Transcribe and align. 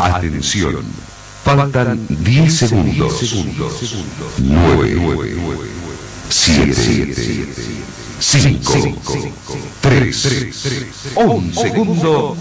Atención. 0.00 0.84
Faltan 1.44 2.06
10 2.08 2.54
segundos. 2.54 3.14
9, 4.38 4.96
7, 6.28 7.46
5, 8.20 8.72
3, 9.80 10.28
1 11.14 11.54
segundo. 11.54 12.36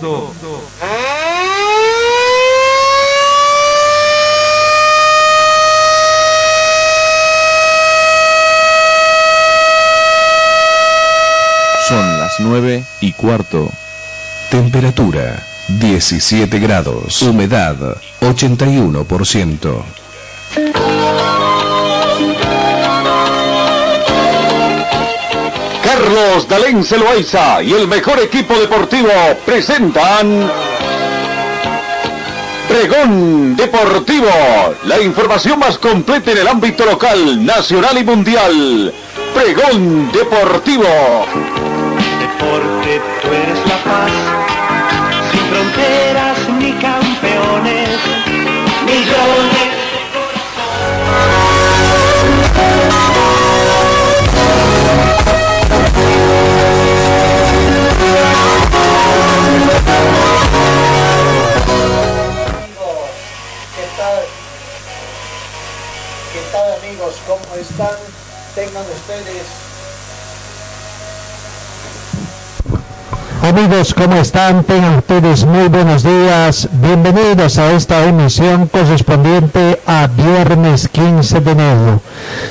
Son 11.87 12.19
las 12.19 12.33
9 12.39 12.83
y 12.99 13.13
cuarto. 13.13 13.71
Temperatura 14.51 15.41
17 15.67 16.59
grados. 16.59 17.21
Humedad 17.21 17.75
81%. 18.21 19.83
Carlos 25.83 26.47
Dalén 26.47 26.83
Celoaiza 26.83 27.61
y 27.61 27.73
el 27.73 27.87
mejor 27.87 28.19
equipo 28.19 28.57
deportivo 28.57 29.09
presentan 29.45 30.49
Pregón 32.67 33.55
Deportivo, 33.55 34.27
la 34.85 35.01
información 35.01 35.59
más 35.59 35.77
completa 35.77 36.31
en 36.31 36.39
el 36.39 36.47
ámbito 36.47 36.85
local, 36.85 37.45
nacional 37.45 37.97
y 37.97 38.03
mundial. 38.03 38.93
Pregón 39.33 40.11
Deportivo. 40.11 40.83
Deporte, 42.19 43.01
tú 43.21 43.27
eres 43.29 43.59
la 43.67 43.86
están? 67.59 67.97
Tengan 68.55 68.83
ustedes. 68.83 69.67
Amigos, 73.41 73.93
¿cómo 73.93 74.15
están? 74.15 74.63
Tengan 74.63 74.97
ustedes 74.97 75.45
muy 75.45 75.67
buenos 75.67 76.01
días. 76.03 76.69
Bienvenidos 76.73 77.57
a 77.57 77.71
esta 77.71 78.03
emisión 78.03 78.67
correspondiente 78.67 79.81
a 79.85 80.07
viernes 80.07 80.89
15 80.89 81.39
de 81.41 81.51
enero. 81.51 82.01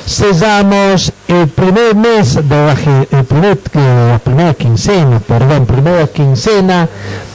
Cesamos 0.05 1.11
el 1.27 1.47
primer 1.49 1.95
mes 1.95 2.35
de 2.35 2.65
la, 2.65 2.73
el 2.73 3.07
eh, 3.11 4.17
primera 4.23 4.53
quincena, 4.55 5.19
perdón, 5.19 5.65
primera 5.65 6.07
quincena 6.07 6.87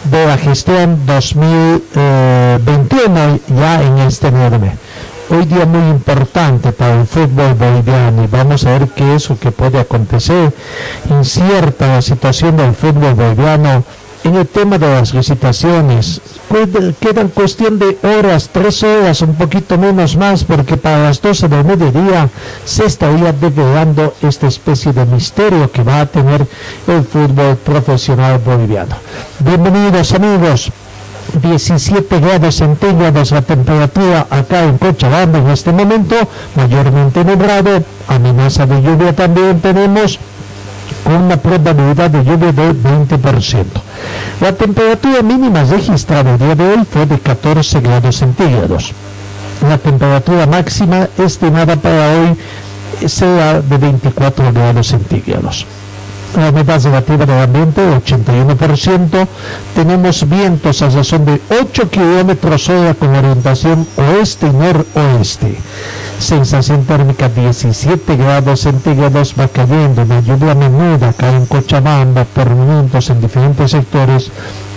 de 0.05 0.27
la 0.27 0.39
gestión 0.39 1.05
2021 1.07 3.39
ya 3.57 3.83
en 3.83 3.99
este 3.99 4.31
mes. 4.31 4.73
Hoy 5.35 5.47
día 5.47 5.65
muy 5.65 5.89
importante 5.91 6.73
para 6.73 7.01
el 7.01 7.07
fútbol 7.07 7.55
boliviano 7.55 8.23
y 8.23 8.27
vamos 8.27 8.67
a 8.67 8.79
ver 8.79 8.89
qué 8.89 9.15
es 9.15 9.31
lo 9.31 9.39
que 9.39 9.51
puede 9.51 9.81
acontecer. 9.81 10.53
Incierta 11.09 11.87
la 11.89 12.03
situación 12.03 12.57
del 12.59 12.75
fútbol 12.75 13.15
boliviano 13.15 13.83
en 14.25 14.37
el 14.37 14.47
tema 14.47 14.77
de 14.79 14.89
las 14.89 15.15
licitaciones. 15.15 16.21
Qued- 16.51 16.95
Quedan 17.01 17.29
cuestión 17.29 17.79
de 17.79 17.97
horas, 18.03 18.51
tres 18.53 18.83
horas, 18.83 19.23
un 19.23 19.35
poquito 19.35 19.79
menos 19.79 20.17
más, 20.17 20.45
porque 20.45 20.77
para 20.77 20.99
las 21.05 21.23
12 21.23 21.49
del 21.49 21.65
mediodía 21.65 22.29
se 22.67 22.85
estaría 22.85 23.33
develando 23.33 24.13
esta 24.23 24.49
especie 24.49 24.93
de 24.93 25.07
misterio 25.07 25.73
que 25.73 25.83
va 25.83 26.03
a 26.03 26.07
tener 26.07 26.47
el 26.87 27.05
fútbol 27.05 27.57
profesional 27.57 28.39
boliviano. 28.39 28.97
Bienvenidos 29.39 30.13
amigos. 30.13 30.71
17 31.41 32.21
grados 32.21 32.57
centígrados 32.57 33.31
la 33.31 33.43
temperatura 33.43 34.27
acá 34.31 34.65
en 34.65 34.79
Cochabamba 34.79 35.39
en 35.39 35.49
este 35.49 35.73
momento, 35.73 36.17
mayormente 36.57 37.25
nublado, 37.25 37.83
amenaza 38.09 38.67
de 38.67 38.83
lluvia 38.83 39.15
también 39.15 39.61
tenemos 39.61 40.19
con 41.05 41.15
una 41.15 41.37
probabilidad 41.37 42.11
de 42.11 42.25
lluvia 42.25 42.53
del 42.53 42.83
20%. 42.83 43.65
La 44.41 44.53
temperatura 44.53 45.23
mínima 45.23 45.65
registrada 45.65 46.33
el 46.33 46.39
día 46.39 46.55
de 46.55 46.69
hoy 46.69 46.85
fue 46.91 47.07
de 47.07 47.19
14 47.19 47.81
grados 47.81 48.17
centígrados. 48.17 48.93
La 49.69 49.79
temperatura 49.79 50.47
máxima 50.47 51.09
estimada 51.19 51.77
para 51.77 52.11
hoy 52.11 53.09
será 53.09 53.61
de 53.61 53.79
24 53.79 54.53
grados 54.53 54.89
centígrados 54.89 55.67
humedad 56.37 56.83
relativa 56.83 57.27
del 57.27 57.41
ambiente 57.41 57.81
81%, 57.81 59.27
tenemos 59.75 60.29
vientos 60.29 60.83
a 60.83 60.89
razón 60.89 61.25
de 61.25 61.41
8 61.61 61.91
kilómetros 61.91 62.69
hora 62.69 62.95
con 62.95 63.15
orientación 63.15 63.87
oeste 63.97 64.47
y 64.47 64.51
noroeste. 64.51 65.59
Sensación 66.19 66.85
térmica 66.85 67.29
17 67.29 68.17
grados 68.17 68.61
centígrados, 68.61 69.35
va 69.39 69.49
cayendo 69.49 70.03
una 70.03 70.21
lluvia 70.21 70.55
menuda 70.55 71.09
acá 71.09 71.31
en 71.31 71.47
Cochabamba 71.47 72.25
por 72.25 72.49
momentos 72.51 73.11
en 73.11 73.21
diferentes 73.21 73.73
sectores 73.73 74.31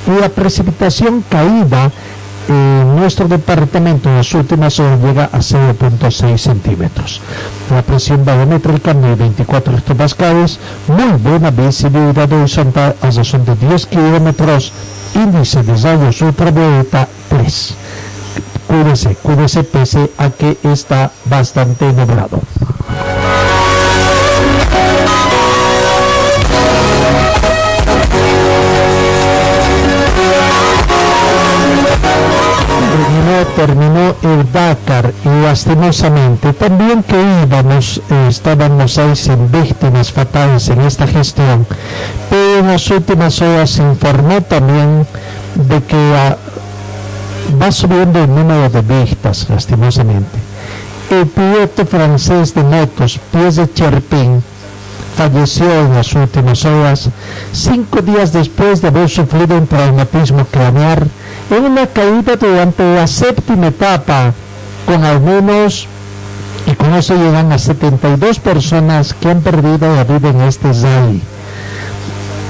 y 0.08 0.20
la 0.20 0.30
precipitación 0.30 1.24
caída 1.30 1.92
en 2.48 2.96
nuestro 2.96 3.28
departamento 3.28 4.10
en 4.10 4.18
las 4.18 4.34
últimas 4.34 4.80
horas 4.80 5.00
llega 5.02 5.26
a 5.26 5.40
0.6 5.40 6.38
centímetros. 6.38 7.22
La 7.72 7.82
presión 7.82 8.24
barométrica 8.24 8.94
de 8.94 9.16
24 9.16 9.78
hectopascales, 9.78 10.60
muy 10.88 11.18
buena 11.20 11.52
visibilidad 11.52 12.32
horizontal 12.32 12.96
a 13.02 13.10
razón 13.10 13.46
de 13.46 13.56
10 13.56 13.86
kilómetros, 13.88 14.72
índice 15.16 15.64
de 15.64 15.76
rayos 15.76 16.22
ultravioleta 16.22 17.08
3. 17.30 17.76
Cuídese, 18.68 19.16
cuídese 19.16 19.64
pese 19.64 20.12
a 20.18 20.30
que 20.30 20.58
está 20.64 21.12
bastante 21.26 21.92
nublado. 21.94 22.40
Terminó, 33.56 34.16
el 34.22 34.52
Dakar 34.52 35.14
y 35.24 35.44
lastimosamente 35.44 36.54
también 36.54 37.04
que 37.04 37.16
íbamos, 37.44 38.02
eh, 38.10 38.28
estábamos 38.30 38.98
ahí 38.98 39.16
sin 39.16 39.52
víctimas 39.52 40.12
fatales 40.12 40.68
en 40.70 40.82
esta 40.82 41.08
gestión, 41.08 41.66
pero 42.30 42.60
en 42.60 42.68
las 42.68 42.90
últimas 42.92 43.42
horas 43.42 43.70
se 43.72 43.84
informó 43.84 44.42
también 44.42 45.06
de 45.56 45.82
que 45.84 46.16
ah, 46.16 46.38
va 47.62 47.72
subiendo 47.72 48.24
el 48.24 48.30
número 48.34 48.70
de 48.70 48.82
víctimas, 48.82 49.48
lastimosamente. 49.50 50.38
El 51.10 51.28
piloto 51.28 51.86
francés 51.86 52.54
de 52.54 52.64
motos, 52.64 53.20
Pierre 53.32 53.74
Cherpin, 53.74 54.44
falleció 55.16 55.72
en 55.72 55.94
las 55.94 56.14
últimas 56.14 56.66
horas, 56.66 57.10
cinco 57.52 58.02
días 58.02 58.34
después 58.34 58.82
de 58.82 58.90
haber 58.90 59.10
sufrido 59.10 59.58
un 59.58 59.68
traumatismo 59.68 60.46
craneal 60.46 61.08
una 61.50 61.88
caída 61.88 62.36
durante 62.36 62.96
la 62.96 63.08
séptima 63.08 63.68
etapa, 63.68 64.34
con 64.86 65.04
al 65.04 65.22
menos, 65.22 65.88
y 66.66 66.74
con 66.76 66.94
eso 66.94 67.16
llegan 67.16 67.52
a 67.52 67.60
72 67.60 68.40
personas 68.40 69.14
que 69.14 69.30
han 69.30 69.42
perdido 69.42 69.96
la 69.96 70.04
vida 70.04 70.30
en 70.30 70.42
este 70.42 70.74
rally, 70.74 71.22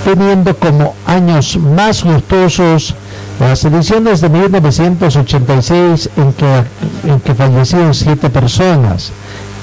teniendo 0.06 0.56
como 0.56 0.96
años 1.06 1.58
más 1.58 2.06
luctuosos 2.06 2.96
las 3.40 3.66
ediciones 3.66 4.22
de 4.22 4.30
1986 4.30 6.10
en 6.16 6.34
que, 6.34 6.64
en 7.04 7.20
que 7.20 7.36
fallecieron 7.36 7.94
siete 7.94 8.30
personas, 8.30 9.12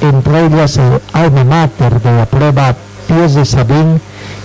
entre 0.02 0.46
ellas 0.46 0.76
el 0.76 1.00
alma 1.14 1.44
mater 1.44 2.00
de 2.00 2.12
la 2.12 2.26
prueba 2.26 2.74
Pies 3.08 3.34
de 3.34 3.46
Sabín, 3.46 4.00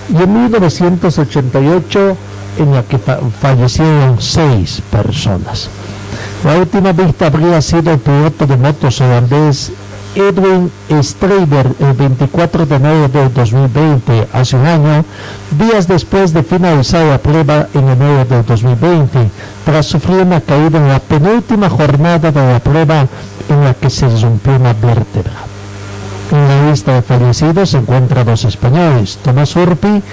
y 0.09 0.23
en 0.23 0.43
1988 0.43 2.17
en 2.57 2.73
la 2.73 2.83
que 2.83 2.97
fa- 2.97 3.19
fallecieron 3.41 4.21
seis 4.21 4.81
personas. 4.91 5.69
La 6.43 6.55
última 6.57 6.91
vista 6.93 7.27
habría 7.27 7.61
sido 7.61 7.91
el 7.91 7.99
piloto 7.99 8.45
de 8.45 8.57
motos 8.57 9.01
holandés 9.01 9.71
Edwin 10.15 10.71
Streiber 11.03 11.67
el 11.79 11.93
24 11.93 12.65
de 12.65 12.75
enero 12.75 13.07
del 13.09 13.31
2020, 13.33 14.27
hace 14.33 14.55
un 14.55 14.65
año, 14.65 15.05
días 15.59 15.87
después 15.87 16.33
de 16.33 16.41
finalizar 16.41 17.05
la 17.05 17.19
prueba 17.19 17.67
en 17.73 17.87
enero 17.87 18.25
del 18.25 18.43
2020, 18.45 19.29
tras 19.65 19.85
sufrir 19.85 20.21
una 20.21 20.41
caída 20.41 20.79
en 20.79 20.87
la 20.87 20.99
penúltima 20.99 21.69
jornada 21.69 22.31
de 22.31 22.53
la 22.53 22.59
prueba 22.59 23.05
en 23.49 23.63
la 23.63 23.73
que 23.75 23.89
se 23.91 24.07
rompió 24.21 24.55
una 24.55 24.73
vértebra. 24.73 25.33
En 26.29 26.47
la 26.47 26.69
lista 26.69 26.93
de 26.93 27.01
fallecidos 27.01 27.69
se 27.69 27.77
encuentran 27.77 28.25
dos 28.25 28.43
españoles, 28.43 29.17
Tomás 29.23 29.55
Urpi, 29.55 30.03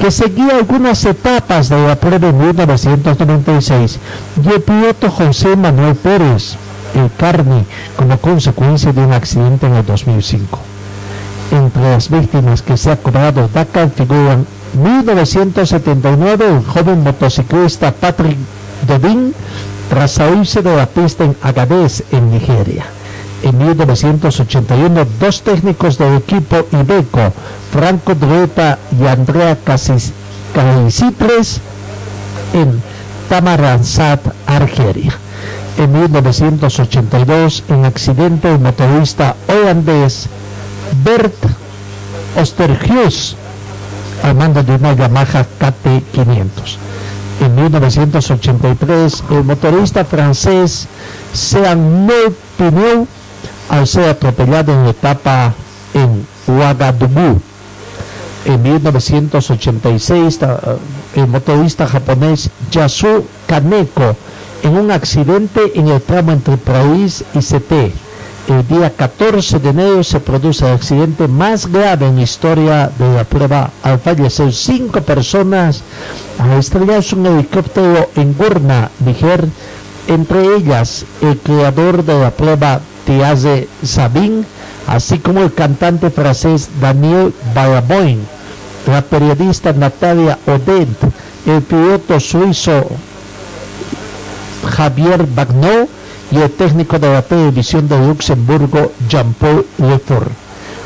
que 0.00 0.10
seguía 0.10 0.56
algunas 0.56 1.04
etapas 1.04 1.68
de 1.68 1.86
la 1.86 1.94
prueba 1.94 2.28
en 2.28 2.38
1996, 2.38 3.98
y 4.44 4.48
el 4.48 4.62
piloto 4.62 5.10
José 5.10 5.54
Manuel 5.54 5.94
Pérez, 5.94 6.56
el 6.94 7.08
Carni, 7.16 7.64
como 7.96 8.18
consecuencia 8.18 8.92
de 8.92 9.04
un 9.04 9.12
accidente 9.12 9.66
en 9.66 9.74
el 9.74 9.86
2005. 9.86 10.58
Entre 11.52 11.82
las 11.82 12.10
víctimas 12.10 12.62
que 12.62 12.76
se 12.76 12.90
ha 12.90 12.96
cobrado 12.96 13.48
Dakar 13.52 13.90
figuran 13.90 14.46
1979 14.74 16.46
el 16.48 16.64
joven 16.64 17.02
motociclista 17.02 17.92
Patrick 17.92 18.38
Dodin 18.88 19.34
tras 19.88 20.12
salirse 20.12 20.62
de 20.62 20.76
la 20.76 20.86
pista 20.86 21.24
en 21.24 21.36
Agadez, 21.42 22.04
en 22.12 22.30
Nigeria. 22.30 22.86
En 23.42 23.56
1981, 23.56 25.06
dos 25.18 25.42
técnicos 25.42 25.96
del 25.96 26.16
equipo 26.16 26.66
Ibeco, 26.72 27.32
Franco 27.72 28.14
Dreta 28.14 28.78
y 29.00 29.06
Andrea 29.06 29.56
Calicipres, 30.54 31.60
en 32.52 32.82
Tamaransat, 33.30 34.20
Argelia. 34.46 35.14
En 35.78 35.92
1982, 35.92 37.64
en 37.68 37.84
accidente, 37.86 38.52
el 38.52 38.58
motorista 38.58 39.36
holandés 39.48 40.26
Bert 41.02 41.32
Osterhuis 42.36 43.36
al 44.22 44.34
mando 44.34 44.62
de 44.62 44.74
una 44.74 44.92
Yamaha 44.92 45.46
KT500. 45.58 46.76
En 47.40 47.54
1983, 47.54 49.24
el 49.30 49.44
motorista 49.44 50.04
francés 50.04 50.86
Sean 51.32 52.06
Pignou 52.58 53.08
al 53.70 53.86
ser 53.86 54.10
atropellado 54.10 54.72
en 54.72 54.86
etapa 54.86 55.54
en 55.94 56.26
Ouagadougou. 56.46 57.40
En 58.44 58.62
1986, 58.62 60.38
el 61.14 61.26
motorista 61.26 61.86
japonés 61.86 62.50
Yasu 62.70 63.24
Kaneko 63.46 64.16
en 64.62 64.76
un 64.76 64.90
accidente 64.90 65.72
en 65.74 65.88
el 65.88 66.02
tramo 66.02 66.32
entre 66.32 66.58
País 66.58 67.24
y 67.34 67.38
CT 67.38 67.94
el 68.50 68.66
día 68.66 68.90
14 68.90 69.60
de 69.60 69.68
enero 69.70 70.02
se 70.02 70.18
produce 70.18 70.66
el 70.66 70.74
accidente 70.74 71.28
más 71.28 71.66
grave 71.66 72.06
en 72.06 72.16
la 72.16 72.22
historia 72.22 72.90
de 72.98 73.14
la 73.14 73.24
prueba 73.24 73.70
al 73.82 73.98
fallecer 74.00 74.52
cinco 74.52 75.00
personas 75.02 75.82
al 76.38 76.58
estrellarse 76.58 77.14
un 77.14 77.26
helicóptero 77.26 78.10
en 78.16 78.34
Gurna, 78.34 78.90
Niger, 79.04 79.46
entre 80.08 80.56
ellas 80.56 81.04
el 81.20 81.38
creador 81.38 82.04
de 82.04 82.18
la 82.18 82.30
prueba 82.30 82.80
Tiaze 83.04 83.68
Sabin, 83.82 84.44
así 84.86 85.18
como 85.18 85.40
el 85.40 85.52
cantante 85.52 86.10
francés 86.10 86.68
Daniel 86.80 87.32
Baraboin, 87.54 88.20
la 88.86 89.02
periodista 89.02 89.72
Natalia 89.72 90.38
Odent, 90.46 90.98
el 91.46 91.62
piloto 91.62 92.18
suizo 92.20 92.86
Javier 94.76 95.26
Bagnot, 95.34 95.88
y 96.30 96.36
el 96.36 96.50
técnico 96.50 96.98
de 96.98 97.12
la 97.12 97.22
televisión 97.22 97.88
de 97.88 97.98
Luxemburgo, 97.98 98.92
Jean-Paul 99.08 99.66
Lefort. 99.78 100.30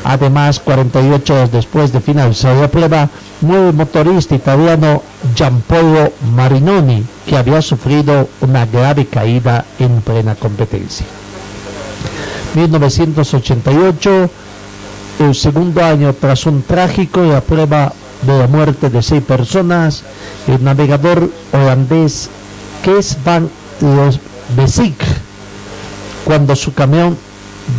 Además, 0.03 0.59
48 0.59 1.33
horas 1.33 1.51
después 1.51 1.91
de 1.91 1.99
finalizar 1.99 2.55
la 2.55 2.67
prueba, 2.67 3.09
muere 3.41 3.69
el 3.69 3.73
motorista 3.73 4.35
italiano 4.35 5.01
Giampolo 5.35 6.13
Marinoni, 6.35 7.03
que 7.25 7.37
había 7.37 7.61
sufrido 7.61 8.29
una 8.41 8.65
grave 8.65 9.07
caída 9.07 9.65
en 9.79 10.01
plena 10.01 10.35
competencia. 10.35 11.05
1988, 12.55 14.29
el 15.19 15.35
segundo 15.35 15.83
año 15.83 16.13
tras 16.13 16.45
un 16.45 16.63
trágico 16.63 17.21
la 17.23 17.41
prueba 17.41 17.91
de 18.21 18.39
la 18.39 18.47
muerte 18.47 18.89
de 18.89 19.01
seis 19.03 19.23
personas, 19.23 20.03
el 20.47 20.63
navegador 20.63 21.29
holandés 21.51 22.29
Kees 22.83 23.17
van 23.23 23.49
Besik 24.55 25.03
cuando 26.23 26.55
su 26.55 26.73
camión 26.73 27.17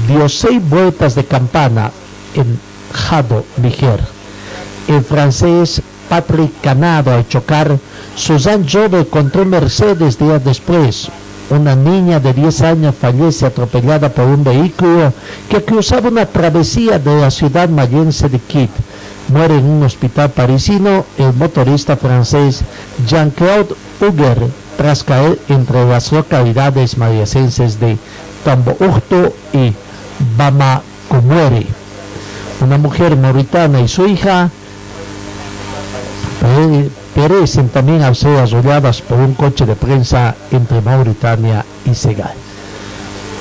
dio 0.07 0.29
seis 0.29 0.61
vueltas 0.69 1.15
de 1.15 1.25
campana 1.25 1.91
en 2.35 2.59
Jado, 2.93 3.45
Niger. 3.57 4.01
El 4.89 5.03
francés 5.03 5.83
Patrick 6.09 6.61
Canado 6.61 7.13
al 7.13 7.27
chocar, 7.29 7.77
Suzanne 8.15 8.67
Jove 8.71 9.07
contra 9.09 9.45
Mercedes 9.45 10.19
días 10.19 10.45
después. 10.45 11.09
Una 11.49 11.77
niña 11.77 12.19
de 12.19 12.33
10 12.33 12.63
años 12.63 12.95
fallece 13.01 13.47
atropellada 13.47 14.09
por 14.09 14.25
un 14.25 14.43
vehículo 14.43 15.13
que 15.49 15.63
cruzaba 15.63 16.09
una 16.09 16.27
travesía 16.27 16.99
de 16.99 17.21
la 17.21 17.31
ciudad 17.31 17.69
mayense 17.69 18.29
de 18.29 18.41
Kit. 18.41 18.71
Muere 19.29 19.59
en 19.59 19.65
un 19.65 19.83
hospital 19.85 20.31
parisino 20.31 21.05
el 21.19 21.33
motorista 21.35 21.97
francés 21.97 22.63
Jean-Claude 23.07 23.75
Huger 24.01 24.39
tras 24.77 25.05
caer 25.05 25.39
entre 25.49 25.89
las 25.89 26.11
localidades 26.11 26.99
mayacenses 26.99 27.79
de 27.79 27.97
Tambourto 28.45 29.33
y 29.53 29.73
Bamakumere. 30.37 31.67
Una 32.61 32.79
mujer 32.79 33.17
mauritana 33.17 33.81
y 33.81 33.89
su 33.89 34.07
hija 34.07 34.51
perecen 37.17 37.71
también 37.71 38.03
al 38.03 38.15
ser 38.15 38.39
arrolladas 38.39 39.01
por 39.01 39.19
un 39.19 39.33
coche 39.33 39.65
de 39.65 39.75
prensa 39.75 40.37
entre 40.51 40.83
Mauritania 40.83 41.65
y 41.87 41.95
Segal. 41.95 42.35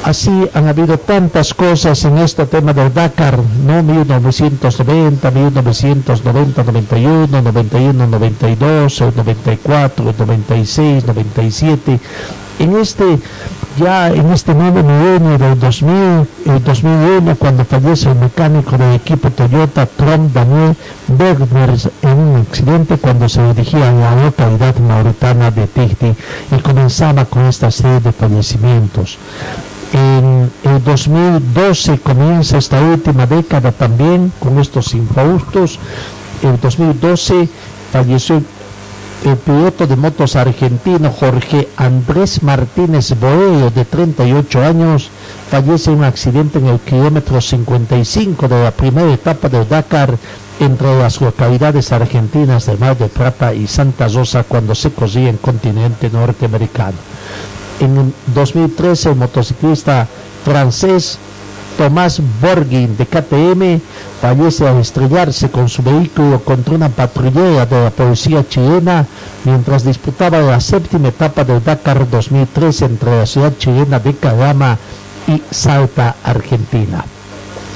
Así 0.02 0.48
han 0.54 0.68
habido 0.70 0.98
tantas 0.98 1.54
cosas 1.54 2.06
en 2.06 2.18
este 2.20 2.46
tema 2.46 2.72
del 2.72 2.94
Dakar, 2.94 3.38
¿no? 3.66 3.84
1990, 3.84 5.30
1990, 5.30 6.64
91, 6.64 7.42
91, 7.42 8.08
92, 8.08 9.02
94, 9.14 10.14
96, 10.18 11.06
97. 11.08 12.00
En 12.60 12.76
este 12.78 13.20
ya 13.78 14.08
en 14.08 14.32
este 14.32 14.54
nuevo 14.54 14.82
milenio 14.82 15.38
del 15.38 15.60
2000, 15.60 15.92
el 16.46 16.64
2001, 16.64 17.36
cuando 17.36 17.66
fallece 17.66 18.10
el 18.10 18.16
mecánico 18.16 18.78
del 18.78 18.96
equipo 18.96 19.30
Toyota 19.30 19.86
Trump 19.86 20.34
Daniel 20.34 20.78
Bergers 21.10 21.90
en 22.02 22.18
un 22.18 22.36
accidente 22.38 22.98
cuando 22.98 23.28
se 23.28 23.46
dirigía 23.54 23.90
a 23.90 23.92
la 23.92 24.24
localidad 24.24 24.78
mauritana 24.78 25.52
de 25.52 25.68
Tihti 25.68 26.16
y 26.52 26.60
comenzaba 26.62 27.26
con 27.26 27.46
esta 27.46 27.70
serie 27.70 28.00
de 28.00 28.14
fallecimientos. 28.14 29.18
En 29.92 30.50
el 30.64 30.84
2012 30.84 32.00
comienza 32.00 32.58
esta 32.58 32.82
última 32.82 33.26
década 33.26 33.74
también 33.74 34.32
con 34.40 34.58
estos 34.60 34.94
infaustos. 34.94 35.80
En 36.42 36.60
2012 36.62 37.50
falleció 37.92 38.42
el 39.26 39.38
piloto 39.38 39.88
de 39.88 39.96
motos 39.96 40.36
argentino 40.36 41.10
Jorge 41.10 41.68
Andrés 41.78 42.44
Martínez 42.44 43.20
Boello, 43.20 43.72
de 43.72 43.84
38 43.84 44.64
años, 44.64 45.10
fallece 45.50 45.92
en 45.92 45.98
un 45.98 46.04
accidente 46.04 46.60
en 46.60 46.68
el 46.68 46.80
kilómetro 46.80 47.42
55 47.42 48.48
de 48.48 48.64
la 48.64 48.70
primera 48.72 49.12
etapa 49.12 49.50
del 49.50 49.68
Dakar 49.68 50.16
entre 50.60 51.00
las 51.00 51.20
localidades 51.22 51.92
argentinas 51.92 52.68
de 52.68 52.78
Mar 52.78 52.98
del 52.98 53.10
Plata 53.10 53.52
y 53.54 53.66
Santa 53.66 54.08
Rosa 54.08 54.44
cuando 54.44 54.76
se 54.76 54.92
cosía 54.92 55.30
en 55.30 55.38
continente 55.38 56.10
norteamericano. 56.12 56.98
En 57.80 58.14
2013 58.28 59.10
el 59.10 59.16
motociclista 59.16 60.08
francés 60.46 61.18
Tomás 61.78 62.22
Borgin 62.42 62.96
de 62.96 63.06
KTM 63.06 63.82
fallece 64.22 64.68
al 64.68 64.80
estrellarse 64.80 65.50
con 65.50 65.68
su 65.68 65.84
vehículo 65.84 66.40
contra 66.40 66.76
una 66.76 66.90
patrullera 66.90 67.66
de 67.66 67.84
la 67.84 67.90
policía 67.90 68.48
chilena 68.48 69.06
mientras 69.44 69.84
disputaba 69.84 70.40
la 70.40 70.60
séptima 70.60 71.10
etapa 71.10 71.44
del 71.44 71.64
Dakar 71.64 72.10
2013 72.10 72.86
entre 72.86 73.18
la 73.18 73.26
ciudad 73.26 73.54
chilena 73.58 74.00
de 74.00 74.14
Calama 74.16 74.78
y 75.28 75.42
Salta, 75.52 76.16
Argentina. 76.24 77.04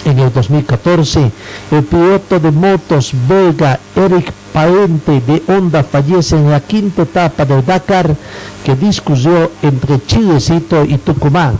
En 0.05 0.19
el 0.19 0.31
2014, 0.33 1.31
el 1.71 1.83
piloto 1.83 2.39
de 2.39 2.51
motos 2.51 3.11
belga 3.27 3.79
Eric 3.95 4.31
Paente 4.53 5.21
de 5.21 5.43
Honda 5.47 5.83
fallece 5.83 6.35
en 6.35 6.49
la 6.49 6.61
quinta 6.61 7.03
etapa 7.03 7.45
del 7.45 7.65
Dakar 7.65 8.15
que 8.63 8.75
discutió 8.75 9.51
entre 9.61 10.03
Chilecito 10.05 10.83
y 10.85 10.97
Tucumán 10.97 11.59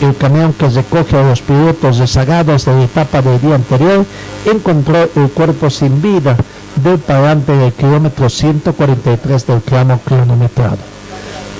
el 0.00 0.16
camión 0.16 0.52
que 0.54 0.68
recoge 0.68 1.16
a 1.16 1.28
los 1.28 1.42
pilotos 1.42 1.98
rezagados 1.98 2.64
de 2.64 2.74
la 2.74 2.84
etapa 2.84 3.20
del 3.20 3.40
día 3.40 3.54
anterior 3.54 4.06
encontró 4.46 5.08
el 5.14 5.30
cuerpo 5.30 5.68
sin 5.68 6.00
vida 6.00 6.36
del 6.82 6.98
parante 6.98 7.52
del 7.52 7.72
kilómetro 7.72 8.30
143 8.30 9.46
del 9.46 9.60
tramo 9.60 10.00
cronometrado. 10.04 10.99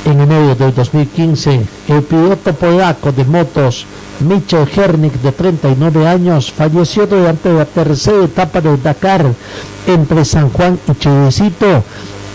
En 0.05 0.21
enero 0.21 0.55
del 0.55 0.75
2015, 0.75 1.61
el 1.89 2.03
piloto 2.03 2.55
polaco 2.55 3.13
de 3.13 3.25
motos 3.25 3.87
Michel 4.21 4.69
Hernik, 4.75 5.15
de 5.21 5.33
39 5.33 6.09
años, 6.09 6.53
falleció 6.53 7.07
durante 7.07 7.53
la 7.53 7.65
tercera 7.65 8.25
etapa 8.25 8.61
del 8.61 8.83
Dakar 8.83 9.27
entre 9.87 10.25
San 10.25 10.51
Juan 10.51 10.79
y 10.89 10.95
Chilecito 10.95 11.85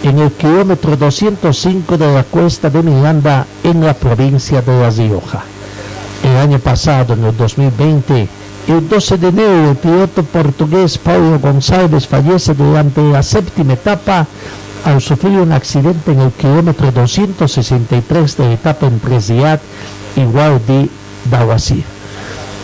en 0.03 0.19
el 0.19 0.31
kilómetro 0.31 0.95
205 0.95 1.97
de 1.97 2.13
la 2.13 2.23
cuesta 2.23 2.69
de 2.69 2.83
Miranda 2.83 3.47
en 3.63 3.83
la 3.83 3.93
provincia 3.93 4.61
de 4.61 4.79
La 4.79 4.89
Rioja. 4.89 5.43
El 6.23 6.37
año 6.37 6.59
pasado, 6.59 7.13
en 7.13 7.23
el 7.23 7.35
2020, 7.35 8.27
El 8.67 8.89
12 8.89 9.17
de 9.19 9.27
enero, 9.27 9.69
el 9.69 9.75
piloto 9.75 10.23
portugués 10.23 10.97
Paulo 10.97 11.37
González 11.37 12.07
fallece 12.07 12.55
durante 12.55 12.99
la 12.99 13.21
séptima 13.21 13.73
etapa 13.73 14.25
al 14.85 15.01
sufrir 15.01 15.39
un 15.39 15.51
accidente 15.51 16.11
en 16.11 16.21
el 16.21 16.31
kilómetro 16.31 16.91
263 16.91 18.37
de 18.37 18.45
la 18.45 18.53
etapa 18.53 18.87
Ziad 19.19 19.59
y 20.15 20.23
Wadi 20.25 20.89
Dawasi. 21.31 21.83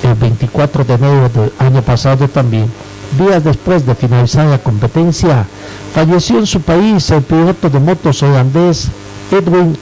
El 0.04 0.14
24 0.14 0.84
de 0.84 0.94
enero 0.94 1.30
del 1.30 1.52
año 1.58 1.82
pasado 1.82 2.28
también, 2.28 2.72
días 3.18 3.44
después 3.44 3.88
de 3.88 3.96
finalizar 3.96 4.46
la 4.46 4.60
competencia, 4.60 5.48
falleció 5.96 6.38
en 6.38 6.46
su 6.46 6.62
país 6.62 7.10
el 7.10 7.24
piloto 7.24 7.72
de 7.72 7.80
motos 7.80 8.22
holandés 8.22 8.90
Edwin 9.32 9.76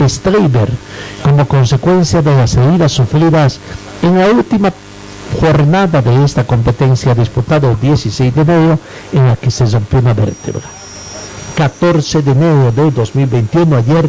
Streiber 0.00 0.68
como 1.24 1.46
consecuencia 1.48 2.22
de 2.22 2.36
las 2.36 2.54
heridas 2.54 2.92
sufridas 2.92 3.58
en 4.02 4.16
la 4.16 4.28
última 4.28 4.72
jornada 5.40 6.00
de 6.00 6.24
esta 6.24 6.44
competencia 6.44 7.16
disputada 7.16 7.68
el 7.68 7.80
16 7.80 8.32
de 8.32 8.40
enero 8.42 8.78
en 9.12 9.26
la 9.26 9.34
que 9.34 9.50
se 9.50 9.66
rompió 9.66 9.98
una 9.98 10.14
vértebra. 10.14 10.79
14 11.60 12.22
de 12.22 12.32
enero 12.32 12.72
de 12.72 12.90
2021, 12.90 13.76
ayer, 13.76 14.08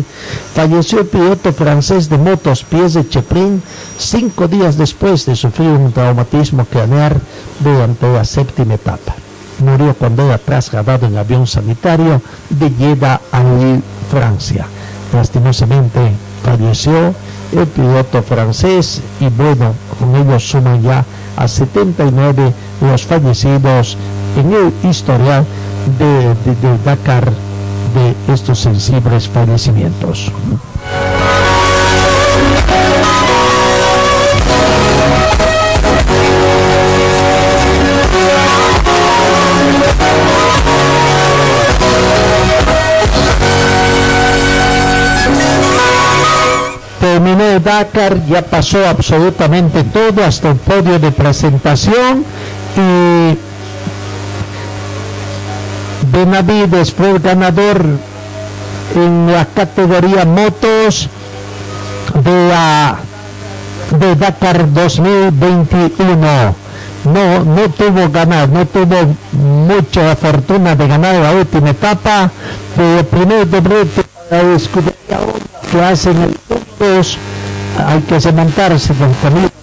falleció 0.55 1.01
el 1.01 1.07
piloto 1.07 1.51
francés 1.51 2.07
de 2.07 2.17
motos 2.17 2.63
Pierre 2.63 3.03
Cheprin, 3.09 3.61
cinco 3.97 4.47
días 4.47 4.77
después 4.77 5.25
de 5.25 5.35
sufrir 5.35 5.67
un 5.67 5.91
traumatismo 5.91 6.63
craneal 6.63 7.19
durante 7.59 8.07
la 8.09 8.23
séptima 8.23 8.75
etapa. 8.75 9.13
Murió 9.59 9.93
cuando 9.95 10.27
era 10.27 10.37
trasladado 10.37 11.07
en 11.07 11.17
avión 11.17 11.45
sanitario 11.45 12.21
de 12.49 12.69
Jeddah 12.69 13.19
a 13.33 13.43
Lille, 13.43 13.81
Francia. 14.09 14.65
Lastimosamente 15.13 15.99
falleció 16.45 17.13
el 17.51 17.67
piloto 17.67 18.23
francés 18.23 19.01
y 19.19 19.27
bueno, 19.27 19.73
con 19.99 20.15
ellos 20.15 20.49
suman 20.49 20.81
ya 20.81 21.03
a 21.35 21.49
79 21.49 22.53
los 22.79 23.03
fallecidos 23.03 23.97
en 24.37 24.53
el 24.53 24.89
historial 24.89 25.45
de, 25.97 26.35
de, 26.35 26.77
Dakar 26.83 27.31
de 27.93 28.33
estos 28.33 28.59
sensibles 28.59 29.27
fallecimientos. 29.27 30.31
Terminó 46.99 47.59
Dakar, 47.59 48.25
ya 48.27 48.41
pasó 48.43 48.87
absolutamente 48.87 49.83
todo 49.83 50.23
hasta 50.23 50.51
el 50.51 50.57
podio 50.57 50.99
de 50.99 51.11
presentación 51.11 52.23
y 52.77 53.50
Benavides 56.25 56.93
fue 56.93 57.17
ganador 57.17 57.83
en 58.95 59.31
la 59.31 59.43
categoría 59.45 60.23
motos 60.23 61.09
de 62.23 62.47
la 62.47 62.97
de 63.97 64.15
Dakar 64.15 64.71
2021. 64.71 66.55
No, 67.05 67.43
no 67.43 67.69
tuvo 67.71 68.09
ganar, 68.11 68.49
no 68.49 68.67
tuvo 68.67 69.15
mucha 69.31 70.15
fortuna 70.15 70.75
de 70.75 70.87
ganar 70.87 71.15
la 71.15 71.31
última 71.31 71.71
etapa, 71.71 72.29
pero 72.75 72.99
el 72.99 73.05
primer 73.05 73.47
debut 73.47 73.89
para 74.29 74.43
la 74.43 74.59
que 75.71 75.81
hacen 75.83 76.21
el 76.21 76.37
hay 77.83 78.01
que 78.01 78.21
cementarse 78.21 78.93
con 78.93 79.11
camino 79.15 79.60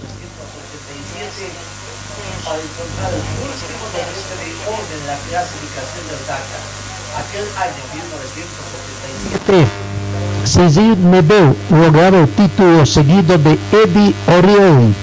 Cecil 10.48 10.96
Nebel 11.10 11.54
lograba 11.70 12.20
el 12.20 12.28
título 12.28 12.86
seguido 12.86 13.36
de 13.36 13.58
Eddie 13.70 14.14
Oriol. 14.38 14.94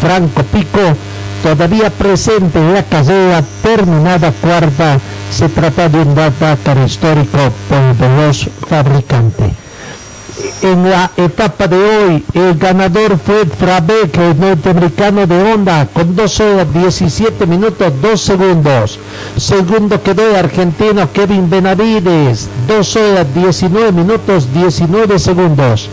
Franco 0.00 0.42
Pico, 0.42 0.96
todavía 1.44 1.90
presente 1.90 2.58
en 2.58 2.74
la 2.74 2.82
carrera 2.82 3.44
terminada 3.62 4.32
cuarta, 4.32 4.98
se 5.30 5.48
trata 5.48 5.88
de 5.88 5.98
un 5.98 6.14
Dakar 6.16 6.78
histórico 6.84 7.38
por 7.68 7.78
el 7.78 7.94
veloz 7.94 8.48
fabricante. 8.68 9.69
En 10.62 10.88
la 10.88 11.10
etapa 11.16 11.66
de 11.66 11.76
hoy, 11.76 12.24
el 12.34 12.58
ganador 12.58 13.18
fue 13.18 13.46
Frabeck, 13.46 14.16
el 14.18 14.38
norteamericano 14.38 15.26
de 15.26 15.42
Honda, 15.42 15.88
con 15.92 16.14
2 16.14 16.40
horas 16.40 16.72
17 16.72 17.46
minutos 17.46 17.92
2 18.00 18.20
segundos. 18.20 18.98
Segundo 19.36 20.02
quedó 20.02 20.28
el 20.28 20.36
argentino 20.36 21.10
Kevin 21.12 21.48
Benavides, 21.48 22.48
2 22.68 22.96
horas 22.96 23.26
19 23.34 23.92
minutos 23.92 24.52
19 24.52 25.18
segundos. 25.18 25.88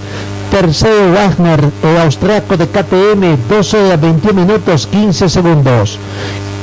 Tercero 0.52 1.14
Wagner, 1.14 1.72
el 1.84 1.98
austriaco 1.98 2.56
de 2.56 2.68
KTM, 2.68 3.38
2 3.50 3.74
horas 3.74 4.02
21 4.02 4.42
minutos 4.42 4.88
15 4.88 5.30
segundos. 5.30 6.00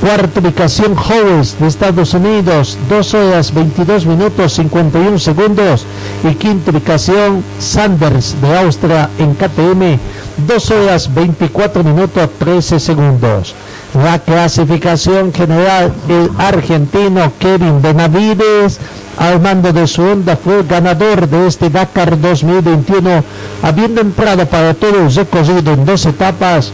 Cuarta 0.01 0.41
ubicación 0.41 0.95
Howes 0.97 1.59
de 1.59 1.67
Estados 1.67 2.13
Unidos, 2.13 2.77
2 2.91 3.15
horas 3.15 3.55
22 3.55 4.05
minutos 4.07 4.53
51 4.55 5.19
segundos. 5.19 5.87
Y 6.23 6.35
quinta 6.35 6.73
ubicación 6.73 7.43
Sanders 7.59 8.37
de 8.43 8.59
Austria 8.59 9.09
en 9.19 9.35
KTM, 9.35 9.99
2 10.47 10.71
horas 10.73 11.15
24 11.15 11.85
minutos 11.85 12.29
13 12.39 12.81
segundos. 12.81 13.55
La 13.95 14.19
clasificación 14.19 15.33
general, 15.33 15.93
el 16.09 16.29
argentino 16.39 17.33
Kevin 17.39 17.81
Benavides, 17.81 18.81
al 19.17 19.41
mando 19.41 19.73
de 19.73 19.87
su 19.87 20.03
onda, 20.03 20.37
fue 20.37 20.65
ganador 20.65 21.29
de 21.29 21.47
este 21.47 21.71
Dakar 21.71 22.21
2021, 22.21 23.25
habiendo 23.63 24.01
entrado 24.01 24.45
para 24.47 24.75
todo 24.75 25.07
el 25.07 25.15
recorrido 25.15 25.73
en 25.73 25.87
dos 25.87 26.05
etapas 26.05 26.73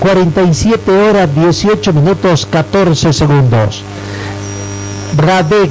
47 0.00 0.90
horas 0.90 1.34
18 1.34 1.92
minutos 1.92 2.46
14 2.46 3.12
segundos. 3.12 3.82
Bradek, 5.16 5.70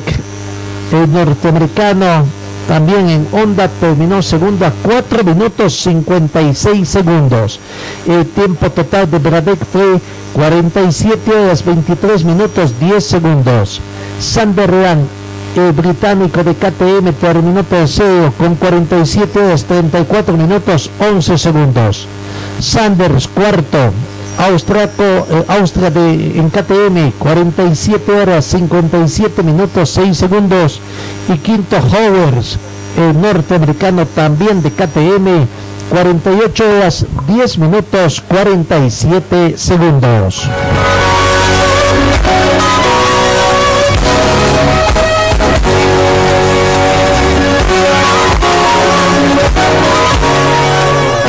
el 0.91 1.11
norteamericano, 1.11 2.25
también 2.67 3.09
en 3.09 3.27
Honda 3.31 3.69
terminó 3.79 4.21
segundo 4.21 4.65
a 4.65 4.71
4 4.83 5.23
minutos 5.23 5.73
56 5.81 6.87
segundos. 6.87 7.59
El 8.05 8.25
tiempo 8.25 8.69
total 8.69 9.09
de 9.09 9.19
Bradek 9.19 9.59
fue 9.71 10.01
47 10.33 11.31
horas 11.31 11.63
23 11.63 12.25
minutos 12.25 12.77
10 12.79 13.03
segundos. 13.03 13.79
Sunderland, 14.19 15.07
el 15.55 15.71
británico 15.71 16.43
de 16.43 16.53
KTM, 16.55 17.13
terminó 17.13 17.63
tercero 17.63 18.33
con 18.37 18.55
47 18.55 19.39
horas 19.39 19.63
34 19.63 20.35
minutos 20.35 20.89
11 20.99 21.37
segundos. 21.37 22.07
Sanders, 22.59 23.27
cuarto, 23.27 23.91
austriaco, 24.37 25.03
eh, 25.03 25.45
Austria 25.47 25.89
de, 25.89 26.39
en 26.39 26.49
KTM, 26.49 27.11
47 27.17 28.11
horas 28.11 28.45
57 28.45 29.43
minutos 29.43 29.89
6 29.91 30.17
segundos. 30.17 30.79
Y 31.27 31.37
quinto, 31.37 31.77
Howers, 31.77 32.57
el 32.97 33.19
norteamericano 33.19 34.05
también 34.05 34.61
de 34.61 34.71
KTM, 34.71 35.47
48 35.89 36.63
horas 36.63 37.05
10 37.27 37.57
minutos 37.59 38.21
47 38.27 39.57
segundos. 39.57 40.47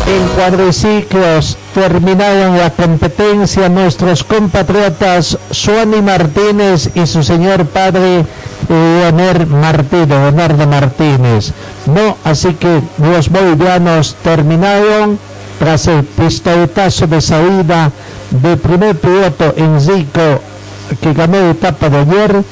En 0.09 0.27
cuadriciclos 0.29 1.59
terminaron 1.75 2.57
la 2.57 2.71
competencia 2.71 3.69
nuestros 3.69 4.25
compatriotas 4.25 5.37
Suani 5.51 6.01
Martínez 6.01 6.89
y 6.95 7.07
su 7.07 7.23
señor 7.23 7.67
padre 7.67 8.25
Leonel 8.71 9.47
Martínez, 9.47 10.09
Leonardo 10.09 10.67
Martínez. 10.67 11.53
No, 11.85 12.17
así 12.25 12.55
que 12.55 12.81
los 12.97 13.29
bolivianos 13.29 14.17
terminaron 14.23 15.19
tras 15.59 15.87
el 15.89 16.05
pistoletazo 16.05 17.07
de 17.07 17.21
salida 17.21 17.93
del 18.31 18.57
primer 18.57 18.97
piloto 18.99 19.53
Enrico 19.59 20.41
que 21.03 21.13
ganó 21.13 21.39
la 21.39 21.51
etapa 21.51 21.91
de 21.91 21.99
ayer 21.99 22.45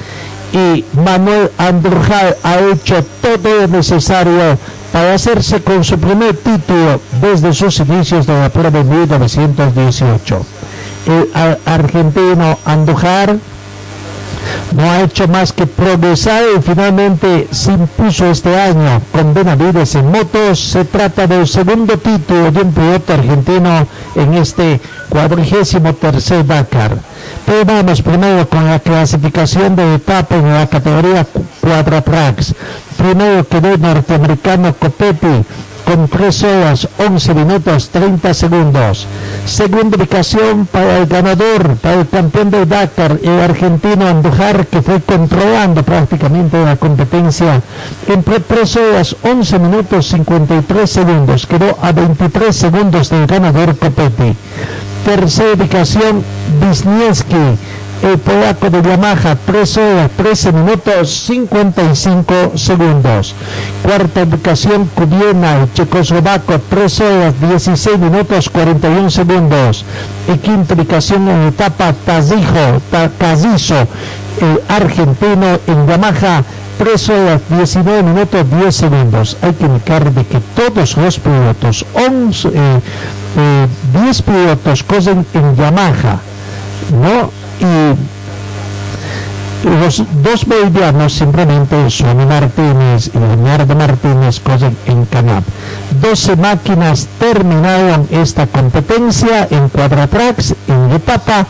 y 0.53 0.85
Manuel 0.93 1.51
Andrujal 1.57 2.37
ha 2.43 2.59
hecho 2.59 3.03
todo 3.23 3.63
lo 3.63 3.69
necesario 3.69 4.59
para 4.93 5.14
hacerse 5.14 5.62
con 5.62 5.85
su 5.85 5.99
primer 5.99 6.37
título 6.37 7.00
desde 7.21 7.52
sus 7.52 7.78
inicios 7.81 8.26
de 8.26 8.38
la 8.38 8.49
prueba 8.49 8.81
en 8.81 8.88
1918. 8.88 10.47
El 11.07 11.59
argentino 11.64 12.59
Andújar 12.64 13.37
No 14.73 14.90
ha 14.90 15.02
hecho 15.02 15.28
más 15.28 15.52
que 15.52 15.66
progresar 15.66 16.43
y 16.57 16.62
finalmente 16.62 17.49
se 17.50 17.73
impuso 17.73 18.26
este 18.26 18.59
año 18.59 19.00
con 19.12 19.33
Benavides 19.33 19.95
en 19.95 20.11
motos. 20.11 20.59
Se 20.61 20.85
trata 20.85 21.26
del 21.26 21.47
segundo 21.47 21.97
título 21.99 22.50
de 22.50 22.61
un 22.61 22.73
piloto 22.73 23.14
argentino 23.14 23.87
en 24.14 24.35
este 24.35 24.81
cuadrigésimo 25.09 25.95
tercer 25.95 26.45
Dakar. 26.45 26.97
Pero 27.47 27.64
vamos 27.64 28.02
primero 28.02 28.49
con 28.49 28.66
la 28.66 28.78
clasificación 28.81 29.76
de 29.76 29.95
etapa 29.95 30.37
en 30.37 30.52
la 30.52 30.66
categoría 30.66 31.26
Quadratrax. 31.61 32.55
Primero 32.97 33.47
quedó 33.47 33.75
el 33.75 33.81
norteamericano 33.81 34.75
Copetti 34.75 35.45
con 35.87 36.09
3 36.09 36.43
horas 36.43 36.88
11 36.99 37.35
minutos 37.35 37.91
30 37.91 38.35
segundos. 38.35 39.07
Segunda 39.45 39.97
ubicación 39.97 40.67
para 40.67 40.99
el 40.99 41.07
ganador, 41.07 41.76
para 41.76 42.00
el 42.00 42.09
campeón 42.09 42.50
de 42.50 42.67
Dakar, 42.67 43.21
el 43.23 43.41
argentino 43.41 44.09
Andujar, 44.09 44.67
que 44.67 44.83
fue 44.83 45.00
controlando 45.00 45.85
prácticamente 45.85 46.62
la 46.65 46.76
competencia 46.76 47.62
entre 48.09 48.41
3 48.41 48.76
horas 48.76 49.17
11 49.23 49.59
minutos 49.61 50.09
53 50.09 50.91
segundos. 50.91 51.47
Quedó 51.47 51.79
a 51.81 51.93
23 51.93 52.55
segundos 52.55 53.11
del 53.11 53.26
ganador 53.26 53.76
Copetti. 53.76 54.35
Tercera 55.05 55.53
ubicación, 55.55 56.25
Wisniewski 56.61 57.57
el 58.03 58.19
polaco 58.19 58.71
de 58.71 58.83
Yamaha, 58.83 59.37
3 59.47 59.76
horas 59.79 60.11
13 60.17 60.53
minutos 60.53 61.11
55 61.26 62.53
segundos. 62.57 63.35
Cuarta 63.83 64.23
ubicación, 64.23 64.87
Kubiena, 64.95 65.62
el 65.62 65.73
checoslovaco, 65.73 66.61
3 66.69 67.00
horas 67.00 67.35
16 67.41 67.99
minutos 67.99 68.50
41 68.50 69.11
segundos. 69.11 69.85
Y 70.33 70.38
quinta 70.38 70.75
ubicación 70.75 71.29
en 71.29 71.49
etapa, 71.49 71.95
Tazijo, 72.05 72.81
Tazizo, 73.19 73.87
el 74.41 74.61
argentino 74.69 75.59
en 75.67 75.87
Yamaha, 75.87 76.45
3 76.79 77.09
horas 77.09 77.41
19 77.49 78.03
minutos 78.03 78.47
10 78.50 78.76
segundos. 78.76 79.37
Hay 79.41 79.55
que 79.55 79.65
indicar 79.65 80.12
de 80.12 80.25
que 80.26 80.41
todos 80.55 80.97
los 80.97 81.19
pilotos, 81.19 81.87
11, 81.95 82.49
eh, 82.49 82.81
eh, 83.38 83.67
10 84.05 84.23
pilotos 84.23 84.83
cosen 84.83 85.26
en 85.33 85.57
Yamaha, 85.57 86.21
¿no? 87.00 87.46
Y 87.61 87.97
los 89.67 90.03
dos 90.23 90.45
bolivianos 90.45 91.13
simplemente 91.13 91.91
son 91.91 92.29
Martínez 92.29 93.11
y 93.13 93.19
Leonardo 93.19 93.75
Martínez 93.75 94.39
cosen 94.39 94.77
en 94.87 95.05
Canap. 95.07 95.43
12 96.01 96.37
máquinas 96.37 97.09
terminaron 97.19 98.07
esta 98.11 98.47
competencia 98.47 99.49
en 99.51 99.69
Cuadratrax, 99.69 100.55
en 100.69 100.93
etapa. 100.93 101.47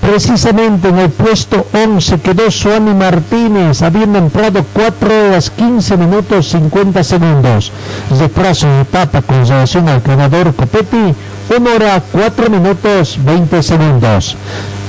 Precisamente 0.00 0.88
en 0.88 0.98
el 0.98 1.10
puesto 1.10 1.66
11 1.72 2.20
quedó 2.20 2.50
Suami 2.50 2.94
Martínez, 2.94 3.82
habiendo 3.82 4.18
entrado 4.18 4.64
4 4.72 5.28
horas 5.28 5.50
15 5.50 5.96
minutos 5.96 6.48
50 6.48 7.04
segundos. 7.04 7.70
Retraso 8.18 8.66
en 8.66 8.80
etapa 8.80 9.20
con 9.22 9.46
relación 9.46 9.88
al 9.88 10.00
ganador 10.00 10.54
Copetti, 10.54 11.14
1 11.56 11.70
hora 11.74 12.02
4 12.12 12.50
minutos 12.50 13.18
20 13.22 13.62
segundos 13.62 14.36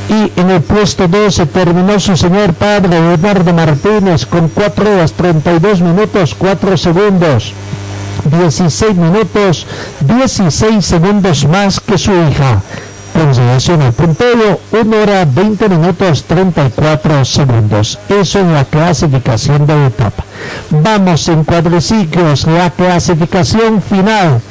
y 0.09 0.39
en 0.39 0.49
el 0.49 0.61
puesto 0.61 1.07
12 1.07 1.45
terminó 1.47 1.99
su 1.99 2.15
señor 2.17 2.53
padre 2.53 2.97
Eduardo 3.13 3.53
Martínez 3.53 4.25
con 4.25 4.49
4 4.49 4.93
horas 4.93 5.13
32 5.13 5.81
minutos 5.81 6.35
4 6.37 6.77
segundos. 6.77 7.53
16 8.25 8.95
minutos 8.95 9.65
16 10.01 10.85
segundos 10.85 11.45
más 11.47 11.79
que 11.79 11.97
su 11.97 12.11
hija. 12.11 12.61
Con 13.13 13.33
relación 13.33 13.81
al 13.83 13.93
puntero, 13.93 14.59
1 14.71 14.97
hora 14.97 15.25
20 15.25 15.69
minutos 15.69 16.23
34 16.23 17.23
segundos. 17.25 17.99
Eso 18.09 18.39
en 18.39 18.53
la 18.53 18.65
clasificación 18.65 19.67
de 19.67 19.87
etapa. 19.87 20.23
Vamos 20.71 21.27
en 21.27 21.43
cuadriciclos, 21.43 22.47
la 22.47 22.71
clasificación 22.71 23.81
final. 23.81 24.41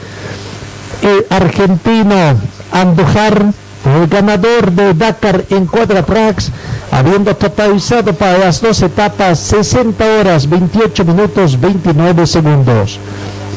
El 1.02 1.26
argentino 1.30 2.36
Andujar 2.70 3.52
el 3.84 4.06
ganador 4.06 4.70
de 4.70 4.94
Dakar 4.94 5.44
en 5.50 5.66
Quadratrax, 5.66 6.50
habiendo 6.90 7.34
totalizado 7.34 8.12
para 8.12 8.38
las 8.38 8.60
dos 8.60 8.82
etapas 8.82 9.38
60 9.38 10.04
horas 10.20 10.48
28 10.48 11.04
minutos 11.04 11.60
29 11.60 12.26
segundos. 12.26 12.98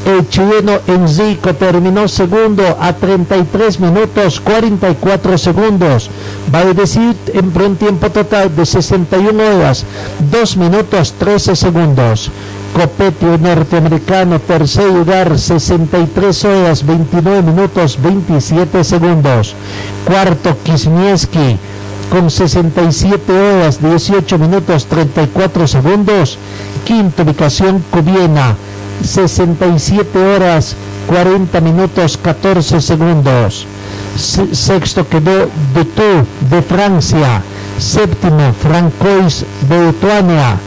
El 0.06 0.30
chileno 0.30 0.74
Enzico 0.86 1.56
terminó 1.56 2.08
segundo 2.08 2.78
a 2.80 2.94
33 2.94 3.80
minutos 3.80 4.40
44 4.40 5.38
segundos. 5.38 6.12
decir 6.76 7.16
en 7.34 7.52
un 7.60 7.76
tiempo 7.76 8.12
total 8.12 8.56
de 8.56 8.68
61 8.68 9.44
horas 9.44 9.84
2 10.32 10.58
minutos 10.58 11.14
13 11.18 11.56
segundos. 11.56 12.30
Copetti 12.76 13.26
norteamericano, 13.40 14.38
tercer 14.38 14.92
lugar, 14.92 15.40
63 15.40 16.44
horas, 16.44 16.86
29 16.86 17.42
minutos, 17.42 17.98
27 18.02 18.84
segundos. 18.84 19.56
Cuarto, 20.04 20.58
Kisnieski, 20.62 21.58
con 22.12 22.30
67 22.30 23.32
horas, 23.32 23.82
18 23.82 24.38
minutos, 24.38 24.88
34 24.88 25.68
segundos. 25.68 26.38
Quinta 26.84 27.24
ubicación, 27.24 27.82
Cubiena, 27.90 28.58
67 29.02 30.20
horas, 30.20 30.76
40 31.08 31.62
minutos, 31.62 32.18
14 32.18 32.82
segundos. 32.82 33.66
Sexto 34.18 35.08
quedó 35.08 35.48
Dutour 35.74 36.26
de 36.50 36.62
Francia. 36.62 37.42
Séptimo, 37.80 38.52
Francois 38.62 39.46
de 39.70 39.88
Lituania 39.88 40.60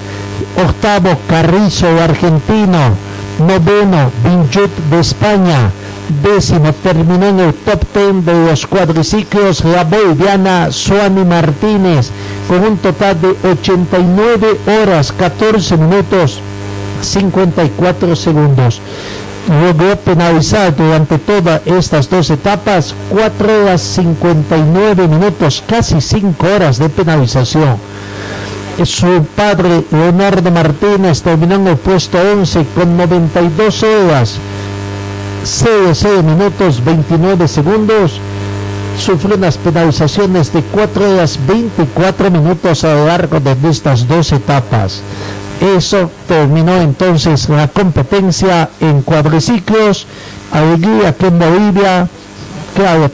octavo 0.57 1.17
Carrizo 1.29 1.87
argentino, 2.01 2.95
noveno 3.39 4.11
Vinchut 4.25 4.71
de 4.91 5.01
España, 5.01 5.71
décimo 6.23 6.73
terminó 6.83 7.27
en 7.27 7.41
el 7.41 7.55
top 7.55 7.85
ten 7.93 8.25
de 8.25 8.33
los 8.47 8.67
cuadriciclos 8.67 9.65
la 9.65 9.85
boliviana 9.85 10.73
Suami 10.73 11.25
Martínez 11.25 12.11
con 12.49 12.65
un 12.65 12.79
total 12.79 13.21
de 13.21 13.37
89 13.51 14.59
horas 14.83 15.13
14 15.13 15.77
minutos 15.77 16.41
54 17.03 18.17
segundos. 18.17 18.81
Logró 19.49 19.97
penalizar 19.97 20.77
durante 20.77 21.19
todas 21.19 21.63
estas 21.65 22.11
dos 22.11 22.29
etapas 22.29 22.95
4 23.11 23.63
horas 23.63 23.81
59 23.81 25.09
minutos, 25.09 25.63
casi 25.67 26.01
5 26.01 26.47
horas 26.47 26.79
de 26.79 26.89
penalización 26.91 27.79
su 28.87 29.27
padre 29.37 29.85
Leonardo 29.91 30.51
Martínez 30.51 31.23
terminó 31.23 31.57
en 31.57 31.69
el 31.69 31.77
puesto 31.77 32.19
11 32.19 32.65
con 32.75 32.97
92 32.97 33.83
horas. 33.83 34.39
0, 35.45 36.23
minutos 36.23 36.85
29 36.85 37.49
segundos. 37.49 38.21
Sufrió 38.99 39.37
unas 39.37 39.57
penalizaciones 39.57 40.53
de 40.53 40.63
4 40.63 41.15
horas 41.15 41.39
24 41.47 42.31
minutos 42.31 42.85
a 42.85 42.95
lo 42.95 43.07
largo 43.07 43.41
de 43.41 43.57
estas 43.71 44.07
dos 44.07 44.33
etapas. 44.33 45.01
Eso 45.61 46.11
terminó 46.27 46.81
entonces 46.81 47.49
la 47.49 47.69
competencia 47.69 48.71
en 48.81 49.03
cuadriciclos. 49.03 50.07
Alegría 50.53 51.15
que 51.17 51.27
en 51.27 51.39
Bolivia 51.39 52.09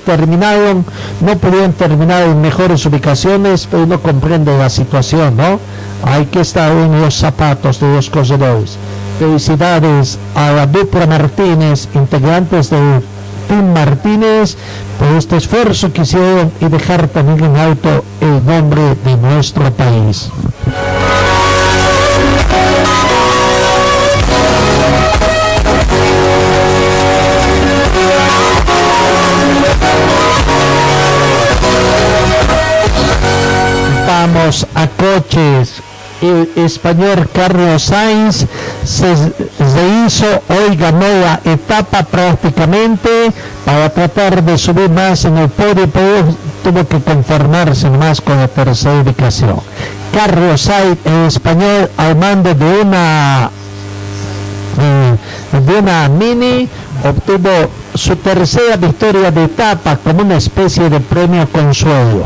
terminaron, 0.04 0.84
no 1.20 1.36
pudieron 1.38 1.72
terminar 1.72 2.24
en 2.24 2.40
mejores 2.40 2.84
ubicaciones, 2.86 3.66
pero 3.70 3.84
uno 3.84 4.00
comprende 4.00 4.56
la 4.56 4.68
situación, 4.68 5.36
¿no? 5.36 5.58
Hay 6.04 6.26
que 6.26 6.40
estar 6.40 6.70
en 6.70 7.00
los 7.00 7.14
zapatos 7.14 7.80
de 7.80 7.94
los 7.94 8.10
corredores. 8.10 8.76
Felicidades 9.18 10.18
a 10.34 10.50
la 10.52 10.66
dupla 10.66 11.06
Martínez, 11.06 11.88
integrantes 11.94 12.70
del 12.70 13.02
Team 13.48 13.72
Martínez, 13.72 14.56
por 14.98 15.08
este 15.16 15.36
esfuerzo 15.36 15.92
que 15.92 16.02
hicieron 16.02 16.52
y 16.60 16.66
dejar 16.66 17.08
también 17.08 17.44
en 17.44 17.56
alto 17.56 18.04
el 18.20 18.44
nombre 18.44 18.96
de 19.04 19.16
nuestro 19.16 19.70
país. 19.72 20.30
Vamos 34.26 34.66
a 34.74 34.86
coches. 34.88 35.82
El 36.22 36.48
español 36.56 37.28
Carlos 37.34 37.82
Sainz 37.82 38.46
se, 38.82 39.04
hizo, 40.06 40.24
hoy 40.48 40.76
ganó 40.76 41.06
la 41.20 41.40
etapa 41.44 42.02
prácticamente 42.04 43.30
para 43.66 43.90
tratar 43.90 44.42
de 44.42 44.56
subir 44.56 44.88
más 44.88 45.26
en 45.26 45.36
el 45.36 45.50
podio, 45.50 45.90
pero 45.90 46.24
tuvo 46.62 46.88
que 46.88 47.00
conformarse 47.00 47.90
más 47.90 48.22
con 48.22 48.38
la 48.38 48.48
tercera 48.48 49.02
ubicación. 49.02 49.60
Carlos 50.14 50.62
Sainz, 50.62 50.96
el 51.04 51.26
español, 51.26 51.90
al 51.98 52.16
mando 52.16 52.54
de 52.54 52.80
una 52.80 53.50
de 55.52 55.78
una 55.78 56.08
mini 56.08 56.66
obtuvo 57.04 57.50
su 57.94 58.16
tercera 58.16 58.76
victoria 58.78 59.30
de 59.30 59.44
etapa 59.44 59.98
como 59.98 60.22
una 60.22 60.38
especie 60.38 60.88
de 60.88 60.98
premio 61.00 61.46
consuelo. 61.52 62.24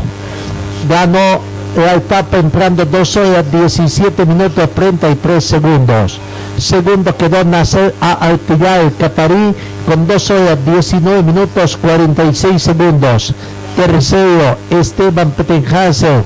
Ganó 0.87 1.58
la 1.75 1.95
etapa 1.95 2.37
entrando 2.37 2.85
2 2.85 3.17
horas 3.17 3.51
17 3.51 4.25
minutos 4.25 4.69
33 4.73 5.43
segundos. 5.43 6.19
Segundo 6.57 7.15
quedó 7.15 7.43
Nasser 7.43 7.93
a 8.01 8.13
Altillá 8.13 8.81
el 8.81 8.95
Catarí 8.95 9.55
con 9.87 10.07
2 10.07 10.29
horas 10.31 10.57
19 10.65 11.23
minutos 11.23 11.77
46 11.77 12.61
segundos. 12.61 13.33
Tercero, 13.75 14.57
Esteban 14.69 15.31
Pettenhauser 15.31 16.23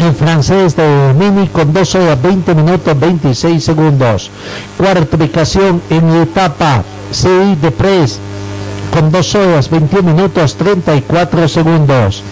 el 0.00 0.14
francés 0.14 0.76
de 0.76 1.14
Mini 1.18 1.48
con 1.48 1.72
2 1.72 1.94
horas 1.94 2.22
20 2.22 2.54
minutos 2.54 2.98
26 2.98 3.64
segundos. 3.64 4.30
Cuarta 4.76 5.16
ubicación 5.16 5.80
en 5.90 6.14
la 6.14 6.22
etapa 6.22 6.82
CI 7.12 7.56
de 7.62 7.72
con 8.92 9.10
2 9.10 9.34
horas 9.36 9.70
21 9.70 10.12
minutos 10.12 10.54
34 10.56 11.48
segundos. 11.48 12.22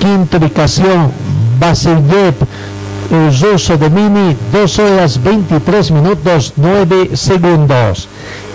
Quinta 0.00 0.36
ubicación 0.36 1.10
Basilyev 1.58 2.34
el 3.10 3.40
ruso 3.40 3.76
de 3.78 3.88
Mini 3.88 4.36
2 4.52 4.78
horas 4.80 5.22
23 5.22 5.90
minutos 5.92 6.52
9 6.56 7.16
segundos. 7.16 8.08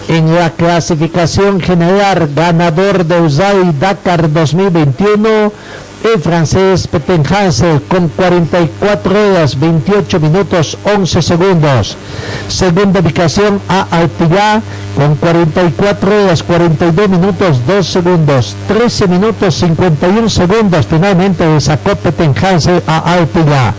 En 0.07 0.35
la 0.35 0.51
clasificación 0.51 1.59
general 1.61 2.29
ganador 2.35 3.05
de 3.05 3.21
USAI 3.21 3.71
Dakar 3.79 4.31
2021 4.31 5.51
el 6.03 6.19
francés 6.19 6.87
Pettenhauser 6.87 7.81
con 7.83 8.09
44 8.09 9.31
horas 9.31 9.59
28 9.59 10.19
minutos 10.19 10.77
11 10.83 11.21
segundos. 11.21 11.97
Segunda 12.47 12.99
ubicación 12.99 13.61
a 13.69 13.87
Alpillá 13.89 14.61
con 14.95 15.15
44 15.15 16.23
horas 16.23 16.43
42 16.43 17.09
minutos 17.09 17.61
2 17.65 17.87
segundos. 17.87 18.55
13 18.67 19.07
minutos 19.07 19.55
51 19.55 20.29
segundos 20.29 20.85
finalmente 20.87 21.59
sacó 21.61 21.95
Pettenhauser 21.95 22.83
a 22.85 23.13
Alpillá. 23.13 23.73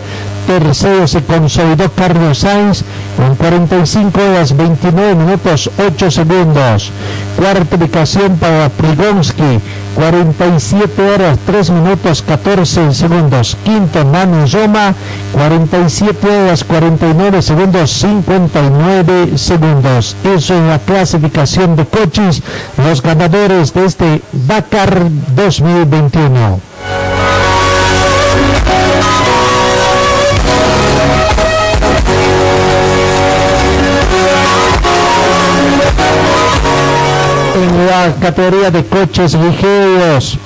Tercero 0.45 1.07
se 1.07 1.23
consolidó 1.23 1.91
Carlos 1.91 2.39
Sainz 2.39 2.83
con 3.17 3.35
45 3.35 4.19
horas 4.21 4.55
29 4.55 5.15
minutos 5.15 5.71
8 5.77 6.11
segundos. 6.11 6.91
Cuarta 7.35 7.75
ubicación 7.75 8.37
para 8.37 8.69
Prigonsky, 8.69 9.59
47 9.95 11.01
horas 11.01 11.39
3 11.45 11.69
minutos 11.71 12.21
14 12.21 12.93
segundos. 12.93 13.57
Quinto 13.63 14.05
Manu 14.05 14.47
Zoma, 14.47 14.93
47 15.33 16.27
horas 16.27 16.63
49 16.63 17.41
segundos 17.41 17.91
59 17.91 19.37
segundos. 19.37 20.15
Eso 20.23 20.53
es 20.53 20.61
la 20.61 20.79
clasificación 20.79 21.75
de 21.75 21.85
coches, 21.85 22.43
los 22.85 23.01
ganadores 23.01 23.73
de 23.73 23.85
este 23.85 24.21
Dakar 24.31 25.09
2021. 25.35 26.59
En 37.55 37.87
la 37.87 38.13
categoría 38.21 38.69
de 38.69 38.83
coches 38.85 39.33
ligeros. 39.33 40.37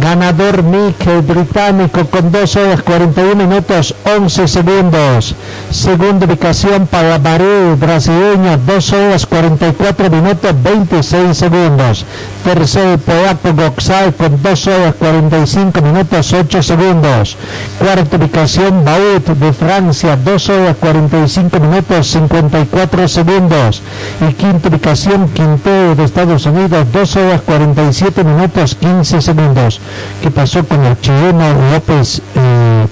Ganador 0.00 0.62
Mick, 0.64 1.06
el 1.06 1.22
británico, 1.22 2.04
con 2.06 2.32
2 2.32 2.56
horas 2.56 2.82
41 2.82 3.36
minutos 3.36 3.94
11 4.04 4.48
segundos. 4.48 5.34
Segunda 5.70 6.26
ubicación 6.26 6.86
para 6.86 7.18
Baré, 7.18 7.74
brasileño, 7.76 8.58
2 8.66 8.92
horas 8.92 9.26
44 9.26 10.10
minutos 10.10 10.52
26 10.62 11.36
segundos. 11.36 12.04
Tercer 12.42 12.98
polaco 12.98 13.54
Goxal 13.54 14.14
con 14.14 14.42
2 14.42 14.66
horas 14.66 14.94
45 14.98 15.80
minutos 15.80 16.32
8 16.32 16.62
segundos. 16.62 17.36
Cuarta 17.78 18.16
ubicación 18.16 18.84
Baut 18.84 19.26
de 19.28 19.52
Francia, 19.52 20.16
2 20.16 20.48
horas 20.50 20.76
45 20.78 21.60
minutos 21.60 22.08
54 22.08 23.08
segundos. 23.08 23.82
Y 24.28 24.32
quinta 24.34 24.68
ubicación 24.68 25.28
Quintero 25.28 25.94
de 25.94 26.04
Estados 26.04 26.46
Unidos, 26.46 26.86
2 26.92 27.16
horas 27.16 27.40
47 27.42 28.24
minutos 28.24 28.74
15 28.74 29.22
segundos. 29.22 29.80
¿Qué 30.22 30.30
pasó 30.30 30.64
con 30.64 30.84
el 30.84 31.00
chileno 31.00 31.70
López 31.72 32.22
eh? 32.34 32.86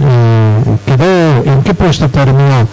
Eh, 0.00 0.64
quedó, 0.86 1.42
¿en 1.44 1.62
qué 1.62 1.74
puesto 1.74 2.08
terminó? 2.08 2.68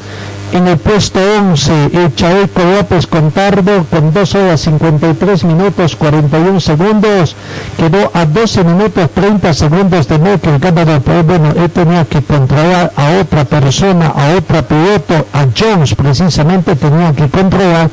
En 0.52 0.68
el 0.68 0.80
puesto 0.80 1.20
11, 1.20 1.92
el 1.94 2.16
Chaleco 2.16 2.64
López 2.64 3.06
Contardo 3.06 3.86
con 3.86 4.12
2 4.12 4.36
horas 4.36 4.62
53 4.62 5.44
minutos 5.44 5.96
41 5.96 6.60
segundos, 6.60 7.36
quedó 7.78 8.10
a 8.16 8.26
12 8.26 8.64
minutos 8.64 9.12
30 9.14 9.54
segundos 9.54 10.08
de 10.08 10.18
Merkel 10.18 10.58
ganador, 10.58 11.02
pero 11.02 11.24
bueno, 11.24 11.54
él 11.56 11.70
tenía 11.70 12.04
que 12.06 12.24
controlar 12.24 12.92
a 12.96 13.20
otra 13.22 13.46
persona, 13.46 14.08
a 14.08 14.36
otra 14.36 14.64
piloto, 14.64 15.28
a 15.34 15.46
Jones 15.56 15.94
precisamente 15.94 16.76
tenía 16.76 17.14
que 17.14 17.30
controlar, 17.30 17.88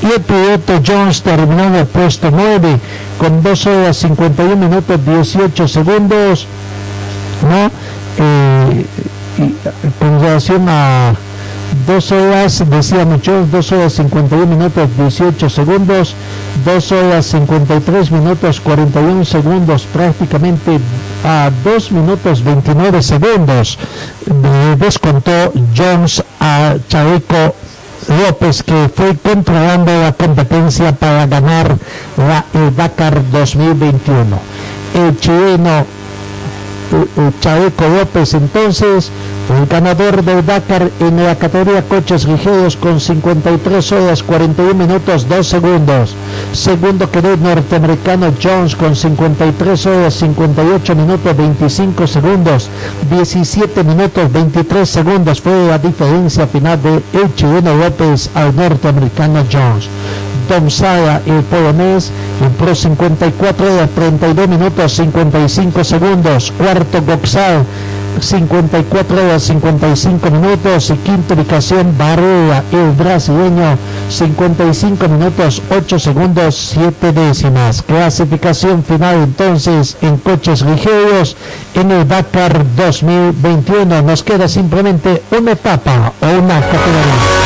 y 0.00 0.06
el 0.06 0.22
piloto 0.22 0.80
Jones 0.86 1.22
terminó 1.22 1.76
el 1.76 1.86
puesto 1.86 2.30
9 2.30 2.78
con 3.18 3.42
2 3.42 3.66
horas 3.66 3.96
51 3.98 4.56
minutos 4.56 4.98
18 5.04 5.68
segundos, 5.68 6.46
¿no? 7.42 7.70
Eh, 8.18 8.86
y, 9.36 9.54
con 9.98 10.20
relación 10.20 10.66
a 10.68 11.14
2 11.88 12.12
horas, 12.12 12.62
decía 12.68 13.06
muchos, 13.06 13.50
2 13.50 13.72
horas 13.72 13.94
51 13.94 14.44
minutos 14.44 14.90
18 14.98 15.48
segundos, 15.48 16.14
2 16.66 16.92
horas 16.92 17.24
53 17.24 18.10
minutos 18.12 18.60
41 18.60 19.24
segundos, 19.24 19.86
prácticamente 19.90 20.78
a 21.24 21.50
2 21.64 21.92
minutos 21.92 22.44
29 22.44 23.02
segundos. 23.02 23.78
Descontó 24.76 25.50
Jones 25.74 26.22
a 26.38 26.76
Chaleco 26.90 27.54
López 28.22 28.62
que 28.62 28.90
fue 28.94 29.16
controlando 29.16 29.90
la 29.98 30.12
competencia 30.12 30.92
para 30.92 31.26
ganar 31.26 31.74
la, 32.18 32.44
el 32.52 32.76
Dakar 32.76 33.18
2021. 33.32 34.38
El 34.94 35.18
chileno 35.18 35.86
Chaleco 37.40 37.86
López 37.88 38.34
entonces 38.34 39.10
fue 39.46 39.58
el 39.58 39.66
ganador 39.66 40.22
del 40.24 40.44
Dakar 40.44 40.90
en 41.00 41.24
la 41.24 41.36
categoría 41.36 41.82
coches 41.82 42.26
ligeros 42.26 42.76
con 42.76 42.98
53 43.00 43.92
horas 43.92 44.22
41 44.22 44.74
minutos 44.74 45.28
2 45.28 45.46
segundos. 45.46 46.14
Segundo 46.52 47.10
quedó 47.10 47.34
el 47.34 47.42
norteamericano 47.42 48.32
Jones 48.42 48.74
con 48.74 48.96
53 48.96 49.86
horas 49.86 50.14
58 50.14 50.94
minutos 50.96 51.36
25 51.36 52.06
segundos. 52.06 52.70
17 53.10 53.84
minutos 53.84 54.32
23 54.32 54.88
segundos 54.88 55.40
fue 55.40 55.66
la 55.66 55.78
diferencia 55.78 56.46
final 56.46 56.82
de 56.82 57.02
el 57.12 57.34
chileno 57.34 57.74
López 57.76 58.30
al 58.34 58.54
norteamericano 58.56 59.44
Jones. 59.50 59.88
Tom 60.48 60.70
Sala, 60.70 61.20
el 61.26 61.42
polonés, 61.44 62.10
en 62.42 62.50
pro 62.54 62.74
54 62.74 63.74
horas 63.74 63.90
32 63.94 64.48
minutos 64.48 64.92
55 64.94 65.84
segundos. 65.84 66.52
Cuarto 66.56 67.02
Goxal, 67.02 67.64
54 68.18 69.24
horas 69.24 69.42
55 69.42 70.30
minutos. 70.30 70.90
Y 70.90 70.94
quinta 70.96 71.34
ubicación 71.34 71.94
Barrera, 71.98 72.64
el 72.72 72.92
brasileño, 72.92 73.76
55 74.08 75.08
minutos 75.08 75.62
8 75.70 75.98
segundos 75.98 76.56
7 76.72 77.12
décimas. 77.12 77.82
Clasificación 77.82 78.82
final 78.82 79.16
entonces 79.16 79.98
en 80.00 80.16
coches 80.16 80.62
ligeros 80.62 81.36
en 81.74 81.90
el 81.90 82.08
Dakar 82.08 82.64
2021. 82.74 84.00
Nos 84.02 84.22
queda 84.22 84.48
simplemente 84.48 85.22
una 85.30 85.52
etapa 85.52 86.12
o 86.22 86.26
una 86.26 86.60
categoría. 86.60 87.37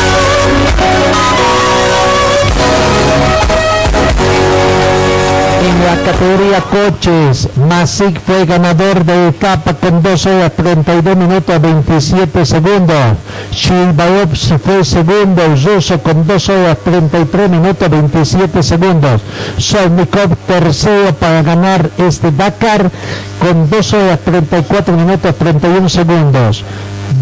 Categoría 6.04 6.60
coches, 6.62 7.48
Masic 7.68 8.20
fue 8.20 8.44
ganador 8.44 9.04
de 9.04 9.28
etapa 9.28 9.74
con 9.74 10.02
2 10.02 10.26
horas 10.26 10.52
32 10.56 11.16
minutos 11.16 11.60
27 11.60 12.44
segundos. 12.44 13.16
Shilbaops 13.52 14.54
fue 14.64 14.84
segundo, 14.84 15.42
ruso 15.64 15.98
con 16.00 16.26
2 16.26 16.48
horas 16.48 16.78
33 16.84 17.50
minutos 17.50 17.88
27 17.88 18.62
segundos. 18.62 19.22
Solnikov 19.58 20.36
tercero 20.46 21.14
para 21.14 21.42
ganar 21.42 21.90
este 21.98 22.32
Dakar 22.32 22.90
con 23.40 23.70
2 23.70 23.92
horas 23.92 24.18
34 24.24 24.96
minutos 24.96 25.36
31 25.36 25.88
segundos. 25.88 26.64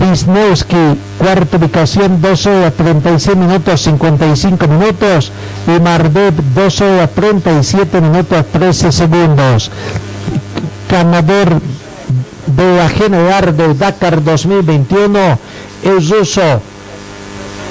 Wisniewski, 0.01 0.99
cuarta 1.19 1.59
ubicación, 1.59 2.21
2 2.23 2.47
horas 2.47 2.75
36 2.75 3.37
minutos 3.37 3.83
55 3.83 4.69
minutos. 4.69 5.33
Y 5.67 5.81
Mardev 5.81 6.35
2 6.55 6.81
horas 6.81 7.11
37 7.15 8.01
minutos 8.01 8.47
13 8.53 8.93
segundos. 8.93 9.71
Ganador 10.91 11.61
de 12.47 12.77
la 12.77 12.89
general 12.89 13.57
del 13.57 13.79
Dakar 13.79 14.23
2021, 14.23 15.39
el 15.85 16.09
ruso 16.09 16.61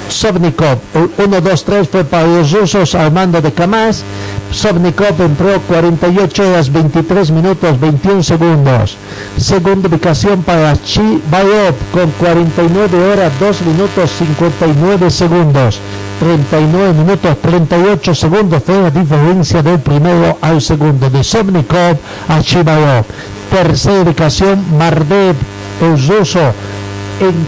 Sovnikov, 0.08 0.78
1, 1.18 1.40
2, 1.40 1.64
3 1.64 1.88
fue 1.88 2.04
para 2.04 2.26
los 2.26 2.50
rusos 2.50 2.94
al 2.94 3.12
mando 3.12 3.40
de 3.40 3.52
Kamaz, 3.52 4.02
Sobnikov 4.52 5.20
entró 5.20 5.60
48 5.68 6.50
horas 6.50 6.72
23 6.72 7.30
minutos 7.30 7.78
21 7.78 8.22
segundos. 8.22 8.96
Segunda 9.36 9.88
ubicación 9.88 10.42
para 10.42 10.76
Chi 10.82 11.22
Bayop 11.30 11.76
con 11.92 12.10
49 12.12 13.12
horas 13.12 13.32
2 13.38 13.62
minutos 13.62 14.10
59 14.18 15.10
segundos. 15.10 15.80
39 16.18 16.92
minutos 16.94 17.38
38 17.40 18.14
segundos 18.14 18.62
fue 18.64 18.82
la 18.82 18.90
diferencia 18.90 19.62
del 19.62 19.78
primero 19.78 20.36
al 20.40 20.60
segundo 20.60 21.08
de 21.08 21.22
Sobnikov 21.22 21.96
a 22.28 22.42
Chibayov. 22.42 23.04
Tercera 23.50 24.02
ubicación 24.02 24.64
Mardev, 24.76 25.36
el 25.80 25.96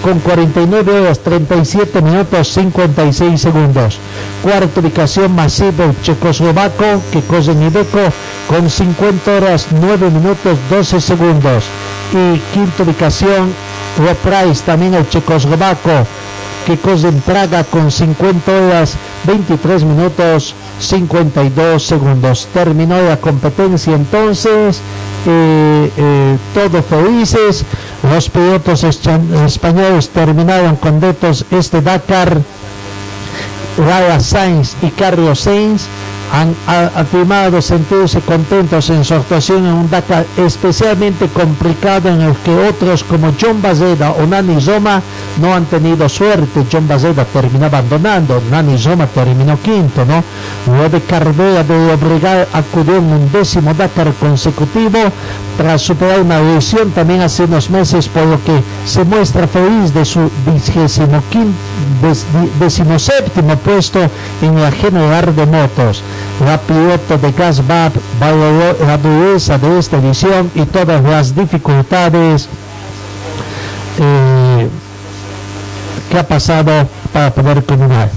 con 0.03 0.19
49 0.21 1.01
horas 1.01 1.19
37 1.21 2.03
minutos 2.03 2.49
56 2.53 3.41
segundos. 3.41 3.99
Cuarta 4.43 4.81
ubicación 4.81 5.35
Masivo 5.35 5.95
checoslovaco 6.03 7.01
que 7.11 7.23
Nideco 7.55 8.13
con 8.49 8.69
50 8.69 9.37
horas 9.37 9.69
9 9.71 10.11
minutos 10.11 10.59
12 10.69 11.01
segundos. 11.01 11.65
Y 12.13 12.39
quinta 12.53 12.83
ubicación 12.83 13.53
Price 14.23 14.63
también 14.65 14.95
el 14.95 15.09
checoslovaco 15.09 16.07
que 16.67 16.79
en 17.09 17.21
Praga 17.23 17.65
con 17.65 17.91
50 17.91 18.53
horas 18.53 18.95
23 19.25 19.85
minutos 19.85 20.55
52 20.79 21.83
segundos. 21.83 22.47
Terminó 22.53 23.01
la 23.03 23.17
competencia 23.17 23.95
entonces, 23.95 24.81
eh, 25.27 26.37
todos 26.55 26.85
felices. 26.85 27.65
Los 28.03 28.29
pilotos 28.29 28.85
españoles 28.85 30.09
terminaron 30.11 30.77
con 30.77 31.01
detos 31.01 31.45
este 31.51 31.81
Dakar. 31.81 32.41
Raya 33.79 34.21
Sainz 34.21 34.75
y 34.83 34.91
Carlos 34.91 35.41
Sainz 35.41 35.87
han 36.33 36.55
afirmado 36.97 37.61
sentirse 37.61 38.21
contentos 38.23 38.89
en 38.89 39.05
su 39.05 39.13
actuación 39.13 39.67
en 39.67 39.75
un 39.75 39.91
Dakar 39.91 40.25
especialmente 40.39 41.29
complicado 41.29 42.09
en 42.09 42.23
el 42.23 42.35
que 42.37 42.55
otros 42.55 43.05
como 43.05 43.35
John 43.39 43.61
Bazeda 43.61 44.13
o 44.13 44.27
Nani 44.27 44.59
Zoma 44.59 45.03
no 45.41 45.55
han 45.55 45.67
tenido 45.67 46.09
suerte. 46.09 46.65
John 46.73 46.89
Bazeda 46.89 47.27
terminó 47.27 47.67
abandonando, 47.67 48.43
Nani 48.51 48.79
Zoma 48.79 49.07
terminó 49.09 49.61
quinto, 49.61 50.07
¿no? 50.07 50.25
Lo 50.75 50.89
de 50.89 51.03
Carvera 51.03 51.65
de 51.65 51.93
obligar 51.93 52.49
acudió 52.55 52.97
en 52.97 53.05
un 53.05 53.31
décimo 53.31 53.75
Dakar 53.75 54.13
consecutivo 54.15 54.99
tras 55.59 55.83
superar 55.83 56.23
una 56.23 56.41
lesión 56.41 56.91
también 56.93 57.21
hace 57.21 57.45
unos 57.45 57.69
meses, 57.69 58.09
por 58.09 58.25
lo 58.25 58.43
que 58.43 58.63
se 58.87 59.05
muestra 59.05 59.47
feliz 59.47 59.93
de 59.93 60.05
su 60.05 60.31
decimoséptimo 62.59 63.57
puesto 63.59 64.01
en 64.41 64.61
la 64.61 64.71
general 64.73 65.37
de 65.37 65.47
motos. 65.47 66.03
La 66.45 66.59
piloto 66.59 67.19
de 67.19 67.33
Gasbab 67.33 67.93
valoró 68.19 68.77
la 68.85 68.99
dureza 68.99 69.59
de 69.59 69.79
esta 69.79 69.99
edición 69.99 70.51
y 70.55 70.65
todas 70.65 71.03
las 71.03 71.35
dificultades 71.35 72.49
eh, 73.99 74.69
que 76.11 76.19
ha 76.19 76.27
pasado 76.27 76.89
para 77.13 77.33
poder 77.33 77.65
combinar. 77.65 78.11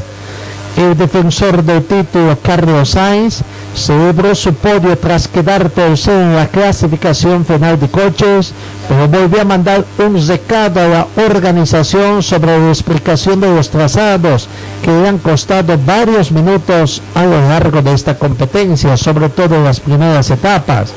El 0.75 0.97
defensor 0.97 1.63
del 1.63 1.85
título 1.85 2.37
Carlos 2.41 2.89
Sainz 2.89 3.41
celebró 3.75 4.33
su 4.33 4.53
podio 4.53 4.97
tras 4.97 5.27
quedar 5.27 5.69
tercero 5.69 6.21
en 6.21 6.35
la 6.35 6.47
clasificación 6.47 7.45
final 7.45 7.79
de 7.79 7.89
coches, 7.89 8.53
pero 8.87 9.07
volvió 9.07 9.41
a 9.41 9.45
mandar 9.45 9.85
un 9.97 10.25
recado 10.27 10.79
a 10.79 10.87
la 10.87 11.07
organización 11.17 12.23
sobre 12.23 12.57
la 12.57 12.69
explicación 12.69 13.41
de 13.41 13.53
los 13.53 13.69
trazados 13.69 14.47
que 14.81 14.91
le 14.91 15.07
han 15.07 15.17
costado 15.17 15.77
varios 15.85 16.31
minutos 16.31 17.01
a 17.15 17.23
lo 17.23 17.41
largo 17.49 17.81
de 17.81 17.93
esta 17.93 18.17
competencia, 18.17 18.95
sobre 18.95 19.29
todo 19.29 19.55
en 19.55 19.65
las 19.65 19.79
primeras 19.79 20.29
etapas. 20.29 20.93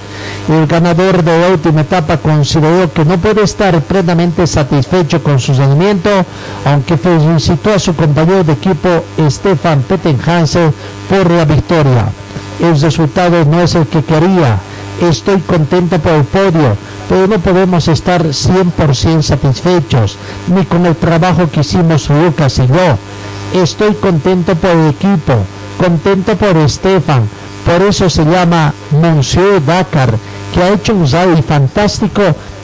El 0.49 0.67
ganador 0.67 1.23
de 1.23 1.41
la 1.41 1.49
última 1.49 1.81
etapa 1.81 2.19
consideró 2.19 2.93
que 2.93 3.05
no 3.05 3.19
puede 3.19 3.43
estar 3.43 3.81
plenamente 3.83 4.47
satisfecho 4.47 5.23
con 5.23 5.41
su 5.41 5.53
rendimiento, 5.53 6.11
aunque 6.65 6.97
felicitó 6.97 7.75
a 7.75 7.79
su 7.79 7.95
compañero 7.95 8.45
de 8.45 8.53
equipo 8.53 9.05
Stefan 9.29 9.83
Pettenhansen 9.83 10.73
por 11.09 11.31
la 11.31 11.45
victoria 11.45 12.07
el 12.61 12.81
resultado 12.81 13.45
no 13.45 13.61
es 13.63 13.75
el 13.75 13.87
que 13.87 14.03
quería. 14.03 14.59
Estoy 15.01 15.41
contento 15.41 15.99
por 15.99 16.13
el 16.13 16.25
podio, 16.25 16.77
pero 17.09 17.27
no 17.29 17.39
podemos 17.39 17.87
estar 17.89 18.23
100% 18.25 19.23
satisfechos, 19.23 20.17
ni 20.49 20.65
con 20.65 20.87
el 20.87 20.97
trabajo 20.97 21.49
que 21.51 21.61
hicimos 21.61 22.11
Lucas 22.11 22.59
y 22.59 22.67
yo. 22.67 22.99
Estoy 23.63 23.95
contento 23.95 24.55
por 24.57 24.71
el 24.71 24.89
equipo, 24.89 25.35
contento 25.79 26.37
por 26.37 26.57
Estefan, 26.57 27.29
por 27.65 27.83
eso 27.83 28.11
se 28.11 28.25
llama 28.25 28.75
Monsieur 28.91 29.65
Dakar, 29.65 30.15
que 30.53 30.63
ha 30.63 30.71
hecho 30.71 30.95
un 30.95 31.11
rally 31.11 31.43
fantástico 31.43 32.23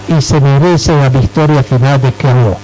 y 0.08 0.20
se 0.20 0.40
merece 0.40 0.96
la 0.96 1.08
victoria 1.08 1.62
final 1.62 2.00
de 2.00 2.12
Carlos. 2.12 2.56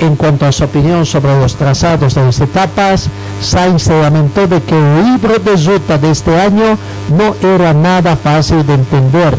En 0.00 0.16
cuanto 0.16 0.46
a 0.46 0.52
su 0.52 0.64
opinión 0.64 1.06
sobre 1.06 1.38
los 1.38 1.54
trazados 1.54 2.14
de 2.14 2.24
las 2.24 2.40
etapas, 2.40 3.08
Sainz 3.40 3.84
se 3.84 4.00
lamentó 4.00 4.46
de 4.46 4.60
que 4.62 4.74
el 4.74 5.04
libro 5.04 5.38
de 5.38 5.56
ruta 5.56 5.98
de 5.98 6.10
este 6.10 6.40
año 6.40 6.76
no 7.16 7.34
era 7.48 7.72
nada 7.72 8.16
fácil 8.16 8.66
de 8.66 8.74
entender. 8.74 9.36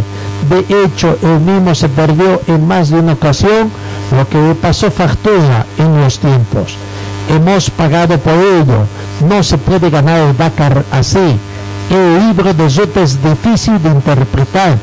De 0.50 0.60
hecho, 0.84 1.18
él 1.22 1.40
mismo 1.42 1.76
se 1.76 1.90
perdió 1.90 2.42
en 2.48 2.66
más 2.66 2.90
de 2.90 3.00
una 3.00 3.14
ocasión, 3.14 3.70
lo 4.16 4.28
que 4.30 4.38
le 4.38 4.56
pasó 4.56 4.90
factura 4.90 5.66
en 5.78 6.02
los 6.02 6.20
tiempos. 6.20 6.78
Hemos 7.30 7.70
pagado 7.70 8.18
por 8.20 8.34
ello. 8.34 8.86
No 9.28 9.44
se 9.44 9.58
puede 9.58 9.90
ganar 9.90 10.20
el 10.20 10.38
Dakar 10.38 10.86
así. 10.92 11.38
El 11.90 12.28
libro 12.28 12.54
de 12.54 12.70
ruta 12.70 13.02
es 13.02 13.22
difícil 13.22 13.82
de 13.82 13.90
interpretar 13.90 14.78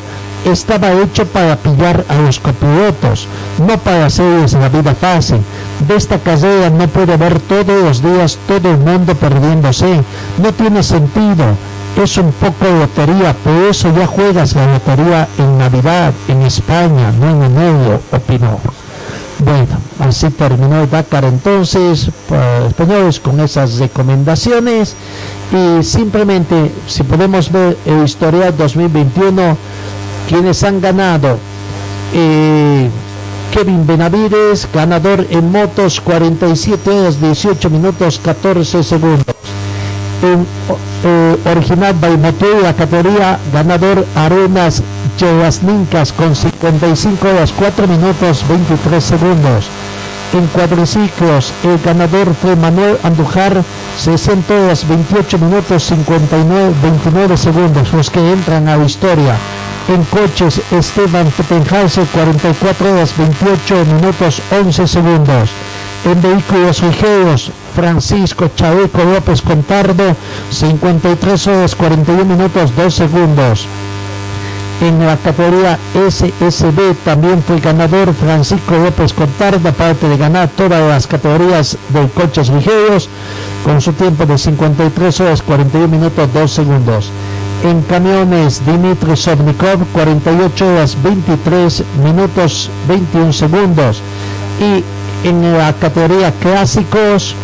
estaba 0.45 0.93
hecho 0.93 1.25
para 1.27 1.57
pillar 1.57 2.05
a 2.09 2.17
los 2.17 2.41
copilotos, 2.41 3.29
no 3.59 3.79
para 3.79 4.07
hacerles 4.07 4.53
la 4.55 4.69
vida 4.69 4.95
fácil. 4.95 5.39
De 5.81 5.97
esta 5.97 6.19
carrera 6.19 6.71
no 6.71 6.87
puede 6.89 7.15
haber 7.15 7.41
todos 7.41 7.83
los 7.83 8.03
días 8.03 8.39
todo 8.47 8.71
el 8.71 8.79
mundo 8.79 9.15
perdiéndose. 9.15 10.01
No 10.43 10.53
tiene 10.53 10.83
sentido. 10.83 11.45
Es 12.03 12.17
un 12.17 12.33
poco 12.33 12.65
lotería, 12.65 13.35
por 13.35 13.53
eso 13.69 13.93
ya 13.95 14.07
juegas 14.07 14.55
la 14.55 14.67
lotería 14.67 15.29
en 15.37 15.59
Navidad, 15.59 16.15
en 16.27 16.43
España, 16.43 17.13
no 17.21 17.31
en 17.31 17.43
enero, 17.43 18.01
opinó. 18.11 18.59
Bueno, 19.45 19.77
así 19.99 20.31
terminó 20.31 20.83
el 20.83 20.91
Dakar 20.91 21.25
entonces, 21.25 22.11
pues, 22.29 22.41
españoles, 22.69 23.19
con 23.19 23.41
esas 23.41 23.79
recomendaciones. 23.79 24.95
Y 25.53 25.83
simplemente, 25.83 26.71
si 26.87 27.03
podemos 27.03 27.51
ver 27.51 27.77
el 27.85 28.05
historial 28.05 28.57
2021, 28.57 29.57
quienes 30.29 30.63
han 30.63 30.81
ganado. 30.81 31.39
Eh, 32.15 32.89
Kevin 33.53 33.87
Benavides, 33.87 34.67
ganador 34.73 35.27
en 35.29 35.53
motos, 35.53 36.01
47 36.01 36.91
horas, 36.91 37.21
18 37.21 37.69
minutos, 37.69 38.19
14 38.25 38.83
segundos. 38.83 39.27
En 40.23 40.47
eh, 41.05 41.37
original 41.51 41.95
Baimoto, 42.01 42.47
la 42.63 42.73
categoría 42.73 43.39
ganador 43.53 44.07
Arenas 44.15 44.83
Nincas 45.63 46.13
con 46.13 46.35
55 46.35 47.29
horas, 47.29 47.53
4 47.59 47.87
minutos, 47.87 48.43
23 48.49 49.05
segundos. 49.05 49.67
En 50.33 50.47
cuadriciclos, 50.47 51.53
el 51.63 51.79
ganador 51.85 52.35
fue 52.35 52.57
Manuel 52.57 52.97
Andujar, 53.03 53.63
60 53.99 54.55
horas, 54.55 54.89
28 54.89 55.39
minutos, 55.39 55.83
59, 55.85 56.75
29 56.83 57.37
segundos, 57.37 57.93
los 57.93 58.09
que 58.09 58.33
entran 58.33 58.67
a 58.67 58.79
la 58.79 58.85
historia. 58.87 59.37
En 59.89 60.05
coches, 60.05 60.61
Esteban 60.71 61.27
Fettenhauser, 61.33 62.07
44 62.07 62.93
horas 62.93 63.13
28 63.19 63.85
minutos 63.87 64.41
11 64.53 64.87
segundos. 64.87 65.51
En 66.05 66.23
vehículos 66.23 66.83
ligeros, 66.83 67.51
Francisco 67.75 68.49
Chaveco 68.55 69.03
López 69.03 69.43
Contardo, 69.43 70.15
53 70.51 71.47
horas 71.49 71.75
41 71.75 72.25
minutos 72.25 72.71
2 72.77 72.95
segundos. 72.95 73.67
En 74.81 75.05
la 75.05 75.17
categoría 75.17 75.79
SSB 75.95 76.95
también 77.05 77.43
fue 77.43 77.59
ganador 77.59 78.15
Francisco 78.15 78.77
López 78.77 79.13
Contardo, 79.13 79.69
aparte 79.69 80.09
de 80.09 80.17
ganar 80.17 80.49
todas 80.57 80.81
las 80.89 81.09
categorías 81.09 81.77
de 81.89 82.09
coches 82.09 82.51
ligeros, 82.51 83.09
con 83.65 83.81
su 83.81 83.93
tiempo 83.93 84.27
de 84.27 84.39
53 84.39 85.21
horas 85.21 85.43
41 85.43 85.89
minutos 85.89 86.33
2 86.33 86.51
segundos 86.51 87.11
en 87.63 87.83
camiones 87.83 88.65
Dimitri 88.67 89.17
Sovnikov 89.17 89.85
48 89.93 90.67
horas 90.67 90.97
23 91.03 91.85
minutos 92.03 92.71
21 92.89 93.33
segundos. 93.33 94.03
Y 94.61 94.85
en 95.29 95.57
la 95.57 95.73
categoría 95.75 96.33
clásicos 96.41 97.35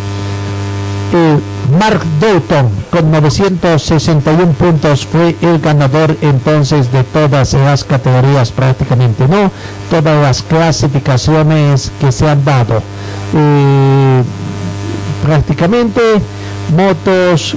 eh, 1.13 1.39
Mark 1.79 2.03
Doughton 2.21 2.71
con 2.91 3.11
961 3.11 4.53
puntos 4.53 5.07
fue 5.07 5.37
el 5.41 5.59
ganador 5.59 6.17
entonces 6.23 6.91
de 6.93 7.05
todas 7.05 7.55
las 7.55 7.85
categorías 7.85 8.51
prácticamente 8.51 9.29
no 9.29 9.51
todas 9.91 10.21
las 10.21 10.43
clasificaciones 10.43 11.93
que 12.01 12.11
se 12.11 12.29
han 12.29 12.45
dado. 12.45 12.83
Eh, 13.35 14.23
prácticamente 15.25 16.01
motos 16.77 17.55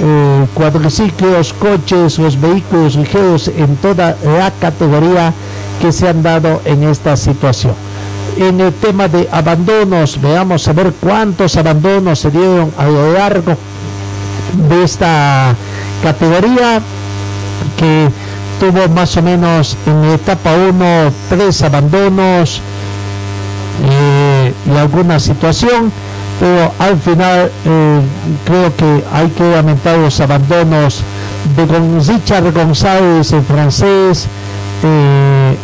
eh, 0.00 0.46
cuadriciclos, 0.54 1.52
coches, 1.54 2.18
los 2.18 2.40
vehículos 2.40 2.96
ligeros 2.96 3.48
en 3.48 3.76
toda 3.76 4.16
la 4.22 4.50
categoría 4.60 5.32
que 5.80 5.92
se 5.92 6.08
han 6.08 6.22
dado 6.22 6.60
en 6.64 6.84
esta 6.84 7.16
situación. 7.16 7.74
En 8.36 8.60
el 8.60 8.72
tema 8.74 9.08
de 9.08 9.28
abandonos, 9.32 10.20
veamos 10.20 10.68
a 10.68 10.72
ver 10.72 10.92
cuántos 11.00 11.56
abandonos 11.56 12.20
se 12.20 12.30
dieron 12.30 12.72
a 12.78 12.86
lo 12.86 13.12
largo 13.12 13.56
de 14.68 14.84
esta 14.84 15.54
categoría 16.02 16.80
que 17.76 18.08
tuvo 18.60 18.88
más 18.88 19.16
o 19.16 19.22
menos 19.22 19.76
en 19.86 20.04
etapa 20.04 20.52
1 20.54 21.12
tres 21.28 21.62
abandonos 21.62 22.60
eh, 23.88 24.52
y 24.66 24.76
alguna 24.76 25.20
situación 25.20 25.92
pero 26.40 26.72
al 26.78 26.98
final 26.98 27.50
eh, 27.64 28.00
creo 28.44 28.74
que 28.76 29.04
hay 29.12 29.28
que 29.28 29.50
lamentar 29.50 29.98
los 29.98 30.20
abandonos 30.20 31.02
de 31.56 31.66
Richard 31.66 32.52
González, 32.52 33.32
el 33.32 33.42
francés, 33.42 34.26
eh, 34.84 35.56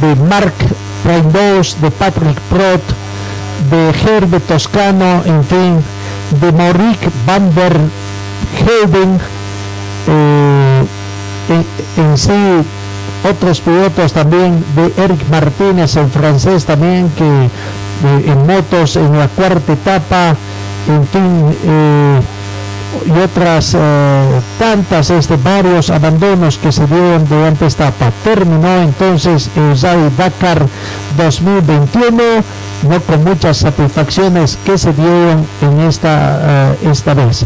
de 0.00 0.14
Marc 0.28 0.54
Reindós, 1.04 1.76
de 1.80 1.90
Patrick 1.90 2.38
Prot, 2.48 2.82
de 3.70 3.90
Herbert 3.90 4.46
Toscano, 4.46 5.22
en 5.26 5.44
fin, 5.44 5.84
de 6.40 6.52
Maurice 6.52 7.10
van 7.26 7.54
der 7.54 7.76
Helden, 8.64 9.20
eh, 10.06 10.84
en 11.96 12.16
sí 12.16 12.64
otros 13.28 13.60
pilotos 13.60 14.12
también 14.12 14.64
de 14.74 14.92
Eric 15.02 15.28
Martínez, 15.30 15.96
el 15.96 16.08
francés 16.08 16.64
también, 16.64 17.10
que 17.10 17.24
eh, 17.24 18.24
en 18.26 18.46
motos 18.46 18.96
en 18.96 19.18
la 19.18 19.28
cuarta 19.28 19.72
etapa, 19.72 20.34
en 20.88 21.06
fin, 21.08 21.56
eh, 21.64 22.20
y 23.06 23.10
otras 23.18 23.74
eh, 23.78 24.40
tantas, 24.58 25.10
este, 25.10 25.36
varios 25.36 25.90
abandonos 25.90 26.58
que 26.58 26.72
se 26.72 26.86
dieron 26.86 27.28
durante 27.28 27.66
esta 27.66 27.88
etapa. 27.88 28.12
Terminó 28.24 28.82
entonces 28.82 29.50
el 29.56 29.80
Rally 29.80 30.10
Dakar 30.16 30.66
2021, 31.16 32.22
no 32.88 33.00
con 33.00 33.24
muchas 33.24 33.58
satisfacciones 33.58 34.58
que 34.64 34.78
se 34.78 34.92
dieron 34.92 35.46
en 35.62 35.80
esta, 35.80 36.74
esta 36.82 37.14
vez. 37.14 37.44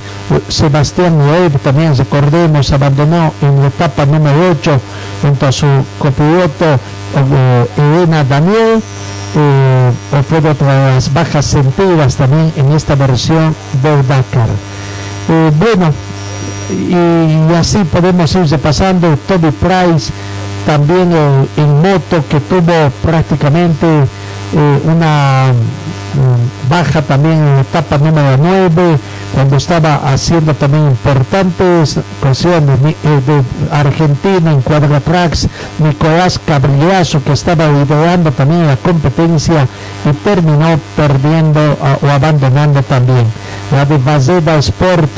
Sebastián 0.49 1.19
Loeb 1.19 1.59
también, 1.61 1.97
recordemos, 1.97 2.73
abandonó 2.73 3.33
en 3.43 3.61
la 3.61 3.69
etapa 3.69 4.07
número 4.07 4.51
8 4.53 4.81
junto 5.23 5.47
a 5.47 5.53
su 5.53 5.67
copiloto 5.99 6.79
Elena 7.77 8.25
Daniel. 8.25 8.83
Eh, 9.37 9.93
de 10.31 10.65
las 10.65 11.13
bajas 11.13 11.45
sentidas 11.45 12.17
también 12.17 12.53
en 12.57 12.73
esta 12.73 12.95
versión 12.95 13.55
del 13.83 14.07
Dakar. 14.07 14.49
Eh, 15.29 15.51
bueno, 15.59 15.93
y, 16.71 17.55
así 17.55 17.79
podemos 17.85 18.33
ir 18.35 18.47
repasando 18.47 19.17
Toby 19.27 19.51
Price 19.51 20.13
también 20.67 21.13
en 21.57 21.83
moto 21.83 22.25
que 22.29 22.41
tuvo 22.41 22.91
prácticamente 23.03 23.87
eh, 24.55 24.81
una 24.85 25.53
mm, 25.53 26.71
baja 26.71 27.03
también 27.03 27.35
en 27.35 27.55
la 27.57 27.61
etapa 27.63 27.99
número 27.99 28.37
9 28.37 28.99
cuando 29.35 29.57
estaba 29.57 29.97
haciendo 30.13 30.55
también 30.55 30.87
importantes 30.87 31.99
cuestiones 32.21 32.81
de, 32.83 32.91
eh, 32.91 32.95
de 33.27 33.43
Argentina 33.75 34.53
en 34.53 34.63
Cuadratrax 34.63 35.49
Nicolás 35.81 36.39
Cabrillazo 36.47 37.23
que 37.25 37.33
estaba 37.33 37.67
liderando 37.67 38.31
también 38.31 38.67
la 38.67 38.77
competencia 38.77 39.67
y 40.09 40.13
terminó 40.25 40.79
perdiendo 40.97 41.77
o 42.03 42.09
abandonando 42.09 42.83
también. 42.83 43.27
La 43.73 43.85
de 43.85 43.99
Vazeda 43.99 44.57
Sport 44.59 45.11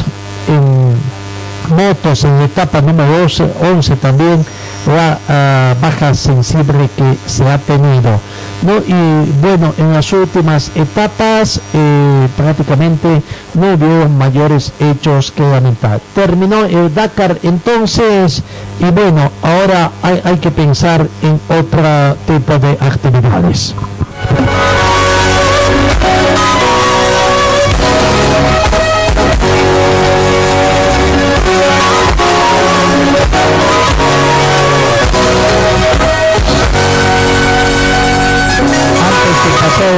motos 1.71 2.25
en 2.25 2.41
etapa 2.43 2.81
número 2.81 3.25
11, 3.25 3.97
también 3.97 4.45
la 4.87 5.19
ah, 5.29 5.75
baja 5.81 6.15
sensible 6.15 6.89
que 6.97 7.17
se 7.27 7.45
ha 7.49 7.59
tenido. 7.59 8.21
¿no? 8.63 8.79
Y 8.79 9.31
bueno, 9.41 9.75
en 9.79 9.93
las 9.93 10.13
últimas 10.13 10.71
etapas 10.75 11.61
eh, 11.75 12.29
prácticamente 12.37 13.23
no 13.55 13.75
hubo 13.75 14.09
mayores 14.09 14.73
hechos 14.81 15.33
que 15.33 15.43
lamentar. 15.43 16.01
Terminó 16.15 16.65
el 16.65 16.95
Dakar 16.95 17.39
entonces 17.43 18.43
y 18.81 18.91
bueno, 18.91 19.31
ahora 19.43 19.91
hay 20.03 20.39
que 20.39 20.51
pensar 20.51 21.07
en 21.23 21.41
otro 21.49 22.17
tipo 22.27 22.59
de 22.59 22.73
actividades. 22.81 23.75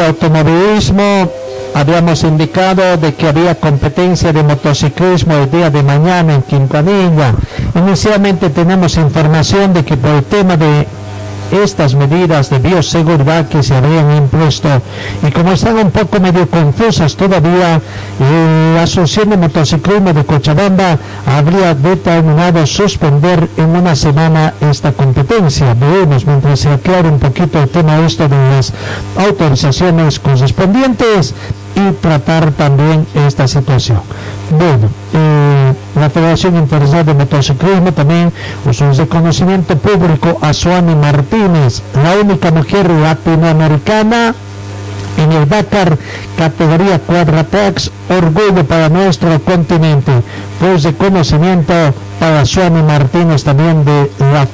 Automovilismo 0.09 1.31
habíamos 1.75 2.25
indicado 2.25 2.97
de 2.97 3.15
que 3.15 3.29
había 3.29 3.55
competencia 3.55 4.33
de 4.33 4.43
motociclismo 4.43 5.35
el 5.35 5.51
día 5.51 5.71
de 5.71 5.83
mañana 5.83 6.35
en 6.35 6.43
Quintanilla. 6.43 7.35
Inicialmente 7.75 8.51
tenemos 8.51 8.97
información 8.97 9.75
de 9.75 9.85
que 9.85 9.97
por 9.97 10.11
el 10.11 10.25
tema 10.25 10.57
de 10.57 10.87
estas 11.51 11.95
medidas 11.95 12.51
de 12.51 12.59
bioseguridad 12.59 13.49
que 13.49 13.63
se 13.63 13.75
habían 13.75 14.17
impuesto 14.17 14.69
y 15.27 15.31
como 15.31 15.53
están 15.53 15.77
un 15.77 15.91
poco 15.91 16.21
medio 16.21 16.49
confusas 16.49 17.17
todavía, 17.17 17.81
eh, 18.21 18.73
la 18.75 18.83
Asociación 18.83 19.31
de 19.31 19.37
Motociclismo 19.37 20.13
de 20.13 20.25
Cochabamba 20.25 20.99
habría 21.27 21.75
determinado 21.75 22.67
suspender 22.67 23.49
en 23.57 23.71
una 23.71 23.95
semana 23.95 24.55
esta 24.61 24.93
competencia. 24.93 25.75
Veremos 25.75 26.27
mientras 26.27 26.61
se 26.61 26.71
aclare 26.71 27.09
un 27.09 27.19
poquito 27.19 27.63
el 27.63 27.69
tema 27.69 27.99
esto 28.07 28.29
de 28.29 28.37
las 28.37 28.73
autorizaciones 29.17 30.19
correspondientes 30.21 31.35
y 31.75 31.93
tratar 32.01 32.53
también 32.53 33.07
esta 33.15 33.47
situación. 33.47 34.01
Bueno, 34.51 34.89
eh, 35.13 35.73
la 36.01 36.11
Federación 36.11 36.57
Internacional 36.57 37.07
de 37.07 37.15
Motociclismo 37.15 37.93
también 37.93 38.33
usó 38.69 38.85
un 38.85 38.97
reconocimiento 38.97 39.77
público 39.77 40.39
a 40.41 40.53
Suani 40.53 40.95
Martínez, 40.95 41.83
la 41.95 42.17
única 42.23 42.51
mujer 42.51 42.91
latinoamericana 42.91 44.35
en 45.19 45.33
el 45.33 45.49
Dakar 45.49 45.99
categoría 46.37 47.01
Quadratex, 47.01 47.91
orgullo 48.09 48.65
para 48.65 48.89
nuestro 48.89 49.39
continente. 49.43 50.13
Pues 50.61 50.85
reconocimiento 50.85 51.75
para 52.21 52.45
Suani 52.45 52.83
Martínez 52.83 53.45
también 53.45 53.85
de 53.85 54.11
la 54.33 54.47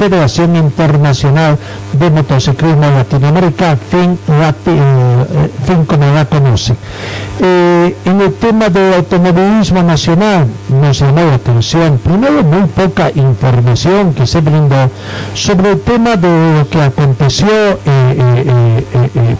Federación 0.00 0.56
Internacional 0.56 1.58
de 1.92 2.08
Motociclismo 2.08 2.88
Latinoamérica, 2.88 3.76
fin, 3.76 4.18
eh, 4.28 5.50
fin 5.66 5.84
como 5.84 6.06
la 6.06 6.24
conoce. 6.24 6.74
Eh, 7.38 7.94
en 8.06 8.20
el 8.22 8.32
tema 8.32 8.70
del 8.70 8.94
automovilismo 8.94 9.82
nacional 9.82 10.46
nos 10.70 11.00
llamó 11.00 11.20
la 11.20 11.34
atención, 11.34 11.98
primero 11.98 12.42
muy 12.42 12.66
poca 12.68 13.10
información 13.14 14.14
que 14.14 14.26
se 14.26 14.40
brindó 14.40 14.88
sobre 15.34 15.72
el 15.72 15.80
tema 15.82 16.16
de 16.16 16.60
lo 16.60 16.70
que 16.70 16.80
aconteció 16.80 17.50
eh, 17.84 19.36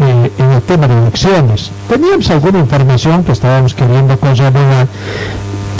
en 0.00 0.50
el 0.52 0.62
tema 0.62 0.88
de 0.88 0.96
elecciones. 1.02 1.70
Teníamos 1.86 2.30
alguna 2.30 2.60
información 2.60 3.24
que 3.24 3.32
estábamos 3.32 3.74
queriendo 3.74 4.18
corroborar, 4.18 4.86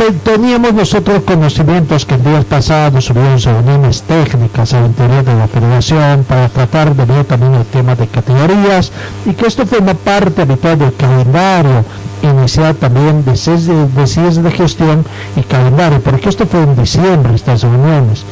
teníamos 0.05 0.75
nosotros 0.75 1.23
conocimientos 1.25 2.07
que 2.07 2.15
en 2.15 2.25
días 2.25 2.45
pasados 2.45 3.11
hubieron 3.11 3.41
reuniones 3.41 4.03
técnicas 4.03 4.73
al 4.73 4.87
interior 4.87 5.25
de 5.25 5.35
la 5.35 5.49
federación 5.49 6.25
para 6.29 6.49
tratar 6.49 6.95
de 6.95 7.05
ver 7.05 7.25
también 7.25 7.55
el 7.55 7.65
tema 7.67 7.97
de 7.97 8.07
categorías 8.07 8.93
y 9.27 9.33
que 9.33 9.47
esto 9.47 9.67
forma 9.67 9.95
parte 9.95 10.43
habitual 10.43 10.79
del 10.79 10.95
calendario 10.95 11.85
inicial 12.23 12.77
también 12.77 13.25
de 13.25 13.37
seis 13.37 13.67
de, 13.67 14.43
de 14.43 14.51
gestión 14.51 15.05
y 15.37 15.43
calendario, 15.43 16.01
porque 16.01 16.29
esto 16.29 16.47
fue 16.47 16.63
en 16.63 16.77
diciembre 16.77 17.35
estas 17.35 17.63
reuniones. 17.63 18.25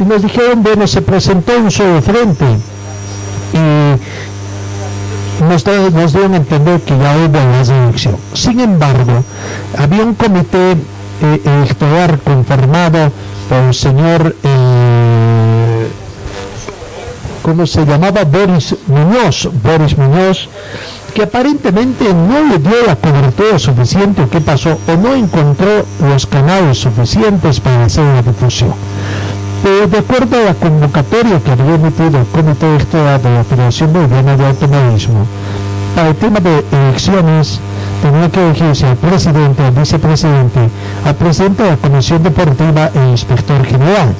Y 0.00 0.04
nos 0.04 0.22
dijeron, 0.22 0.62
bueno, 0.62 0.86
se 0.86 1.02
presentó 1.02 1.58
un 1.58 1.70
solo 1.70 2.00
frente 2.00 2.46
y 3.52 5.44
nos, 5.44 5.66
nos 5.92 6.12
dieron 6.12 6.34
a 6.34 6.36
entender 6.36 6.80
que 6.80 6.96
ya 6.96 7.16
hubo 7.16 7.32
la 7.32 7.84
elección. 7.84 8.16
Sin 8.32 8.60
embargo, 8.60 9.22
había 9.78 10.04
un 10.04 10.14
comité 10.14 10.76
eh, 11.22 11.40
electoral 11.44 12.18
conformado 12.20 13.12
por 13.48 13.58
el 13.58 13.74
señor, 13.74 14.34
eh, 14.42 15.88
¿cómo 17.42 17.66
se 17.66 17.84
llamaba? 17.84 18.24
Boris 18.24 18.76
Muñoz, 18.86 19.48
Boris 19.62 19.96
Muñoz, 19.98 20.48
que 21.14 21.22
aparentemente 21.24 22.04
no 22.14 22.48
le 22.48 22.58
dio 22.58 22.86
la 22.86 22.96
cobertura 22.96 23.58
suficiente, 23.58 24.26
¿qué 24.30 24.40
pasó? 24.40 24.78
O 24.88 24.96
no 24.96 25.14
encontró 25.14 25.84
los 26.08 26.26
canales 26.26 26.78
suficientes 26.78 27.60
para 27.60 27.84
hacer 27.84 28.04
la 28.04 28.22
difusión. 28.22 28.72
Pero 29.62 29.88
de 29.88 29.98
acuerdo 29.98 30.36
a 30.36 30.44
la 30.44 30.54
convocatoria 30.54 31.40
que 31.40 31.50
había 31.50 31.74
emitido 31.74 32.20
el 32.20 32.26
Comité 32.26 32.66
Electoral 32.66 33.22
de 33.22 33.34
la 33.34 33.44
Federación 33.44 33.92
Boliviana 33.92 34.36
de 34.36 34.46
Automovilismo, 34.46 35.26
para 35.94 36.08
el 36.08 36.16
tema 36.16 36.40
de 36.40 36.64
elecciones 36.72 37.60
tenía 38.02 38.28
que 38.30 38.44
elegirse 38.44 38.86
al 38.86 38.96
presidente, 38.96 39.62
al 39.62 39.72
vicepresidente, 39.72 40.68
al 41.04 41.14
presidente 41.14 41.62
de 41.62 41.70
la 41.70 41.76
Comisión 41.76 42.22
Deportiva 42.22 42.90
e 42.94 43.10
inspector 43.10 43.64
general 43.64 44.14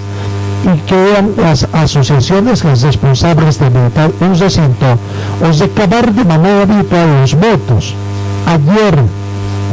y 0.64 0.94
eran 0.94 1.32
las 1.38 1.66
asociaciones 1.72 2.64
las 2.64 2.82
responsables 2.82 3.58
de 3.58 3.66
habilitar 3.66 4.10
un 4.20 4.38
recinto 4.38 4.98
o 5.42 5.58
recabar 5.58 6.12
de 6.12 6.24
manera 6.24 6.62
habitual 6.62 7.20
los 7.20 7.34
votos. 7.34 7.94
Ayer, 8.46 8.98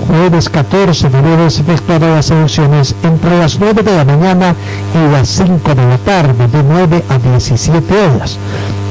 jueves 0.07 0.49
14, 0.49 1.09
debieron 1.09 1.47
efectuar 1.47 2.01
las 2.01 2.31
elecciones 2.31 2.95
entre 3.03 3.37
las 3.37 3.59
9 3.59 3.83
de 3.83 3.97
la 3.97 4.05
mañana 4.05 4.55
y 4.93 5.11
las 5.11 5.27
5 5.27 5.75
de 5.75 5.87
la 5.87 5.97
tarde, 5.97 6.47
de 6.47 6.63
9 6.63 7.03
a 7.09 7.17
17 7.17 7.93
horas. 7.93 8.37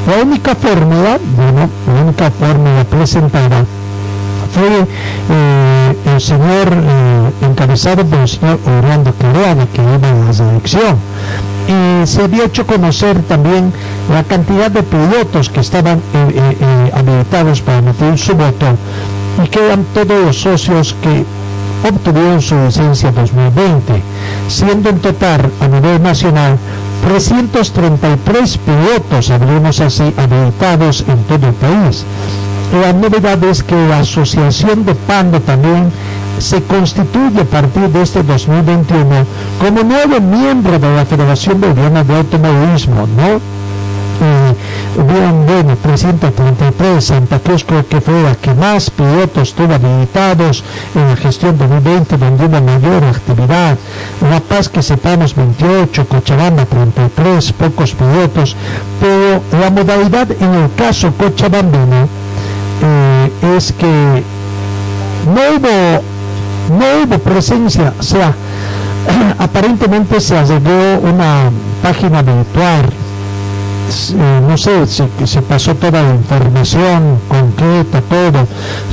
La 0.07 0.23
única 0.23 0.55
fórmula, 0.55 1.19
bueno, 1.37 1.69
la 1.87 2.03
única 2.03 2.31
fórmula 2.31 2.85
presentada 2.85 3.65
fue 4.47 4.87
eh, 5.31 5.97
el 6.15 6.21
señor 6.21 6.69
eh, 6.73 7.31
encabezado 7.43 8.05
por 8.05 8.21
el 8.21 8.29
señor 8.29 8.59
Orlando 8.67 9.15
Quereana, 9.19 9.67
que 9.73 9.83
iba 9.83 10.33
la 10.33 10.51
elección. 10.51 10.97
Y 11.69 12.07
se 12.07 12.23
había 12.23 12.45
hecho 12.45 12.67
conocer 12.67 13.21
también 13.23 13.73
la 14.13 14.23
cantidad 14.25 14.71
de 14.71 14.83
pilotos 14.83 15.51
que 15.51 15.61
estaban 15.61 16.01
eh, 16.15 16.91
habilitados 16.95 17.61
para 17.61 17.83
meter 17.83 18.17
su 18.19 18.35
voto 18.35 18.67
y 19.43 19.49
que 19.49 19.67
eran 19.67 19.85
todos 19.93 20.25
los 20.25 20.41
socios 20.41 20.95
que 21.03 21.25
obtuvieron 21.89 22.41
su 22.41 22.55
licencia 22.57 23.13
2020, 23.13 24.03
siendo 24.49 24.91
en 24.91 24.99
total 24.99 25.51
a 25.61 25.69
nivel 25.69 26.03
nacional 26.03 26.59
333 27.05 28.59
pilotos, 28.59 29.31
hablemos 29.31 29.81
así, 29.81 30.13
habilitados 30.17 31.05
en 31.07 31.19
todo 31.25 31.47
el 31.49 31.55
país. 31.55 32.05
La 32.73 32.93
novedad 32.93 33.43
es 33.45 33.63
que 33.63 33.77
la 33.89 34.01
Asociación 34.01 34.85
de 34.85 34.95
Pando 34.95 35.41
también 35.41 35.91
se 36.39 36.63
constituye 36.65 37.41
a 37.41 37.45
partir 37.45 37.89
de 37.89 38.03
este 38.03 38.23
2021 38.23 39.25
como 39.61 39.83
nuevo 39.83 40.21
miembro 40.21 40.79
de 40.79 40.97
la 40.97 41.07
Federación 41.07 41.61
Boliviana 41.61 42.05
de 42.05 42.17
Automovilismo, 42.17 43.07
¿no? 43.17 43.57
bien, 45.05 45.47
bueno, 45.47 45.77
333, 45.83 47.05
Santa 47.05 47.39
Cruz 47.39 47.65
creo 47.65 47.87
que 47.87 48.01
fue 48.01 48.23
la 48.23 48.35
que 48.35 48.55
más 48.55 48.91
pilotos 48.91 49.55
tuvo 49.55 49.75
habilitados 49.75 50.65
en 50.95 51.09
la 51.09 51.17
gestión 51.17 51.59
2020, 51.59 52.17
donde 52.17 52.47
hubo 52.47 52.61
mayor 52.61 53.05
actividad. 53.05 53.77
La 54.29 54.41
Paz, 54.41 54.69
que 54.69 54.83
sepamos, 54.83 55.35
28, 55.35 56.07
Cochabamba, 56.07 56.65
33, 56.65 57.53
pocos 57.53 57.93
pilotos, 57.93 58.57
pero 59.01 59.43
la 59.61 59.71
modalidad 59.71 60.31
en 60.41 60.55
el 60.55 60.75
caso 60.75 61.13
cochabambino 61.17 62.26
eh, 62.83 63.57
es 63.57 63.73
que 63.73 64.23
no 65.27 65.41
hubo, 65.57 66.03
no 66.79 67.03
hubo 67.03 67.19
presencia, 67.19 67.93
o 67.99 68.03
sea, 68.03 68.35
aparentemente 69.39 70.21
se 70.21 70.37
agregó 70.37 71.01
una 71.03 71.51
página 71.83 72.23
virtual. 72.23 72.87
Eh, 73.89 74.41
no 74.49 74.57
sé, 74.59 74.85
se, 74.87 75.09
se, 75.25 75.43
pasó 75.43 75.75
toda 75.77 76.03
la 76.03 76.13
información 76.13 77.21
concreta, 77.29 78.01
todo, 78.03 78.47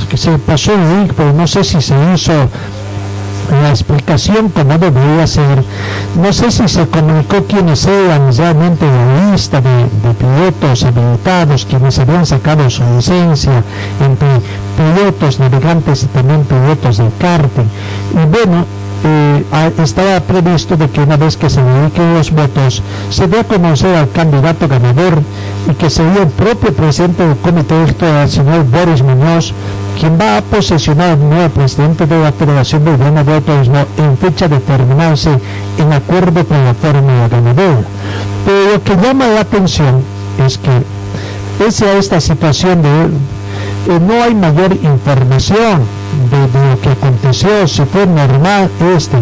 que 0.08 0.16
se 0.16 0.38
pasó 0.38 0.72
el 0.72 1.00
link, 1.00 1.12
pero 1.16 1.32
no 1.32 1.48
sé 1.48 1.64
si 1.64 1.80
se 1.80 1.94
hizo 2.14 2.32
la 3.50 3.70
explicación 3.70 4.48
como 4.48 4.78
debería 4.78 5.26
ser. 5.26 5.62
No 6.20 6.32
sé 6.32 6.50
si 6.50 6.68
se 6.68 6.86
comunicó 6.88 7.44
quiénes 7.44 7.86
eran 7.86 8.34
realmente 8.34 8.86
la 8.86 9.32
lista 9.32 9.60
de, 9.60 9.86
pilotos 10.18 10.84
habilitados, 10.84 11.66
quienes 11.66 11.98
habían 11.98 12.26
sacado 12.26 12.68
su 12.70 12.82
licencia, 12.94 13.62
entre 14.00 14.28
pilotos, 14.76 15.40
navegantes 15.40 16.04
y 16.04 16.06
también 16.06 16.44
pilotos 16.44 16.98
de 16.98 17.08
karting. 17.18 17.68
Y 18.12 18.26
bueno, 18.30 18.64
eh, 19.04 19.44
estaba 19.82 20.20
previsto 20.20 20.76
de 20.76 20.88
que 20.88 21.00
una 21.00 21.16
vez 21.16 21.36
que 21.36 21.50
se 21.50 21.62
dediquen 21.62 22.14
los 22.14 22.30
votos, 22.30 22.82
se 23.10 23.26
dé 23.28 23.40
a 23.40 23.44
conocer 23.44 23.94
al 23.96 24.10
candidato 24.10 24.66
ganador 24.66 25.20
y 25.70 25.74
que 25.74 25.90
sería 25.90 26.22
el 26.22 26.28
propio 26.28 26.72
presidente 26.72 27.26
del 27.26 27.36
comité 27.36 27.74
el 27.84 28.30
señor 28.30 28.64
Boris 28.64 29.02
Muñoz, 29.02 29.52
quien 29.98 30.18
va 30.18 30.38
a 30.38 30.42
posesionar 30.42 31.10
al 31.10 31.28
nuevo 31.28 31.48
presidente 31.50 32.06
de 32.06 32.20
la 32.20 32.32
Federación 32.32 32.84
Boliviana 32.84 33.24
de 33.24 33.34
Autorismo 33.34 33.86
en 33.96 34.16
fecha 34.18 34.48
de 34.48 34.58
terminarse 34.58 35.30
en 35.78 35.92
acuerdo 35.92 36.44
con 36.46 36.64
la 36.64 36.74
fórmula 36.74 37.28
ganadora. 37.28 37.86
Pero 38.44 38.72
lo 38.72 38.82
que 38.82 38.96
llama 38.96 39.26
la 39.28 39.40
atención 39.40 40.02
es 40.44 40.58
que, 40.58 40.82
pese 41.58 41.86
a 41.86 41.98
esta 41.98 42.20
situación 42.20 42.82
de 42.82 43.08
no 43.86 44.22
hay 44.22 44.34
mayor 44.34 44.72
información 44.72 45.82
de, 46.30 46.70
lo 46.70 46.80
que 46.80 46.90
aconteció, 46.90 47.66
si 47.68 47.82
fue 47.84 48.06
normal 48.06 48.70
este. 48.96 49.16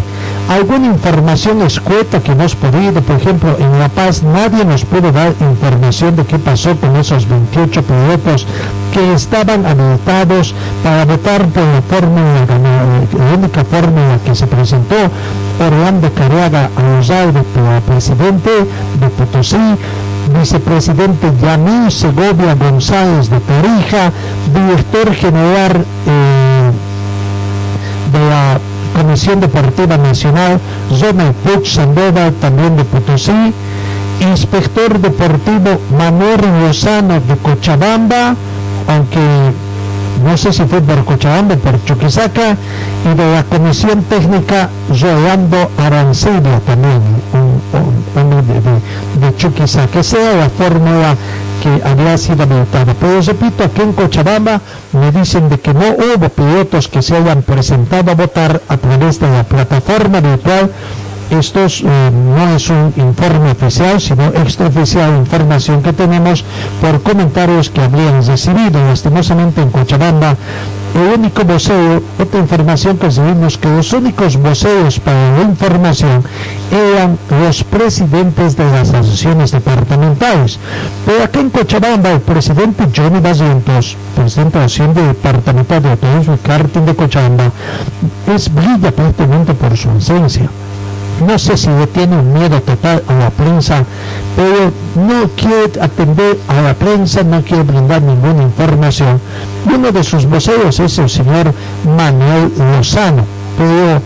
Alguna 0.49 0.87
información 0.87 1.63
escueta 1.63 2.21
que 2.21 2.33
hemos 2.33 2.55
podido, 2.55 3.01
por 3.01 3.17
ejemplo, 3.17 3.57
en 3.59 3.79
La 3.79 3.89
Paz 3.89 4.23
nadie 4.23 4.65
nos 4.65 4.85
pudo 4.85 5.11
dar 5.13 5.33
información 5.41 6.17
de 6.17 6.25
qué 6.25 6.39
pasó 6.39 6.77
con 6.77 6.97
esos 6.97 7.29
28 7.29 7.83
pilotos 7.83 8.47
que 8.93 9.15
estaban 9.15 9.65
habilitados 9.65 10.55
para 10.83 11.05
votar 11.05 11.47
por 11.49 11.63
la 11.63 11.83
fórmula, 11.83 12.47
la 12.47 13.35
única 13.35 13.65
fórmula 13.65 14.19
que 14.25 14.35
se 14.35 14.47
presentó, 14.47 14.97
Orlando 15.59 16.11
Rosales 16.97 17.45
para 17.55 17.81
presidente 17.81 18.51
de 19.01 19.09
Potosí, 19.17 19.77
vicepresidente 20.29 21.33
Yamil 21.43 21.91
Segovia 21.91 22.55
González 22.55 23.29
de 23.29 23.41
Tarija, 23.41 24.13
director 24.55 25.15
general 25.15 25.85
eh, 26.07 26.71
de 28.13 28.31
la 28.31 28.59
Comisión 28.97 29.41
Deportiva 29.41 29.97
Nacional, 29.97 30.61
Zona 30.93 31.33
Puch 31.45 31.67
Sandoval, 31.67 32.33
también 32.41 32.77
de 32.77 32.85
Potosí, 32.85 33.53
inspector 34.21 34.99
deportivo 35.01 35.81
Manuel 35.97 36.41
Lozano 36.61 37.21
de 37.21 37.37
Cochabamba, 37.37 38.37
aunque 38.89 39.53
no 40.25 40.37
sé 40.37 40.53
si 40.53 40.65
fue 40.65 40.81
por 40.81 41.05
Cochabamba, 41.05 41.57
por 41.57 41.83
Chuquisaca, 41.85 42.57
y 43.05 43.17
de 43.17 43.33
la 43.35 43.45
Comisión 43.45 44.03
Técnica 44.05 44.69
Rolando 44.89 45.71
Arancibia 45.79 46.61
también, 46.67 47.01
un, 47.33 48.47
de, 48.47 49.27
de, 49.27 49.37
Chuquisaca, 49.37 50.03
sea 50.03 50.35
la 50.35 50.49
fórmula 50.51 51.17
que 51.63 51.83
había 51.87 52.19
sido 52.19 52.43
habilitada. 52.43 52.95
Pero 52.99 53.21
repito, 53.21 53.65
aquí 53.65 53.83
en 53.83 53.93
Cochabamba 53.93 54.61
me 54.93 55.13
dicen 55.13 55.49
de 55.49 55.59
que 55.61 55.73
no 55.73 55.91
hubo 55.91 56.29
pilotos 56.29 56.89
que 56.89 57.03
se 57.03 57.17
hayan 57.17 57.43
presentado 57.43 58.11
a 58.11 58.15
votar 58.15 58.61
a 58.69 58.77
través 58.77 59.21
de 59.21 59.31
la 59.31 59.45
plataforma 59.45 60.21
virtual 60.21 60.71
esto 61.39 61.61
eh, 61.65 62.11
no 62.13 62.57
es 62.57 62.69
un 62.69 62.93
informe 62.97 63.53
oficial, 63.53 64.01
sino 64.01 64.27
extraoficial 64.29 65.17
información 65.17 65.83
que 65.83 65.93
tenemos 65.93 66.45
por 66.81 67.03
comentarios 67.03 67.71
que 67.71 67.81
habrían 67.81 68.25
recibido. 68.25 68.85
Lastimosamente 68.85 69.63
en 69.63 69.71
Cochabamba, 69.71 70.37
el 70.95 71.19
único 71.19 71.45
voceo, 71.45 72.03
otra 72.19 72.41
información 72.41 72.99
que 72.99 73.07
recibimos, 73.07 73.57
que 73.57 73.69
los 73.69 73.93
únicos 73.93 74.37
voceos 74.37 75.01
para 75.01 75.39
la 75.39 75.43
información 75.43 76.23
eran 76.71 77.19
los 77.31 77.65
presidentes 77.65 78.57
de 78.57 78.65
las 78.71 78.93
asociaciones 78.93 79.53
departamentales. 79.53 80.59
Pero 81.07 81.25
aquí 81.25 81.39
en 81.39 81.51
Cochabamba, 81.51 82.11
el 82.11 82.21
presidente 82.21 82.89
Johnny 82.95 83.21
Basientos, 83.21 83.97
presidente 84.15 84.59
de 84.59 84.61
la 84.61 84.67
Asociación 84.67 84.95
Departamental 84.95 85.83
de 85.83 85.97
Turismo 85.97 86.35
y 86.35 86.47
Karting 86.47 86.85
de 86.85 86.95
Cochabamba, 86.95 87.51
es 88.35 88.53
brilla 88.53 88.91
prácticamente 88.91 89.55
por 89.55 89.77
su 89.77 89.89
ausencia 89.89 90.51
no 91.27 91.39
sé 91.39 91.57
si 91.57 91.69
le 91.69 91.87
tiene 91.87 92.17
un 92.17 92.33
miedo 92.33 92.61
total 92.61 93.03
a 93.09 93.15
la 93.15 93.31
prensa, 93.31 93.85
pero 94.37 94.73
no 94.95 95.29
quiere 95.37 95.81
atender 95.81 96.39
a 96.49 96.61
la 96.63 96.75
prensa, 96.75 97.23
no 97.23 97.43
quiere 97.43 97.63
brindar 97.63 98.03
ninguna 98.03 98.43
información. 98.43 99.21
uno 99.67 99.93
de 99.93 100.05
sus 100.05 100.27
voceros 100.27 100.81
es 100.81 100.99
el 100.99 101.09
señor 101.09 101.53
Manuel 101.97 102.53
Lozano, 102.77 103.25
pero 103.57 104.01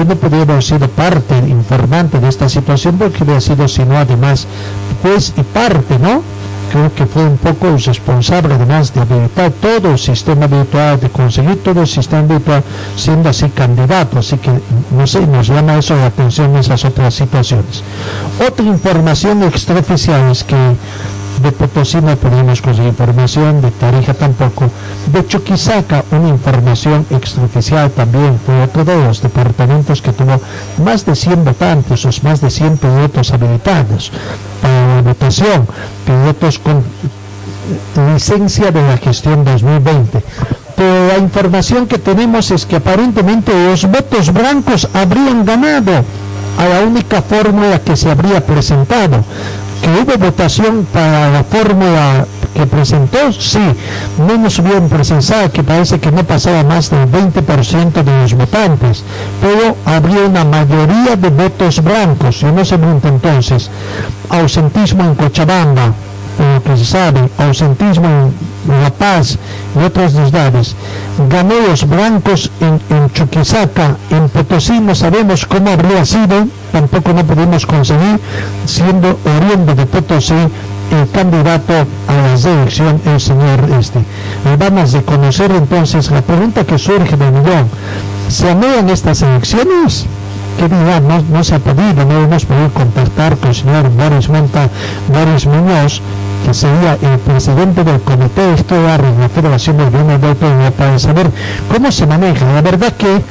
él 0.00 0.08
no 0.08 0.14
podría 0.16 0.42
haber 0.42 0.62
sido 0.62 0.88
parte 0.88 1.36
informante 1.38 2.20
de 2.20 2.28
esta 2.28 2.48
situación 2.48 2.96
porque 2.98 3.24
había 3.24 3.40
sido 3.40 3.66
sino 3.66 3.96
además 3.96 4.46
pues 5.02 5.32
y 5.36 5.42
parte, 5.42 5.98
¿no? 5.98 6.22
Creo 6.70 6.94
que 6.94 7.06
fue 7.06 7.24
un 7.24 7.36
poco 7.36 7.76
responsable 7.76 8.54
además 8.54 8.94
de 8.94 9.00
habilitar 9.00 9.50
todo 9.52 9.92
el 9.92 9.98
sistema 9.98 10.46
virtual, 10.46 11.00
de 11.00 11.10
conseguir 11.10 11.62
todo 11.62 11.80
el 11.82 11.86
sistema 11.86 12.22
virtual 12.22 12.62
siendo 12.96 13.28
así 13.28 13.48
candidato, 13.50 14.18
así 14.18 14.36
que 14.38 14.52
no 14.96 15.06
sé, 15.06 15.26
nos 15.26 15.48
llama 15.48 15.78
eso 15.78 15.96
la 15.96 16.06
atención 16.06 16.56
esas 16.56 16.84
otras 16.84 17.14
situaciones. 17.14 17.82
Otra 18.46 18.64
información 18.64 19.42
extraoficial 19.42 20.30
es 20.30 20.44
que 20.44 20.56
de 21.42 21.52
Potosí 21.52 22.00
no 22.00 22.16
pudimos 22.16 22.60
conseguir 22.60 22.90
información, 22.90 23.60
de 23.62 23.70
Tarija 23.70 24.14
tampoco, 24.14 24.68
de 25.12 25.26
Chuquisaca 25.26 26.04
una 26.10 26.28
información 26.28 27.06
extraoficial 27.10 27.90
también, 27.90 28.38
fue 28.44 28.62
otro 28.62 28.84
de 28.84 28.96
los 28.96 29.22
departamentos 29.22 30.02
que 30.02 30.12
tuvo 30.12 30.40
más 30.84 31.06
de 31.06 31.14
100 31.14 31.44
votantes, 31.44 32.04
o 32.04 32.10
más 32.22 32.40
de 32.40 32.50
100 32.50 32.78
pilotos 32.78 33.32
habilitados 33.32 34.12
para 34.60 34.96
la 34.96 35.02
votación, 35.02 35.66
pilotos 36.04 36.58
con 36.58 36.82
licencia 38.12 38.70
de 38.70 38.82
la 38.82 38.96
gestión 38.96 39.44
2020 39.44 40.22
pero 40.80 41.08
la 41.08 41.18
información 41.18 41.86
que 41.86 41.98
tenemos 41.98 42.50
es 42.50 42.64
que 42.64 42.76
aparentemente 42.76 43.52
los 43.52 43.84
votos 43.84 44.32
blancos 44.32 44.88
habrían 44.94 45.44
ganado 45.44 46.02
a 46.56 46.66
la 46.66 46.80
única 46.80 47.20
fórmula 47.20 47.80
que 47.80 47.96
se 47.96 48.10
habría 48.10 48.44
presentado. 48.46 49.22
Que 49.82 49.88
hubo 49.88 50.18
votación 50.18 50.86
para 50.92 51.30
la 51.30 51.44
fórmula 51.44 52.26
que 52.54 52.66
presentó, 52.66 53.32
sí, 53.32 53.60
no 54.18 54.36
nos 54.36 54.62
bien 54.62 54.88
precisado 54.88 55.50
que 55.50 55.62
parece 55.62 55.98
que 55.98 56.12
no 56.12 56.24
pasaba 56.24 56.62
más 56.64 56.90
del 56.90 57.10
20% 57.10 58.02
de 58.02 58.20
los 58.20 58.34
votantes, 58.34 59.04
pero 59.40 59.76
habría 59.86 60.26
una 60.26 60.44
mayoría 60.44 61.16
de 61.16 61.30
votos 61.30 61.82
blancos, 61.82 62.42
y 62.42 62.46
no 62.46 62.64
se 62.64 62.76
pregunta 62.76 63.08
entonces, 63.08 63.70
ausentismo 64.28 65.04
en 65.04 65.14
Cochabamba, 65.14 65.94
que 66.64 66.76
se 66.76 66.84
sabe, 66.84 67.28
ausentismo 67.38 68.32
en 68.68 68.82
La 68.82 68.90
Paz 68.90 69.38
y 69.78 69.84
otras 69.84 70.12
ciudades. 70.12 70.74
Ganó 71.28 71.54
los 71.68 71.88
blancos 71.88 72.50
en, 72.60 72.80
en 72.94 73.10
Chuquisaca, 73.12 73.96
en 74.10 74.28
Potosí 74.28 74.80
no 74.80 74.94
sabemos 74.94 75.46
cómo 75.46 75.70
habría 75.70 76.04
sido, 76.04 76.46
tampoco 76.72 77.12
no 77.12 77.24
pudimos 77.24 77.66
conseguir, 77.66 78.20
siendo 78.66 79.18
oriundo 79.24 79.74
de 79.74 79.86
Potosí 79.86 80.34
el 80.90 81.10
candidato 81.10 81.72
a 82.08 82.12
la 82.12 82.34
elección, 82.34 83.00
el 83.06 83.20
señor 83.20 83.60
este. 83.78 84.00
vamos 84.58 84.94
a 84.94 85.02
conocer 85.02 85.50
entonces 85.52 86.10
la 86.10 86.22
pregunta 86.22 86.64
que 86.64 86.78
surge 86.78 87.16
de 87.16 87.30
millón. 87.30 87.68
¿Se 88.28 88.50
anulan 88.50 88.88
estas 88.90 89.22
elecciones? 89.22 90.06
Que 90.58 90.68
día 90.68 91.00
no, 91.00 91.44
se 91.44 91.54
ha 91.54 91.58
podido, 91.58 92.04
no 92.04 92.24
hemos 92.24 92.44
podido 92.44 92.70
contactar 92.70 93.36
con 93.36 93.48
el 93.48 93.54
señor 93.54 93.88
Boris 93.90 94.28
Monta, 94.28 94.68
Boris 95.08 95.46
Muñoz, 95.46 96.00
que 96.44 96.54
sería 96.54 96.98
el 97.00 97.18
presidente 97.20 97.84
del 97.84 98.00
Comité 98.00 98.42
de 98.42 98.54
Estudio 98.54 98.82
de 98.82 99.18
la 99.18 99.28
Federación 99.28 99.76
del 99.78 99.90
de 100.20 100.34
Perú, 100.34 100.72
para 100.76 100.98
saber 100.98 101.30
cómo 101.72 101.90
se 101.90 102.06
maneja. 102.06 102.52
La 102.52 102.62
verdad 102.62 102.92
que 102.96 103.22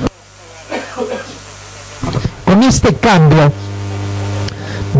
con 2.45 2.63
este 2.63 2.95
cambio, 2.95 3.51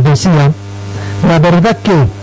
decía, 0.04 0.52
la 1.28 1.40
verdad 1.40 1.78
que 1.84 2.19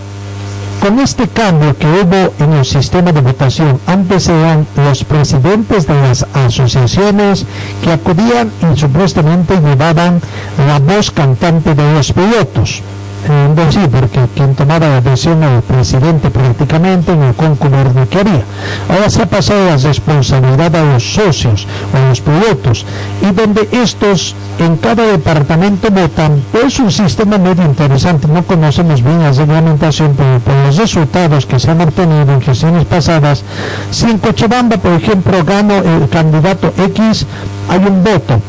con 0.81 0.99
este 0.99 1.27
cambio 1.27 1.75
que 1.77 1.87
hubo 1.87 2.33
en 2.39 2.53
el 2.53 2.65
sistema 2.65 3.11
de 3.11 3.21
votación, 3.21 3.79
antes 3.87 4.27
eran 4.27 4.67
los 4.75 5.03
presidentes 5.03 5.87
de 5.87 5.93
las 6.01 6.25
asociaciones 6.33 7.45
que 7.83 7.91
acudían 7.91 8.51
y 8.73 8.77
supuestamente 8.77 9.59
llevaban 9.59 10.21
la 10.67 10.79
voz 10.79 11.11
cantante 11.11 11.73
de 11.73 11.93
los 11.93 12.11
pilotos 12.13 12.81
eh, 13.25 13.67
sí, 13.71 13.79
porque 13.91 14.19
quien 14.35 14.55
tomaba 14.55 14.87
la 14.87 15.01
decisión 15.01 15.43
era 15.43 15.57
el 15.57 15.61
presidente 15.61 16.29
prácticamente 16.29 17.11
en 17.11 17.23
el 17.23 18.07
que 18.07 18.19
había. 18.19 18.43
Ahora 18.89 19.09
se 19.09 19.23
ha 19.23 19.25
pasado 19.25 19.65
la 19.65 19.77
responsabilidad 19.77 20.75
a 20.75 20.83
los 20.93 21.13
socios 21.13 21.67
o 21.93 21.97
a 21.97 22.09
los 22.09 22.21
pilotos 22.21 22.85
y 23.21 23.31
donde 23.33 23.67
estos 23.71 24.35
en 24.59 24.77
cada 24.77 25.05
departamento 25.05 25.89
votan, 25.91 26.41
es 26.65 26.79
un 26.79 26.91
sistema 26.91 27.37
medio 27.37 27.63
interesante, 27.63 28.27
no 28.27 28.43
conocemos 28.43 29.03
bien 29.03 29.21
la 29.21 29.31
reglamentación, 29.31 30.13
pero 30.17 30.39
por 30.39 30.53
los 30.65 30.77
resultados 30.77 31.45
que 31.45 31.59
se 31.59 31.69
han 31.69 31.81
obtenido 31.81 32.33
en 32.33 32.41
gestiones 32.41 32.85
pasadas, 32.85 33.43
si 33.91 34.09
en 34.09 34.17
Cochabamba, 34.17 34.77
por 34.77 34.93
ejemplo, 34.93 35.43
gano 35.43 35.75
el 35.75 36.09
candidato 36.09 36.73
X, 36.77 37.25
hay 37.69 37.79
un 37.79 38.03
voto 38.03 38.41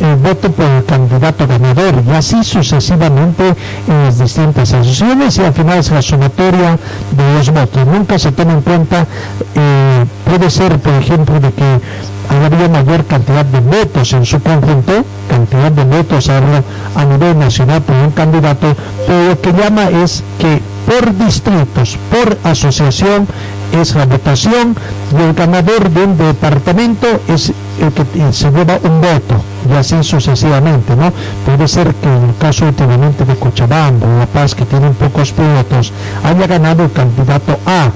el 0.00 0.16
voto 0.16 0.50
por 0.50 0.66
el 0.66 0.84
candidato 0.84 1.46
ganador 1.46 1.94
y 2.06 2.10
así 2.10 2.42
sucesivamente 2.42 3.54
en 3.88 4.04
las 4.04 4.18
distintas 4.18 4.72
asociaciones 4.72 5.38
y 5.38 5.42
al 5.42 5.52
final 5.52 5.78
es 5.78 5.90
la 5.90 6.02
sumatoria 6.02 6.78
de 7.10 7.34
los 7.34 7.50
votos. 7.50 7.86
Nunca 7.86 8.18
se 8.18 8.32
toma 8.32 8.52
en 8.52 8.62
cuenta, 8.62 9.06
eh, 9.54 10.04
puede 10.24 10.50
ser 10.50 10.78
por 10.78 10.94
ejemplo 10.94 11.38
de 11.40 11.52
que 11.52 11.80
había 12.28 12.68
mayor 12.68 13.04
cantidad 13.04 13.44
de 13.44 13.60
votos 13.60 14.12
en 14.12 14.24
su 14.24 14.40
conjunto, 14.40 15.04
cantidad 15.28 15.70
de 15.70 15.84
votos 15.84 16.28
hablo 16.28 16.62
a 16.94 17.04
nivel 17.04 17.38
nacional 17.38 17.82
por 17.82 17.96
un 17.96 18.10
candidato, 18.10 18.74
pero 19.06 19.28
lo 19.28 19.40
que 19.40 19.52
llama 19.52 19.90
es 19.90 20.22
que 20.38 20.60
por 20.86 21.16
distritos, 21.16 21.96
por 22.10 22.38
asociación, 22.44 23.26
es 23.72 23.94
la 23.94 24.06
votación 24.06 24.76
y 25.18 25.22
el 25.22 25.34
ganador 25.34 25.90
de 25.90 26.04
un 26.04 26.16
departamento 26.16 27.06
es 27.28 27.52
el 27.80 27.92
que 27.92 28.32
se 28.32 28.50
lleva 28.50 28.78
un 28.84 29.00
voto 29.00 29.42
y 29.70 29.74
así 29.74 30.02
sucesivamente, 30.02 30.94
¿no? 30.96 31.12
Puede 31.46 31.68
ser 31.68 31.94
que 31.94 32.08
en 32.08 32.30
el 32.30 32.36
caso 32.36 32.66
últimamente 32.66 33.24
de 33.24 33.36
Cochabamba 33.36 34.06
o 34.06 34.18
La 34.18 34.26
Paz, 34.26 34.54
que 34.54 34.64
tienen 34.64 34.94
pocos 34.94 35.34
votos, 35.34 35.92
haya 36.24 36.46
ganado 36.46 36.84
el 36.84 36.92
candidato 36.92 37.58
A 37.66 37.90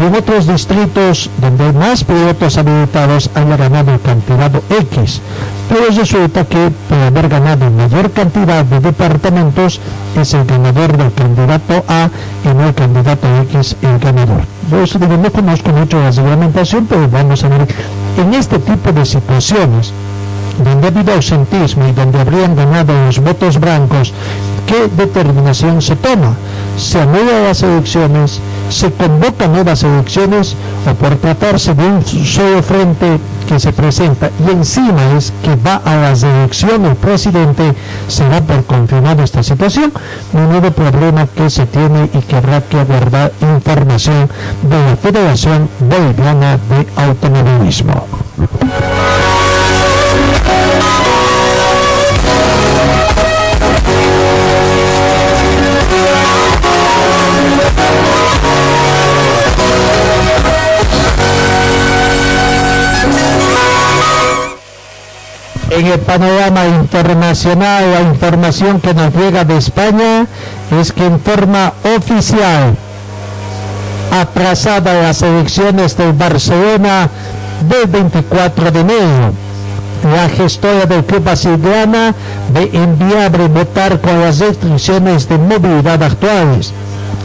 y 0.00 0.06
en 0.06 0.14
otros 0.14 0.46
distritos 0.46 1.30
donde 1.40 1.72
más 1.72 2.02
pilotos 2.04 2.58
habilitados 2.58 3.30
haya 3.34 3.56
ganado 3.56 3.94
el 3.94 4.00
candidato 4.00 4.62
X. 4.70 5.20
Pero 5.68 5.86
resulta 5.96 6.44
que 6.44 6.70
por 6.88 6.98
haber 6.98 7.28
ganado 7.28 7.70
mayor 7.70 8.10
cantidad 8.10 8.64
de 8.64 8.80
departamentos 8.80 9.80
es 10.20 10.34
el 10.34 10.44
ganador 10.44 10.96
del 10.96 11.12
candidato 11.12 11.84
A 11.88 12.10
y 12.44 12.48
no 12.48 12.68
el 12.68 12.74
candidato 12.74 13.26
X 13.50 13.76
el 13.82 13.98
ganador. 13.98 14.42
Yo 14.70 14.82
eso 14.82 14.98
digo, 14.98 15.16
no 15.16 15.30
conozco 15.30 15.70
mucho 15.70 16.00
la 16.00 16.10
reglamentación, 16.10 16.86
pero 16.86 17.08
vamos 17.08 17.44
a 17.44 17.48
ver 17.48 17.66
en 18.16 18.34
este 18.34 18.58
tipo 18.58 18.92
de 18.92 19.04
situaciones 19.04 19.92
donde 20.62 20.86
ha 20.86 20.90
habido 20.90 21.12
ausentismo 21.14 21.86
y 21.88 21.92
donde 21.92 22.20
habrían 22.20 22.54
ganado 22.54 22.92
los 23.06 23.18
votos 23.18 23.58
blancos, 23.58 24.12
¿qué 24.66 24.88
determinación 24.96 25.82
se 25.82 25.96
toma? 25.96 26.34
¿Se 26.76 27.00
anulan 27.00 27.44
las 27.44 27.62
elecciones? 27.62 28.40
¿Se 28.68 28.90
convocan 28.92 29.52
nuevas 29.52 29.82
elecciones? 29.82 30.56
¿O 30.90 30.94
por 30.94 31.16
tratarse 31.16 31.74
de 31.74 31.86
un 31.86 32.04
solo 32.04 32.62
frente 32.62 33.20
que 33.48 33.60
se 33.60 33.72
presenta 33.72 34.30
y 34.46 34.50
encima 34.50 35.12
es 35.16 35.32
que 35.42 35.54
va 35.56 35.76
a 35.84 35.96
las 35.96 36.22
elecciones 36.22 36.90
el 36.90 36.96
presidente, 36.96 37.74
se 38.08 38.28
va 38.28 38.40
por 38.40 38.64
confirmar 38.64 39.20
esta 39.20 39.42
situación? 39.42 39.92
Menudo 40.32 40.70
problema 40.72 41.26
que 41.26 41.50
se 41.50 41.66
tiene 41.66 42.10
y 42.12 42.18
que 42.20 42.36
habrá 42.36 42.60
que 42.62 42.80
aguardar 42.80 43.32
información 43.40 44.28
de 44.62 44.76
la 44.76 44.96
Federación 44.96 45.68
Boliviana 45.80 46.58
de 46.68 46.86
Automovilismo. 46.96 48.06
En 65.76 65.86
el 65.86 65.98
panorama 65.98 66.66
internacional, 66.66 67.90
la 67.90 68.00
información 68.02 68.80
que 68.80 68.94
nos 68.94 69.12
llega 69.12 69.44
de 69.44 69.56
España 69.56 70.24
es 70.80 70.92
que 70.92 71.04
en 71.04 71.18
forma 71.18 71.72
oficial 71.96 72.76
atrasada 74.12 75.02
las 75.02 75.22
elecciones 75.22 75.96
del 75.96 76.12
Barcelona 76.12 77.08
del 77.68 77.88
24 77.88 78.70
de 78.70 78.80
enero. 78.80 79.32
La 80.14 80.28
gestora 80.28 80.86
del 80.86 81.04
club 81.04 81.28
azulgrana 81.28 82.14
ve 82.52 82.70
enviable 82.72 83.48
votar 83.48 84.00
con 84.00 84.20
las 84.20 84.38
restricciones 84.38 85.28
de 85.28 85.38
movilidad 85.38 86.00
actuales. 86.04 86.72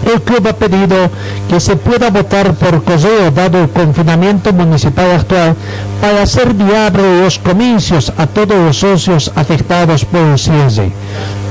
El 0.05 0.21
club 0.21 0.47
ha 0.47 0.53
pedido 0.53 1.09
que 1.49 1.59
se 1.59 1.75
pueda 1.75 2.09
votar 2.09 2.53
por 2.53 2.83
correo 2.83 3.31
dado 3.31 3.61
el 3.61 3.69
confinamiento 3.69 4.53
municipal 4.53 5.11
actual 5.11 5.55
para 6.01 6.23
hacer 6.23 6.53
viable 6.53 7.21
los 7.21 7.39
comicios 7.39 8.11
a 8.17 8.27
todos 8.27 8.57
los 8.57 8.77
socios 8.77 9.31
afectados 9.35 10.05
por 10.05 10.21
el 10.21 10.39
cierre. 10.39 10.91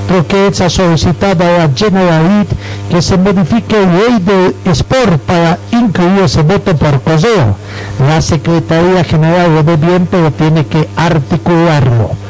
Troquets 0.09 0.63
ha 0.63 0.71
solicitado 0.71 1.45
a 1.45 1.59
la 1.59 1.71
Generalitat 1.75 2.57
que 2.91 3.03
se 3.03 3.19
modifique 3.19 3.77
la 3.79 3.93
ley 3.93 4.19
del 4.21 4.55
Sport 4.73 5.21
para 5.27 5.59
incluir 5.71 6.23
ese 6.25 6.43
voto 6.43 6.75
por 6.75 7.03
correo. 7.03 7.55
La 8.09 8.23
Secretaría 8.23 9.05
General 9.05 9.65
de 9.67 9.77
Bien 9.77 10.09
pero 10.11 10.33
tiene 10.33 10.65
que 10.65 10.89
articularlo. 10.97 12.28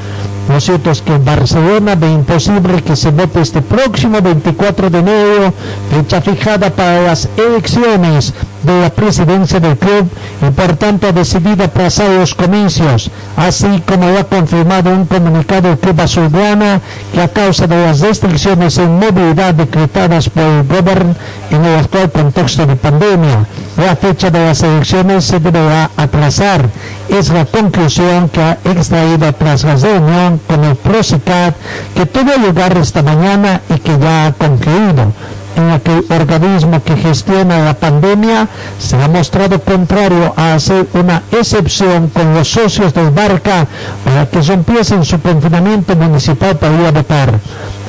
Es 0.49 1.03
que 1.03 1.13
en 1.13 1.25
Barcelona 1.27 1.95
ve 1.95 2.11
imposible 2.11 2.83
que 2.83 2.97
se 2.97 3.11
vote 3.11 3.43
este 3.43 3.61
próximo 3.61 4.21
24 4.23 4.89
de 4.89 4.99
enero, 4.99 5.53
fecha 5.91 6.23
fijada 6.23 6.71
para 6.71 7.03
las 7.03 7.29
elecciones 7.37 8.33
de 8.63 8.81
la 8.81 8.91
presidencia 8.91 9.61
del 9.61 9.77
club 9.77 10.09
y 10.41 10.51
por 10.51 10.77
tanto 10.77 11.07
ha 11.07 11.13
decidido 11.13 11.65
aplazar 11.65 12.09
los 12.11 12.35
comicios, 12.35 13.11
así 13.37 13.83
como 13.87 14.09
lo 14.09 14.19
ha 14.19 14.25
confirmado 14.25 14.91
un 14.91 15.05
comunicado 15.05 15.69
del 15.69 15.79
Club 15.79 16.01
Azulgrana 16.01 16.81
que 17.13 17.21
a 17.21 17.29
causa 17.29 17.67
de 17.67 17.85
las 17.85 18.01
restricciones 18.01 18.79
en 18.79 18.99
movilidad 18.99 19.55
decretadas 19.55 20.31
por 20.31 20.43
el 20.43 20.65
gobierno 20.67 21.15
en 21.51 21.65
el 21.65 21.79
actual 21.79 22.11
contexto 22.11 22.67
de 22.67 22.77
pandemia, 22.77 23.47
la 23.77 23.97
fecha 23.97 24.31
de 24.31 24.45
las 24.45 24.63
elecciones 24.63 25.25
se 25.25 25.41
deberá 25.41 25.91
aplazar. 25.97 26.69
Es 27.09 27.31
la 27.31 27.45
conclusión 27.45 28.29
que 28.29 28.41
ha 28.41 28.59
extraído 28.65 29.33
tras 29.33 29.65
la 29.65 29.77
reunión 29.77 30.41
con 30.47 30.65
el 30.65 30.77
PROSICAT 30.77 31.55
que 31.95 32.07
tuvo 32.07 32.37
lugar 32.37 32.77
esta 32.77 33.03
mañana 33.03 33.61
y 33.75 33.79
que 33.79 33.99
ya 33.99 34.27
ha 34.27 34.33
concluido. 34.33 35.13
en 35.57 35.69
la 35.69 35.81
que 35.81 35.91
el 35.91 36.21
organismo 36.21 36.81
que 36.85 36.97
gestiona 36.97 37.65
la 37.65 37.75
pandemia 37.75 38.47
se 38.79 38.95
ha 39.03 39.09
mostrado 39.09 39.59
contrario 39.61 40.33
a 40.37 40.55
hacer 40.55 40.87
una 40.93 41.23
excepción 41.33 42.09
con 42.11 42.33
los 42.35 42.49
socios 42.49 42.95
del 42.95 43.11
Barca 43.11 43.67
para 44.05 44.27
que 44.27 44.41
rompiesen 44.41 45.05
su 45.05 45.21
confinamiento 45.21 45.97
municipal 45.97 46.57
para 46.57 46.81
ir 46.81 46.87
a 46.87 46.93
votar. 46.93 47.41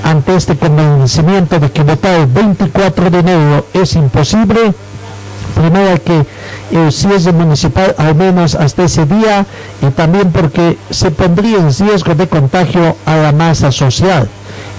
Ante 0.03 0.35
este 0.35 0.57
convencimiento 0.57 1.59
de 1.59 1.71
que 1.71 1.83
votar 1.83 2.19
el 2.19 2.27
24 2.27 3.09
de 3.09 3.19
enero 3.19 3.65
es 3.73 3.95
imposible, 3.95 4.73
primero 5.55 6.01
que 6.03 6.25
el 6.71 6.91
cierre 6.91 7.31
municipal 7.31 7.95
al 7.97 8.15
menos 8.15 8.55
hasta 8.55 8.83
ese 8.83 9.05
día 9.05 9.45
y 9.81 9.89
también 9.91 10.31
porque 10.31 10.77
se 10.89 11.11
pondría 11.11 11.57
en 11.57 11.73
riesgo 11.73 12.15
de 12.15 12.27
contagio 12.27 12.95
a 13.05 13.17
la 13.17 13.31
masa 13.31 13.71
social. 13.71 14.29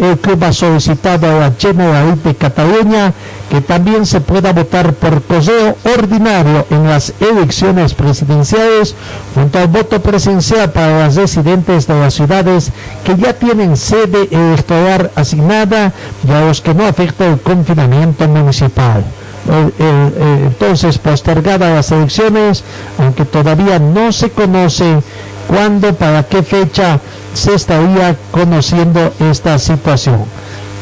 El 0.00 0.18
club 0.18 0.42
ha 0.44 0.52
solicitado 0.52 1.26
a 1.26 1.40
la 1.40 1.52
Generalitat 1.58 2.24
de 2.24 2.34
Cataluña 2.34 3.12
que 3.50 3.60
también 3.60 4.06
se 4.06 4.22
pueda 4.22 4.54
votar 4.54 4.94
por 4.94 5.22
correo 5.22 5.76
ordinario 5.94 6.66
en 6.70 6.86
las 6.88 7.12
elecciones 7.20 7.92
presidenciales 7.92 8.94
junto 9.34 9.58
al 9.58 9.68
voto 9.68 10.00
presencial 10.00 10.72
para 10.72 11.04
los 11.04 11.16
residentes 11.16 11.86
de 11.86 12.00
las 12.00 12.14
ciudades 12.14 12.72
que 13.04 13.14
ya 13.16 13.34
tienen 13.34 13.76
sede 13.76 14.28
electoral 14.30 15.10
asignada 15.16 15.92
y 16.26 16.32
a 16.32 16.46
los 16.46 16.62
que 16.62 16.72
no 16.72 16.86
afecta 16.86 17.26
el 17.26 17.38
confinamiento 17.38 18.26
municipal. 18.26 19.04
Entonces 19.78 20.98
postergadas 20.98 21.74
las 21.74 21.90
elecciones, 21.90 22.62
aunque 22.98 23.24
todavía 23.24 23.78
no 23.78 24.12
se 24.12 24.30
conoce 24.30 25.02
cuándo, 25.50 25.92
para 25.94 26.22
qué 26.22 26.44
fecha 26.44 27.00
se 27.34 27.54
estaría 27.54 28.16
conociendo 28.30 29.12
esta 29.18 29.58
situación. 29.58 30.24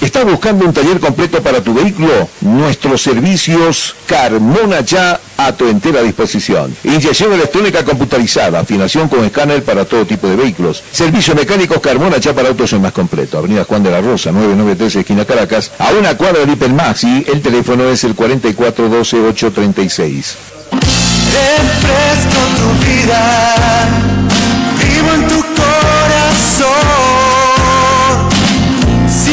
¿Estás 0.00 0.24
buscando 0.24 0.64
un 0.64 0.72
taller 0.72 0.98
completo 0.98 1.42
para 1.42 1.62
tu 1.62 1.74
vehículo? 1.74 2.26
Nuestros 2.40 3.02
servicios 3.02 3.94
Carmona 4.06 4.80
Ya 4.80 5.20
a 5.36 5.52
tu 5.52 5.68
entera 5.68 6.00
disposición. 6.00 6.74
Inyección 6.84 7.34
electrónica 7.34 7.84
computarizada, 7.84 8.60
afinación 8.60 9.10
con 9.10 9.22
escáner 9.26 9.62
para 9.62 9.84
todo 9.84 10.06
tipo 10.06 10.26
de 10.26 10.36
vehículos. 10.36 10.82
Servicio 10.90 11.34
mecánicos 11.34 11.80
Carmona 11.80 12.16
Ya 12.16 12.32
para 12.32 12.48
autos 12.48 12.72
es 12.72 12.80
más 12.80 12.92
completo. 12.92 13.36
Avenida 13.36 13.64
Juan 13.64 13.82
de 13.82 13.90
la 13.90 14.00
Rosa, 14.00 14.32
993 14.32 14.96
esquina 14.96 15.26
Caracas, 15.26 15.70
a 15.78 15.90
una 15.92 16.16
cuadra 16.16 16.46
de 16.46 16.52
Hipermax 16.52 17.04
y 17.04 17.26
el 17.28 17.42
teléfono 17.42 17.84
es 17.90 18.02
el 18.04 18.16
4412836. 18.16 20.36
Refresco 21.30 22.40
tu 22.56 22.70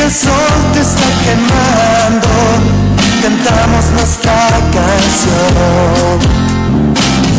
el 0.07 0.13
sol 0.13 0.57
te 0.73 0.79
está 0.79 1.07
quemando, 1.25 2.29
cantamos 3.21 3.85
nuestra 3.91 4.39
canción. 4.77 6.17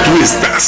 Tú 0.00 0.20
estás. 0.22 0.64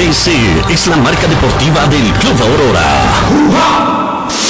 BC 0.00 0.32
es 0.70 0.86
la 0.86 0.96
marca 0.96 1.26
deportiva 1.26 1.86
del 1.88 2.10
Club 2.14 2.40
Aurora. 2.40 3.12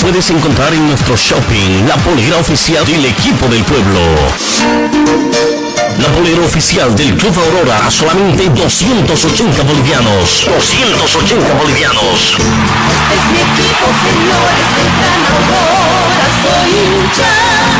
Puedes 0.01 0.31
encontrar 0.31 0.73
en 0.73 0.87
nuestro 0.87 1.17
shopping 1.17 1.89
la 1.89 1.97
polera 1.97 2.37
oficial 2.37 2.87
del 2.87 3.05
equipo 3.05 3.49
del 3.49 3.65
pueblo. 3.65 3.99
La 5.99 6.07
polera 6.15 6.43
oficial 6.43 6.95
del 6.95 7.17
Club 7.17 7.35
Aurora 7.37 7.85
a 7.85 7.91
solamente 7.91 8.49
280 8.49 9.63
bolivianos. 9.65 10.47
280 10.47 11.55
bolivianos. 11.55 12.37
Es 13.11 13.25
mi 13.33 13.41
equipo, 13.43 13.87
señores, 14.07 14.71
gran 15.01 15.23
Aurora, 15.35 16.31
soy. 16.43 17.80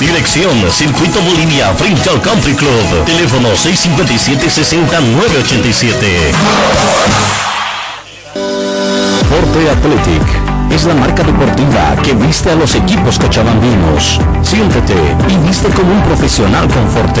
Dirección 0.00 0.50
Circuito 0.72 1.20
Bolivia 1.20 1.72
frente 1.74 2.08
al 2.08 2.22
Country 2.22 2.54
Club. 2.54 3.04
Teléfono 3.04 3.50
657-60987. 3.50 6.32
Forte 9.28 9.70
Athletic 9.70 10.22
es 10.74 10.84
la 10.84 10.94
marca 10.94 11.22
deportiva 11.22 11.94
que 12.02 12.14
viste 12.14 12.50
a 12.50 12.54
los 12.54 12.74
equipos 12.74 13.18
cochabambinos. 13.18 14.18
Siéntete 14.42 14.94
y 15.28 15.36
viste 15.46 15.68
como 15.68 15.92
un 15.92 16.00
profesional 16.04 16.66
con 16.68 16.88
Forte. 16.88 17.20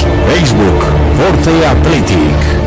707-22322. 0.01 0.11
Facebook, 0.27 0.83
Forte 1.17 1.65
Athletic. 1.65 2.61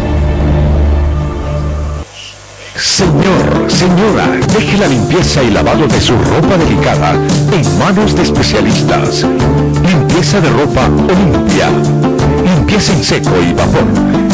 Señor, 2.76 3.70
señora, 3.70 4.26
deje 4.53 4.78
la 4.78 4.89
limpieza 4.89 5.43
y 5.43 5.51
lavado 5.51 5.87
de 5.87 6.01
su 6.01 6.12
ropa 6.12 6.57
delicada 6.57 7.12
en 7.53 7.78
manos 7.78 8.14
de 8.14 8.22
especialistas. 8.22 9.24
Limpieza 9.87 10.41
de 10.41 10.51
ropa 10.51 10.87
Olimpia. 10.87 11.68
Limpieza 12.45 12.93
en 12.93 13.05
seco 13.05 13.30
y 13.43 13.53
vapor. 13.53 13.85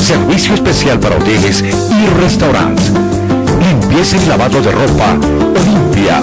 Servicio 0.01 0.55
especial 0.55 0.99
para 0.99 1.17
hoteles 1.17 1.63
y 1.63 2.21
restaurantes. 2.21 2.93
Limpieza 3.61 4.17
y 4.17 4.27
lavado 4.27 4.61
de 4.61 4.73
ropa 4.73 5.17
Olimpia. 5.61 6.23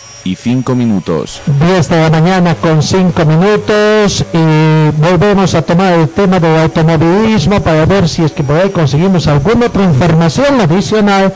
y 0.23 0.35
5 0.35 0.75
minutos. 0.75 1.41
10 1.45 1.89
de 1.89 2.01
la 2.01 2.09
mañana 2.09 2.55
con 2.55 2.81
5 2.83 3.25
minutos 3.25 4.25
y 4.33 5.01
volvemos 5.01 5.55
a 5.55 5.61
tomar 5.61 5.93
el 5.93 6.09
tema 6.09 6.39
del 6.39 6.57
automovilismo 6.57 7.61
para 7.61 7.85
ver 7.85 8.07
si 8.07 8.23
es 8.23 8.31
que 8.31 8.43
por 8.43 8.55
ahí 8.55 8.69
conseguimos 8.69 9.27
alguna 9.27 9.67
otra 9.67 9.83
información 9.83 10.61
adicional, 10.61 11.33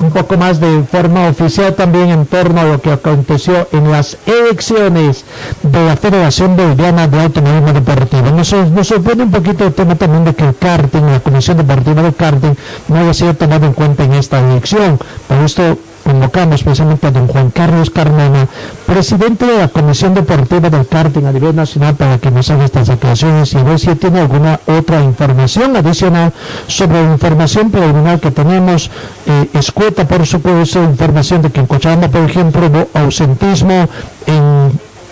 un 0.00 0.10
poco 0.10 0.36
más 0.36 0.60
de 0.60 0.82
forma 0.84 1.28
oficial 1.28 1.74
también 1.74 2.10
en 2.10 2.26
torno 2.26 2.60
a 2.60 2.64
lo 2.64 2.80
que 2.80 2.92
aconteció 2.92 3.66
en 3.72 3.90
las 3.90 4.16
elecciones 4.26 5.24
de 5.62 5.86
la 5.86 5.96
Federación 5.96 6.56
Boliviana 6.56 7.08
de 7.08 7.20
Automovilismo 7.20 7.72
Deportivo. 7.72 8.30
Nos, 8.30 8.52
nos 8.52 8.86
sorprende 8.86 9.24
un 9.24 9.30
poquito 9.30 9.66
el 9.66 9.74
tema 9.74 9.96
también 9.96 10.24
de 10.24 10.34
que 10.34 10.46
el 10.46 10.56
karting, 10.56 11.02
la 11.02 11.20
Comisión 11.20 11.56
Deportiva 11.56 12.02
del 12.02 12.14
Karting, 12.14 12.54
no 12.88 12.96
haya 12.98 13.14
sido 13.14 13.34
tomado 13.34 13.66
en 13.66 13.72
cuenta 13.72 14.04
en 14.04 14.12
esta 14.12 14.38
elección. 14.38 14.98
Por 15.26 15.38
esto 15.38 15.78
convocamos 16.18 16.64
precisamente 16.64 17.06
a 17.06 17.12
don 17.12 17.28
Juan 17.28 17.50
Carlos 17.54 17.90
Carmona, 17.90 18.48
presidente 18.84 19.46
de 19.46 19.58
la 19.58 19.68
Comisión 19.68 20.14
Deportiva 20.14 20.68
del 20.68 20.84
Karting 20.84 21.26
a 21.26 21.32
nivel 21.32 21.54
nacional, 21.54 21.94
para 21.94 22.18
que 22.18 22.32
nos 22.32 22.50
haga 22.50 22.64
estas 22.64 22.88
declaraciones 22.88 23.54
y 23.54 23.62
ver 23.62 23.78
si 23.78 23.94
tiene 23.94 24.18
alguna 24.18 24.58
otra 24.66 25.00
información 25.00 25.76
adicional 25.76 26.32
sobre 26.66 27.04
la 27.04 27.12
información 27.12 27.70
preliminar 27.70 28.18
que 28.18 28.32
tenemos, 28.32 28.90
eh, 29.26 29.48
escueta 29.54 30.08
por 30.08 30.26
supuesto, 30.26 30.82
información 30.82 31.42
de 31.42 31.50
que 31.50 31.60
en 31.60 31.66
Cochabamba, 31.66 32.08
por 32.08 32.28
ejemplo, 32.28 32.66
hubo 32.66 32.88
ausentismo 32.94 33.88
en 34.26 34.57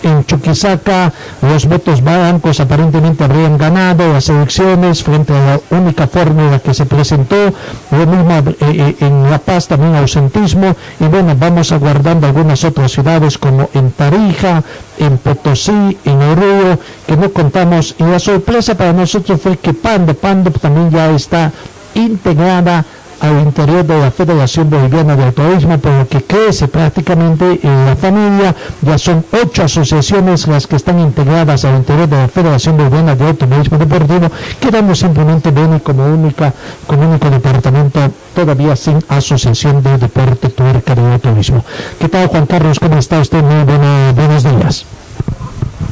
en 0.03 0.25
Chuquisaca. 0.25 1.11
Los 1.41 1.65
votos 1.65 2.01
blancos 2.01 2.59
aparentemente 2.59 3.23
habrían 3.23 3.57
ganado 3.57 4.11
las 4.11 4.29
elecciones 4.29 5.03
frente 5.03 5.33
a 5.33 5.45
la 5.45 5.77
única 5.77 6.07
fórmula 6.07 6.59
que 6.59 6.73
se 6.73 6.85
presentó, 6.85 7.53
lo 7.91 8.05
mismo 8.05 8.37
eh, 8.37 8.55
eh, 8.61 8.95
en 8.99 9.29
La 9.29 9.39
Paz 9.39 9.67
también 9.67 9.95
ausentismo. 9.95 10.75
Y 10.99 11.05
bueno, 11.05 11.35
vamos 11.37 11.71
aguardando 11.71 12.27
algunas 12.27 12.63
otras 12.63 12.91
ciudades 12.91 13.37
como 13.37 13.69
en 13.73 13.91
Tarija, 13.91 14.63
en 14.97 15.17
Potosí, 15.17 15.97
en 16.05 16.21
Oruro, 16.21 16.79
que 17.05 17.17
no 17.17 17.31
contamos. 17.31 17.95
Y 17.99 18.03
la 18.03 18.19
sorpresa 18.19 18.75
para 18.75 18.93
nosotros 18.93 19.41
fue 19.41 19.57
que 19.57 19.73
Pando, 19.73 20.13
Pando 20.13 20.51
también 20.51 20.89
ya 20.91 21.09
está 21.11 21.51
integrada 21.95 22.85
al 23.19 23.41
interior 23.41 23.83
de 23.85 23.99
la 23.99 24.11
Federación 24.11 24.69
Boliviana 24.69 25.15
de 25.15 25.25
Autorismo, 25.25 25.77
por 25.79 25.91
lo 25.91 26.07
que 26.07 26.23
crece 26.23 26.67
prácticamente 26.67 27.59
en 27.63 27.85
la 27.85 27.95
familia. 27.95 28.55
Ya 28.81 28.97
son 28.97 29.25
ocho 29.43 29.63
asociaciones 29.63 30.47
las 30.47 30.67
que 30.67 30.75
están 30.75 30.99
integradas 30.99 31.65
al 31.65 31.77
interior 31.77 32.07
de 32.07 32.17
la 32.17 32.27
Federación 32.27 32.77
Boliviana 32.77 33.15
de 33.15 33.27
Automovilismo 33.27 33.77
Deportivo, 33.77 34.29
quedando 34.59 34.93
simplemente 34.95 35.51
Beni 35.51 35.79
como 35.79 36.05
única, 36.05 36.53
como 36.85 37.09
único 37.09 37.29
departamento 37.29 37.99
todavía 38.35 38.75
sin 38.75 38.99
asociación 39.09 39.81
de 39.81 39.97
deporte 39.97 40.49
tuerca 40.49 40.93
de 40.95 41.13
automovilismo. 41.13 41.63
¿Qué 41.99 42.07
tal 42.09 42.27
Juan 42.27 42.45
Carlos? 42.45 42.79
¿Cómo 42.79 42.97
está 42.97 43.19
usted? 43.19 43.41
Muy 43.41 43.63
buena- 43.63 44.11
buenos 44.15 44.43
días. 44.43 44.85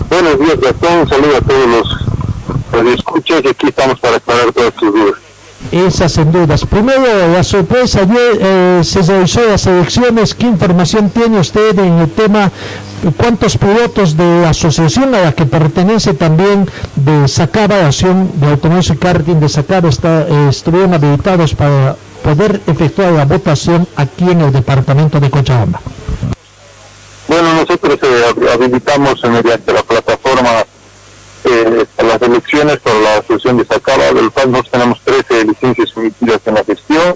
Buenos 0.09 0.39
días, 0.39 0.59
Gastón. 0.61 0.99
Un 0.99 1.09
saludo 1.09 1.37
a 1.37 1.41
todos 1.41 1.67
los 2.83 2.93
escuchas 2.93 3.41
y 3.43 3.47
aquí 3.47 3.67
estamos 3.67 3.99
para 3.99 4.17
aclarar 4.17 4.51
todas 4.53 4.73
tus 4.75 4.93
dudas. 4.93 5.15
Esas 5.71 6.15
dudas. 6.31 6.63
Primero, 6.65 7.01
la 7.33 7.43
sorpresa, 7.43 8.01
ayer 8.01 8.37
eh, 8.39 8.81
se 8.83 9.01
realizó 9.01 9.41
las 9.47 9.65
elecciones. 9.65 10.35
¿Qué 10.35 10.45
información 10.45 11.09
tiene 11.09 11.39
usted 11.39 11.77
en 11.79 11.93
el 11.99 12.09
tema? 12.11 12.51
¿Cuántos 13.17 13.57
pilotos 13.57 14.15
de 14.15 14.41
la 14.41 14.49
asociación 14.49 15.13
a 15.15 15.21
la 15.21 15.31
que 15.33 15.45
pertenece 15.45 16.13
también 16.13 16.67
de 16.95 17.27
Sacaba, 17.27 17.77
la 17.77 17.87
Acción 17.87 18.31
de 18.35 18.47
Automóviles 18.47 18.89
y 18.91 18.97
Karting 18.97 19.39
de 19.39 19.49
Sacaba, 19.49 19.89
está, 19.89 20.21
eh, 20.27 20.47
estuvieron 20.49 20.93
habilitados 20.93 21.53
para 21.55 21.95
poder 22.23 22.61
efectuar 22.67 23.11
la 23.13 23.25
votación 23.25 23.87
aquí 23.95 24.29
en 24.29 24.41
el 24.41 24.51
departamento 24.51 25.19
de 25.19 25.29
Cochabamba? 25.29 25.79
Bueno, 27.27 27.53
nosotros 27.53 27.97
eh, 28.01 28.23
hab- 28.29 28.51
habilitamos 28.53 29.19
mediante 29.23 29.73
la 29.73 29.81
plataforma 29.83 30.49
eh, 31.45 31.85
las 31.97 32.21
elecciones 32.21 32.77
por 32.79 32.95
la 32.95 33.17
asociación 33.17 33.57
de 33.57 33.65
Sacaba, 33.65 34.11
del 34.11 34.31
cual 34.31 34.51
nosotros 34.51 34.71
tenemos 34.71 35.01
13 35.03 35.45
licencias 35.45 35.91
emitidas 35.95 36.41
en 36.45 36.53
la 36.55 36.63
gestión, 36.63 37.15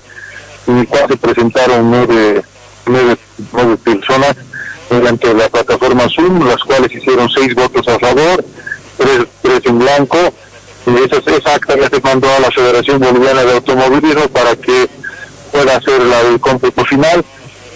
en 0.67 0.77
el 0.77 0.87
cual 0.87 1.07
se 1.07 1.17
presentaron 1.17 1.89
nueve, 1.89 2.43
nueve, 2.85 3.17
nueve 3.51 3.77
personas 3.77 4.35
mediante 4.89 5.33
la 5.33 5.49
plataforma 5.49 6.07
Zoom, 6.09 6.47
las 6.47 6.63
cuales 6.63 6.91
hicieron 6.91 7.29
seis 7.29 7.53
votos 7.55 7.87
a 7.87 7.99
favor, 7.99 8.43
tres, 8.97 9.25
tres 9.41 9.61
en 9.65 9.79
blanco, 9.79 10.17
y 10.85 11.03
esa, 11.03 11.17
esa 11.17 11.55
acta 11.55 11.77
ya 11.77 11.89
se 11.89 12.01
mandó 12.01 12.29
a 12.31 12.39
la 12.39 12.51
Federación 12.51 12.99
Boliviana 12.99 13.43
de 13.43 13.53
Automovilismo 13.53 14.27
para 14.29 14.55
que 14.55 14.89
pueda 15.51 15.75
hacer 15.77 16.01
la, 16.03 16.21
el 16.21 16.39
cómputo 16.39 16.85
final 16.85 17.23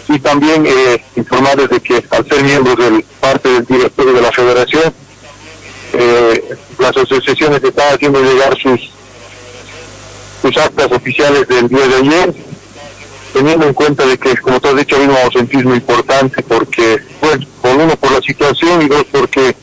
y 0.09 0.19
también 0.19 0.65
eh, 0.65 1.03
informarles 1.15 1.69
de 1.69 1.79
que 1.79 2.03
al 2.09 2.27
ser 2.27 2.43
miembros 2.43 2.77
del 2.77 3.03
parte 3.19 3.49
del 3.49 3.65
directorio 3.65 4.13
de 4.13 4.21
la 4.21 4.31
federación, 4.31 4.93
eh, 5.93 6.55
las 6.79 6.97
asociaciones 6.97 7.63
están 7.63 7.93
haciendo 7.93 8.21
llegar 8.21 8.57
sus 8.57 8.93
sus 10.43 10.57
actas 10.57 10.91
oficiales 10.91 11.47
del 11.47 11.69
día 11.69 11.87
de 11.87 11.95
ayer, 11.95 12.33
teniendo 13.31 13.65
en 13.65 13.73
cuenta 13.73 14.05
de 14.05 14.17
que, 14.17 14.35
como 14.35 14.59
tú 14.59 14.67
has 14.67 14.75
dicho, 14.75 14.97
hay 14.97 15.03
un 15.03 15.15
ausentismo 15.15 15.73
importante 15.73 16.43
porque, 16.43 16.99
bueno, 17.21 17.45
por 17.61 17.75
uno 17.75 17.95
por 17.95 18.11
la 18.11 18.21
situación 18.21 18.81
y 18.81 18.89
dos 18.89 19.05
porque 19.09 19.55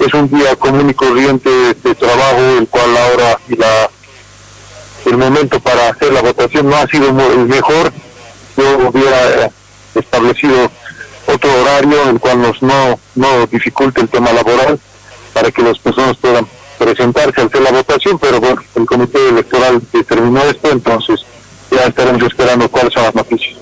es 0.00 0.14
un 0.14 0.30
día 0.30 0.56
común 0.56 0.88
y 0.88 0.94
corriente 0.94 1.50
de 1.50 1.94
trabajo, 1.94 2.40
el 2.58 2.66
cual 2.68 2.96
ahora 2.96 3.38
y 3.48 3.56
la 3.56 3.90
el 5.04 5.18
momento 5.18 5.60
para 5.60 5.90
hacer 5.90 6.12
la 6.12 6.22
votación 6.22 6.68
no 6.68 6.76
ha 6.76 6.86
sido 6.88 7.08
el 7.08 7.46
mejor. 7.46 7.92
Yo 8.56 8.88
hubiera 8.88 9.50
establecido 9.94 10.70
otro 11.26 11.62
horario 11.62 12.08
el 12.08 12.18
cual 12.18 12.40
nos 12.40 12.60
no, 12.62 12.98
no 13.14 13.46
dificulte 13.46 14.00
el 14.00 14.08
tema 14.08 14.32
laboral 14.32 14.80
para 15.36 15.50
que 15.50 15.60
las 15.60 15.78
personas 15.78 16.16
puedan 16.16 16.46
presentarse 16.78 17.42
hacer 17.42 17.60
la 17.60 17.70
votación, 17.70 18.18
pero 18.18 18.40
bueno, 18.40 18.62
el 18.74 18.86
comité 18.86 19.18
electoral 19.28 19.82
determinó 19.92 20.40
esto, 20.40 20.70
entonces 20.70 21.26
ya 21.70 21.82
estaremos 21.82 22.22
esperando 22.22 22.66
cuáles 22.70 22.94
son 22.94 23.02
las 23.02 23.14
noticias. 23.14 23.54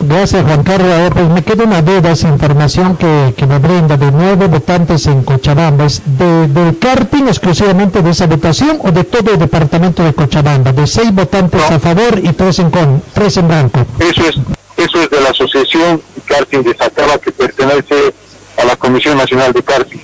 Gracias 0.00 0.42
Juan 0.44 0.64
Carlos. 0.64 0.90
Ahora, 0.92 1.10
pues 1.14 1.28
me 1.28 1.42
queda 1.44 1.64
una 1.64 1.82
duda, 1.82 2.10
esa 2.10 2.28
información 2.28 2.96
que, 2.96 3.32
que 3.36 3.46
me 3.46 3.58
brinda 3.60 3.96
de 3.96 4.10
nueve 4.10 4.48
votantes 4.48 5.06
en 5.06 5.22
Cochabamba. 5.22 5.84
¿Es 5.84 6.02
de, 6.04 6.48
del 6.48 6.78
karting 6.80 7.28
exclusivamente 7.28 8.02
de 8.02 8.10
esa 8.10 8.26
votación 8.26 8.80
o 8.82 8.90
de 8.90 9.04
todo 9.04 9.34
el 9.34 9.38
departamento 9.38 10.02
de 10.02 10.14
Cochabamba? 10.14 10.72
De 10.72 10.88
seis 10.88 11.14
votantes 11.14 11.62
a 11.70 11.78
favor 11.78 12.18
y 12.20 12.32
tres 12.32 12.58
en, 12.58 12.70
con, 12.70 13.02
tres 13.12 13.36
en 13.36 13.46
blanco. 13.46 13.86
Eso 14.00 14.22
es, 14.26 14.34
eso 14.76 15.00
es 15.00 15.10
de 15.10 15.20
la 15.20 15.30
asociación 15.30 16.02
karting 16.24 16.62
de 16.64 16.76
Sacaba 16.76 17.18
que 17.18 17.30
pertenece 17.30 18.12
a 18.60 18.64
la 18.64 18.74
Comisión 18.74 19.16
Nacional 19.16 19.52
de 19.52 19.62
Karting. 19.62 20.00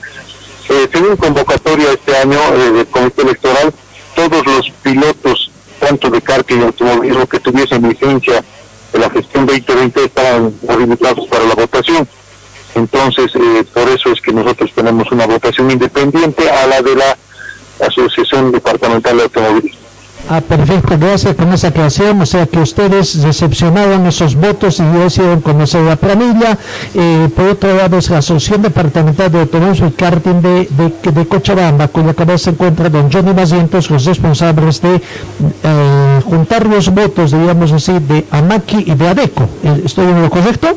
Eh, 0.70 0.88
según 0.92 1.16
convocatoria 1.16 1.90
este 1.90 2.16
año 2.16 2.38
eh, 2.54 2.70
del 2.70 2.86
Comité 2.86 3.22
Electoral, 3.22 3.74
todos 4.14 4.46
los 4.46 4.70
pilotos, 4.84 5.50
tanto 5.80 6.08
de 6.08 6.22
karting 6.22 6.60
y 6.60 6.62
automovilismo 6.62 7.26
que 7.26 7.40
tuviesen 7.40 7.88
licencia 7.88 8.44
de 8.92 8.98
la 9.00 9.10
gestión 9.10 9.46
2020 9.46 10.04
estaban 10.04 10.54
habilitados 10.68 11.26
para 11.26 11.44
la 11.44 11.56
votación. 11.56 12.08
Entonces, 12.76 13.32
eh, 13.34 13.64
por 13.74 13.88
eso 13.88 14.12
es 14.12 14.20
que 14.20 14.32
nosotros 14.32 14.70
tenemos 14.72 15.10
una 15.10 15.26
votación 15.26 15.72
independiente 15.72 16.48
a 16.48 16.64
la 16.68 16.80
de 16.80 16.94
la 16.94 17.18
Asociación 17.84 18.52
Departamental 18.52 19.16
de 19.16 19.22
Automovilismo. 19.24 19.79
Ah, 20.28 20.40
perfecto, 20.40 20.96
gracias 20.96 21.34
con 21.34 21.52
esa 21.52 21.68
aclaración. 21.68 22.20
O 22.20 22.26
sea 22.26 22.46
que 22.46 22.60
ustedes 22.60 23.20
recepcionaron 23.22 24.06
esos 24.06 24.36
votos 24.36 24.78
y 24.78 24.82
ya 24.82 25.06
hicieron 25.06 25.40
conocer 25.40 25.82
la 25.82 25.96
planilla. 25.96 26.56
Eh, 26.94 27.28
por 27.34 27.46
otro 27.46 27.74
lado, 27.74 27.98
es 27.98 28.10
la 28.10 28.18
Asociación 28.18 28.62
Departamental 28.62 29.32
de 29.32 29.40
Automovilismo 29.40 29.88
y 29.88 29.92
Karting 29.92 30.40
de, 30.40 30.68
de, 30.70 31.12
de 31.12 31.26
Cochabamba, 31.26 31.88
cuya 31.88 32.14
cabeza 32.14 32.44
se 32.44 32.50
encuentra 32.50 32.88
don 32.88 33.10
Johnny 33.10 33.34
Macientos, 33.34 33.90
los 33.90 34.04
responsables 34.04 34.80
de 34.80 35.00
eh, 35.64 36.20
juntar 36.24 36.66
los 36.66 36.88
votos, 36.90 37.32
digamos 37.32 37.72
así, 37.72 37.92
de 37.98 38.24
Amaki 38.30 38.84
y 38.86 38.94
de 38.94 39.08
Adeco. 39.08 39.48
Eh, 39.64 39.82
¿Estoy 39.84 40.06
en 40.06 40.22
lo 40.22 40.30
correcto? 40.30 40.76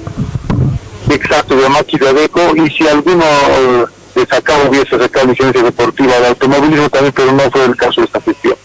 Exacto, 1.09 1.55
de 1.55 1.65
Amaki 1.65 1.99
de 1.99 2.09
Adeco, 2.09 2.41
y 2.55 2.69
si 2.71 2.87
alguno 2.87 3.23
eh, 3.23 3.85
de 4.15 4.25
sacado 4.25 4.69
hubiese 4.69 4.97
sacado 4.97 5.27
licencia 5.27 5.61
deportiva 5.61 6.13
de 6.19 6.27
automovilismo 6.27 6.89
también, 6.89 7.13
pero 7.15 7.31
no 7.33 7.51
fue 7.51 7.65
el 7.65 7.75
caso 7.75 8.01
de 8.01 8.05
esta 8.05 8.21
gestión. 8.21 8.55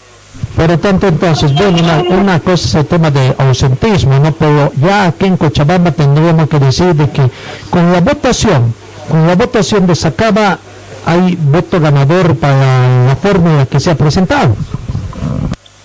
Por 0.55 0.69
lo 0.69 0.77
tanto, 0.77 1.07
entonces, 1.07 1.53
bueno, 1.53 1.77
una, 2.09 2.39
cosa 2.39 2.67
es 2.67 2.75
el 2.75 2.85
tema 2.85 3.09
de 3.11 3.33
ausentismo, 3.37 4.19
¿no? 4.19 4.33
Pero 4.33 4.73
ya 4.81 5.05
aquí 5.05 5.25
en 5.25 5.37
Cochabamba 5.37 5.91
tendríamos 5.91 6.49
que 6.49 6.59
decir 6.59 6.93
de 6.95 7.09
que 7.09 7.29
con 7.69 7.93
la 7.93 8.01
votación, 8.01 8.73
con 9.09 9.25
la 9.25 9.35
votación 9.35 9.87
de 9.87 9.95
Sacaba, 9.95 10.59
hay 11.05 11.37
voto 11.39 11.79
ganador 11.79 12.35
para 12.35 13.05
la 13.05 13.15
fórmula 13.15 13.65
que 13.67 13.79
se 13.79 13.91
ha 13.91 13.95
presentado. 13.95 14.55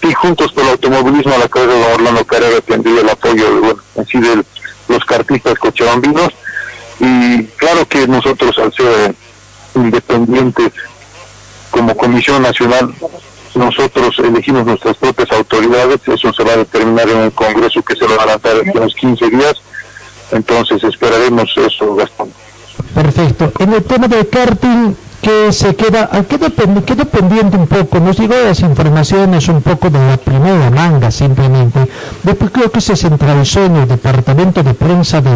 y 0.02 0.12
juntos 0.12 0.52
por 0.52 0.64
el 0.64 0.70
automovilismo 0.70 1.32
a 1.34 1.38
la 1.38 1.48
cabeza 1.48 1.72
de 1.72 1.94
Orlando 1.94 2.24
Carrera 2.24 2.60
tendría 2.60 3.00
el 3.00 3.08
apoyo 3.08 3.60
bueno, 3.60 3.82
así 3.98 4.18
de 4.18 4.44
los 4.88 5.04
cartistas 5.04 5.58
cochabambinos 5.58 6.28
y 7.00 7.44
claro 7.56 7.86
que 7.88 8.06
nosotros 8.06 8.58
al 8.58 8.72
ser 8.74 9.14
independientes 9.74 10.72
como 11.70 11.96
Comisión 11.96 12.42
Nacional 12.42 12.94
nosotros 13.56 14.14
elegimos 14.18 14.64
nuestras 14.66 14.96
propias 14.96 15.30
autoridades, 15.32 16.00
eso 16.06 16.32
se 16.32 16.44
va 16.44 16.52
a 16.52 16.56
determinar 16.58 17.08
en 17.08 17.18
el 17.18 17.32
Congreso 17.32 17.82
que 17.82 17.94
se 17.96 18.06
lo 18.08 18.16
va 18.16 18.24
a 18.24 18.26
lanzar 18.26 18.56
en 18.64 18.70
unos 18.76 18.94
15 18.94 19.30
días, 19.30 19.54
entonces 20.32 20.82
esperaremos 20.84 21.50
eso, 21.56 21.94
Gastón. 21.94 22.28
Perfecto. 22.94 23.52
En 23.58 23.72
el 23.72 23.84
tema 23.84 24.08
del 24.08 24.28
karting, 24.28 24.94
que 25.22 25.52
se 25.52 25.74
queda, 25.74 26.10
quedó, 26.28 26.50
pen- 26.50 26.82
quedó 26.82 27.04
pendiente 27.06 27.56
un 27.56 27.66
poco, 27.66 27.98
nos 27.98 28.18
llegó 28.18 28.34
las 28.44 28.60
informaciones 28.60 29.48
un 29.48 29.62
poco 29.62 29.88
de 29.88 29.98
la 29.98 30.16
primera 30.18 30.70
manga 30.70 31.10
simplemente. 31.10 31.78
Después 32.22 32.50
creo 32.52 32.70
que 32.70 32.80
se 32.80 32.94
centralizó 32.94 33.64
en 33.64 33.76
el 33.76 33.88
departamento 33.88 34.62
de 34.62 34.74
prensa 34.74 35.20
de, 35.22 35.30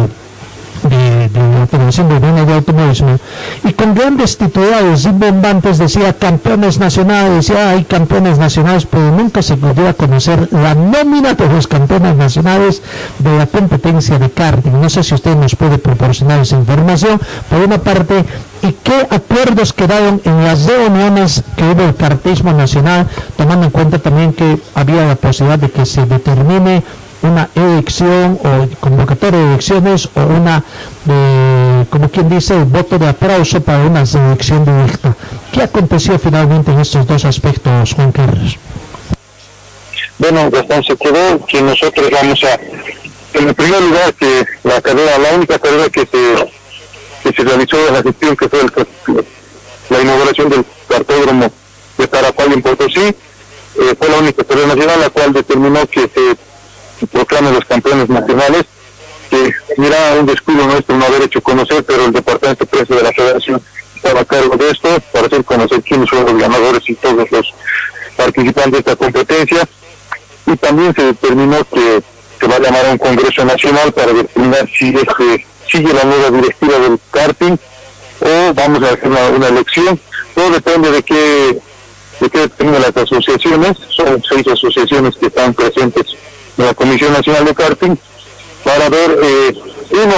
de, 0.83 1.29
de 1.29 1.67
Federación 1.67 2.07
Boliviana 2.07 2.45
de 2.45 2.53
Automovilismo 2.53 3.17
y 3.63 3.73
con 3.73 3.93
grandes 3.93 4.37
titulares 4.37 5.05
y 5.05 5.09
bombantes 5.09 5.77
decía 5.77 6.13
campeones 6.13 6.79
nacionales, 6.79 7.47
ya 7.47 7.71
hay 7.71 7.83
campeones 7.83 8.37
nacionales, 8.37 8.85
pero 8.85 9.11
nunca 9.11 9.41
se 9.41 9.57
podía 9.57 9.93
conocer 9.93 10.47
la 10.51 10.75
nómina 10.75 11.33
de 11.33 11.47
los 11.49 11.67
campeones 11.67 12.15
nacionales 12.15 12.81
de 13.19 13.37
la 13.37 13.47
competencia 13.47 14.17
de 14.19 14.29
karting. 14.29 14.81
No 14.81 14.89
sé 14.89 15.03
si 15.03 15.15
usted 15.15 15.35
nos 15.35 15.55
puede 15.55 15.77
proporcionar 15.77 16.39
esa 16.39 16.57
información, 16.57 17.19
por 17.49 17.59
una 17.59 17.77
parte, 17.77 18.25
y 18.61 18.71
qué 18.83 19.07
acuerdos 19.09 19.73
quedaron 19.73 20.21
en 20.23 20.43
las 20.43 20.65
reuniones 20.65 21.43
que 21.55 21.63
hubo 21.63 21.83
el 21.83 21.95
kartismo 21.95 22.51
nacional, 22.53 23.07
tomando 23.37 23.65
en 23.65 23.71
cuenta 23.71 23.99
también 23.99 24.33
que 24.33 24.59
había 24.75 25.05
la 25.05 25.15
posibilidad 25.15 25.59
de 25.59 25.69
que 25.69 25.85
se 25.85 26.05
determine 26.05 26.83
una 27.21 27.49
elección 27.55 28.39
o 28.43 28.67
convocatoria 28.79 29.39
de 29.39 29.45
elecciones 29.53 30.09
o 30.15 30.21
una, 30.21 30.63
eh, 31.09 31.85
como 31.89 32.09
quien 32.09 32.29
dice, 32.29 32.55
voto 32.63 32.97
de 32.97 33.07
aplauso 33.09 33.61
para 33.61 33.79
una 33.83 34.01
elección 34.03 34.63
directa. 34.65 35.15
¿Qué 35.51 35.63
aconteció 35.63 36.17
finalmente 36.17 36.71
en 36.71 36.79
estos 36.79 37.05
dos 37.05 37.25
aspectos, 37.25 37.93
Juan 37.93 38.11
Carlos? 38.11 38.57
Bueno, 40.17 40.49
Gastón, 40.51 40.83
se 40.83 40.95
quedó 40.97 41.45
que 41.45 41.61
nosotros 41.61 42.09
vamos 42.11 42.43
a, 42.43 42.53
en 43.37 43.47
el 43.47 43.53
primer 43.55 43.81
lugar, 43.81 44.13
que 44.13 44.45
la 44.63 44.81
carrera, 44.81 45.17
la 45.17 45.33
única 45.35 45.59
carrera 45.59 45.89
que 45.89 46.01
se, 46.01 46.51
que 47.23 47.33
se 47.35 47.43
realizó 47.43 47.77
en 47.87 47.93
la 47.93 48.03
gestión, 48.03 48.35
que 48.35 48.49
fue 48.49 48.61
el- 48.61 49.25
la 49.89 50.01
inauguración 50.01 50.49
del 50.49 50.65
cartódromo 50.87 51.51
de 51.97 52.07
Tarapal 52.07 52.53
en 52.53 52.61
Potosí, 52.61 52.99
eh, 53.01 53.15
fue 53.97 54.09
la 54.09 54.17
única 54.19 54.43
carrera 54.43 54.67
nacional, 54.67 54.99
la 55.01 55.09
cual 55.09 55.33
determinó 55.33 55.85
que 55.87 56.01
se 56.01 56.37
proclamen 57.07 57.53
los 57.53 57.65
campeones 57.65 58.09
nacionales, 58.09 58.65
que 59.29 59.53
mira 59.77 60.15
un 60.19 60.25
descuido 60.25 60.65
nuestro 60.65 60.97
no 60.97 61.05
haber 61.05 61.23
hecho 61.23 61.41
conocer, 61.41 61.83
pero 61.83 62.05
el 62.05 62.11
departamento 62.11 62.65
de 62.65 62.69
prensa 62.69 62.95
de 62.95 63.03
la 63.03 63.11
federación 63.11 63.61
estaba 63.95 64.21
a 64.21 64.25
cargo 64.25 64.55
de 64.55 64.71
esto, 64.71 64.89
para 65.11 65.27
hacer 65.27 65.43
conocer 65.43 65.81
quiénes 65.81 66.09
son 66.09 66.25
los 66.25 66.37
ganadores 66.37 66.81
y 66.89 66.95
todos 66.95 67.29
los 67.31 67.53
participantes 68.15 68.71
de 68.71 68.79
esta 68.79 68.95
competencia 68.95 69.67
y 70.45 70.57
también 70.57 70.93
se 70.95 71.03
determinó 71.03 71.63
que 71.65 72.01
se 72.39 72.47
va 72.47 72.55
a 72.55 72.59
llamar 72.59 72.85
a 72.85 72.91
un 72.91 72.97
Congreso 72.97 73.45
Nacional 73.45 73.91
para 73.91 74.13
determinar 74.13 74.67
si 74.77 74.89
es 74.89 75.15
que 75.17 75.45
sigue 75.69 75.93
la 75.93 76.03
nueva 76.03 76.31
directiva 76.31 76.79
del 76.79 76.99
karting 77.11 77.57
o 78.21 78.53
vamos 78.53 78.83
a 78.83 78.93
hacer 78.93 79.07
una, 79.07 79.47
elección. 79.47 79.99
Todo 80.33 80.49
depende 80.51 80.91
de 80.91 81.03
qué, 81.03 81.59
de 82.19 82.29
qué 82.29 82.39
determinen 82.39 82.81
las 82.81 82.97
asociaciones. 82.97 83.77
Son 83.89 84.21
seis 84.27 84.47
asociaciones 84.47 85.15
que 85.17 85.27
están 85.27 85.53
presentes 85.53 86.05
en 86.59 86.65
la 86.65 86.73
Comisión 86.73 87.13
Nacional 87.13 87.45
de 87.45 87.55
Karting 87.55 87.97
para 88.63 88.89
ver, 88.89 89.17
eh, 89.23 89.53
uno, 89.91 90.15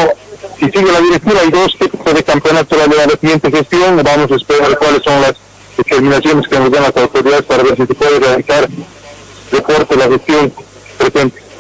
si 0.59 0.65
sigue 0.65 0.91
la 0.91 0.99
directiva 0.99 1.43
y 1.45 1.51
dos, 1.51 1.75
qué 1.79 1.87
tipo 1.87 2.11
de 2.11 2.23
campeonato 2.23 2.75
va 2.77 2.83
a 2.83 3.07
la 3.07 3.17
siguiente 3.19 3.51
gestión. 3.51 4.01
Vamos 4.03 4.31
a 4.31 4.35
esperar 4.35 4.77
cuáles 4.77 5.03
son 5.03 5.21
las 5.21 5.35
determinaciones 5.77 6.47
que 6.47 6.59
nos 6.59 6.71
dan 6.71 6.83
las 6.83 6.97
autoridades 6.97 7.43
para 7.43 7.63
ver 7.63 7.75
si 7.75 7.85
se 7.85 7.93
puede 7.93 8.19
realizar 8.19 8.67
deporte 9.51 9.95
la 9.95 10.07
gestión 10.07 10.53
presente. 10.97 11.50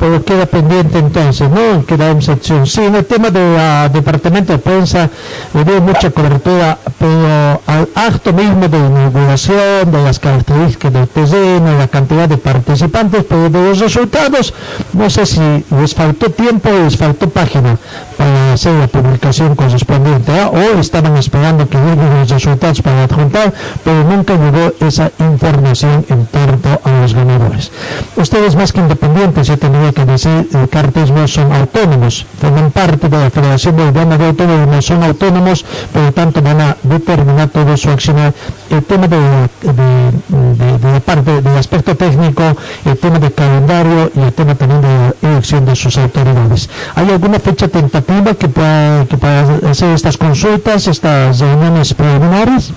Pero 0.00 0.24
queda 0.24 0.46
pendiente 0.46 0.98
entonces, 0.98 1.50
¿no? 1.50 1.84
Queda 1.84 2.10
en 2.10 2.22
sección. 2.22 2.66
Sí, 2.66 2.82
en 2.84 2.94
el 2.94 3.04
tema 3.04 3.30
del 3.30 3.92
departamento 3.92 4.52
de 4.52 4.58
prensa 4.58 5.10
le 5.54 5.64
doy 5.64 5.80
mucha 5.80 6.10
cobertura, 6.10 6.78
pero 6.98 7.60
al 7.66 7.88
acto 7.94 8.32
mismo 8.32 8.68
de 8.68 8.78
inauguración, 8.78 9.90
de 9.90 10.02
las 10.02 10.20
características 10.20 10.92
del 10.92 11.08
terreno, 11.08 11.76
la 11.76 11.88
cantidad 11.88 12.28
de 12.28 12.38
participantes, 12.38 13.24
pero 13.28 13.50
de 13.50 13.60
los 13.60 13.80
resultados, 13.80 14.54
no 14.92 15.10
sé 15.10 15.26
si 15.26 15.64
les 15.80 15.94
faltó 15.94 16.30
tiempo 16.30 16.68
o 16.70 16.84
les 16.84 16.96
faltó 16.96 17.28
página 17.28 17.76
para 18.16 18.52
hacer 18.52 18.74
la 18.74 18.86
publicación 18.86 19.54
correspondiente, 19.54 20.32
¿ah? 20.38 20.50
o 20.50 20.78
estaban 20.78 21.16
esperando 21.16 21.68
que 21.68 21.78
lleguen 21.78 22.20
los 22.20 22.30
resultados 22.30 22.82
para 22.82 23.04
adjuntar, 23.04 23.52
pero 23.84 24.04
nunca 24.04 24.34
llegó 24.34 24.72
esa 24.80 25.10
información 25.18 26.04
en 26.08 26.26
tanto 26.26 26.80
a 26.84 27.00
los 27.00 27.14
ganadores. 27.14 27.70
Ustedes 28.16 28.56
más 28.56 28.72
que 28.72 28.80
independientes, 28.80 29.48
tendría 29.58 29.92
que 29.92 30.04
decir, 30.06 30.48
el 30.54 30.68
cartismo 30.68 31.28
son 31.28 31.52
autónomos, 31.52 32.24
forman 32.40 32.70
parte 32.70 33.08
de 33.08 33.18
la 33.18 33.30
Federación 33.30 33.76
Boliviana 33.76 34.16
de 34.16 34.26
Automovilismo, 34.26 34.82
son 34.82 35.02
autónomos, 35.02 35.64
por 35.92 36.02
lo 36.02 36.12
tanto 36.12 36.40
van 36.42 36.60
a 36.60 36.76
determinar 36.82 37.48
todo 37.50 37.76
su 37.76 37.90
accionar. 37.90 38.32
El 38.70 38.82
tema 38.84 39.06
de, 39.08 39.16
la- 39.20 39.72
de, 39.72 40.12
de- 40.28 40.78
de 40.78 40.92
la 40.92 41.00
parte 41.00 41.42
del 41.42 41.56
aspecto 41.56 41.94
técnico, 41.96 42.42
el 42.84 42.96
tema 42.98 43.18
del 43.18 43.32
calendario 43.34 44.10
y 44.14 44.20
el 44.20 44.32
tema 44.32 44.54
también 44.54 44.80
de 44.82 44.88
la 45.22 45.30
elección 45.32 45.64
de 45.66 45.76
sus 45.76 45.96
autoridades. 45.98 46.68
¿Hay 46.94 47.10
alguna 47.10 47.38
fecha 47.38 47.68
tentativa 47.68 48.34
que 48.34 48.48
para, 48.48 49.04
que 49.08 49.66
hacer 49.68 49.90
estas 49.94 50.16
consultas, 50.16 50.86
estas 50.86 51.38
reuniones 51.40 51.92
preliminares? 51.94 52.72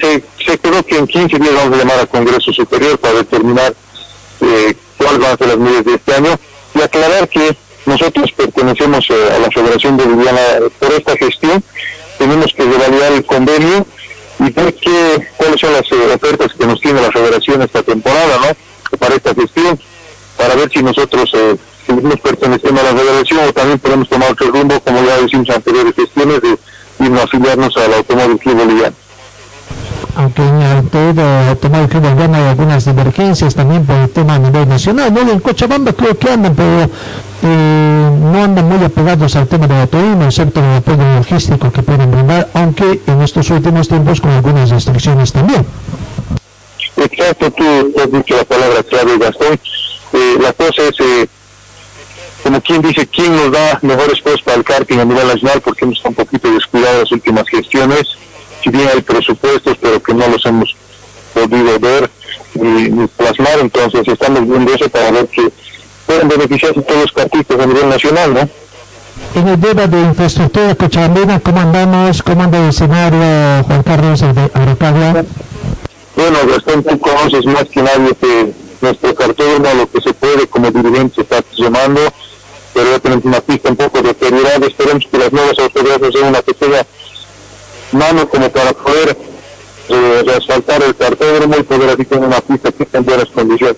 Se, 0.00 0.22
se 0.44 0.58
que 0.86 0.98
en 0.98 1.06
15 1.06 1.38
días 1.38 1.54
vamos 1.54 1.74
a 1.74 1.78
llamar 1.82 1.98
al 1.98 2.08
Congreso 2.08 2.52
Superior 2.52 2.98
para 2.98 3.14
determinar 3.14 3.74
eh, 4.40 4.76
cuáles 5.04 5.20
van 5.20 5.32
a 5.32 5.36
ser 5.36 5.48
las 5.48 5.58
medidas 5.58 5.84
de 5.84 5.94
este 5.94 6.14
año 6.14 6.38
y 6.74 6.80
aclarar 6.80 7.28
que 7.28 7.56
nosotros 7.86 8.32
pertenecemos 8.32 9.06
eh, 9.10 9.14
a 9.36 9.38
la 9.38 9.50
Federación 9.50 9.96
Boliviana 9.96 10.40
por 10.78 10.92
esta 10.92 11.16
gestión, 11.16 11.62
tenemos 12.18 12.52
que 12.54 12.64
revalidar 12.64 13.12
el 13.12 13.24
convenio 13.26 13.86
y 14.40 14.50
ver 14.50 14.74
qué, 14.74 15.28
cuáles 15.36 15.60
son 15.60 15.72
las 15.74 15.82
eh, 15.92 16.14
ofertas 16.14 16.52
que 16.54 16.66
nos 16.66 16.80
tiene 16.80 17.02
la 17.02 17.12
Federación 17.12 17.60
esta 17.62 17.82
temporada, 17.82 18.38
¿no? 18.38 18.98
Para 18.98 19.16
esta 19.16 19.34
gestión, 19.34 19.78
para 20.38 20.54
ver 20.54 20.70
si 20.70 20.82
nosotros 20.82 21.30
eh, 21.34 21.56
seguimos 21.86 22.18
perteneciendo 22.20 22.80
a 22.80 22.84
la 22.84 22.94
Federación 22.94 23.48
o 23.48 23.52
también 23.52 23.78
podemos 23.78 24.08
tomar 24.08 24.32
otro 24.32 24.50
rumbo, 24.50 24.80
como 24.80 25.04
ya 25.04 25.20
decimos 25.20 25.50
anteriores 25.50 25.94
gestiones, 25.94 26.40
de 26.40 26.58
irnos 27.00 27.24
afiliarnos 27.24 27.76
al 27.76 27.94
Automóvil 27.94 28.38
Club 28.38 28.56
Boliviano. 28.56 28.96
Aunque 30.16 30.42
en 30.42 30.62
el 30.62 30.88
todo 30.88 31.22
Automóvil 31.48 31.88
Club 31.88 32.02
Boliviano 32.02 32.36
hay 32.36 32.44
algunas 32.44 32.84
divergencias 32.84 33.54
también 33.54 33.84
por 33.84 33.96
el 33.96 34.10
tema 34.10 34.34
a 34.34 34.38
nivel 34.38 34.68
nacional, 34.68 35.12
¿no? 35.12 35.20
En 35.20 35.40
Cochabamba 35.40 35.92
creo 35.92 36.16
que 36.16 36.30
andan, 36.30 36.54
pero 36.54 36.90
eh, 37.42 38.10
no 38.20 38.44
andan 38.44 38.68
muy 38.68 38.84
apegados 38.84 39.34
al 39.36 39.48
tema 39.48 39.66
del 39.66 39.88
turismo, 39.88 40.24
excepto 40.24 40.60
el 40.60 40.76
apoyo 40.76 41.14
logístico 41.16 41.70
que 41.72 41.82
pueden 41.82 42.10
brindar, 42.10 42.48
aunque 42.54 43.00
en 43.06 43.22
estos 43.22 43.50
últimos 43.50 43.88
tiempos 43.88 44.20
con 44.20 44.30
algunas 44.30 44.70
restricciones 44.70 45.32
también. 45.32 45.66
Exacto, 46.96 47.50
tú 47.50 47.92
has 48.00 48.12
dicho 48.12 48.36
la 48.36 48.44
palabra 48.44 48.82
clave, 48.84 49.18
Gastón. 49.18 49.58
Eh, 50.12 50.38
la 50.40 50.52
cosa 50.52 50.82
es, 50.82 51.00
eh, 51.00 51.26
como 52.42 52.60
quien 52.60 52.82
dice, 52.82 53.06
quién 53.08 53.34
nos 53.34 53.50
da 53.50 53.78
mejores 53.82 54.20
puestos 54.20 54.42
para 54.42 54.58
el 54.58 54.64
karting 54.64 54.98
a 54.98 55.04
nivel 55.04 55.26
nacional, 55.26 55.60
porque 55.60 55.84
hemos 55.84 55.96
estado 55.96 56.10
un 56.10 56.24
poquito 56.24 56.52
descuidados 56.52 57.00
las 57.00 57.12
últimas 57.12 57.48
gestiones, 57.48 58.16
si 58.64 58.70
bien 58.70 58.88
hay 58.88 59.02
presupuestos, 59.02 59.76
pero 59.80 60.02
que 60.02 60.14
no 60.14 60.26
los 60.26 60.44
hemos 60.46 60.74
podido 61.34 61.78
ver 61.78 62.10
ni, 62.54 62.88
ni 62.88 63.06
plasmar, 63.08 63.58
entonces 63.60 64.08
estamos 64.08 64.48
viendo 64.48 64.72
eso 64.72 64.88
para 64.88 65.10
ver 65.10 65.26
que 65.26 65.52
pueden 66.06 66.28
beneficiarse 66.28 66.80
todos 66.80 67.02
los 67.02 67.12
kartistas 67.12 67.60
a 67.60 67.66
nivel 67.66 67.88
nacional, 67.90 68.34
¿no? 68.34 68.48
En 69.34 69.48
el 69.48 69.60
tema 69.60 69.86
de 69.86 70.00
infraestructura 70.00 70.74
cochabambina, 70.74 71.40
¿cómo 71.40 71.60
andamos? 71.60 72.22
¿Cómo 72.22 72.42
anda 72.42 72.58
el 72.58 72.70
escenario, 72.70 73.64
Juan 73.64 73.82
Carlos, 73.82 74.22
Araucaria? 74.22 75.24
Bueno, 76.16 76.38
Gastón, 76.48 76.82
tú 76.84 76.98
conoces 76.98 77.44
más 77.44 77.64
que 77.64 77.82
nadie 77.82 78.14
que 78.20 78.52
nuestro 78.80 79.14
cartódromo, 79.14 79.74
lo 79.74 79.90
que 79.90 80.00
se 80.00 80.14
puede 80.14 80.46
como 80.46 80.70
dirigente, 80.70 81.16
se 81.16 81.20
está 81.22 81.42
llamando, 81.56 82.00
pero 82.72 82.90
ya 82.92 82.98
tenemos 82.98 83.24
una 83.24 83.40
pista 83.40 83.70
un 83.70 83.76
poco 83.76 84.02
deteriorada. 84.02 84.66
Esperemos 84.66 85.04
que 85.10 85.18
las 85.18 85.32
nuevas 85.32 85.58
autoridades 85.58 86.14
den 86.14 86.24
una 86.24 86.42
pequeña 86.42 86.86
mano 87.94 88.28
como 88.28 88.50
para 88.50 88.72
poder 88.72 89.16
eh, 89.88 90.22
reasfaltar 90.26 90.82
el 90.82 90.94
cartódromo 90.96 91.56
y 91.58 91.62
poder 91.62 91.90
así 91.90 92.04
tener 92.04 92.24
una 92.24 92.40
pista 92.40 92.72
que 92.72 92.82
esté 92.84 92.98
en 92.98 93.04
buenas 93.04 93.28
condiciones. 93.28 93.76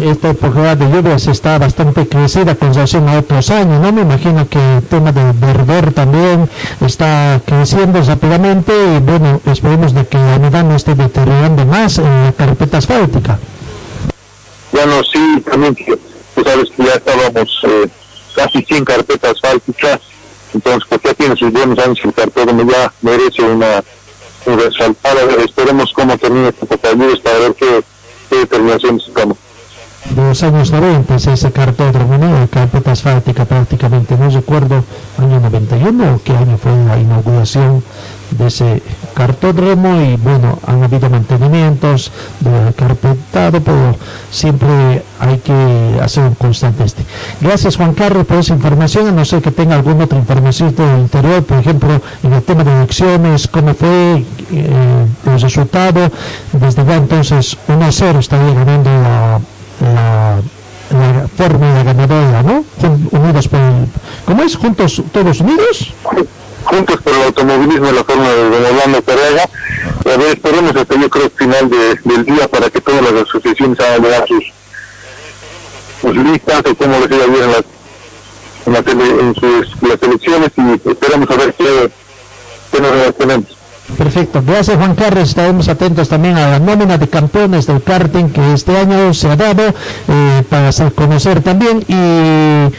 esta 0.00 0.30
época 0.30 0.74
de 0.76 0.90
lluvias 0.90 1.26
está 1.26 1.58
bastante 1.58 2.06
crecida 2.06 2.54
con 2.54 2.74
relación 2.74 3.08
a 3.08 3.18
otros 3.18 3.50
años, 3.50 3.80
¿no? 3.80 3.92
Me 3.92 4.02
imagino 4.02 4.48
que 4.48 4.58
el 4.76 4.82
tema 4.84 5.12
del 5.12 5.32
verdor 5.32 5.92
también 5.92 6.48
está 6.80 7.40
creciendo 7.46 8.02
rápidamente 8.02 8.72
y 8.96 9.00
bueno, 9.00 9.40
esperemos 9.46 9.94
de 9.94 10.06
que 10.06 10.18
la 10.18 10.36
humedad 10.36 10.64
no 10.64 10.76
esté 10.76 10.94
deteriorando 10.94 11.64
más 11.66 11.98
en 11.98 12.24
la 12.24 12.32
carpeta 12.32 12.78
asfáltica. 12.78 13.38
Bueno, 14.72 15.02
sí, 15.04 15.42
también 15.48 15.74
tú 15.74 16.42
sabes 16.44 16.70
que 16.76 16.84
ya 16.84 16.94
estábamos 16.94 17.60
eh, 17.64 17.88
casi 18.34 18.64
sin 18.64 18.84
carpeta 18.84 19.30
asfáltica, 19.30 20.00
entonces 20.54 20.88
ya 21.02 21.14
tiene 21.14 21.36
sus 21.36 21.52
buenos 21.52 21.78
años 21.78 21.98
el 22.04 22.12
cartódromo, 22.12 22.62
ya 22.70 22.92
merece 23.02 23.42
una, 23.42 23.82
un 24.46 24.58
resaltar, 24.58 25.18
a 25.18 25.24
ver, 25.24 25.40
esperemos 25.40 25.92
cómo 25.92 26.16
termina 26.18 26.48
este 26.48 26.66
Copayudes 26.66 27.20
para 27.20 27.38
ver 27.38 27.54
qué, 27.54 27.82
qué 28.30 28.36
determinaciones 28.38 29.04
sacamos. 29.04 29.36
de 30.10 30.22
los 30.22 30.42
años 30.42 30.70
90 30.70 31.14
es 31.14 31.26
ese 31.26 31.52
cartódromo, 31.52 32.18
¿no? 32.18 32.48
Carpeta 32.48 32.92
asfáltica 32.92 33.44
prácticamente, 33.44 34.16
no 34.16 34.30
recuerdo 34.30 34.84
año 35.18 35.40
91 35.40 36.14
o 36.14 36.20
qué 36.22 36.32
año 36.32 36.58
fue 36.58 36.72
la 36.86 36.98
inauguración 36.98 37.82
de 38.30 38.46
ese 38.46 38.82
cartódromo 39.14 40.00
y 40.02 40.16
bueno, 40.16 40.58
han 40.66 40.82
habido 40.82 41.08
mantenimientos 41.10 42.10
de 42.40 42.72
carpetado, 42.74 43.60
pero 43.60 43.96
siempre 44.30 45.02
hay 45.20 45.38
que 45.38 45.98
hacer 46.02 46.24
un 46.24 46.34
constante 46.34 46.84
este. 46.84 47.04
Gracias 47.40 47.76
Juan 47.76 47.94
Carlos 47.94 48.26
por 48.26 48.38
esa 48.38 48.54
información, 48.54 49.08
a 49.08 49.12
no 49.12 49.24
ser 49.24 49.42
que 49.42 49.50
tenga 49.50 49.74
alguna 49.76 50.04
otra 50.04 50.18
información 50.18 50.74
del 50.74 50.98
interior, 51.00 51.42
por 51.44 51.58
ejemplo, 51.58 52.00
en 52.22 52.32
el 52.32 52.42
tema 52.42 52.64
de 52.64 52.72
elecciones, 52.72 53.48
cómo 53.48 53.74
fue 53.74 54.24
eh, 54.52 55.06
el 55.26 55.40
resultado, 55.40 56.10
desde 56.52 56.84
ya 56.84 56.96
entonces 56.96 57.56
1 57.68 57.84
a 57.84 57.92
0 57.92 58.18
estaría 58.18 58.54
ganando 58.54 58.90
la 58.90 59.40
la, 59.80 60.36
la 60.96 61.26
fórmula 61.36 61.82
ganadora, 61.82 62.42
¿no? 62.42 62.64
Unidos 63.10 63.48
por... 63.48 63.58
el- 63.58 63.88
¿Cómo 64.26 64.42
es? 64.44 64.54
¿Juntos, 64.56 65.02
todos 65.12 65.40
unidos? 65.40 65.92
Juntos 66.72 67.02
por 67.02 67.12
el 67.14 67.22
automovilismo 67.24 67.86
de 67.86 67.92
la 67.92 68.04
forma 68.04 68.28
de 68.30 68.48
don 68.50 68.64
Orlando 68.64 69.02
Carrera. 69.02 69.44
A 70.06 70.16
ver, 70.16 70.20
esperemos 70.32 70.74
hasta 70.74 70.94
yo 70.98 71.10
creo 71.10 71.30
final 71.36 71.68
de- 71.68 71.98
del 72.04 72.24
día 72.24 72.48
para 72.48 72.70
que 72.70 72.80
todas 72.80 73.02
las 73.02 73.12
asociaciones 73.28 73.78
hagan 73.80 74.02
llegar 74.02 74.24
sus, 74.26 74.44
sus 76.00 76.16
listas 76.16 76.62
o 76.70 76.74
cómo 76.74 76.98
les 76.98 77.10
iba 77.10 77.26
bien 77.26 77.42
en 77.44 77.52
las, 77.52 77.64
en, 78.66 78.72
la 78.72 78.82
tele- 78.82 79.20
en 79.20 79.34
sus, 79.34 79.82
las 79.82 80.02
elecciones 80.02 80.50
y 80.56 80.88
esperamos 80.88 81.30
a 81.30 81.36
ver 81.36 81.54
qué, 81.58 81.90
qué 82.72 82.80
nos 82.80 83.16
tenemos. 83.18 83.44
Perfecto, 83.98 84.42
gracias 84.46 84.78
Juan 84.78 84.94
Carlos, 84.94 85.28
estaremos 85.28 85.68
atentos 85.68 86.08
también 86.08 86.38
a 86.38 86.48
la 86.48 86.58
nómina 86.58 86.96
de 86.96 87.08
campeones 87.08 87.66
del 87.66 87.82
karting 87.82 88.30
que 88.30 88.54
este 88.54 88.78
año 88.78 89.12
se 89.12 89.28
ha 89.28 89.36
dado 89.36 89.64
eh, 90.08 90.42
para 90.48 90.70
conocer 90.94 91.42
también 91.42 91.84
y 91.88 92.72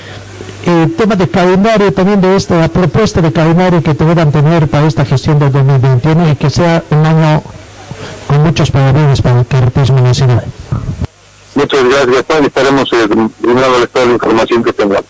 el 0.66 0.93
tema 0.95 1.16
de 1.16 1.28
calendario 1.28 1.91
también 1.93 2.22
de 2.22 2.36
esta 2.36 2.57
la 2.57 2.70
propuesta 2.70 3.22
de 3.22 3.32
calendario 3.32 3.82
que 3.84 3.93
deberán 3.93 4.32
tener 4.32 4.68
para 4.68 4.88
esta 4.88 5.05
gestión 5.05 5.39
del 5.39 5.51
2021 5.51 6.32
y 6.32 6.36
que 6.36 6.49
sea 6.49 6.84
un 6.89 7.05
año 7.05 7.43
con 8.28 8.43
muchos 8.43 8.72
parabienes 8.72 9.22
para 9.22 9.39
el 9.39 9.45
kartismo 9.45 9.99
nacional. 10.01 10.43
Muchas 11.55 11.84
gracias, 11.84 12.26
Juan, 12.28 12.45
estaremos 12.45 12.93
eh, 12.93 13.07
brindándoles 13.39 13.89
toda 13.89 14.05
la 14.05 14.14
información 14.14 14.64
que 14.64 14.74
tengamos. 14.74 15.05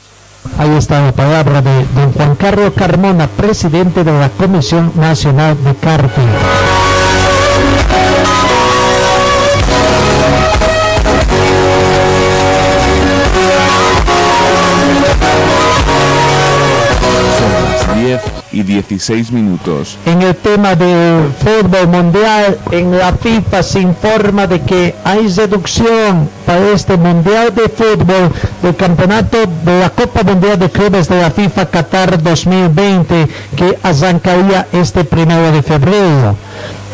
Ahí 0.58 0.76
está 0.78 1.02
la 1.06 1.12
palabra 1.12 1.62
de 1.62 1.86
don 1.96 2.12
Juan 2.14 2.36
Carlos 2.36 2.74
Carmona, 2.76 3.28
presidente 3.28 4.04
de 4.04 4.12
la 4.12 4.30
Comisión 4.30 4.92
Nacional 4.96 5.58
de 5.64 5.74
Karting. 5.76 6.30
10 18.04 18.22
y 18.52 18.64
16 18.64 19.32
minutos. 19.32 19.98
En 20.06 20.22
el 20.22 20.36
tema 20.36 20.76
del 20.76 21.32
fútbol 21.40 21.88
mundial, 21.88 22.58
en 22.72 22.98
la 22.98 23.14
FIFA 23.14 23.64
se 23.64 23.80
informa 23.80 24.46
de 24.46 24.62
que 24.62 24.94
hay 25.06 25.28
reducción 25.30 26.30
para 26.46 26.72
este 26.72 26.98
mundial 26.98 27.54
de 27.56 27.70
fútbol 27.70 28.30
del 28.62 28.76
campeonato 28.76 29.38
de 29.64 29.80
la 29.80 29.90
Copa 29.90 30.24
Mundial 30.24 30.60
de 30.60 30.70
Clubes 30.70 31.08
de 31.08 31.22
la 31.22 31.32
FIFA 31.32 31.66
Qatar 31.68 32.22
2020 32.22 33.28
que 33.56 33.80
arrancaría 33.82 34.68
este 34.74 35.06
primero 35.06 35.52
de 35.52 35.62
febrero. 35.62 36.36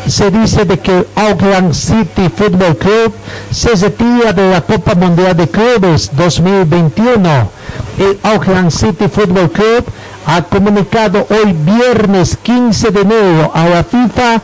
Se 0.06 0.30
dice 0.30 0.64
de 0.64 0.78
que 0.78 1.06
Auckland 1.14 1.74
City 1.74 2.30
Football 2.34 2.76
Club 2.76 3.12
se 3.50 3.74
retira 3.74 4.32
de 4.32 4.50
la 4.50 4.60
Copa 4.62 4.94
Mundial 4.94 5.36
de 5.36 5.48
Clubes 5.48 6.10
2021. 6.16 7.50
El 7.98 8.18
Auckland 8.22 8.70
City 8.70 9.08
Football 9.08 9.50
Club 9.50 9.84
ha 10.26 10.42
comunicado 10.42 11.26
hoy 11.30 11.52
viernes 11.52 12.36
15 12.42 12.90
de 12.90 13.00
enero 13.00 13.50
a 13.54 13.68
la 13.68 13.84
FIFA 13.84 14.40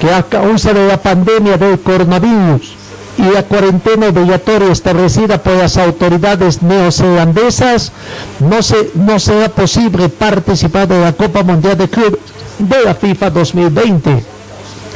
que 0.00 0.12
a 0.12 0.22
causa 0.22 0.72
de 0.72 0.86
la 0.86 1.00
pandemia 1.00 1.58
del 1.58 1.80
coronavirus 1.80 2.78
y 3.18 3.22
la 3.22 3.42
cuarentena 3.42 4.08
obligatoria 4.08 4.70
establecida 4.70 5.42
por 5.42 5.54
las 5.54 5.76
autoridades 5.76 6.62
neozelandesas, 6.62 7.90
no, 8.38 8.62
se, 8.62 8.90
no 8.94 9.18
será 9.18 9.48
posible 9.48 10.08
participar 10.08 10.86
de 10.86 11.00
la 11.00 11.12
Copa 11.12 11.42
Mundial 11.42 11.76
de 11.76 11.88
Clubes 11.88 12.20
de 12.58 12.84
la 12.84 12.94
FIFA 12.94 13.30
2020. 13.30 14.24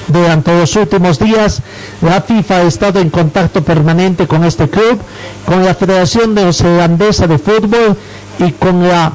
Durante 0.07 0.57
los 0.57 0.75
últimos 0.77 1.19
días, 1.19 1.63
la 2.01 2.21
FIFA 2.21 2.57
ha 2.57 2.63
estado 2.63 3.01
en 3.01 3.11
contacto 3.11 3.63
permanente 3.63 4.27
con 4.27 4.45
este 4.45 4.69
club, 4.69 5.01
con 5.47 5.65
la 5.65 5.75
Federación 5.75 6.35
Neozelandesa 6.35 7.27
de 7.27 7.39
Fútbol 7.39 7.97
y 8.39 8.53
con 8.53 8.87
la 8.87 9.13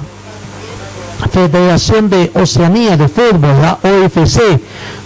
Federación 1.32 2.10
de 2.10 2.32
Oceanía 2.36 2.96
de 2.96 3.08
Fútbol, 3.08 3.62
la 3.62 3.80
OFC. 3.82 4.62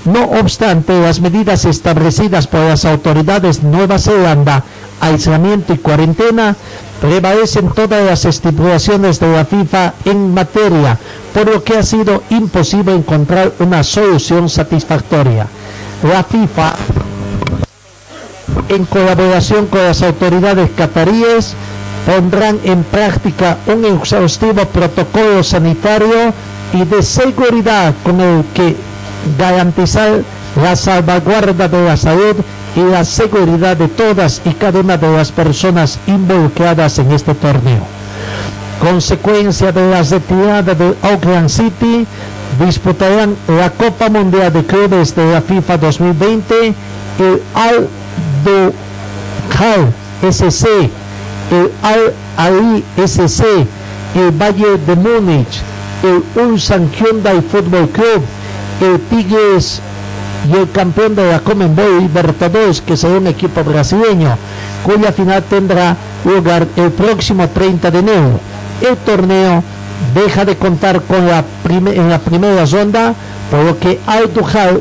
No 0.05 0.23
obstante, 0.39 0.99
las 1.01 1.21
medidas 1.21 1.65
establecidas 1.65 2.47
por 2.47 2.61
las 2.61 2.85
autoridades 2.85 3.61
de 3.61 3.69
Nueva 3.69 3.97
Zelanda, 3.97 4.63
aislamiento 4.99 5.73
y 5.73 5.77
cuarentena, 5.77 6.55
prevalecen 6.99 7.69
todas 7.69 8.05
las 8.05 8.25
estipulaciones 8.25 9.19
de 9.19 9.31
la 9.31 9.45
FIFA 9.45 9.93
en 10.05 10.33
materia, 10.33 10.97
por 11.33 11.49
lo 11.49 11.63
que 11.63 11.77
ha 11.77 11.83
sido 11.83 12.23
imposible 12.29 12.93
encontrar 12.93 13.53
una 13.59 13.83
solución 13.83 14.49
satisfactoria. 14.49 15.47
La 16.03 16.23
FIFA 16.23 16.75
en 18.69 18.85
colaboración 18.85 19.67
con 19.67 19.83
las 19.83 20.01
autoridades 20.01 20.69
cataríes, 20.75 21.55
pondrán 22.05 22.59
en 22.63 22.83
práctica 22.83 23.57
un 23.67 23.85
exhaustivo 23.85 24.65
protocolo 24.65 25.43
sanitario 25.43 26.33
y 26.73 26.85
de 26.85 27.03
seguridad 27.03 27.93
con 28.03 28.19
el 28.19 28.43
que 28.53 28.75
garantizar 29.37 30.21
la 30.61 30.75
salvaguarda 30.75 31.67
de 31.67 31.85
la 31.85 31.97
salud 31.97 32.35
y 32.75 32.79
la 32.79 33.03
seguridad 33.03 33.77
de 33.77 33.87
todas 33.87 34.41
y 34.45 34.51
cada 34.51 34.79
una 34.79 34.97
de 34.97 35.11
las 35.11 35.31
personas 35.31 35.99
involucradas 36.07 36.99
en 36.99 37.11
este 37.11 37.33
torneo. 37.35 37.85
Consecuencia 38.79 39.71
de 39.71 39.89
la 39.89 40.01
retirada 40.01 40.73
del 40.73 40.95
Auckland 41.03 41.49
City, 41.49 42.07
disputarán 42.65 43.35
la 43.47 43.69
Copa 43.69 44.09
Mundial 44.09 44.51
de 44.51 44.65
Clubes 44.65 45.15
de 45.15 45.31
la 45.31 45.41
FIFA 45.41 45.77
2020, 45.77 46.73
el 47.19 47.41
Al 47.53 47.87
Duhal 48.43 49.93
SC, 50.29 50.89
el 51.51 51.69
Al 51.83 52.13
Ali 52.37 52.83
SC, 52.97 53.43
el 54.15 54.31
Bayern 54.31 54.85
de 54.85 54.95
Múnich, 54.95 55.61
el 56.03 56.43
Ulsan 56.43 56.89
Hyundai 56.91 57.41
Football 57.41 57.89
Club, 57.89 58.23
el 58.81 58.99
Tigres 59.01 59.81
y 60.49 60.55
el 60.55 60.71
campeón 60.71 61.13
de 61.13 61.29
la 61.29 61.39
Comenbol 61.39 61.99
Libertadores, 61.99 62.81
que 62.81 62.97
será 62.97 63.17
un 63.17 63.27
equipo 63.27 63.63
brasileño, 63.63 64.35
cuya 64.83 65.11
final 65.11 65.43
tendrá 65.43 65.95
lugar 66.23 66.65
el 66.77 66.91
próximo 66.91 67.47
30 67.47 67.91
de 67.91 67.99
enero. 67.99 68.39
El 68.81 68.97
torneo 68.97 69.61
deja 70.15 70.45
de 70.45 70.55
contar 70.55 71.01
con 71.01 71.27
la 71.27 71.43
en 71.69 72.09
la 72.09 72.19
primera 72.19 72.65
ronda, 72.65 73.13
por 73.51 73.63
lo 73.63 73.77
que 73.77 73.99
Al 74.07 74.29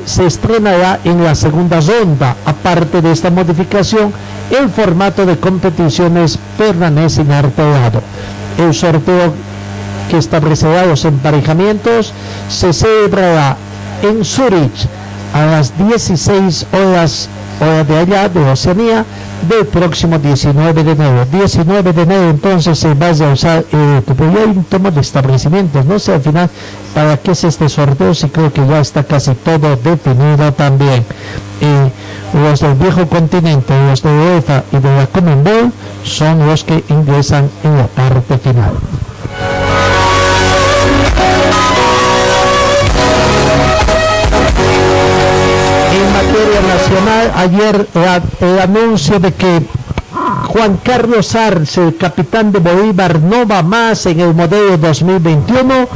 se 0.07 0.27
estrenará 0.27 1.01
en 1.05 1.23
la 1.23 1.35
segunda 1.35 1.81
ronda. 1.81 2.37
Aparte 2.47 3.03
de 3.03 3.13
esta 3.13 3.31
modificación, 3.31 4.13
el 4.51 4.69
formato 4.69 5.25
de 5.27 5.39
competiciones 5.39 6.39
permanece 6.59 7.23
inalterado. 7.23 8.03
El 8.59 8.75
sorteo 8.75 9.33
que 10.11 10.19
establecerá 10.19 10.87
los 10.87 11.05
emparejamientos 11.05 12.13
se 12.49 12.73
celebrará 12.73 13.57
en 14.03 14.25
Zurich 14.25 14.89
a 15.33 15.47
las 15.47 15.77
16 15.79 16.67
horas 16.73 17.29
hora 17.61 17.85
de 17.85 17.97
allá 17.99 18.29
de 18.29 18.41
Oceanía 18.51 19.05
del 19.49 19.67
próximo 19.67 20.19
19 20.19 20.85
de 20.85 20.93
enero. 20.93 21.27
19 21.31 21.93
de 21.93 22.03
enero 22.03 22.31
entonces 22.31 22.79
se 22.79 22.95
va 22.95 23.09
a 23.09 23.33
usar 23.33 23.65
eh, 23.73 24.03
tema 24.69 24.91
de 24.91 25.01
establecimientos 25.01 25.85
no 25.85 25.99
sé 25.99 26.15
al 26.15 26.23
final 26.23 26.51
para 26.95 27.17
qué 27.17 27.33
es 27.33 27.45
este 27.45 27.69
sorteo 27.69 28.15
si 28.15 28.29
creo 28.29 28.53
que 28.53 28.67
ya 28.67 28.81
está 28.81 29.05
casi 29.05 29.35
todo 29.35 29.77
definido 29.77 30.53
también 30.53 31.05
y 31.61 32.39
los 32.39 32.61
del 32.61 32.75
viejo 32.75 33.07
continente, 33.07 33.75
los 33.89 34.03
de 34.03 34.11
UEFA 34.11 34.65
y 34.73 34.79
de 34.79 34.97
la 34.97 35.07
Commonwealth 35.07 35.73
son 36.05 36.47
los 36.47 36.65
que 36.65 36.83
ingresan 36.89 37.51
en 37.63 37.77
la 37.77 37.87
parte 37.87 38.39
final. 38.39 38.73
En 45.93 46.13
materia 46.13 46.61
nacional, 46.63 47.33
ayer 47.37 47.87
el 48.41 48.59
anuncio 48.59 49.19
de 49.19 49.33
que 49.33 49.63
Juan 50.53 50.81
Carlos 50.83 51.37
Arce, 51.37 51.81
el 51.81 51.97
capitán 51.97 52.51
de 52.51 52.59
Bolívar, 52.59 53.21
no 53.21 53.47
va 53.47 53.63
más 53.63 54.05
en 54.07 54.19
el 54.19 54.35
modelo 54.35 54.77
2021, 54.79 55.87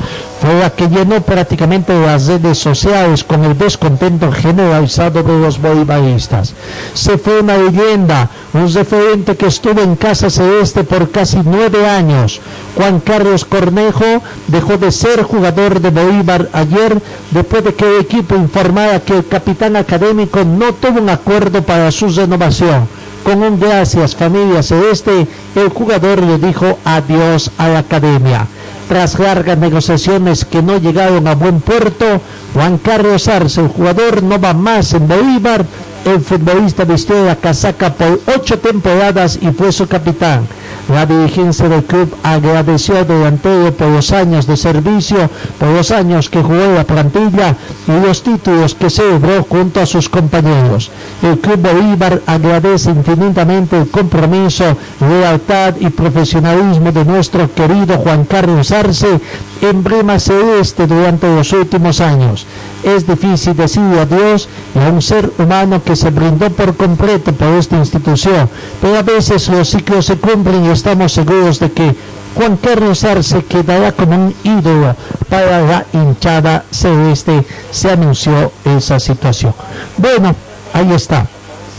fue 0.40 0.60
la 0.60 0.70
que 0.70 0.88
llenó 0.88 1.20
prácticamente 1.22 1.92
las 1.92 2.28
redes 2.28 2.58
sociales 2.58 3.24
con 3.24 3.44
el 3.44 3.58
descontento 3.58 4.30
generalizado 4.30 5.24
de 5.24 5.38
los 5.40 5.60
bolivaristas. 5.60 6.54
Se 6.94 7.18
fue 7.18 7.40
una 7.40 7.56
leyenda, 7.56 8.30
un 8.52 8.72
referente 8.72 9.36
que 9.36 9.48
estuvo 9.48 9.80
en 9.80 9.96
Casa 9.96 10.30
Celeste 10.30 10.84
por 10.84 11.10
casi 11.10 11.40
nueve 11.44 11.88
años. 11.88 12.40
Juan 12.76 13.00
Carlos 13.00 13.44
Cornejo 13.44 14.22
dejó 14.46 14.78
de 14.78 14.92
ser 14.92 15.24
jugador 15.24 15.80
de 15.80 15.90
Bolívar 15.90 16.48
ayer 16.52 17.02
después 17.32 17.64
de 17.64 17.74
que 17.74 17.86
el 17.86 18.02
equipo 18.02 18.36
informara 18.36 19.00
que 19.00 19.16
el 19.16 19.26
capitán 19.26 19.74
académico 19.74 20.44
no 20.44 20.72
tuvo 20.74 21.00
un 21.00 21.08
acuerdo 21.08 21.60
para 21.62 21.90
su 21.90 22.08
renovación. 22.08 22.86
Con 23.24 23.42
un 23.42 23.58
gracias 23.58 24.14
familia 24.14 24.62
celeste, 24.62 25.26
el 25.54 25.70
jugador 25.70 26.22
le 26.22 26.36
dijo 26.36 26.78
adiós 26.84 27.50
a 27.56 27.68
la 27.68 27.78
academia. 27.78 28.46
Tras 28.86 29.18
largas 29.18 29.56
negociaciones 29.56 30.44
que 30.44 30.60
no 30.60 30.76
llegaron 30.76 31.26
a 31.26 31.34
buen 31.34 31.62
puerto, 31.62 32.20
Juan 32.52 32.76
Carlos 32.76 33.26
Arce, 33.28 33.62
el 33.62 33.68
jugador, 33.68 34.22
no 34.22 34.38
va 34.38 34.52
más 34.52 34.92
en 34.92 35.08
Bolívar. 35.08 35.64
El 36.04 36.20
futbolista 36.20 36.84
vistió 36.84 37.24
la 37.24 37.36
casaca 37.36 37.94
por 37.94 38.20
ocho 38.36 38.58
temporadas 38.58 39.38
y 39.40 39.50
fue 39.52 39.72
su 39.72 39.88
capitán. 39.88 40.46
La 40.88 41.06
dirigencia 41.06 41.66
del 41.66 41.84
club 41.84 42.14
agradeció 42.22 42.98
al 42.98 43.06
delantero 43.06 43.72
por 43.72 43.88
los 43.88 44.12
años 44.12 44.46
de 44.46 44.56
servicio, 44.56 45.30
por 45.58 45.68
los 45.68 45.90
años 45.90 46.28
que 46.28 46.42
jugó 46.42 46.74
la 46.74 46.84
plantilla 46.84 47.56
y 47.88 48.06
los 48.06 48.22
títulos 48.22 48.74
que 48.74 48.90
celebró 48.90 49.44
junto 49.44 49.80
a 49.80 49.86
sus 49.86 50.10
compañeros. 50.10 50.90
El 51.22 51.38
Club 51.38 51.60
Bolívar 51.60 52.20
agradece 52.26 52.90
infinitamente 52.90 53.78
el 53.78 53.88
compromiso, 53.88 54.76
lealtad 55.00 55.74
y 55.80 55.88
profesionalismo 55.88 56.92
de 56.92 57.04
nuestro 57.06 57.52
querido 57.54 57.96
Juan 57.98 58.26
Carlos 58.26 58.70
Arce, 58.70 59.20
emblema 59.62 60.18
celeste 60.18 60.86
durante 60.86 61.34
los 61.34 61.50
últimos 61.54 62.02
años. 62.02 62.46
Es 62.84 63.06
difícil 63.06 63.56
decir 63.56 63.82
adiós 63.98 64.46
a 64.74 64.90
un 64.90 65.00
ser 65.00 65.32
humano 65.38 65.82
que 65.82 65.96
se 65.96 66.10
brindó 66.10 66.50
por 66.50 66.76
completo 66.76 67.32
por 67.32 67.48
esta 67.48 67.76
institución, 67.78 68.48
pero 68.80 68.98
a 68.98 69.02
veces 69.02 69.48
los 69.48 69.70
ciclos 69.70 70.04
se 70.04 70.18
cumplen 70.18 70.66
y 70.66 70.68
estamos 70.68 71.12
seguros 71.12 71.58
de 71.60 71.72
que 71.72 71.94
Juan 72.36 72.58
Carlos 72.58 73.02
Arce 73.04 73.42
quedará 73.44 73.92
como 73.92 74.16
un 74.16 74.34
ídolo 74.44 74.94
para 75.30 75.62
la 75.62 75.86
hinchada 75.94 76.64
celeste. 76.70 77.46
Se 77.70 77.90
anunció 77.90 78.52
esa 78.64 79.00
situación. 79.00 79.54
Bueno, 79.96 80.34
ahí 80.74 80.92
está. 80.92 81.26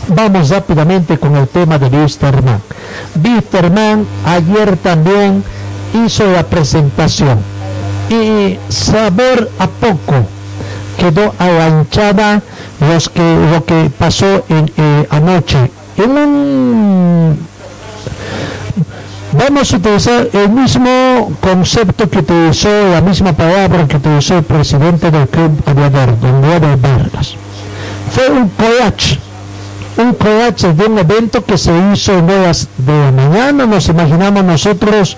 Vamos 0.08 0.48
rápidamente 0.48 1.18
con 1.18 1.36
el 1.36 1.46
tema 1.46 1.78
de 1.78 1.86
Wisterman. 1.86 2.60
Wisterman 3.22 4.06
ayer 4.24 4.76
también 4.78 5.44
hizo 5.94 6.26
la 6.32 6.42
presentación 6.42 7.38
y 8.08 8.58
sabor 8.68 9.50
a 9.58 9.66
poco 9.68 10.35
quedó 10.96 11.34
a 11.38 11.46
la 11.46 11.68
hinchada 11.68 12.42
los 12.80 13.08
que, 13.08 13.48
lo 13.52 13.64
que 13.64 13.90
pasó 13.98 14.44
eh, 14.48 15.06
anoche. 15.10 15.70
Vamos 19.32 19.72
a 19.72 19.76
utilizar 19.76 20.28
el 20.32 20.48
mismo 20.48 21.32
concepto 21.40 22.08
que 22.08 22.18
utilizó, 22.20 22.68
la 22.90 23.00
misma 23.00 23.32
palabra 23.32 23.86
que 23.86 23.96
utilizó 23.96 24.38
el 24.38 24.44
presidente 24.44 25.10
del 25.10 25.28
Club 25.28 25.62
Aviador, 25.66 26.18
don 26.20 26.44
Eduardo 26.44 26.76
Vargas. 26.78 27.34
Fue 28.12 28.30
un 28.30 28.48
collage, 28.48 29.18
un 29.98 30.14
collage 30.14 30.72
de 30.72 30.84
un 30.84 30.98
evento 30.98 31.44
que 31.44 31.56
se 31.56 31.72
hizo 31.92 32.18
en 32.18 32.30
horas 32.30 32.68
de 32.76 32.92
la 32.92 33.12
mañana, 33.12 33.66
nos 33.66 33.88
imaginamos 33.88 34.44
nosotros, 34.44 35.16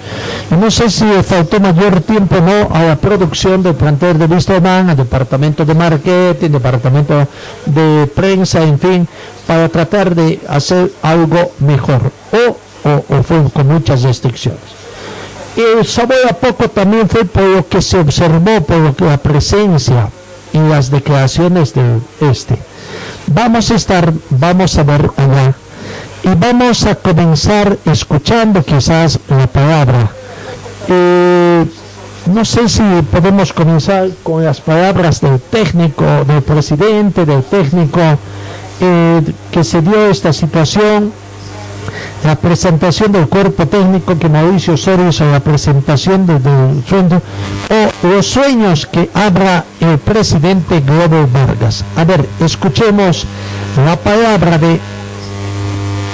y 0.51 0.55
no 0.55 0.71
sé 0.71 0.89
si 0.91 1.05
faltó 1.23 1.61
mayor 1.61 2.01
tiempo 2.01 2.37
o 2.37 2.41
no 2.41 2.75
a 2.75 2.83
la 2.85 2.97
producción 2.97 3.63
del 3.63 3.75
plantel 3.75 4.19
de 4.19 4.27
Wisterman, 4.27 4.91
al 4.91 4.97
departamento 4.97 5.65
de 5.65 5.75
marketing, 5.75 6.51
departamento 6.51 7.27
de 7.67 8.07
prensa, 8.15 8.63
en 8.63 8.79
fin, 8.79 9.09
para 9.47 9.69
tratar 9.69 10.15
de 10.15 10.41
hacer 10.49 10.93
algo 11.03 11.53
mejor. 11.61 12.13
O 12.33 12.69
o, 12.85 13.23
fue 13.23 13.43
con 13.53 13.69
muchas 13.69 14.03
restricciones. 14.03 14.61
El 15.57 15.85
sabor 15.87 16.19
a 16.29 16.33
poco 16.35 16.69
también 16.69 17.09
fue 17.09 17.25
por 17.25 17.43
lo 17.43 17.69
que 17.69 17.83
se 17.83 17.99
observó, 17.99 18.61
por 18.61 18.77
lo 18.79 18.95
que 18.95 19.05
la 19.05 19.19
presencia 19.19 20.09
y 20.53 20.59
las 20.59 20.91
declaraciones 20.91 21.75
de 21.75 21.83
este. 22.21 22.57
Vamos 23.33 23.71
a 23.71 23.75
estar, 23.75 24.13
vamos 24.31 24.79
a 24.79 24.83
ver 24.83 25.11
allá. 25.17 25.55
Y 26.23 26.35
vamos 26.35 26.85
a 26.87 26.95
comenzar 26.95 27.79
escuchando 27.85 28.63
quizás 28.65 29.19
la 29.29 29.47
palabra. 29.47 30.11
Eh, 30.89 31.65
no 32.27 32.45
sé 32.45 32.69
si 32.69 32.83
podemos 33.11 33.53
comenzar 33.53 34.09
con 34.23 34.45
las 34.45 34.61
palabras 34.61 35.21
del 35.21 35.39
técnico, 35.41 36.05
del 36.27 36.43
presidente, 36.43 37.25
del 37.25 37.43
técnico, 37.45 38.01
eh, 38.81 39.23
que 39.51 39.65
se 39.65 39.81
dio 39.81 40.11
esta 40.11 40.33
situación. 40.33 41.13
La 42.25 42.35
presentación 42.35 43.13
del 43.13 43.29
cuerpo 43.29 43.67
técnico 43.67 44.19
que 44.19 44.29
Mauricio 44.29 44.75
Osorio 44.75 45.09
hizo, 45.09 45.25
la 45.31 45.41
presentación 45.41 46.27
de- 46.27 46.39
del 46.41 46.85
sueldo, 46.87 47.23
o 47.71 47.78
los 48.03 48.27
sueños 48.27 48.87
que 48.87 49.11
habla 49.15 49.65
el 49.81 49.99
presidente 49.99 50.81
Globo 50.81 51.29
Vargas. 51.33 51.85
A 51.97 52.05
ver, 52.05 52.29
escuchemos 52.41 53.27
la 53.85 53.97
palabra 53.97 54.59
de 54.59 54.81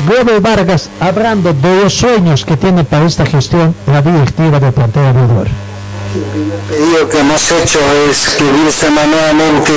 Globo 0.07 0.41
Vargas 0.41 0.91
hablando 1.01 1.53
de 1.53 1.82
los 1.82 1.95
sueños 1.95 2.45
que 2.45 2.57
tiene 2.57 2.85
para 2.85 3.07
esta 3.07 3.26
gestión 3.26 3.74
la 3.87 4.03
directiva 4.03 4.61
de 4.61 4.72
Plantel 4.72 5.07
Aviador. 5.07 5.49
El 6.14 6.20
pedido 6.70 7.08
que 7.08 7.18
hemos 7.18 7.42
hecho 7.50 7.80
es 8.08 8.36
que 8.38 8.44
Wilstermann 8.44 9.10
nuevamente 9.10 9.72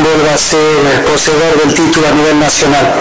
vuelva 0.00 0.32
a 0.32 0.38
ser 0.38 1.04
poseedor 1.04 1.60
del 1.62 1.74
título 1.74 2.08
a 2.08 2.12
nivel 2.12 2.40
nacional, 2.40 2.94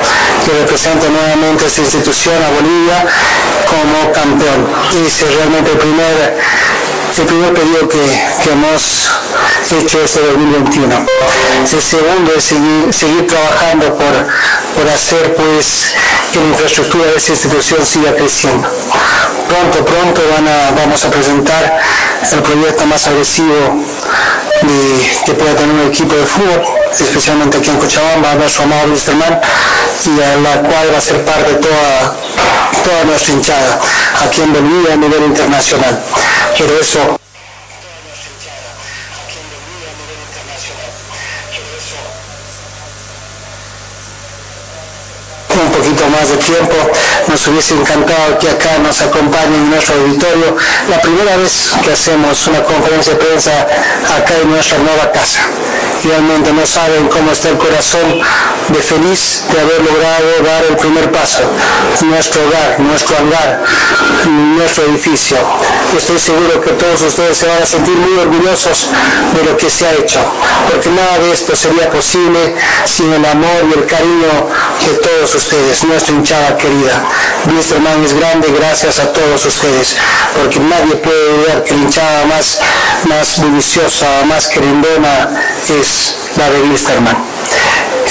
que 0.44 0.52
represente 0.52 1.08
nuevamente 1.08 1.64
a 1.64 1.68
esta 1.68 1.82
institución, 1.82 2.36
a 2.44 2.50
Bolivia, 2.52 3.08
como 3.64 4.12
campeón. 4.12 4.68
Ese 5.08 5.24
es 5.24 5.36
realmente 5.36 5.72
el 5.72 5.78
primer, 5.78 6.38
el 7.18 7.26
primer 7.26 7.54
pedido 7.54 7.88
que, 7.88 8.04
que 8.44 8.52
hemos 8.52 9.08
hecho 9.80 10.04
este 10.04 10.20
2021. 10.20 10.96
El 11.62 11.82
segundo 11.82 12.34
es 12.36 12.44
seguir, 12.44 12.94
seguir 12.94 13.26
trabajando 13.26 13.86
por, 13.96 14.28
por 14.76 14.90
hacer 14.90 15.36
pues 15.36 15.94
que 16.32 16.40
la 16.40 16.46
infraestructura 16.46 17.06
de 17.06 17.18
esta 17.18 17.32
institución 17.32 17.86
siga 17.86 18.16
creciendo. 18.16 18.68
Pronto, 19.48 19.86
pronto 19.86 20.22
vamos 20.76 21.06
a 21.06 21.10
presentar 21.10 21.80
el 22.32 22.42
proyecto 22.42 22.86
más 22.86 23.08
agresivo 23.08 23.84
que 25.26 25.34
pueda 25.34 25.56
tener 25.56 25.76
un 25.76 25.88
equipo 25.88 26.16
de 26.16 26.26
fútbol, 26.26 26.64
especialmente 26.98 27.58
aquí 27.58 27.70
en 27.70 27.78
Cochabamba, 27.78 28.32
a 28.32 28.36
nuestro 28.36 28.64
amado 28.64 28.90
Wisterman, 28.90 29.40
y 30.06 30.22
a 30.22 30.36
la 30.38 30.62
cual 30.62 30.94
va 30.94 30.98
a 30.98 31.02
ser 31.02 31.24
parte 31.26 31.54
toda, 31.56 32.16
toda 32.84 33.04
nuestra 33.06 33.34
hinchada, 33.34 33.80
aquí 34.26 34.42
en 34.42 34.54
Bolivia 34.54 34.94
a 34.94 34.98
nivel 34.98 35.24
internacional. 35.24 36.02
Pero 36.58 36.80
eso 36.80 37.20
un 45.62 45.72
poquito 45.72 46.08
más 46.10 46.30
de 46.30 46.38
tiempo. 46.38 46.76
Nos 47.28 47.48
hubiese 47.48 47.74
encantado 47.76 48.40
que 48.40 48.50
acá 48.50 48.78
nos 48.80 49.02
acompañen 49.02 49.56
en 49.56 49.70
nuestro 49.70 49.96
auditorio. 49.96 50.56
La 50.90 51.02
primera 51.02 51.38
vez 51.38 51.72
que 51.84 51.92
hacemos 51.92 52.48
una 52.48 52.64
conferencia 52.64 53.14
de 53.14 53.20
prensa 53.20 53.52
acá 54.18 54.34
en 54.42 54.52
nuestra 54.52 54.78
nueva 54.80 55.12
casa. 55.12 55.42
Realmente 56.04 56.52
no 56.52 56.66
saben 56.66 57.08
cómo 57.08 57.32
está 57.32 57.50
el 57.50 57.58
corazón 57.58 58.22
de 58.70 58.80
feliz 58.82 59.44
de 59.54 59.60
haber 59.62 59.82
logrado 59.84 60.44
dar 60.44 60.64
el 60.66 60.76
primer 60.76 61.10
paso. 61.12 61.40
Nuestro 62.02 62.42
hogar, 62.46 62.80
nuestro 62.80 63.16
hangar, 63.18 63.64
nuestro 64.28 64.84
edificio. 64.86 65.38
Estoy 65.96 66.20
seguro 66.20 66.60
que 66.60 66.72
todos 66.72 67.02
ustedes 67.04 67.38
se 67.38 67.48
van 67.48 67.64
a 67.64 67.66
sentir 67.66 67.96
muy 67.96 68.20
orgullosos 68.20 68.88
de 69.34 69.50
lo 69.50 69.56
que 69.56 69.70
se 69.70 69.88
ha 69.88 69.94
hecho, 69.94 70.20
porque 70.70 70.90
nada 70.90 71.20
de 71.20 71.32
esto 71.32 71.56
sería 71.56 71.90
posible 71.90 72.56
sin 72.86 73.14
el 73.14 73.26
amor 73.26 73.64
y 73.70 73.80
el 73.80 73.86
cariño 73.86 74.50
de 74.86 74.94
todos 74.98 75.36
ustedes, 75.36 75.43
nuestra 75.88 76.16
hinchada 76.16 76.58
querida. 76.58 77.04
Wisterman 77.46 78.04
es 78.04 78.14
grande 78.14 78.48
gracias 78.58 79.00
a 79.00 79.12
todos 79.12 79.46
ustedes, 79.46 79.96
porque 80.36 80.60
nadie 80.60 80.96
puede 80.96 81.38
dudar 81.38 81.64
que 81.64 81.74
la 81.74 81.82
hinchada 81.82 82.26
más, 82.26 82.60
más 83.10 83.42
deliciosa, 83.42 84.06
más 84.26 84.48
querendona 84.48 85.30
es 85.70 86.16
la 86.38 86.50
de 86.50 86.62
Wisterman. 86.62 87.18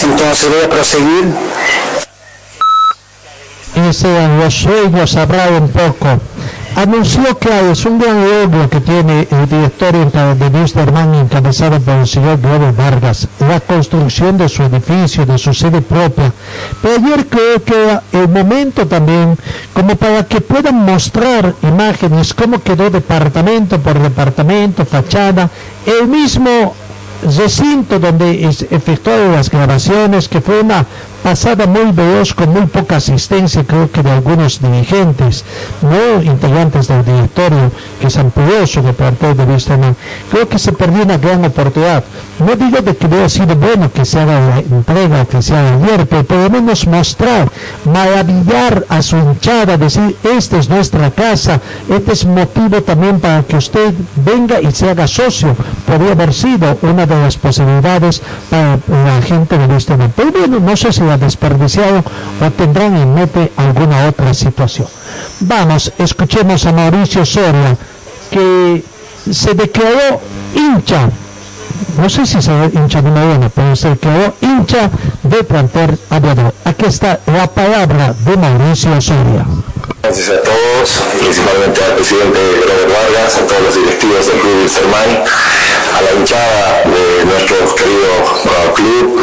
Entonces 0.03 0.49
voy 0.49 0.65
a 0.65 0.69
proseguir. 0.69 1.25
Los 3.75 4.55
sueños, 4.55 5.17
habrá 5.17 5.49
un 5.49 5.69
poco. 5.71 6.21
Anunció 6.75 7.39
que 7.39 7.71
es 7.71 7.85
un 7.85 7.99
gran 7.99 8.25
logro 8.25 8.69
que 8.71 8.81
tiene 8.81 9.29
el 9.31 9.47
directorio 9.47 10.11
de 10.11 10.49
Wisterman 10.49 11.15
encabezado 11.15 11.79
por 11.81 11.97
el 11.97 12.07
señor 12.07 12.41
Globo 12.41 12.73
Vargas, 12.73 13.29
la 13.41 13.61
construcción 13.61 14.39
de 14.39 14.49
su 14.49 14.63
edificio, 14.63 15.27
de 15.27 15.37
su 15.37 15.53
sede 15.53 15.83
propia. 15.83 16.33
Pero 16.81 16.95
ayer 16.97 17.27
creo 17.27 17.63
que 17.63 17.75
era 17.75 18.03
el 18.13 18.29
momento 18.29 18.87
también 18.87 19.37
como 19.75 19.97
para 19.97 20.25
que 20.25 20.41
puedan 20.41 20.77
mostrar 20.77 21.55
imágenes, 21.63 22.33
cómo 22.33 22.63
quedó 22.63 22.89
departamento 22.89 23.79
por 23.79 23.99
departamento, 23.99 24.87
fachada, 24.87 25.51
el 25.85 26.09
mismo 26.09 26.75
recinto 27.37 27.99
donde 27.99 28.45
efectuaron 28.45 29.33
las 29.33 29.51
grabaciones, 29.51 30.27
que 30.27 30.41
fue 30.41 30.61
una 30.61 30.87
pasada 31.23 31.67
muy 31.67 31.93
veloz 31.93 32.35
con 32.35 32.51
muy 32.51 32.67
poca 32.67 32.97
asistencia, 32.97 33.65
creo 33.65 33.91
que 33.91 34.03
de 34.03 34.11
algunos 34.11 34.61
dirigentes, 34.61 35.45
no 35.83 36.23
integrantes 36.23 36.89
del 36.89 37.05
directorio, 37.05 37.71
que 38.01 38.11
se 38.11 38.21
amplió 38.21 38.67
sobre 38.67 38.93
plantel 38.93 39.37
de 39.37 39.45
Wisterman. 39.45 39.97
Creo 40.31 40.49
que 40.49 40.59
se 40.59 40.73
perdió 40.73 41.05
una 41.05 41.19
gran 41.19 41.45
oportunidad. 41.45 42.05
No 42.39 42.57
digo 42.57 42.81
de 42.81 42.97
que 42.97 43.07
hubiera 43.07 43.29
sido 43.29 43.55
bueno 43.55 43.93
que 43.93 44.05
se 44.05 44.19
haga 44.19 44.41
la 44.41 44.59
entrega 44.59 45.23
oficial 45.23 45.81
ayer, 45.81 46.07
pero 46.09 46.25
por 46.25 46.39
lo 46.39 46.51
menos 46.51 46.87
mostrar, 46.87 47.49
maravillar 47.85 48.85
a 48.89 49.01
su 49.03 49.17
hinchada, 49.17 49.79
decir, 49.79 50.17
esta 50.37 50.59
es 50.59 50.69
nuestra 50.69 51.11
casa, 51.11 51.61
este 51.89 52.13
es 52.13 52.25
motivo 52.25 52.83
también 52.83 53.21
para 53.21 53.43
que 53.45 53.57
usted 53.57 53.95
venga 54.17 54.61
y 54.61 54.73
se 54.73 54.91
haga 54.91 55.07
socio. 55.07 55.55
Podría 55.87 56.13
haber 56.13 56.35
sido 56.35 56.77
una 56.83 57.07
de 57.07 57.15
las 57.15 57.37
posibilidades 57.37 58.23
para 58.51 58.79
la 58.89 59.23
gente 59.23 59.57
de 59.57 59.67
Wisterman. 59.67 60.13
Pero 60.17 60.33
bueno, 60.33 60.59
no 60.59 60.77
sé 60.77 60.93
si 60.93 61.03
desperdiciado 61.17 62.05
o 62.41 62.51
tendrán 62.51 62.97
en 62.97 63.15
mente 63.15 63.53
alguna 63.57 64.07
otra 64.07 64.35
situación. 64.35 64.89
Vamos, 65.41 65.93
escuchemos 65.99 66.67
a 66.67 66.73
Mauricio 66.73 67.25
Soria, 67.25 67.77
que 68.31 68.85
se 69.31 69.55
declaró 69.55 70.21
hincha 70.55 71.09
no 71.99 72.09
sé 72.09 72.27
si 72.27 72.41
será 72.41 72.67
hincha 72.73 73.03
de 73.03 73.11
Mariana, 73.11 73.51
pero 73.55 73.77
se 73.77 73.97
quedó 73.99 74.35
hincha 74.41 74.91
de 75.23 75.45
plantel 75.45 75.99
aviador. 76.11 76.55
Aquí 76.65 76.87
está 76.87 77.21
la 77.27 77.47
palabra 77.47 78.15
de 78.25 78.37
Mauricio 78.37 79.01
Soria. 79.01 79.47
Gracias 80.03 80.31
a 80.31 80.43
todos, 80.43 81.03
principalmente 81.19 81.85
al 81.85 81.95
presidente 81.95 82.39
Robert 82.67 82.93
Vargas, 82.93 83.37
a 83.37 83.47
todos 83.47 83.63
los 83.63 83.75
directivos 83.75 84.27
del 84.27 84.41
Club 84.41 84.57
Wilstermann, 84.59 85.11
a 85.97 86.03
la 86.03 86.13
hinchada 86.19 86.83
de 86.85 87.25
nuestro 87.25 87.75
querido 87.77 88.73
club. 88.75 89.21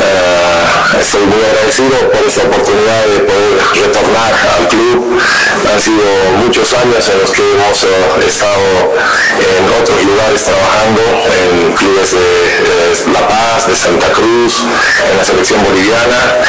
Eh, 0.00 1.00
estoy 1.00 1.26
muy 1.26 1.42
agradecido 1.42 1.98
por 2.12 2.22
esta 2.26 2.42
oportunidad 2.42 3.06
de 3.06 3.18
poder 3.20 3.58
retornar 3.82 4.32
al 4.58 4.68
club. 4.68 5.07
Han 5.72 5.80
sido 5.80 6.02
muchos 6.44 6.72
años 6.74 7.08
en 7.12 7.20
los 7.20 7.30
que 7.30 7.42
hemos 7.42 7.84
eh, 7.84 8.26
estado 8.26 8.66
en 9.38 9.62
otros 9.80 10.02
lugares 10.04 10.42
trabajando, 10.42 11.00
en 11.28 11.72
clubes 11.74 12.12
de 12.12 13.12
La 13.12 13.28
Paz, 13.28 13.68
de 13.68 13.76
Santa 13.76 14.10
Cruz, 14.12 14.64
en 15.10 15.16
la 15.18 15.24
selección 15.24 15.62
boliviana. 15.62 16.42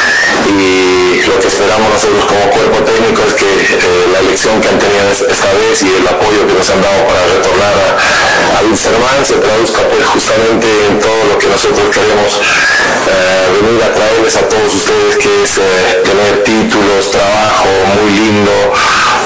Y 0.48 1.22
lo 1.28 1.38
que 1.38 1.46
esperamos 1.48 1.92
nosotros 1.92 2.24
como 2.26 2.50
cuerpo 2.50 2.78
técnico 2.82 3.22
es 3.28 3.34
que 3.34 3.46
eh, 3.46 4.08
la 4.12 4.18
elección 4.20 4.60
que 4.60 4.68
han 4.68 4.78
tenido 4.78 5.04
es- 5.12 5.22
esta 5.22 5.52
vez 5.52 5.82
y 5.82 5.88
el 5.94 6.06
apoyo 6.08 6.46
que 6.48 6.54
nos 6.54 6.68
han 6.70 6.80
dado 6.82 7.06
para 7.06 7.22
retornar 7.30 7.74
a, 7.76 8.58
a 8.58 9.24
se 9.24 9.34
traduzca 9.34 9.80
pues 9.90 10.06
justamente 10.06 10.66
en 10.88 10.98
todo 10.98 11.24
lo 11.30 11.38
que 11.38 11.46
nosotros 11.48 11.86
queremos 11.94 12.40
eh, 12.40 13.60
venir 13.60 13.82
a 13.84 13.92
traerles 13.94 14.36
a 14.36 14.48
todos 14.48 14.74
ustedes 14.74 15.16
que 15.16 15.42
es 15.44 15.58
eh, 15.58 16.02
tener 16.04 16.42
títulos, 16.44 17.10
trabajo 17.10 17.68
muy 18.00 18.10
lindo, 18.12 18.72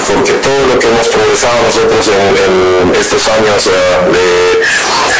porque 0.07 0.33
todo 0.33 0.67
lo 0.67 0.79
que 0.79 0.87
hemos 0.87 1.07
progresado 1.07 1.55
nosotros 1.63 2.09
en, 2.09 2.95
estos 2.95 3.27
años 3.27 3.65
de 3.65 4.61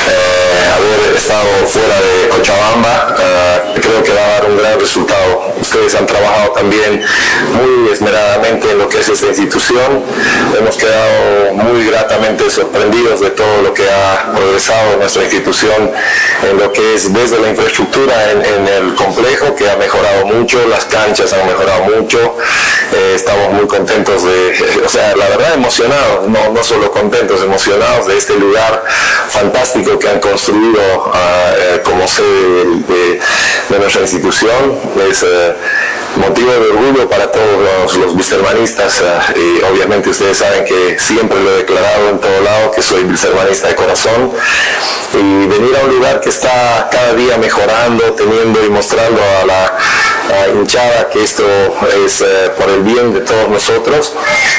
eh, 0.07 0.69
haber 0.75 1.15
estado 1.15 1.49
fuera 1.67 1.95
de 1.99 2.29
Cochabamba, 2.29 3.15
eh, 3.19 3.79
creo 3.81 4.03
que 4.03 4.13
va 4.13 4.21
a 4.21 4.29
dar 4.39 4.45
un 4.49 4.57
gran 4.57 4.79
resultado. 4.79 5.53
Ustedes 5.59 5.95
han 5.95 6.05
trabajado 6.05 6.51
también 6.51 7.03
muy 7.53 7.91
esmeradamente 7.91 8.71
en 8.71 8.79
lo 8.79 8.89
que 8.89 8.99
es 8.99 9.09
esta 9.09 9.27
institución. 9.27 10.03
Hemos 10.57 10.75
quedado 10.75 11.53
muy 11.53 11.85
gratamente 11.87 12.49
sorprendidos 12.49 13.21
de 13.21 13.31
todo 13.31 13.61
lo 13.63 13.73
que 13.73 13.89
ha 13.89 14.31
progresado 14.33 14.97
nuestra 14.97 15.23
institución 15.23 15.91
en 16.49 16.57
lo 16.57 16.71
que 16.71 16.95
es 16.95 17.11
desde 17.13 17.39
la 17.39 17.49
infraestructura 17.49 18.31
en, 18.31 18.67
el 18.67 18.95
complejo, 18.95 19.55
que 19.55 19.69
ha 19.69 19.77
mejorado 19.77 20.25
mucho, 20.25 20.65
las 20.67 20.85
canchas 20.85 21.31
han 21.33 21.47
mejorado 21.47 21.83
mucho. 21.83 22.37
Eh, 22.93 23.13
estamos 23.15 23.53
muy 23.53 23.67
contentos 23.67 24.23
de, 24.23 24.81
o 24.85 24.89
sea, 24.89 25.15
la 25.15 25.27
verdad 25.29 25.53
emocionados, 25.53 26.27
no, 26.27 26.51
no 26.51 26.63
solo 26.63 26.91
contentos, 26.91 27.41
emocionados 27.41 28.07
de 28.07 28.17
este 28.17 28.35
lugar 28.35 28.83
fantástico 29.29 29.94
que 29.99 30.09
han 30.09 30.19
construido 30.19 30.81
ah, 31.13 31.53
eh, 31.57 31.81
como 31.83 32.07
sede 32.07 32.65
de, 32.65 32.93
de- 32.93 33.19
de 33.69 33.79
nuestra 33.79 34.01
institución. 34.01 34.77
Es 35.09 35.23
eh, 35.23 35.55
motivo 36.17 36.51
de 36.51 36.69
orgullo 36.71 37.09
para 37.09 37.31
todos 37.31 37.95
los, 37.97 38.15
bisermanistas 38.15 39.03
y 39.35 39.61
obviamente 39.63 40.09
ustedes 40.09 40.37
saben 40.37 40.63
que 40.65 40.97
siempre 40.99 41.41
lo 41.41 41.51
he 41.51 41.57
declarado 41.57 42.09
en 42.09 42.19
todo 42.19 42.41
lado 42.41 42.71
que 42.71 42.81
soy 42.81 43.03
bisermanista 43.03 43.67
de 43.67 43.75
corazón 43.75 44.31
y 45.13 45.47
venir 45.47 45.75
a 45.75 45.85
un 45.85 45.95
lugar 45.95 46.21
que 46.21 46.29
está 46.29 46.89
cada 46.91 47.13
día 47.13 47.37
mejorando, 47.37 48.13
teniendo 48.13 48.63
y 48.65 48.69
mostrando 48.69 49.21
a 49.21 49.45
la 49.45 49.77
hinchada 50.53 51.09
que 51.09 51.23
esto 51.23 51.43
es 52.05 52.21
eh, 52.21 52.51
por 52.57 52.69
el 52.69 52.81
bien 52.81 53.13
de 53.13 53.21
todos 53.21 53.49
nosotros. 53.49 54.13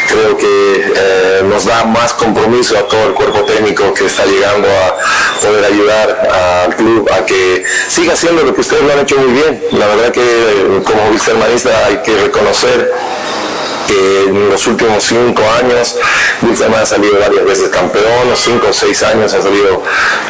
Creo 0.09 0.37
que 0.37 0.93
eh, 0.97 1.43
nos 1.45 1.65
da 1.65 1.85
más 1.85 2.13
compromiso 2.13 2.79
a 2.79 2.87
todo 2.87 3.09
el 3.09 3.15
cuerpo 3.15 3.41
técnico 3.45 3.93
que 3.95 4.07
está 4.07 4.25
llegando 4.25 4.69
a 4.69 4.97
poder 5.45 5.65
ayudar 5.65 6.65
al 6.67 6.77
club 6.77 7.09
a 7.13 7.25
que 7.27 7.65
siga 7.89 8.13
haciendo 8.15 8.43
lo 8.43 8.55
que 8.55 8.61
ustedes 8.61 8.83
lo 8.83 8.93
han 8.93 9.01
hecho 9.01 9.17
muy 9.19 9.33
bien. 9.33 9.63
La 9.73 9.87
verdad 9.87 10.13
que 10.13 10.21
eh, 10.21 10.83
como 10.85 11.11
hay 11.87 11.99
que 11.99 12.17
reconocer 12.17 12.91
que 13.87 14.25
en 14.29 14.51
los 14.51 14.67
últimos 14.67 15.05
cinco 15.05 15.43
años 15.63 15.97
Wilstermann 16.43 16.83
ha 16.83 16.87
salido 16.87 17.19
varias 17.19 17.45
veces 17.45 17.69
campeón, 17.71 18.29
los 18.29 18.39
cinco 18.39 18.69
o 18.71 18.73
seis 18.73 19.03
años 19.03 19.33
ha 19.35 19.43
salido 19.43 19.83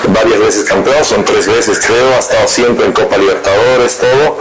varias 0.08 0.38
veces 0.38 0.64
campeón, 0.64 1.04
son 1.04 1.24
tres 1.24 1.46
veces 1.46 1.80
creo, 1.84 2.14
ha 2.14 2.18
estado 2.18 2.46
siempre 2.46 2.86
en 2.86 2.92
Copa 2.92 3.16
Libertadores, 3.16 3.98
todo. 3.98 4.38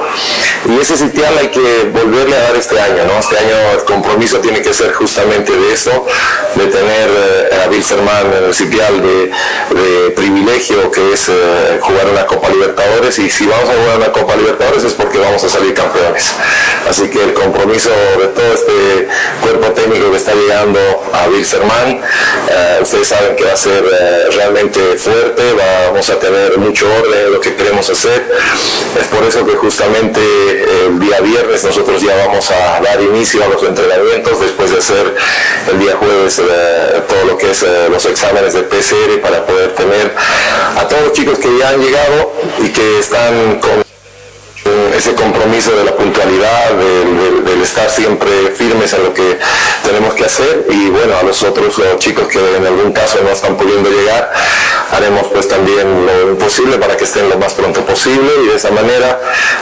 Y 0.66 0.80
ese 0.80 0.98
sitial 0.98 1.38
hay 1.38 1.50
que 1.50 1.90
volverle 1.94 2.36
a 2.36 2.44
dar 2.44 2.56
este 2.56 2.80
año, 2.80 3.06
¿no? 3.06 3.20
Este 3.20 3.38
año 3.38 3.56
el 3.74 3.84
compromiso 3.86 4.40
tiene 4.40 4.62
que 4.62 4.74
ser 4.74 4.94
justamente 4.94 5.52
de 5.52 5.74
eso, 5.74 6.06
de 6.56 6.66
tener 6.68 7.10
eh, 7.10 7.64
a 7.64 7.70
Wilstermann 7.70 8.34
en 8.38 8.44
el 8.46 8.54
sitial 8.54 9.02
de, 9.02 9.32
privilegio 10.16 10.90
que 10.92 11.14
es 11.14 11.30
eh, 11.30 11.80
jugar 11.82 12.08
una 12.08 12.26
Copa 12.26 12.50
Libertadores 12.50 13.18
y 13.20 13.30
si 13.30 13.46
vamos 13.46 13.70
a 13.70 13.74
jugar 13.74 13.98
una 13.98 14.12
Copa 14.12 14.36
Libertadores 14.36 14.84
es 14.84 14.94
porque 14.94 15.18
vamos 15.18 15.44
a 15.44 15.50
salir 15.50 15.74
campeones. 15.74 16.34
Así 16.90 17.10
que 17.10 17.24
el 17.24 17.34
compromiso 17.34 17.90
de 18.20 18.28
todo 18.28 18.54
este 18.54 19.05
cuerpo 19.42 19.72
técnico 19.72 20.12
que 20.12 20.18
está 20.18 20.34
llegando 20.34 20.80
a 21.14 21.28
Wilstermann, 21.30 22.02
eh, 22.50 22.80
ustedes 22.82 23.08
saben 23.08 23.36
que 23.36 23.44
va 23.44 23.54
a 23.54 23.58
ser 23.58 23.84
eh, 23.84 24.30
realmente 24.36 24.80
fuerte, 24.98 25.44
vamos 25.88 26.10
a 26.10 26.20
tener 26.20 26.58
mucho 26.58 26.86
orden 26.88 27.28
en 27.28 27.34
lo 27.34 27.40
que 27.40 27.56
queremos 27.56 27.90
hacer. 27.90 28.26
Es 29.00 29.08
por 29.08 29.24
eso 29.24 29.46
que 29.46 29.56
justamente 29.56 30.20
el 30.86 31.00
día 31.00 31.20
viernes 31.22 31.64
nosotros 31.64 32.02
ya 32.02 32.16
vamos 32.28 32.50
a 32.52 32.82
dar 32.82 33.02
inicio 33.02 33.44
a 33.44 33.48
los 33.48 33.62
entrenamientos 33.64 34.40
después 34.40 34.72
de 34.72 34.78
hacer 34.78 35.16
el 35.72 35.80
día 35.80 35.96
jueves 35.98 36.40
eh, 36.40 37.02
todo 37.08 37.26
lo 37.26 37.38
que 37.38 37.52
es 37.52 37.66
los 37.90 38.06
exámenes 38.06 38.54
de 38.54 38.64
PCR 38.64 39.22
para 39.22 39.46
poder 39.46 39.74
tener 39.74 40.14
a 40.78 40.88
todos 40.88 41.04
los 41.04 41.14
chicos 41.14 41.40
que 41.40 41.58
ya 41.58 41.70
han 41.70 41.82
llegado 41.82 42.34
y 42.60 42.70
que 42.70 43.00
están 43.00 43.60
con 43.60 43.86
ese 44.96 45.14
compromiso 45.14 45.76
de 45.76 45.84
la 45.84 45.96
puntualidad, 45.96 46.72
del 46.76 47.62
estar 47.62 47.90
siempre 47.90 48.30
firmes 48.56 48.94
en 48.94 49.04
lo 49.04 49.14
que 49.14 49.38
tenemos 49.84 50.14
que 50.14 50.26
hacer. 50.26 50.66
Y 50.70 50.90
bueno, 50.90 51.18
a 51.18 51.24
los 51.24 51.44
otros 51.44 51.78
los 51.78 52.00
chicos 52.00 52.28
que 52.28 52.40
en 52.40 52.66
algún 52.66 52.94
caso 52.94 53.20
no 53.24 53.30
están 53.30 53.58
pudiendo 53.58 53.90
llegar, 53.90 54.32
haremos 54.92 55.28
pues 55.28 55.48
también 55.48 56.06
lo 56.06 56.32
imposible 56.32 56.78
para 56.78 56.96
que 56.98 57.04
estén 57.04 57.30
lo 57.30 57.38
más 57.38 57.54
pronto 57.54 57.82
posible. 57.86 58.30
Y 58.44 58.48
de 58.48 58.56
esa 58.56 58.72
manera 58.72 59.20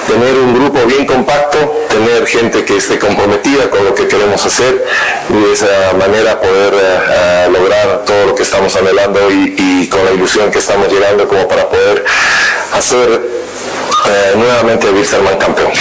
tener 0.07 0.33
un 0.35 0.53
grupo 0.53 0.85
bien 0.85 1.05
compacto, 1.05 1.85
tener 1.89 2.25
gente 2.27 2.63
que 2.63 2.77
esté 2.77 2.99
comprometida 2.99 3.69
con 3.69 3.83
lo 3.83 3.95
que 3.95 4.07
queremos 4.07 4.45
hacer 4.45 4.85
y 5.29 5.45
de 5.45 5.53
esa 5.53 5.93
manera 5.99 6.39
poder 6.39 6.73
eh, 6.73 6.99
eh, 7.09 7.47
lograr 7.51 8.03
todo 8.05 8.27
lo 8.27 8.35
que 8.35 8.43
estamos 8.43 8.75
anhelando 8.75 9.31
y, 9.31 9.55
y 9.57 9.89
con 9.89 10.03
la 10.05 10.11
ilusión 10.11 10.51
que 10.51 10.59
estamos 10.59 10.91
llegando 10.91 11.27
como 11.27 11.47
para 11.47 11.69
poder 11.69 12.05
hacer 12.73 13.42
eh, 14.07 14.33
nuevamente 14.35 14.89
Wilstermann 14.89 15.37
campeón. 15.37 15.71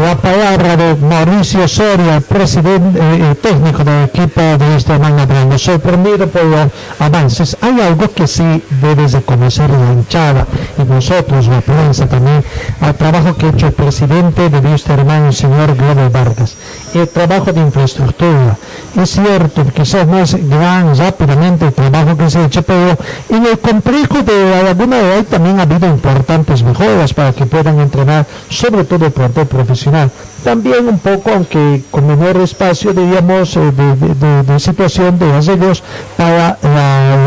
la 0.00 0.16
palabra 0.16 0.76
de 0.76 0.94
Mauricio 0.96 1.68
Soria, 1.68 2.20
presidente 2.20 2.98
eh, 3.00 3.34
técnico 3.34 3.84
del 3.84 4.04
equipo 4.04 4.40
de 4.40 4.76
hermano 4.88 5.26
Brando. 5.26 5.58
Sorprendido 5.58 6.26
por 6.26 6.44
los 6.44 6.70
avances. 6.98 7.56
Hay 7.60 7.80
algo 7.80 8.08
que 8.08 8.26
sí 8.26 8.62
debes 8.80 9.12
de 9.12 9.22
conocer 9.22 9.68
la 9.70 9.92
hinchada 9.92 10.46
y 10.78 10.82
nosotros, 10.84 11.48
la 11.48 11.60
prensa 11.60 12.08
también, 12.08 12.42
al 12.80 12.94
trabajo 12.96 13.36
que 13.36 13.46
ha 13.46 13.50
hecho 13.50 13.66
el 13.66 13.72
presidente 13.72 14.48
de 14.48 14.58
hermano, 14.88 15.28
el 15.28 15.34
señor 15.34 15.76
Globo 15.76 16.08
Vargas. 16.10 16.56
El 16.94 17.08
trabajo 17.08 17.52
de 17.52 17.60
infraestructura. 17.60 18.56
Es 18.96 19.10
cierto, 19.10 19.64
quizás 19.74 20.06
no 20.06 20.18
es 20.18 20.34
gran 20.48 20.96
rápidamente 20.96 21.66
el 21.66 21.72
trabajo 21.72 22.16
que 22.16 22.30
se 22.30 22.38
ha 22.38 22.46
hecho, 22.46 22.62
pero 22.62 22.96
en 23.28 23.46
el 23.46 23.58
complejo 23.58 24.22
de 24.22 24.49
la 24.70 24.76
Laguna 24.76 24.98
de 24.98 25.16
hoy 25.16 25.22
también 25.24 25.58
ha 25.58 25.62
habido 25.62 25.88
importantes 25.88 26.62
mejoras 26.62 27.12
para 27.12 27.32
que 27.32 27.44
puedan 27.44 27.80
entrenar, 27.80 28.24
sobre 28.48 28.84
todo 28.84 29.06
el 29.06 29.12
plantel 29.12 29.46
profesional 29.46 30.12
también 30.44 30.88
un 30.88 30.98
poco, 30.98 31.30
aunque 31.30 31.82
con 31.90 32.06
menor 32.06 32.36
espacio, 32.38 32.92
diríamos, 32.92 33.56
eh, 33.56 33.72
de, 33.72 34.58
situación 34.58 35.18
de 35.18 35.32
arreglos 35.32 35.82
para 36.16 36.56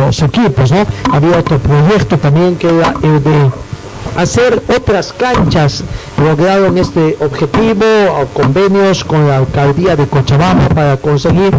los 0.06 0.22
equipos, 0.22 0.72
¿no? 0.72 0.86
Había 1.12 1.38
otro 1.38 1.60
proyecto 1.60 2.18
también 2.18 2.56
que 2.56 2.70
era 2.70 2.94
el 3.04 3.24
de 3.24 3.52
hacer 4.18 4.62
otras 4.76 5.14
canchas 5.14 5.84
lograron 6.18 6.78
este 6.78 7.18
objetivo 7.20 7.86
convenios 8.34 9.04
con 9.04 9.28
la 9.28 9.38
alcaldía 9.38 9.96
de 9.96 10.08
Cochabamba 10.08 10.68
para 10.70 10.98
conseguir 10.98 11.54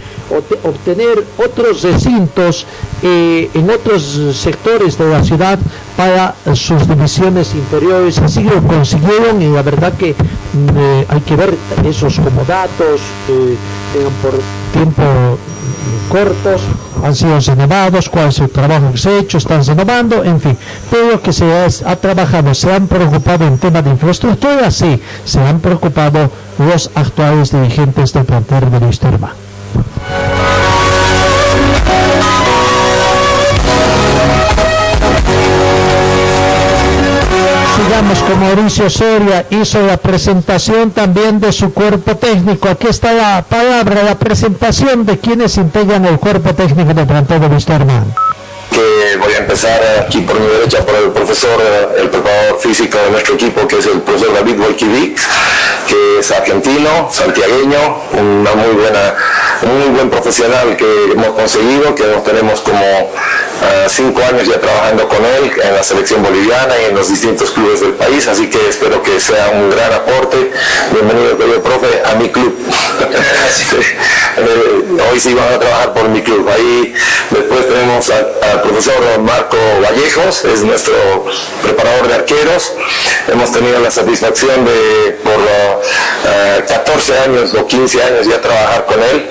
obtener 0.62 1.24
otros 1.38 1.82
recintos 1.82 2.66
eh, 3.02 3.50
en 3.54 3.70
otros 3.70 4.20
sectores 4.32 4.98
de 4.98 5.08
la 5.08 5.22
ciudad 5.22 5.58
para 5.96 6.34
sus 6.54 6.88
divisiones 6.88 7.54
inferiores. 7.54 8.18
Así 8.18 8.42
lo 8.42 8.62
consiguieron 8.62 9.40
y 9.42 9.48
la 9.48 9.62
verdad 9.62 9.92
que 9.94 10.12
mm, 10.14 10.68
eh, 10.76 11.06
hay 11.08 11.20
que 11.20 11.36
ver 11.36 11.54
esos 11.84 12.16
como 12.16 12.44
datos 12.44 13.00
eh, 13.28 13.56
tiempo 14.74 15.38
cortos, 16.08 16.62
han 17.04 17.14
sido 17.14 17.38
renovados, 17.38 18.08
cuál 18.08 18.28
es 18.28 18.40
el 18.40 18.50
trabajo 18.50 18.90
que 18.90 18.98
se 18.98 19.08
ha 19.08 19.18
hecho, 19.18 19.38
están 19.38 19.64
renovando, 19.64 20.24
en 20.24 20.40
fin, 20.40 20.58
todo 20.90 21.12
lo 21.12 21.22
que 21.22 21.32
se 21.32 21.44
ha, 21.86 21.96
trabajado, 21.96 22.52
se 22.54 22.72
han 22.72 22.88
preocupado 22.88 23.46
en 23.46 23.58
tema 23.58 23.82
de 23.82 23.90
infraestructura, 23.90 24.70
sí, 24.70 25.00
se 25.24 25.40
han 25.40 25.60
preocupado 25.60 26.28
los 26.58 26.90
actuales 26.94 27.52
dirigentes 27.52 28.12
del 28.12 28.24
plantel 28.24 28.70
de 28.70 28.78
Wisterman. 28.78 29.30
Sigamos 37.84 38.18
con 38.20 38.40
Mauricio 38.40 38.88
Soria, 38.88 39.46
hizo 39.50 39.84
la 39.86 39.96
presentación 39.96 40.90
también 40.90 41.40
de 41.40 41.52
su 41.52 41.72
cuerpo 41.72 42.16
técnico. 42.16 42.68
Aquí 42.68 42.86
está 42.86 43.12
la 43.12 43.44
palabra, 43.48 44.02
la 44.02 44.18
presentación 44.18 45.04
de 45.04 45.18
quienes 45.18 45.56
integran 45.56 46.04
el 46.06 46.18
cuerpo 46.18 46.54
técnico 46.54 46.94
de 46.94 47.04
plantel 47.04 47.40
de 47.40 47.46
Wisterman 47.48 48.14
que 48.74 49.16
voy 49.18 49.32
a 49.34 49.38
empezar 49.38 49.80
aquí 50.04 50.20
por 50.22 50.38
mi 50.40 50.48
derecha 50.48 50.84
por 50.84 50.96
el 50.96 51.10
profesor, 51.10 51.62
el 51.96 52.08
preparador 52.10 52.58
físico 52.58 52.98
de 52.98 53.10
nuestro 53.10 53.34
equipo, 53.34 53.68
que 53.68 53.78
es 53.78 53.86
el 53.86 54.00
profesor 54.00 54.34
David 54.34 54.56
Volkivic, 54.56 55.20
que 55.86 56.18
es 56.18 56.30
argentino, 56.32 57.08
santiagueño, 57.10 57.78
una 58.12 58.54
muy 58.54 58.74
buena, 58.74 59.14
un 59.62 59.78
muy 59.78 59.88
buen 59.90 60.10
profesional 60.10 60.76
que 60.76 61.12
hemos 61.12 61.28
conseguido, 61.28 61.94
que 61.94 62.04
nos 62.04 62.24
tenemos 62.24 62.60
como 62.62 62.84
uh, 62.84 63.88
cinco 63.88 64.20
años 64.22 64.48
ya 64.48 64.60
trabajando 64.60 65.08
con 65.08 65.24
él 65.24 65.52
en 65.62 65.74
la 65.74 65.82
selección 65.84 66.22
boliviana 66.22 66.74
y 66.82 66.90
en 66.90 66.96
los 66.96 67.08
distintos 67.08 67.52
clubes 67.52 67.80
del 67.80 67.92
país, 67.92 68.26
así 68.26 68.48
que 68.50 68.68
espero 68.68 69.02
que 69.02 69.20
sea 69.20 69.50
un 69.50 69.70
gran 69.70 69.92
aporte. 69.92 70.50
Bienvenido, 70.92 71.38
querido 71.38 71.62
profe, 71.62 72.02
a 72.04 72.14
mi 72.16 72.28
club. 72.28 72.58
Eh, 74.36 74.82
hoy 75.12 75.20
sí 75.20 75.32
van 75.32 75.52
a 75.54 75.58
trabajar 75.60 75.92
por 75.92 76.08
mi 76.08 76.20
club. 76.20 76.48
Ahí 76.48 76.92
después 77.30 77.68
tenemos 77.68 78.10
al 78.10 78.63
profesor 78.64 79.18
Marco 79.20 79.56
Vallejos, 79.82 80.44
es 80.44 80.62
nuestro 80.62 80.94
preparador 81.62 82.08
de 82.08 82.14
arqueros. 82.14 82.72
Hemos 83.28 83.52
tenido 83.52 83.78
la 83.80 83.90
satisfacción 83.90 84.64
de 84.64 85.18
por 85.22 85.38
14 86.66 87.12
uh, 87.12 87.14
años 87.24 87.54
o 87.54 87.66
15 87.66 88.02
años 88.02 88.26
ya 88.26 88.40
trabajar 88.40 88.86
con 88.86 89.02
él 89.02 89.28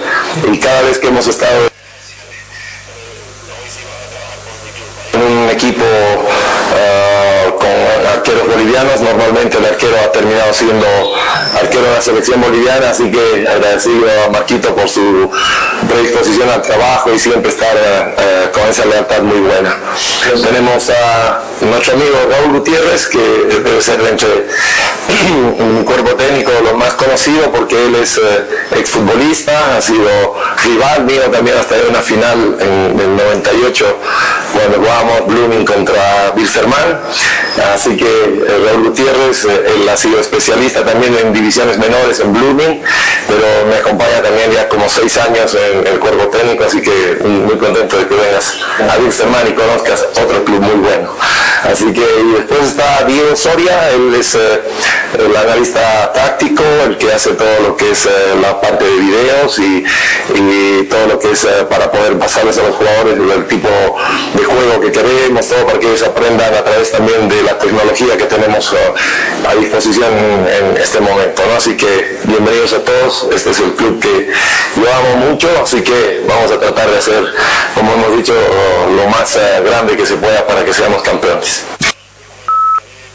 y 0.52 0.60
cada 0.60 0.84
vez 0.84 0.98
que 1.00 1.08
hemos 1.08 1.28
estado 1.28 1.70
en 5.14 5.22
un 5.22 5.50
equipo 5.50 5.84
bolivianos, 8.54 9.02
normalmente 9.02 9.58
el 9.58 9.66
arquero 9.66 9.96
ha 10.04 10.12
terminado 10.12 10.54
siendo 10.54 10.86
arquero 11.62 11.84
de 11.84 11.92
la 11.92 12.02
selección 12.02 12.42
boliviana, 12.42 12.90
así 12.90 13.12
que 13.12 13.48
agradecido 13.48 14.06
a 14.26 14.30
Marquito 14.30 14.76
por 14.76 14.88
su 14.88 15.30
predisposición 15.90 16.50
al 16.50 16.62
trabajo 16.62 17.12
y 17.14 17.20
siempre 17.20 17.52
estar 17.52 17.76
uh, 17.76 18.52
con 18.52 18.70
esa 18.70 18.86
lealtad 18.86 19.22
muy 19.22 19.40
buena. 19.40 19.76
Tenemos 20.44 20.90
a 20.90 21.44
nuestro 21.62 21.94
amigo 21.94 22.16
Raúl 22.30 22.54
Gutiérrez, 22.54 23.08
que 23.08 23.20
debe 23.20 23.82
ser 23.82 24.00
entre 24.02 24.30
un 25.60 25.84
cuerpo 25.84 26.12
técnico 26.16 26.52
lo 26.64 26.76
más 26.76 26.94
conocido 26.94 27.52
porque 27.52 27.76
él 27.88 27.96
es 27.96 28.18
uh, 28.18 28.76
exfutbolista, 28.76 29.78
ha 29.78 29.82
sido 29.82 30.36
rival 30.64 31.06
mío 31.06 31.24
también 31.32 31.58
hasta 31.58 31.78
en 31.78 31.88
una 31.90 32.02
final 32.02 32.58
en 32.60 33.00
el 33.00 33.16
98 33.16 33.98
cuando 34.54 34.78
jugábamos 34.78 35.28
Blooming 35.28 35.66
contra 35.66 36.32
Wilferman, 36.36 37.00
así 37.74 37.98
que 37.98 38.06
eh, 38.06 38.43
Raúl 38.66 38.84
Gutiérrez, 38.90 39.46
eh, 39.46 39.64
él 39.76 39.90
ha 39.90 39.98
sido 39.98 40.20
especialista 40.20 40.84
también 40.84 41.16
en 41.18 41.34
divisiones 41.34 41.78
menores 41.78 42.20
en 42.20 42.34
Blooming, 42.34 42.82
pero 43.28 43.46
me 43.70 43.76
acompaña 43.76 44.22
también 44.22 44.52
ya 44.52 44.68
como 44.70 44.88
seis 44.90 45.18
años 45.18 45.56
en 45.56 45.88
el 45.88 46.00
cuerpo 46.00 46.28
técnico, 46.28 46.64
así 46.66 46.82
que 46.82 47.18
muy 47.24 47.58
contento 47.58 47.98
de 47.98 48.08
que 48.08 48.16
vengas 48.16 48.56
a 48.92 48.98
Wilferman 49.00 49.48
y 49.48 49.54
conozcas 49.54 50.06
otro 50.22 50.44
club 50.44 50.62
muy 50.62 50.76
bueno. 50.76 51.16
Así 51.64 51.94
que 51.94 52.06
después 52.38 52.70
está 52.70 53.04
Diego 53.06 53.36
Soria, 53.36 53.92
él 53.92 54.14
es 54.20 54.36
eh, 54.36 54.62
el 55.20 55.36
analista 55.36 56.12
táctico, 56.14 56.64
el 56.86 56.98
que 56.98 57.12
hace 57.12 57.32
todo 57.32 57.60
lo 57.68 57.78
que 57.78 57.92
es 57.92 58.08
la 58.42 58.60
parte 58.60 58.86
de 58.86 58.96
videos 58.96 59.60
y, 59.60 59.84
todo 60.90 61.08
lo 61.08 61.20
que 61.20 61.32
es 61.32 61.46
para 61.70 61.92
poder 61.92 62.18
pasarles 62.20 62.58
a 62.58 62.64
los 62.64 62.76
jugadores 62.76 63.18
el 63.36 63.48
tipo 63.48 63.70
de 64.34 64.44
juego 64.44 64.82
que 64.82 64.92
queremos, 64.92 65.48
todo 65.48 65.66
para 65.66 65.80
que 65.80 65.88
ellos 65.88 66.04
aprendan 66.04 66.54
a 66.54 66.64
través 66.64 66.92
también 66.92 67.28
de 67.30 67.42
la 67.44 67.58
tecnología 67.58 68.18
que 68.18 68.26
tenemos 68.26 68.72
uh, 68.72 69.48
a 69.48 69.56
disposición 69.56 70.14
en 70.14 70.78
este 70.78 71.00
momento. 71.00 71.42
Así 71.56 71.76
que 71.76 72.18
bienvenidos 72.26 72.74
a 72.74 72.84
todos, 72.84 73.28
este 73.34 73.52
es 73.52 73.60
el 73.60 73.74
club 73.74 74.00
que 74.00 74.32
yo 74.76 74.94
amo 74.94 75.30
mucho, 75.30 75.50
así 75.62 75.82
que 75.82 76.24
vamos 76.28 76.52
a 76.52 76.60
tratar 76.60 76.90
de 76.90 76.98
hacer, 76.98 77.34
como 77.76 77.94
hemos 77.94 78.18
dicho, 78.18 78.34
lo 78.96 79.08
más 79.10 79.36
uh, 79.36 79.64
grande 79.64 79.96
que 79.96 80.06
se 80.06 80.16
pueda 80.16 80.46
para 80.46 80.64
que 80.64 80.74
seamos 80.74 81.02
campeones. 81.02 81.64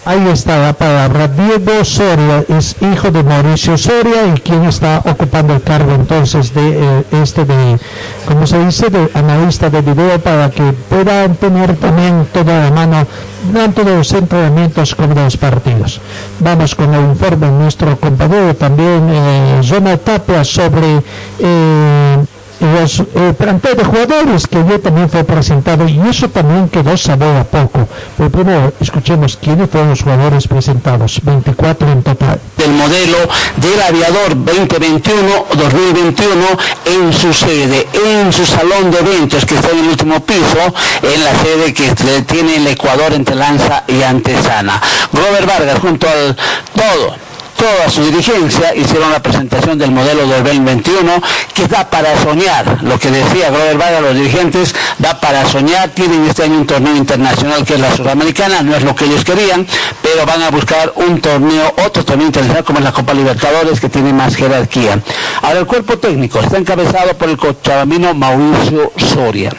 Ahí 0.09 0.27
está 0.29 0.57
la 0.57 0.73
palabra. 0.73 1.29
Diego 1.29 1.85
Soria 1.85 2.43
es 2.49 2.75
hijo 2.81 3.11
de 3.11 3.23
Mauricio 3.23 3.77
Soria 3.77 4.27
y 4.35 4.41
quien 4.41 4.65
está 4.65 5.03
ocupando 5.05 5.53
el 5.53 5.61
cargo 5.61 5.93
entonces 5.93 6.55
de 6.55 7.01
eh, 7.01 7.05
este 7.23 7.45
de, 7.45 7.79
como 8.27 8.47
se 8.47 8.65
dice, 8.65 8.89
de 8.89 9.11
analista 9.13 9.69
de 9.69 9.83
video 9.83 10.19
para 10.19 10.51
que 10.51 10.73
puedan 10.89 11.35
tener 11.35 11.77
también 11.77 12.27
toda 12.33 12.59
la 12.59 12.71
mano 12.71 13.07
tanto 13.53 13.85
de 13.85 13.97
los 13.97 14.11
entrenamientos 14.15 14.95
como 14.95 15.15
de 15.15 15.25
los 15.25 15.37
partidos. 15.37 16.01
Vamos 16.41 16.75
con 16.75 16.95
el 16.95 17.03
informe 17.03 17.47
de 17.47 17.53
nuestro 17.53 17.95
compañero 18.01 18.57
también, 18.57 19.11
eh, 19.11 19.61
Zona 19.63 19.99
Tapia, 19.99 20.43
sobre 20.43 21.03
eh, 21.39 22.17
los 22.61 23.01
eh, 23.01 23.35
plantel 23.37 23.77
de 23.77 23.85
jugadores 23.85 24.47
que 24.47 24.65
yo 24.69 24.81
también 24.81 25.09
fue 25.09 25.25
presentado 25.25 25.89
y 25.89 25.99
eso 26.09 26.29
también 26.29 26.69
quedó 26.69 26.97
sabor 26.97 27.35
a 27.37 27.45
poco. 27.45 27.89
Pero 28.17 28.31
primero 28.31 28.73
escuchemos 28.81 29.37
quiénes 29.37 29.71
fueron 29.71 29.91
los 29.91 30.03
jugadores 30.03 30.49
presentados, 30.49 31.21
24 31.23 31.93
en 31.93 32.03
total. 32.03 32.41
Del 32.57 32.73
modelo 32.73 33.19
del 33.57 33.83
aviador 33.83 34.35
2021-2021 34.37 36.59
en 36.87 37.13
su 37.13 37.33
sede, 37.33 37.87
en 38.05 38.33
su 38.33 38.45
salón 38.45 38.91
de 38.91 38.99
eventos 38.99 39.45
que 39.45 39.55
está 39.55 39.71
en 39.71 39.79
el 39.79 39.87
último 39.89 40.19
piso, 40.21 40.75
en 41.03 41.25
la 41.25 41.39
sede 41.43 41.73
que 41.73 41.95
tiene 42.23 42.57
el 42.57 42.67
Ecuador 42.67 43.13
entre 43.13 43.37
Lanza 43.37 43.85
y 43.87 44.03
Antesana. 44.03 44.83
Robert 45.13 45.47
Vargas 45.47 45.79
junto 45.79 46.09
al 46.09 46.35
todo 46.75 47.28
toda 47.59 47.91
su 47.91 48.05
dirigencia 48.05 48.75
hicieron 48.75 49.11
la 49.11 49.21
presentación 49.21 49.77
del 49.79 49.91
modelo 49.91 50.27
del 50.27 50.45
2021 50.45 51.21
que 51.53 51.67
da 51.67 51.91
para 51.91 52.17
soñar, 52.23 52.79
lo 52.83 52.99
que 52.99 53.11
decía 53.11 53.51
Grover 53.51 53.77
Vargas, 53.77 54.01
los 54.01 54.15
dirigentes, 54.15 54.75
da 54.99 55.21
para 55.21 55.45
soñar, 55.49 55.91
tienen 55.91 56.25
este 56.27 56.45
año 56.45 56.59
un 56.59 56.67
torneo 56.67 56.95
internacional 56.95 57.65
que 57.65 57.75
es 57.75 57.81
la 57.81 57.95
sudamericana, 57.97 58.63
no 58.63 58.77
es 58.77 58.85
lo 58.85 58.95
que 58.95 59.07
ellos 59.07 59.25
querían, 59.25 59.67
pero 60.01 60.25
van 60.25 60.43
a 60.43 60.51
buscar 60.51 60.93
un 60.95 61.21
torneo, 61.21 61.75
otro 61.85 62.05
torneo 62.05 62.29
internacional 62.29 62.65
como 62.65 62.79
es 62.79 62.85
la 62.85 62.93
Copa 62.93 63.13
Libertadores 63.13 63.81
que 63.81 63.89
tiene 63.89 64.13
más 64.13 64.37
jerarquía. 64.37 65.03
Ahora 65.43 65.59
el 65.59 65.67
cuerpo 65.67 65.99
técnico 65.99 66.39
está 66.39 66.59
encabezado 66.59 67.19
por 67.19 67.29
el 67.29 67.37
cochabamino 67.37 68.15
Mauricio 68.15 68.93
Soria. 68.97 69.51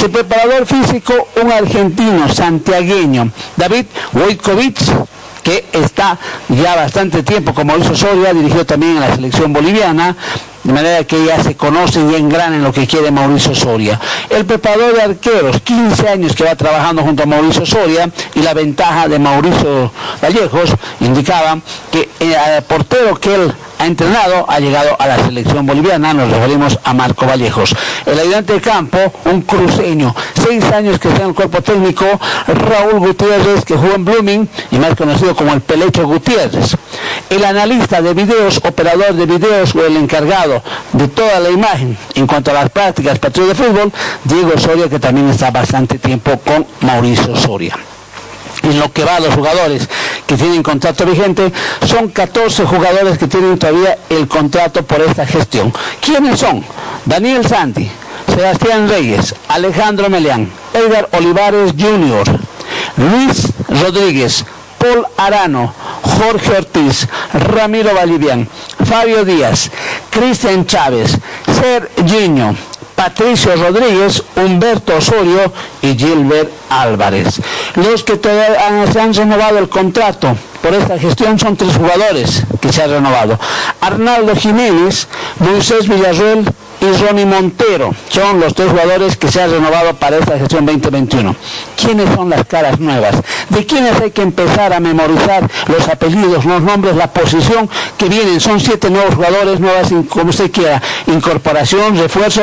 Su 0.00 0.10
preparador 0.10 0.66
físico, 0.66 1.28
un 1.42 1.52
argentino 1.52 2.32
santiagueño, 2.32 3.30
David 3.56 3.84
Wojkovic, 4.14 4.78
que 5.44 5.66
está 5.72 6.18
ya 6.48 6.74
bastante 6.74 7.22
tiempo, 7.22 7.54
como 7.54 7.76
hizo 7.76 7.94
Soria, 7.94 8.34
dirigió 8.34 8.66
también 8.66 8.94
en 8.96 9.00
la 9.00 9.14
selección 9.14 9.52
boliviana, 9.52 10.16
de 10.64 10.72
manera 10.72 11.04
que 11.04 11.24
ya 11.24 11.42
se 11.42 11.56
conoce 11.56 12.00
y 12.00 12.14
engrana 12.14 12.56
en 12.56 12.64
lo 12.64 12.72
que 12.72 12.86
quiere 12.86 13.10
Mauricio 13.10 13.54
Soria. 13.54 14.00
El 14.30 14.44
preparador 14.46 14.94
de 14.94 15.02
arqueros, 15.02 15.60
15 15.60 16.08
años 16.08 16.34
que 16.34 16.44
va 16.44 16.56
trabajando 16.56 17.02
junto 17.02 17.22
a 17.22 17.26
Mauricio 17.26 17.66
Soria 17.66 18.10
y 18.34 18.40
la 18.40 18.54
ventaja 18.54 19.06
de 19.08 19.18
Mauricio 19.18 19.92
Vallejos 20.22 20.70
indicaba 21.00 21.58
que 21.92 22.08
el 22.20 22.62
portero 22.64 23.14
que 23.16 23.34
él 23.34 23.54
ha 23.78 23.86
entrenado 23.86 24.46
ha 24.48 24.60
llegado 24.60 24.96
a 24.98 25.06
la 25.06 25.24
selección 25.24 25.66
boliviana, 25.66 26.14
nos 26.14 26.30
referimos 26.30 26.78
a 26.84 26.94
Marco 26.94 27.26
Vallejos. 27.26 27.74
El 28.06 28.18
ayudante 28.18 28.54
de 28.54 28.60
campo, 28.60 28.98
un 29.26 29.42
cruceño, 29.42 30.14
seis 30.34 30.64
años 30.72 30.98
que 30.98 31.08
está 31.08 31.22
en 31.22 31.28
el 31.28 31.34
cuerpo 31.34 31.60
técnico, 31.60 32.06
Raúl 32.46 33.00
Gutiérrez, 33.00 33.64
que 33.64 33.76
jugó 33.76 33.94
en 33.94 34.04
Blooming 34.04 34.48
y 34.70 34.78
más 34.78 34.94
conocido 34.94 35.34
como 35.34 35.52
el 35.52 35.60
Pelecho 35.60 36.06
Gutiérrez. 36.06 36.76
El 37.30 37.44
analista 37.44 38.00
de 38.00 38.14
videos, 38.14 38.58
operador 38.58 39.14
de 39.14 39.26
videos 39.26 39.74
o 39.74 39.84
el 39.84 39.96
encargado 39.96 40.53
de 40.92 41.08
toda 41.08 41.40
la 41.40 41.50
imagen 41.50 41.96
en 42.14 42.26
cuanto 42.26 42.50
a 42.50 42.54
las 42.54 42.70
prácticas 42.70 43.18
partidos 43.18 43.50
de 43.50 43.54
fútbol, 43.54 43.92
Diego 44.24 44.58
Soria, 44.58 44.88
que 44.88 44.98
también 44.98 45.28
está 45.28 45.50
bastante 45.50 45.98
tiempo 45.98 46.38
con 46.44 46.66
Mauricio 46.80 47.36
Soria 47.36 47.76
en 48.64 48.78
lo 48.78 48.90
que 48.92 49.04
va 49.04 49.16
a 49.16 49.20
los 49.20 49.34
jugadores 49.34 49.88
que 50.26 50.36
tienen 50.36 50.62
contrato 50.62 51.04
vigente, 51.04 51.52
son 51.86 52.08
14 52.08 52.64
jugadores 52.64 53.18
que 53.18 53.26
tienen 53.26 53.58
todavía 53.58 53.98
el 54.08 54.26
contrato 54.26 54.82
por 54.82 55.02
esta 55.02 55.26
gestión. 55.26 55.72
¿Quiénes 56.00 56.40
son? 56.40 56.64
Daniel 57.04 57.46
Santi, 57.46 57.90
Sebastián 58.34 58.88
Reyes, 58.88 59.34
Alejandro 59.48 60.08
Melián, 60.08 60.50
Edgar 60.72 61.08
Olivares 61.12 61.72
Jr., 61.78 62.40
Luis 62.96 63.48
Rodríguez, 63.68 64.44
Paul 64.84 65.06
Arano, 65.16 65.72
Jorge 66.18 66.58
Ortiz, 66.58 67.08
Ramiro 67.32 67.94
Valivian, 67.94 68.46
Fabio 68.84 69.24
Díaz, 69.24 69.70
Cristian 70.10 70.66
Chávez, 70.66 71.16
Serginho, 71.46 72.54
Patricio 72.94 73.56
Rodríguez, 73.56 74.22
Humberto 74.36 74.96
Osorio 74.96 75.50
y 75.80 75.96
Gilbert 75.96 76.50
Álvarez. 76.68 77.40
Los 77.76 78.04
que 78.04 78.16
todavía 78.16 78.92
se 78.92 79.00
han 79.00 79.14
renovado 79.14 79.58
el 79.58 79.70
contrato 79.70 80.36
por 80.60 80.74
esta 80.74 80.98
gestión 80.98 81.38
son 81.38 81.56
tres 81.56 81.76
jugadores 81.76 82.42
que 82.60 82.70
se 82.70 82.82
han 82.82 82.90
renovado. 82.90 83.40
Arnaldo 83.80 84.36
Jiménez, 84.36 85.08
Moisés 85.38 85.88
Villarreal 85.88 86.44
y 86.84 86.96
Ronnie 87.02 87.24
Montero. 87.24 87.94
Son 88.08 88.40
los 88.40 88.54
tres 88.54 88.70
jugadores 88.70 89.16
que 89.16 89.30
se 89.30 89.42
han 89.42 89.50
renovado 89.50 89.94
para 89.94 90.18
esta 90.18 90.38
gestión 90.38 90.66
2021. 90.66 91.34
¿Quiénes 91.76 92.14
son 92.14 92.30
las 92.30 92.44
caras 92.46 92.78
nuevas? 92.78 93.16
¿De 93.48 93.64
quiénes 93.64 94.00
hay 94.00 94.10
que 94.10 94.22
empezar 94.22 94.72
a 94.72 94.80
memorizar 94.80 95.48
los 95.68 95.88
apellidos, 95.88 96.44
los 96.44 96.62
nombres, 96.62 96.96
la 96.96 97.12
posición 97.12 97.68
que 97.96 98.08
vienen? 98.08 98.40
Son 98.40 98.60
siete 98.60 98.90
nuevos 98.90 99.14
jugadores, 99.14 99.60
nuevas, 99.60 99.88
como 100.08 100.30
usted 100.30 100.50
quiera. 100.50 100.82
Incorporación, 101.06 101.96
refuerzo, 101.96 102.42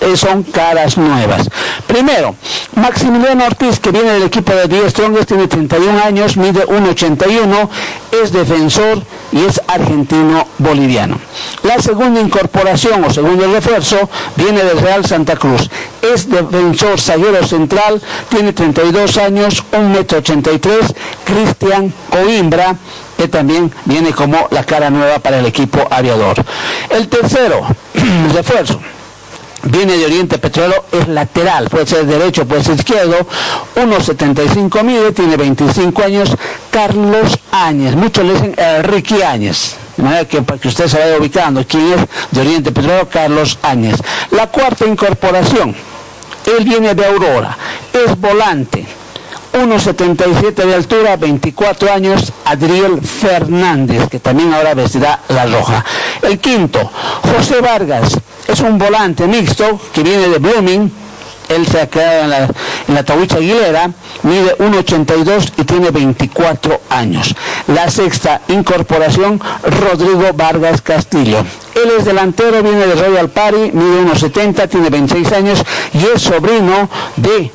eh, 0.00 0.16
son 0.16 0.42
caras 0.44 0.96
nuevas. 0.98 1.48
Primero, 1.86 2.34
Maximiliano 2.74 3.44
Ortiz, 3.46 3.78
que 3.80 3.90
viene 3.90 4.12
del 4.12 4.24
equipo 4.24 4.52
de 4.52 4.68
10 4.68 4.90
Strongest, 4.90 5.28
tiene 5.28 5.48
31 5.48 6.02
años, 6.02 6.36
mide 6.36 6.66
1,81, 6.66 7.68
es 8.22 8.32
defensor 8.32 9.02
y 9.32 9.44
es 9.44 9.60
argentino-boliviano. 9.66 11.18
La 11.62 11.80
segunda 11.80 12.20
incorporación 12.20 13.04
o 13.04 13.12
segundo 13.12 13.52
refuerzo 13.52 14.08
viene 14.36 14.62
del 14.64 14.80
Real 14.80 15.04
Santa 15.04 15.36
Cruz. 15.36 15.70
Es 16.00 16.28
defensor 16.28 17.00
zaguero 17.00 17.46
central, 17.46 18.00
tiene 18.28 18.52
32 18.52 19.16
años, 19.18 19.64
1,83 19.72 20.94
Cristian 21.24 21.92
Coimbra, 22.10 22.76
que 23.16 23.28
también 23.28 23.72
viene 23.84 24.12
como 24.12 24.46
la 24.50 24.64
cara 24.64 24.90
nueva 24.90 25.18
para 25.18 25.38
el 25.38 25.46
equipo 25.46 25.86
aviador. 25.90 26.44
El 26.90 27.08
tercero 27.08 27.66
refuerzo 28.34 28.80
viene 29.64 29.96
de 29.96 30.04
Oriente 30.04 30.38
Petrolero, 30.38 30.84
es 30.92 31.08
lateral, 31.08 31.68
puede 31.68 31.86
ser 31.86 32.06
derecho, 32.06 32.46
puede 32.46 32.64
ser 32.64 32.76
izquierdo, 32.76 33.16
1,75 33.76 34.82
mide, 34.82 35.12
tiene 35.12 35.36
25 35.36 36.02
años, 36.02 36.30
Carlos 36.70 37.38
Áñez, 37.50 37.94
muchos 37.94 38.24
le 38.24 38.32
dicen 38.34 38.54
eh, 38.56 38.82
Ricky 38.82 39.22
Áñez, 39.22 39.76
de 39.96 40.02
manera 40.02 40.24
que 40.26 40.42
para 40.42 40.60
que 40.60 40.68
usted 40.68 40.86
se 40.86 40.98
vaya 40.98 41.18
ubicando 41.18 41.64
quién 41.66 41.92
es 41.92 42.00
de 42.30 42.40
Oriente 42.40 42.72
Petrolero, 42.72 43.08
Carlos 43.08 43.58
Áñez. 43.62 43.96
La 44.30 44.46
cuarta 44.46 44.86
incorporación, 44.86 45.74
él 46.46 46.64
viene 46.64 46.94
de 46.94 47.04
Aurora, 47.04 47.56
es 47.92 48.18
volante, 48.20 48.86
1,77 49.52 50.54
de 50.54 50.74
altura, 50.74 51.16
24 51.16 51.92
años, 51.92 52.32
Adriel 52.44 53.00
Fernández, 53.00 54.08
que 54.08 54.20
también 54.20 54.52
ahora 54.54 54.74
vestirá 54.74 55.20
la 55.28 55.46
roja. 55.46 55.84
El 56.22 56.38
quinto, 56.38 56.90
José 57.22 57.60
Vargas, 57.60 58.18
es 58.48 58.60
un 58.60 58.78
volante 58.78 59.26
mixto 59.26 59.78
que 59.92 60.02
viene 60.02 60.28
de 60.28 60.38
Blooming, 60.38 60.90
él 61.48 61.66
se 61.66 61.80
ha 61.80 61.88
quedado 61.88 62.24
en 62.24 62.30
la, 62.30 62.48
en 62.88 63.36
Aguilera, 63.36 63.90
mide 64.22 64.56
1,82 64.58 65.52
y 65.56 65.64
tiene 65.64 65.90
24 65.90 66.80
años. 66.90 67.34
La 67.68 67.90
sexta 67.90 68.42
incorporación, 68.48 69.40
Rodrigo 69.62 70.32
Vargas 70.34 70.82
Castillo. 70.82 71.38
Él 71.74 71.90
es 71.98 72.04
delantero, 72.04 72.62
viene 72.62 72.86
de 72.86 72.94
Royal 72.94 73.30
Party, 73.30 73.70
mide 73.72 74.02
1,70, 74.04 74.68
tiene 74.68 74.90
26 74.90 75.32
años 75.32 75.62
y 75.94 76.04
es 76.14 76.22
sobrino 76.22 76.88
de 77.16 77.50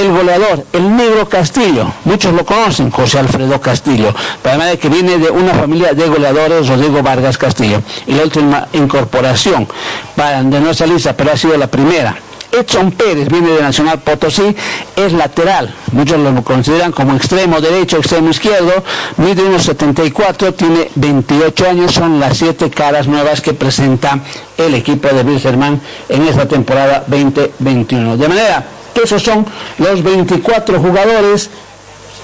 el 0.00 0.12
goleador, 0.12 0.64
el 0.72 0.96
negro 0.96 1.28
Castillo, 1.28 1.92
muchos 2.04 2.32
lo 2.32 2.44
conocen, 2.44 2.90
José 2.90 3.18
Alfredo 3.18 3.60
Castillo, 3.60 4.14
además 4.44 4.70
de 4.70 4.78
que 4.78 4.88
viene 4.88 5.18
de 5.18 5.28
una 5.28 5.52
familia 5.54 5.92
de 5.92 6.08
goleadores, 6.08 6.68
Rodrigo 6.68 7.02
Vargas 7.02 7.36
Castillo. 7.36 7.82
Y 8.06 8.12
la 8.12 8.22
última 8.22 8.68
incorporación, 8.72 9.66
para 10.14 10.42
de 10.42 10.60
nuestra 10.60 10.86
lista, 10.86 11.14
pero 11.14 11.32
ha 11.32 11.36
sido 11.36 11.56
la 11.56 11.66
primera. 11.66 12.16
Edson 12.52 12.92
Pérez 12.92 13.28
viene 13.28 13.50
de 13.50 13.60
Nacional 13.60 13.98
Potosí, 13.98 14.56
es 14.96 15.12
lateral, 15.12 15.74
muchos 15.92 16.18
lo 16.18 16.42
consideran 16.42 16.92
como 16.92 17.14
extremo 17.14 17.60
derecho, 17.60 17.98
extremo 17.98 18.30
izquierdo, 18.30 18.72
mide 19.18 19.42
unos 19.42 19.64
74, 19.64 20.54
tiene 20.54 20.90
28 20.94 21.68
años, 21.68 21.92
son 21.92 22.18
las 22.18 22.38
siete 22.38 22.70
caras 22.70 23.06
nuevas 23.06 23.42
que 23.42 23.52
presenta 23.52 24.18
el 24.56 24.74
equipo 24.74 25.08
de 25.08 25.22
Wilserman 25.22 25.80
en 26.08 26.26
esta 26.26 26.48
temporada 26.48 27.04
2021. 27.06 28.16
De 28.16 28.28
manera 28.28 28.64
esos 29.02 29.22
son 29.22 29.46
los 29.78 30.02
24 30.02 30.80
jugadores 30.80 31.50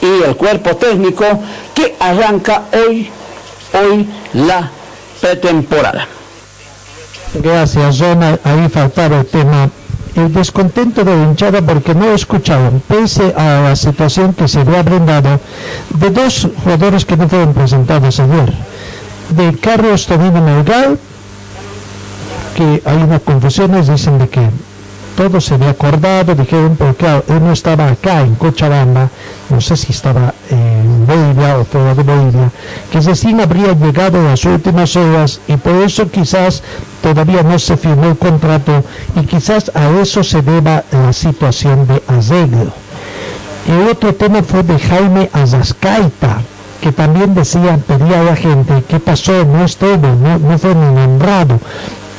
y 0.00 0.22
el 0.22 0.36
cuerpo 0.36 0.76
técnico 0.76 1.24
que 1.74 1.96
arranca 1.98 2.64
hoy, 2.72 3.10
hoy 3.72 4.08
la 4.34 4.70
pretemporada. 5.20 6.06
Gracias, 7.34 7.96
Zona. 7.96 8.38
Ahí 8.44 8.68
faltaba 8.68 9.20
el 9.20 9.26
tema. 9.26 9.70
El 10.14 10.32
descontento 10.32 11.02
de 11.02 11.16
la 11.16 11.24
hinchada 11.24 11.60
porque 11.60 11.92
no 11.92 12.12
escucharon, 12.12 12.80
pese 12.86 13.34
a 13.36 13.62
la 13.62 13.74
situación 13.74 14.32
que 14.32 14.46
se 14.46 14.60
había 14.60 14.80
brindado, 14.84 15.40
de 15.90 16.10
dos 16.10 16.48
jugadores 16.62 17.04
que 17.04 17.16
no 17.16 17.28
fueron 17.28 17.52
presentados 17.52 18.20
ayer. 18.20 18.54
De 19.30 19.58
Carlos 19.58 20.06
Tonino 20.06 20.40
Melgal, 20.40 21.00
que 22.54 22.80
hay 22.84 22.96
unas 22.96 23.22
confusiones, 23.22 23.88
dicen 23.88 24.18
de 24.20 24.28
que 24.28 24.48
todo 25.16 25.40
se 25.40 25.54
había 25.54 25.70
acordado, 25.70 26.34
dijeron, 26.34 26.76
porque 26.76 27.06
él 27.06 27.44
no 27.44 27.52
estaba 27.52 27.88
acá 27.88 28.20
en 28.22 28.34
Cochabamba, 28.34 29.08
no 29.50 29.60
sé 29.60 29.76
si 29.76 29.92
estaba 29.92 30.34
en 30.50 31.06
Bolivia 31.06 31.58
o 31.58 31.64
fuera 31.64 31.94
de 31.94 32.02
Bolivia, 32.02 32.50
que 32.90 33.00
recién 33.00 33.40
habría 33.40 33.72
llegado 33.72 34.18
en 34.18 34.26
las 34.26 34.44
últimas 34.44 34.96
horas 34.96 35.40
y 35.46 35.56
por 35.56 35.74
eso 35.76 36.10
quizás 36.10 36.62
todavía 37.02 37.42
no 37.42 37.58
se 37.58 37.76
firmó 37.76 38.06
el 38.06 38.18
contrato 38.18 38.82
y 39.14 39.24
quizás 39.26 39.70
a 39.74 39.88
eso 40.00 40.24
se 40.24 40.42
deba 40.42 40.84
la 40.90 41.12
situación 41.12 41.86
de 41.86 42.02
arreglo. 42.08 42.72
El 43.66 43.88
otro 43.88 44.14
tema 44.14 44.42
fue 44.42 44.62
de 44.62 44.78
Jaime 44.78 45.30
Azascaita, 45.32 46.42
que 46.82 46.92
también 46.92 47.34
decía, 47.34 47.78
pedía 47.78 48.20
a 48.20 48.24
la 48.24 48.36
gente, 48.36 48.84
¿qué 48.86 49.00
pasó? 49.00 49.44
No 49.44 49.64
estuvo, 49.64 50.06
no, 50.06 50.38
no 50.38 50.58
fue 50.58 50.74
ni 50.74 50.94
nombrado. 50.94 51.58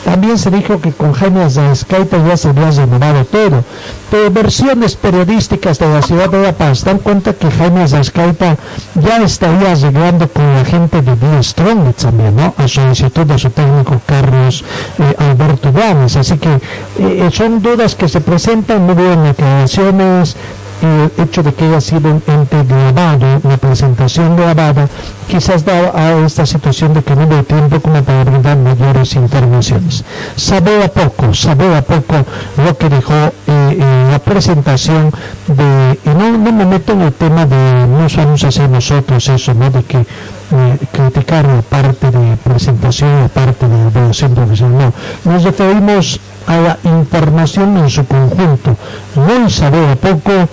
También 0.06 0.38
se 0.38 0.52
dijo 0.52 0.80
que 0.80 0.92
con 0.92 1.14
Jaime 1.14 1.44
Azascaita 1.44 2.24
ya 2.28 2.38
se 2.38 2.50
había 2.50 2.70
renovado 2.70 3.26
todo. 3.26 3.64
Pero 4.12 4.30
versiones 4.30 4.96
periodísticas 4.96 5.80
de 5.80 5.90
la 5.90 6.04
ciudad 6.04 6.30
de 6.30 6.44
La 6.44 6.54
Paz 6.54 6.84
dan 6.84 7.00
cuenta 7.00 7.34
que 7.34 7.50
Jaime 7.50 7.82
Azascaita 7.82 8.56
ya 8.94 9.18
estaría 9.18 9.72
arreglando 9.72 10.28
con 10.28 10.46
la 10.54 10.64
gente 10.64 11.02
de 11.02 11.16
Die 11.16 11.44
Strong 11.44 11.96
también, 11.96 12.36
¿no? 12.36 12.54
A 12.56 12.68
solicitud 12.68 13.26
de 13.26 13.40
su 13.40 13.50
técnico 13.50 14.00
Carlos 14.06 14.64
eh, 15.00 15.16
Alberto 15.18 15.74
Gámez. 15.74 16.16
Así 16.18 16.38
que 16.38 16.60
eh, 17.00 17.30
son 17.34 17.64
dudas 17.64 17.96
que 17.96 18.08
se 18.08 18.22
presentan, 18.22 18.86
no 18.86 18.94
veo 18.94 19.20
declaraciones, 19.24 20.38
el 20.82 21.24
hecho 21.24 21.42
de 21.42 21.54
que 21.54 21.66
haya 21.66 21.82
sido 21.82 22.12
un 22.12 22.22
ente 22.28 22.64
grabado, 22.64 23.42
la 23.44 23.58
presentación 23.58 24.36
grabada, 24.36 24.88
quizás 25.28 25.66
da 25.66 25.92
a 25.94 26.26
esta 26.26 26.46
situación 26.46 26.94
de 26.94 27.04
que 27.04 27.16
no 27.16 27.24
hay 27.36 27.44
tiempo 27.44 27.80
como 27.80 28.04
para 28.04 28.24
brindar 28.24 28.58
mayores 28.58 29.16
intervenciones. 29.16 30.04
Sabe 30.36 30.84
a 30.84 30.88
poco, 30.90 31.34
sabe 31.34 31.76
a 31.76 31.82
poco 31.82 32.26
lo 32.58 32.78
que 32.78 32.90
dejó 32.90 33.14
eh, 33.14 33.32
eh, 33.48 34.08
la 34.12 34.20
presentación 34.20 35.12
de, 35.48 36.00
y 36.06 36.10
no, 36.10 36.38
no 36.38 36.52
me 36.52 36.66
meto 36.66 36.94
en 36.94 37.02
el 37.02 37.14
tema 37.14 37.46
de, 37.46 37.88
no 37.88 38.08
sabemos 38.10 38.44
hacer 38.44 38.70
nosotros 38.70 39.28
eso, 39.28 39.54
¿no? 39.54 39.70
De 39.70 39.84
que 39.84 39.98
eh, 40.00 40.78
criticar 40.92 41.46
la 41.46 41.62
parte 41.62 42.12
de 42.12 42.38
presentación, 42.38 43.22
la 43.22 43.28
parte 43.30 43.68
de 43.68 43.88
evaluación 43.88 44.36
profesional, 44.36 44.94
no. 45.26 45.32
Nos 45.32 45.44
referimos 45.44 46.20
a 46.48 46.58
la 46.58 46.78
información 46.84 47.78
en 47.78 47.90
su 47.90 48.06
conjunto. 48.06 48.76
Muy 49.16 49.50
sabe 49.50 49.92
a 49.92 49.96
poco, 49.96 50.48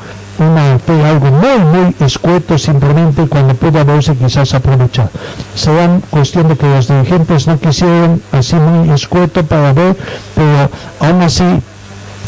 una, 0.51 0.79
fue 0.79 1.05
algo 1.05 1.31
muy, 1.31 1.59
muy 1.59 1.97
escueto 2.01 2.59
simplemente 2.59 3.27
cuando 3.29 3.55
pudo 3.55 3.81
haberse 3.81 4.15
quizás 4.17 4.55
aprovechado. 4.55 5.11
Será 5.55 6.01
cuestión 6.11 6.49
de 6.49 6.57
que 6.57 6.67
los 6.67 6.89
dirigentes 6.89 7.47
no 7.47 7.59
quisieron 7.59 8.23
así 8.33 8.57
muy 8.57 8.91
escueto 8.91 9.45
para 9.45 9.73
ver, 9.73 9.97
pero 10.35 10.71
aún 11.01 11.23
así 11.23 11.63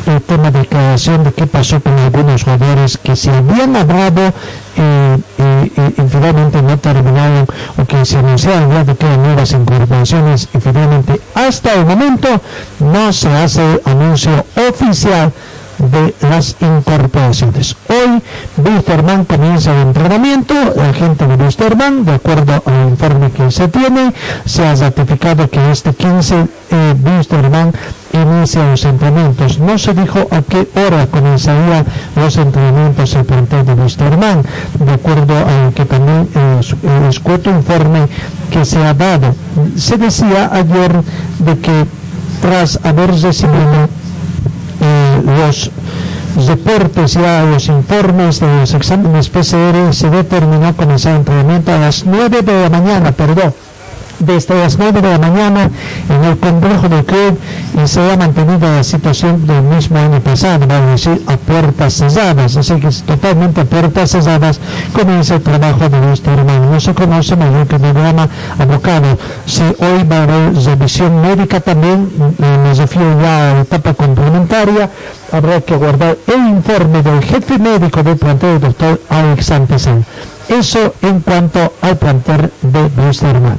el 0.07 0.21
tema 0.23 0.51
de 0.51 0.61
declaración 0.61 1.25
de 1.25 1.33
qué 1.33 1.47
pasó 1.47 1.81
con 1.81 1.99
algunos 1.99 2.45
jugadores 2.45 2.99
que 2.99 3.17
se 3.17 3.31
habían 3.31 3.75
hablado 3.77 4.33
eh, 4.77 5.19
eh, 5.39 5.73
eh, 5.77 5.93
y 5.97 6.09
finalmente 6.09 6.61
no 6.61 6.79
terminaron 6.79 7.47
o 7.79 7.85
que 7.87 8.05
se 8.05 8.19
anunciaron 8.19 8.71
ya 8.71 8.85
de 8.85 8.95
que 8.97 9.07
eran 9.07 9.23
nuevas 9.23 9.53
incorporaciones 9.53 10.49
y 10.53 10.61
finalmente 10.61 11.21
hasta 11.35 11.73
el 11.75 11.87
momento 11.87 12.29
no 12.81 13.13
se 13.13 13.29
hace 13.29 13.81
anuncio 13.85 14.45
oficial 14.69 15.33
de 15.79 16.15
las 16.21 16.57
incorporaciones. 16.61 17.77
Hoy 17.89 18.23
Wisterman 18.57 19.25
comienza 19.25 19.73
el 19.75 19.89
entrenamiento, 19.89 20.55
la 20.77 20.93
gente 20.93 21.27
de 21.27 21.45
Wisterman, 21.45 22.05
de 22.05 22.15
acuerdo 22.15 22.63
al 22.67 22.89
informe 22.89 23.31
que 23.31 23.51
se 23.51 23.69
tiene, 23.69 24.13
se 24.45 24.67
ha 24.67 24.75
ratificado 24.75 25.49
que 25.49 25.71
este 25.71 25.93
15 25.93 26.47
eh, 26.71 26.95
Wisterman 27.05 27.73
inicia 28.13 28.71
los 28.71 28.85
entrenamientos. 28.85 29.59
No 29.59 29.79
se 29.79 29.95
dijo 29.95 30.21
a 30.31 30.43
qué 30.43 30.69
hora 30.77 31.07
comenzarían 31.07 31.85
los 32.17 32.37
entrenamientos 32.37 33.15
el 33.15 33.25
plantel 33.25 33.67
de 33.67 33.75
Wisterman, 33.75 34.43
de 34.79 34.93
acuerdo 34.93 35.35
a 35.37 35.71
que 35.75 35.85
también 35.85 36.29
eh, 36.35 36.61
escueto 37.09 37.51
informe 37.51 38.07
que 38.51 38.65
se 38.65 38.79
ha 38.85 38.95
dado. 38.95 39.35
Se 39.77 39.97
decía 39.97 40.51
ayer 40.53 40.93
de 41.39 41.59
que 41.59 41.87
tras 42.41 42.79
haber 42.85 43.11
recibido 43.11 43.85
eh, 43.85 43.89
los 45.25 45.71
reportes 46.47 47.15
ya 47.15 47.45
los 47.45 47.69
informes 47.69 48.41
de 48.41 48.47
los 48.47 48.75
exámenes 48.75 49.29
PCR 49.29 49.93
se 49.93 50.11
determinó 50.11 50.75
comenzar 50.77 51.13
el 51.13 51.19
entrenamiento 51.19 51.73
a 51.73 51.79
las 51.79 52.05
9 52.05 52.43
de 52.43 52.63
la 52.63 52.71
mañana, 52.71 53.13
perdón, 53.13 53.55
desde 54.27 54.55
las 54.55 54.79
9 54.79 55.01
de 55.01 55.11
la 55.11 55.19
mañana 55.19 55.71
en 56.09 56.25
el 56.25 56.39
complejo 56.39 56.89
del 56.89 57.05
club 57.05 57.39
y 57.83 57.87
se 57.87 58.13
ha 58.13 58.17
mantenido 58.17 58.61
la 58.61 58.83
situación 58.85 59.47
del 59.47 59.63
mismo 59.63 59.99
año 59.99 60.21
pasado, 60.21 60.67
vale 60.67 60.87
decir, 60.87 61.23
a 61.27 61.37
puertas 61.37 61.95
cerradas, 61.95 62.57
así 62.57 62.75
que 62.81 62.89
es 62.89 63.03
totalmente 63.03 63.61
a 63.63 63.65
puertas 63.65 64.11
cerradas 64.11 64.61
comienza 64.93 65.37
el 65.37 65.43
trabajo 65.43 65.89
de 65.89 66.01
nuestro 66.01 66.33
hermano. 66.33 66.71
No 66.71 66.81
se 66.81 66.95
conoce 66.95 67.37
mayor 67.37 67.67
que 67.67 67.79
programa 67.79 68.29
abocado. 68.59 69.19
Si 69.47 69.63
hoy 69.63 70.03
va 70.11 70.19
a 70.19 70.23
haber 70.25 70.55
revisión 70.55 71.21
médica 71.21 71.61
también, 71.61 72.11
me 72.39 72.75
refiero 72.75 73.21
ya 73.21 73.51
a 73.51 73.55
la 73.55 73.61
etapa 73.61 73.95
complementaria, 73.95 74.91
habrá 75.33 75.61
que 75.61 75.77
guardar 75.77 76.17
el 76.27 76.49
informe 76.49 77.03
del 77.03 77.23
jefe 77.23 77.59
médico 77.59 78.03
del 78.03 78.17
plantel, 78.17 78.57
el 78.57 78.61
doctor 78.61 79.01
Alex 79.09 79.47
Santesán. 79.47 80.05
Eso 80.49 80.95
en 81.03 81.21
cuanto 81.21 81.73
al 81.81 81.97
plantel 81.97 82.51
de 82.63 82.91
nuestro 82.97 83.31
hermano. 83.31 83.57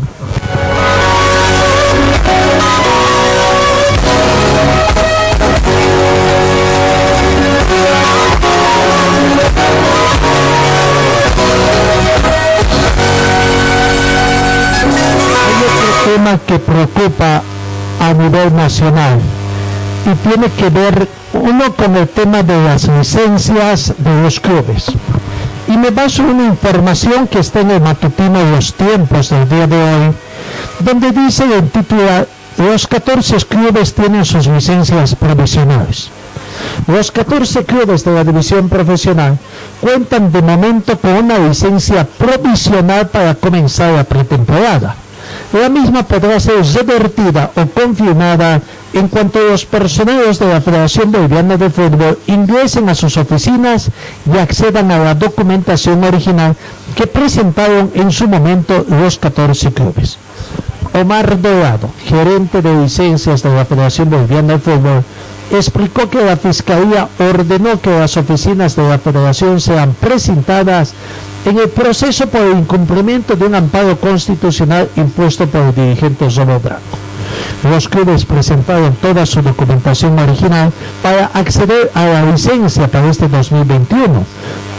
Que 16.47 16.57
preocupa 16.57 17.43
a 17.99 18.13
nivel 18.13 18.55
nacional 18.55 19.19
y 20.05 20.27
tiene 20.27 20.49
que 20.49 20.69
ver 20.69 21.07
uno 21.33 21.71
con 21.75 21.95
el 21.95 22.07
tema 22.07 22.41
de 22.41 22.57
las 22.63 22.87
licencias 22.87 23.93
de 23.97 24.21
los 24.23 24.39
clubes. 24.39 24.91
Y 25.67 25.77
me 25.77 25.91
baso 25.91 26.23
en 26.23 26.29
una 26.29 26.45
información 26.45 27.27
que 27.27 27.39
está 27.39 27.61
en 27.61 27.71
el 27.71 27.81
matutino 27.81 28.43
los 28.51 28.73
tiempos 28.73 29.29
del 29.29 29.47
día 29.47 29.67
de 29.67 29.75
hoy, 29.75 30.13
donde 30.79 31.11
dice 31.11 31.43
el 31.43 31.69
título, 31.69 32.25
los 32.57 32.87
14 32.87 33.37
clubes 33.47 33.93
tienen 33.93 34.25
sus 34.25 34.47
licencias 34.47 35.13
provisionales. 35.15 36.09
Los 36.87 37.11
14 37.11 37.65
clubes 37.65 38.03
de 38.03 38.13
la 38.13 38.23
división 38.23 38.67
profesional 38.67 39.37
cuentan 39.79 40.31
de 40.31 40.41
momento 40.41 40.97
con 40.97 41.11
una 41.11 41.37
licencia 41.37 42.07
provisional 42.17 43.09
para 43.09 43.35
comenzar 43.35 43.93
la 43.93 44.03
pretemporada. 44.03 44.95
La 45.55 45.69
misma 45.69 46.03
podrá 46.03 46.37
ser 46.37 46.65
revertida 46.65 47.49
o 47.55 47.65
confirmada 47.67 48.59
en 48.91 49.07
cuanto 49.07 49.39
los 49.39 49.63
personeros 49.63 50.37
de 50.37 50.49
la 50.49 50.59
Federación 50.59 51.13
Boliviana 51.13 51.55
de 51.55 51.69
Fútbol 51.69 52.19
ingresen 52.27 52.89
a 52.89 52.95
sus 52.95 53.15
oficinas 53.15 53.89
y 54.27 54.37
accedan 54.37 54.91
a 54.91 54.99
la 54.99 55.15
documentación 55.15 56.03
original 56.03 56.57
que 56.97 57.07
presentaron 57.07 57.89
en 57.95 58.11
su 58.11 58.27
momento 58.27 58.85
los 58.89 59.17
14 59.17 59.71
clubes. 59.71 60.17
Omar 60.93 61.39
Dorado, 61.41 61.89
gerente 62.03 62.61
de 62.61 62.75
licencias 62.75 63.41
de 63.41 63.55
la 63.55 63.63
Federación 63.63 64.09
Boliviana 64.09 64.53
de 64.53 64.59
Fútbol, 64.59 65.05
explicó 65.51 66.09
que 66.09 66.23
la 66.23 66.37
Fiscalía 66.37 67.07
ordenó 67.19 67.79
que 67.79 67.91
las 67.91 68.17
oficinas 68.17 68.75
de 68.75 68.87
la 68.87 68.99
Federación 68.99 69.59
sean 69.59 69.93
presentadas 69.93 70.93
en 71.45 71.59
el 71.59 71.69
proceso 71.69 72.27
por 72.27 72.41
el 72.41 72.57
incumplimiento 72.59 73.35
de 73.35 73.45
un 73.45 73.55
amparo 73.55 73.97
constitucional 73.99 74.89
impuesto 74.95 75.45
por 75.47 75.61
el 75.61 75.75
dirigente 75.75 76.27
Robo 76.29 76.59
Branco. 76.59 76.97
Los 77.69 77.87
clubes 77.87 78.25
presentaron 78.25 78.93
toda 78.95 79.25
su 79.25 79.41
documentación 79.41 80.17
original 80.19 80.71
para 81.01 81.27
acceder 81.27 81.91
a 81.93 82.05
la 82.05 82.25
licencia 82.31 82.87
para 82.87 83.09
este 83.09 83.27
2021, 83.27 84.23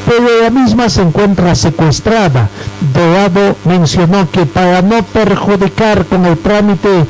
pero 0.06 0.42
la 0.42 0.50
misma 0.50 0.88
se 0.88 1.02
encuentra 1.02 1.54
secuestrada. 1.54 2.48
Dorado 2.94 3.56
mencionó 3.64 4.30
que 4.30 4.46
para 4.46 4.82
no 4.82 5.02
perjudicar 5.02 6.06
con 6.06 6.26
el 6.26 6.38
trámite 6.38 7.06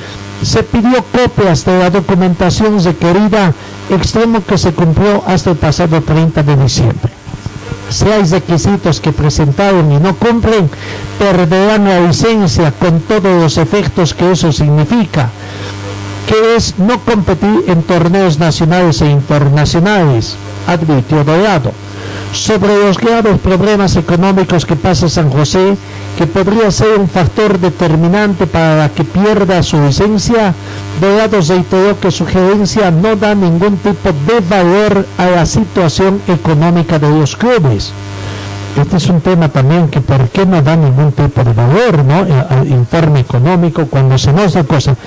se 0.46 0.62
pidió 0.62 1.04
copias 1.10 1.64
de 1.64 1.76
la 1.76 1.90
documentación 1.90 2.82
requerida, 2.82 3.52
extremo 3.90 4.44
que 4.44 4.56
se 4.56 4.72
cumplió 4.72 5.24
hasta 5.26 5.50
el 5.50 5.56
pasado 5.56 6.00
30 6.00 6.44
de 6.44 6.56
diciembre. 6.56 7.12
Si 7.90 8.06
hay 8.08 8.22
requisitos 8.22 9.00
que 9.00 9.10
presentaron 9.10 9.90
y 9.90 9.98
no 9.98 10.14
cumplen, 10.14 10.70
perderán 11.18 11.84
la 11.84 12.00
licencia 12.00 12.70
con 12.70 13.00
todos 13.00 13.42
los 13.42 13.58
efectos 13.58 14.14
que 14.14 14.30
eso 14.30 14.52
significa, 14.52 15.30
que 16.28 16.54
es 16.54 16.78
no 16.78 17.00
competir 17.00 17.64
en 17.66 17.82
torneos 17.82 18.38
nacionales 18.38 19.02
e 19.02 19.10
internacionales, 19.10 20.36
advirtió 20.68 21.24
Dorado. 21.24 21.72
Sobre 22.36 22.78
los 22.78 22.98
graves 22.98 23.38
problemas 23.40 23.96
económicos 23.96 24.66
que 24.66 24.76
pasa 24.76 25.08
San 25.08 25.30
José, 25.30 25.74
que 26.18 26.26
podría 26.26 26.70
ser 26.70 26.98
un 26.98 27.08
factor 27.08 27.58
determinante 27.58 28.46
para 28.46 28.90
que 28.90 29.04
pierda 29.04 29.62
su 29.62 29.80
licencia, 29.80 30.54
Dorado 31.00 31.40
reiteró 31.40 31.98
que 31.98 32.10
su 32.10 32.26
gerencia 32.26 32.90
no 32.90 33.16
da 33.16 33.34
ningún 33.34 33.78
tipo 33.78 34.10
de 34.26 34.40
valor 34.48 35.06
a 35.16 35.26
la 35.26 35.46
situación 35.46 36.20
económica 36.28 36.98
de 36.98 37.08
los 37.08 37.34
clubes. 37.34 37.92
Este 38.80 38.98
es 38.98 39.08
un 39.08 39.22
tema 39.22 39.48
también 39.48 39.88
que 39.88 40.02
por 40.02 40.28
qué 40.28 40.44
no 40.44 40.60
da 40.60 40.76
ningún 40.76 41.10
tipo 41.12 41.42
de 41.42 41.54
valor, 41.54 42.04
¿no? 42.04 42.26
Al 42.50 42.68
informe 42.68 43.20
económico 43.20 43.86
cuando 43.86 44.18
se 44.18 44.34
nos 44.34 44.52
da 44.52 44.64
cosas. 44.64 44.98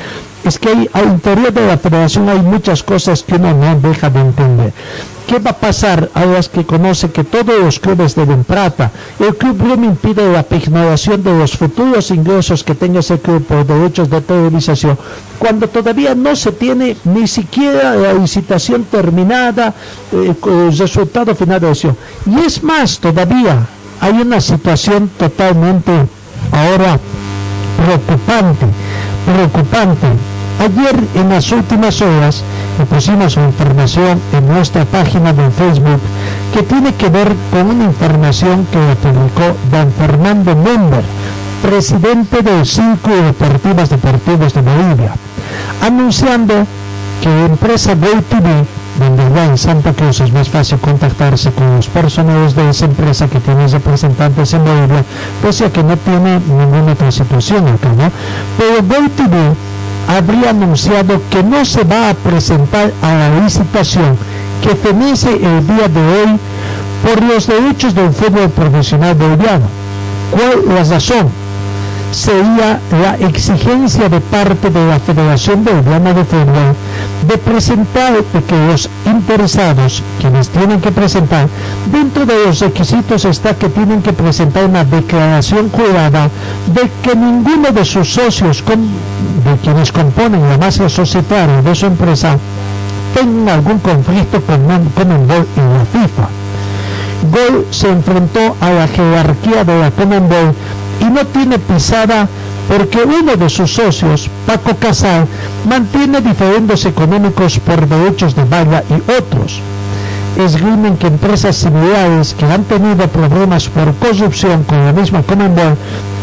Es 0.44 0.58
que 0.58 0.70
hay, 0.70 0.90
al 0.94 1.06
interior 1.06 1.54
de 1.54 1.68
la 1.68 1.78
federación 1.78 2.28
hay 2.30 2.42
muchas 2.42 2.82
cosas 2.82 3.22
que 3.22 3.36
uno 3.36 3.54
no 3.54 3.80
deja 3.80 4.10
de 4.10 4.22
entender. 4.22 4.74
¿Qué 5.30 5.38
va 5.38 5.52
a 5.52 5.54
pasar 5.54 6.10
a 6.16 6.26
las 6.26 6.50
que 6.50 6.66
conoce 6.66 7.12
que 7.12 7.24
todos 7.24 7.62
los 7.62 7.80
clubes 7.80 8.16
deben 8.16 8.44
plata? 8.44 8.90
El 9.20 9.36
club 9.38 9.62
no 9.62 9.86
impide 9.86 10.34
la 10.34 10.42
pignoración 10.42 11.22
de 11.22 11.38
los 11.38 11.56
futuros 11.56 12.10
ingresos 12.10 12.64
que 12.64 12.74
tenga 12.74 13.02
ese 13.02 13.20
club 13.20 13.46
por 13.46 13.64
derechos 13.64 14.10
de 14.10 14.22
televisación, 14.22 14.98
cuando 15.38 15.68
todavía 15.68 16.16
no 16.16 16.36
se 16.36 16.52
tiene 16.52 16.98
ni 17.04 17.28
siquiera 17.28 17.94
la 17.94 18.14
licitación 18.14 18.86
terminada, 18.86 19.72
eh, 20.12 20.34
el 20.44 20.76
resultado 20.76 21.36
final 21.36 21.62
de 21.62 21.68
la. 21.68 21.96
Y 22.26 22.40
es 22.40 22.64
más, 22.64 22.98
todavía 22.98 23.68
hay 24.02 24.14
una 24.14 24.42
situación 24.42 25.12
totalmente 25.16 25.92
ahora 26.52 27.00
preocupante, 27.78 28.66
preocupante. 29.28 30.08
Ayer 30.60 30.96
en 31.14 31.30
las 31.30 31.52
últimas 31.52 32.02
horas 32.02 32.44
pusimos 32.86 33.36
información 33.38 34.22
en 34.34 34.48
nuestra 34.48 34.86
página 34.86 35.34
de 35.34 35.50
Facebook 35.52 36.00
que 36.54 36.64
tiene 36.64 36.94
que 36.94 37.10
ver 37.10 37.36
con 37.52 37.68
una 37.68 37.86
información 37.86 38.66
que 38.72 38.96
publicó 39.02 39.56
Dan 39.72 39.92
Fernando 39.92 40.56
Member, 40.56 41.04
presidente 41.62 42.42
del 42.42 42.66
Círculo 42.66 43.24
Deportivas 43.24 43.90
Deportivos 43.90 44.54
de 44.54 44.62
Bolivia, 44.62 45.14
anunciando 45.82 46.66
que 47.22 47.30
la 47.30 47.46
empresa 47.46 47.96
Gol 47.96 48.24
TV, 48.24 48.66
donde 49.00 49.30
va 49.30 49.46
en 49.46 49.58
Santa 49.58 49.94
Cruz 49.94 50.22
es 50.22 50.32
más 50.32 50.50
fácil 50.50 50.78
contactarse 50.80 51.52
con 51.52 51.76
los 51.76 51.88
personales 51.88 52.56
de 52.56 52.70
esa 52.70 52.86
empresa 52.86 53.28
que 53.28 53.40
tiene 53.40 53.68
representantes 53.68 54.54
en 54.54 54.64
Bolivia, 54.64 55.04
pese 55.42 55.66
a 55.66 55.72
que 55.72 55.84
no 55.84 55.98
tiene 55.98 56.40
ninguna 56.40 56.94
otra 56.94 57.12
situación 57.12 57.68
acá, 57.68 57.90
¿no? 57.90 58.12
Pero 58.58 58.84
Gol 58.84 59.10
TV 59.12 59.54
habría 60.10 60.50
anunciado 60.50 61.22
que 61.30 61.44
no 61.44 61.64
se 61.64 61.84
va 61.84 62.10
a 62.10 62.14
presentar 62.16 62.92
a 63.04 63.14
la 63.14 63.40
licitación 63.42 64.18
que 64.64 64.76
fenece 64.76 65.32
el 65.34 65.68
día 65.68 65.88
de 65.88 66.02
hoy 66.02 66.40
por 67.04 67.24
los 67.24 67.46
derechos 67.46 67.94
del 67.94 68.12
fútbol 68.12 68.50
profesional 68.50 69.14
boliviano. 69.14 69.68
¿Cuál 70.32 70.76
la 70.76 70.84
razón? 70.84 71.30
Sería 72.12 72.80
la 73.04 73.16
exigencia 73.28 74.10
de 74.10 74.20
parte 74.20 74.72
de 74.72 74.88
la 74.88 75.00
Federación 75.00 75.64
Boliviana 75.64 76.12
de 76.14 76.26
Fútbol 76.26 76.76
de 77.28 77.38
presentar, 77.38 78.14
de 78.14 78.44
que 78.44 78.68
los 78.68 78.90
interesados, 79.06 80.02
quienes 80.20 80.50
tienen 80.50 80.82
que 80.82 80.92
presentar, 80.92 81.48
dentro 81.92 82.26
de 82.26 82.46
los 82.46 82.60
requisitos 82.62 83.26
está 83.26 83.54
que 83.54 83.70
tienen 83.70 84.02
que 84.02 84.14
presentar 84.14 84.66
una 84.66 84.84
declaración 84.84 85.70
jurada 85.70 86.30
de 86.74 86.90
que 87.04 87.16
ninguno 87.16 87.72
de 87.72 87.86
sus 87.86 88.12
socios, 88.12 88.64
de 88.66 89.58
quienes 89.64 89.92
componen 89.92 90.50
la 90.50 90.58
masa 90.58 90.90
societaria 90.90 91.62
de 91.62 91.76
su 91.76 91.86
empresa, 91.86 92.38
tengan 93.14 93.50
algún 93.50 93.78
conflicto 93.80 94.42
con, 94.42 94.66
con 94.96 95.12
el 95.12 95.28
gol 95.28 95.48
en 95.56 95.74
la 95.74 95.86
FIFA. 95.86 96.28
Gol 97.32 97.68
se 97.70 97.90
enfrentó 97.90 98.56
a 98.62 98.70
la 98.72 98.88
jerarquía 98.88 99.64
de 99.64 99.80
la 99.80 99.92
Conmebol 99.92 100.56
y 101.02 101.06
no 101.06 101.26
tiene 101.26 101.60
pisada 101.60 102.28
porque 102.68 103.00
uno 103.00 103.36
de 103.36 103.50
sus 103.50 103.74
socios, 103.74 104.30
Paco 104.46 104.76
Casal, 104.76 105.26
mantiene 105.68 106.22
diferendos 106.22 106.86
económicos 106.86 107.60
por 107.60 107.88
derechos 107.88 108.36
de 108.36 108.44
valla 108.46 108.84
y 108.90 109.12
otros. 109.12 109.60
Esgrimen 110.38 110.96
que 110.98 111.08
empresas 111.08 111.56
similares 111.56 112.36
que 112.36 112.46
han 112.46 112.64
tenido 112.64 113.08
problemas 113.08 113.68
por 113.70 113.94
corrupción 113.96 114.64
con 114.64 114.86
la 114.86 114.94
misma 114.94 115.24
Conmebol 115.24 115.76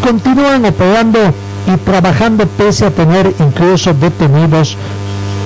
continúan 0.02 0.64
operando 0.64 1.18
y 1.66 1.76
trabajando 1.78 2.46
pese 2.46 2.86
a 2.86 2.90
tener 2.90 3.34
incluso 3.40 3.92
detenidos 3.92 4.76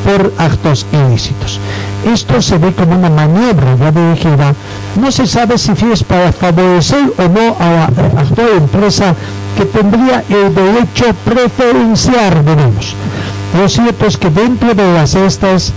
por 0.04 0.32
actos 0.38 0.86
ilícitos. 0.92 1.58
Esto 2.04 2.40
se 2.40 2.56
ve 2.56 2.72
como 2.72 2.96
una 2.96 3.10
maniobra 3.10 3.76
ya 3.76 3.92
dirigida. 3.92 4.54
No 4.96 5.12
se 5.12 5.26
sabe 5.26 5.58
si 5.58 5.72
es 5.92 6.02
para 6.02 6.32
favorecer 6.32 7.12
o 7.18 7.28
no 7.28 7.56
a 7.60 7.90
la 7.90 8.56
empresa 8.56 9.14
que 9.56 9.66
tendría 9.66 10.24
el 10.28 10.54
derecho 10.54 11.14
preferencial, 11.24 12.44
digamos. 12.44 12.94
Lo 13.58 13.68
cierto 13.68 14.06
es 14.06 14.16
que 14.16 14.30
dentro 14.30 14.74
de 14.74 14.92
las 14.94 15.14
estas 15.14 15.72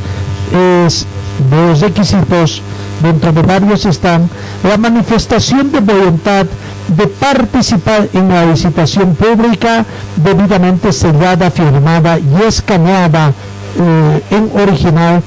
es, 0.87 1.05
los 1.51 1.81
requisitos, 1.81 2.61
dentro 3.01 3.33
de 3.33 3.41
varios 3.41 3.85
están 3.85 4.29
la 4.63 4.77
manifestación 4.77 5.71
de 5.71 5.81
voluntad 5.81 6.45
de 6.87 7.07
participar 7.07 8.07
en 8.13 8.29
la 8.29 8.45
licitación 8.45 9.15
pública 9.15 9.85
debidamente 10.15 10.93
sellada, 10.93 11.49
firmada 11.49 12.19
y 12.19 12.43
escaneada 12.47 13.33
eh, 13.79 14.21
en 14.31 14.51
original 14.61 15.23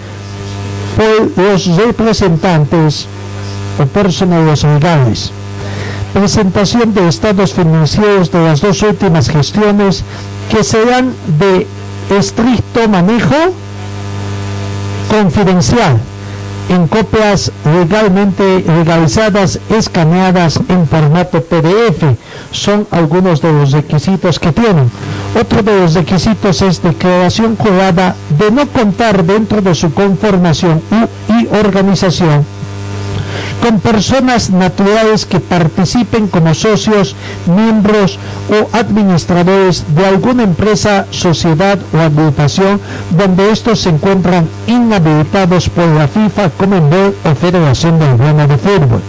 por 0.96 1.44
los 1.44 1.66
representantes 1.76 3.06
o 3.78 3.86
personales 3.86 4.64
legales. 4.64 5.30
Presentación 6.14 6.94
de 6.94 7.08
estados 7.08 7.52
financieros 7.52 8.32
de 8.32 8.40
las 8.42 8.60
dos 8.62 8.82
últimas 8.82 9.28
gestiones 9.28 10.02
que 10.50 10.64
serán 10.64 11.12
de 11.38 11.66
estricto 12.16 12.88
manejo 12.88 13.52
confidencial 15.10 16.00
en 16.68 16.86
copias 16.88 17.52
legalmente 17.64 18.64
legalizadas, 18.66 19.60
escaneadas 19.70 20.60
en 20.68 20.86
formato 20.86 21.42
PDF. 21.42 22.16
Son 22.50 22.86
algunos 22.90 23.40
de 23.40 23.52
los 23.52 23.72
requisitos 23.72 24.38
que 24.38 24.52
tienen. 24.52 24.90
Otro 25.40 25.62
de 25.62 25.80
los 25.80 25.94
requisitos 25.94 26.62
es 26.62 26.82
declaración 26.82 27.56
jurada 27.56 28.16
de 28.38 28.50
no 28.50 28.66
contar 28.68 29.24
dentro 29.24 29.62
de 29.62 29.74
su 29.74 29.92
conformación 29.92 30.80
y 31.28 31.46
organización 31.56 32.55
con 33.62 33.80
personas 33.80 34.50
naturales 34.50 35.26
que 35.26 35.40
participen 35.40 36.28
como 36.28 36.54
socios, 36.54 37.16
miembros 37.46 38.18
o 38.50 38.76
administradores 38.76 39.84
de 39.94 40.06
alguna 40.06 40.42
empresa, 40.44 41.06
sociedad 41.10 41.78
o 41.92 41.98
agrupación 41.98 42.80
donde 43.10 43.50
estos 43.50 43.80
se 43.80 43.90
encuentran 43.90 44.48
inhabilitados 44.66 45.68
por 45.68 45.86
la 45.86 46.08
FIFA, 46.08 46.50
Commonwealth 46.50 47.14
o 47.26 47.34
Federación 47.34 47.98
Boliviana 47.98 48.46
de 48.46 48.58
Fútbol. 48.58 49.00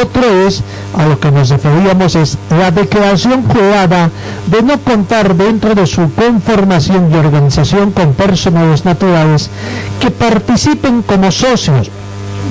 Otro 0.00 0.46
es, 0.46 0.62
a 0.96 1.04
lo 1.04 1.20
que 1.20 1.30
nos 1.30 1.50
referíamos, 1.50 2.14
es 2.14 2.38
la 2.48 2.70
declaración 2.70 3.44
jurada 3.44 4.10
de 4.46 4.62
no 4.62 4.78
contar 4.78 5.34
dentro 5.34 5.74
de 5.74 5.86
su 5.86 6.10
conformación 6.14 7.10
y 7.12 7.16
organización 7.16 7.90
con 7.90 8.14
personas 8.14 8.86
naturales 8.86 9.50
que 10.00 10.10
participen 10.10 11.02
como 11.02 11.30
socios, 11.30 11.90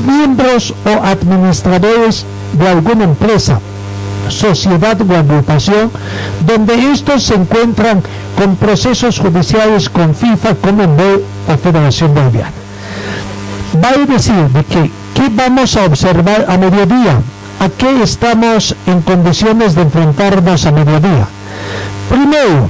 miembros 0.06 0.74
o 0.86 1.04
administradores 1.04 2.26
de 2.54 2.68
alguna 2.68 3.04
empresa, 3.04 3.60
sociedad 4.30 5.00
o 5.02 5.16
agrupación, 5.16 5.92
donde 6.46 6.92
estos 6.92 7.24
se 7.24 7.36
encuentran 7.36 8.02
con 8.38 8.56
procesos 8.56 9.20
judiciales 9.20 9.90
con 9.90 10.16
FIFA, 10.16 10.56
Commonwealth 10.56 11.24
o 11.48 11.58
Federación 11.58 12.14
Boliviana. 12.14 12.52
Va 13.84 13.90
a 13.90 14.06
decir 14.06 14.50
de 14.50 14.64
que, 14.64 14.92
¿qué 15.14 15.30
vamos 15.32 15.76
a 15.76 15.86
observar 15.86 16.46
a 16.50 16.58
mediodía? 16.58 17.22
¿A 17.60 17.70
qué 17.70 18.02
estamos 18.02 18.76
en 18.88 19.02
condiciones 19.02 19.76
de 19.76 19.84
enfrentarnos 19.84 20.66
a 20.66 20.72
mediodía? 20.72 21.28
Primero, 22.10 22.68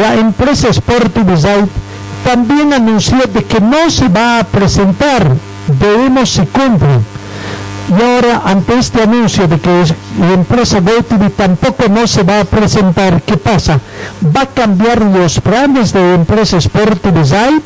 la 0.00 0.14
empresa 0.14 0.68
Sporting 0.68 1.24
Design 1.24 1.68
también 2.24 2.72
anunció 2.72 3.18
de 3.32 3.44
que 3.44 3.60
no 3.60 3.88
se 3.90 4.08
va 4.08 4.40
a 4.40 4.44
presentar 4.44 5.36
veremos 5.68 6.30
si 6.30 6.42
cumplen. 6.46 7.04
Y 7.88 8.02
ahora, 8.02 8.42
ante 8.44 8.76
este 8.78 9.02
anuncio 9.02 9.46
de 9.46 9.60
que 9.60 9.84
la 10.18 10.32
empresa 10.32 10.80
GoTV 10.80 11.30
tampoco 11.30 11.88
no 11.88 12.06
se 12.08 12.24
va 12.24 12.40
a 12.40 12.44
presentar, 12.44 13.22
¿qué 13.22 13.36
pasa? 13.36 13.78
¿Va 14.34 14.42
a 14.42 14.46
cambiar 14.46 15.02
los 15.02 15.40
planes 15.40 15.92
de 15.92 16.14
empresa 16.14 16.56
Sport 16.56 17.04
Design 17.04 17.62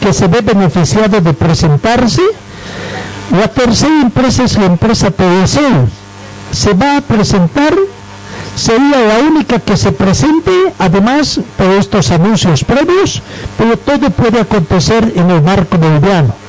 que 0.00 0.14
se 0.14 0.26
ve 0.26 0.40
beneficiado 0.40 1.20
de 1.20 1.34
presentarse? 1.34 2.22
La 3.30 3.48
tercera 3.48 4.00
empresa 4.00 4.44
es 4.44 4.56
la 4.56 4.66
empresa 4.66 5.10
PDC. 5.10 5.58
¿Se 6.50 6.72
va 6.72 6.96
a 6.96 7.00
presentar? 7.02 7.74
Sería 8.54 9.00
la 9.06 9.18
única 9.18 9.58
que 9.58 9.76
se 9.76 9.92
presente, 9.92 10.50
además, 10.78 11.40
por 11.58 11.66
estos 11.72 12.10
anuncios 12.10 12.64
previos, 12.64 13.22
pero 13.58 13.76
todo 13.76 14.08
puede 14.10 14.40
acontecer 14.40 15.12
en 15.14 15.30
el 15.30 15.42
marco 15.42 15.76
boliviano 15.76 16.47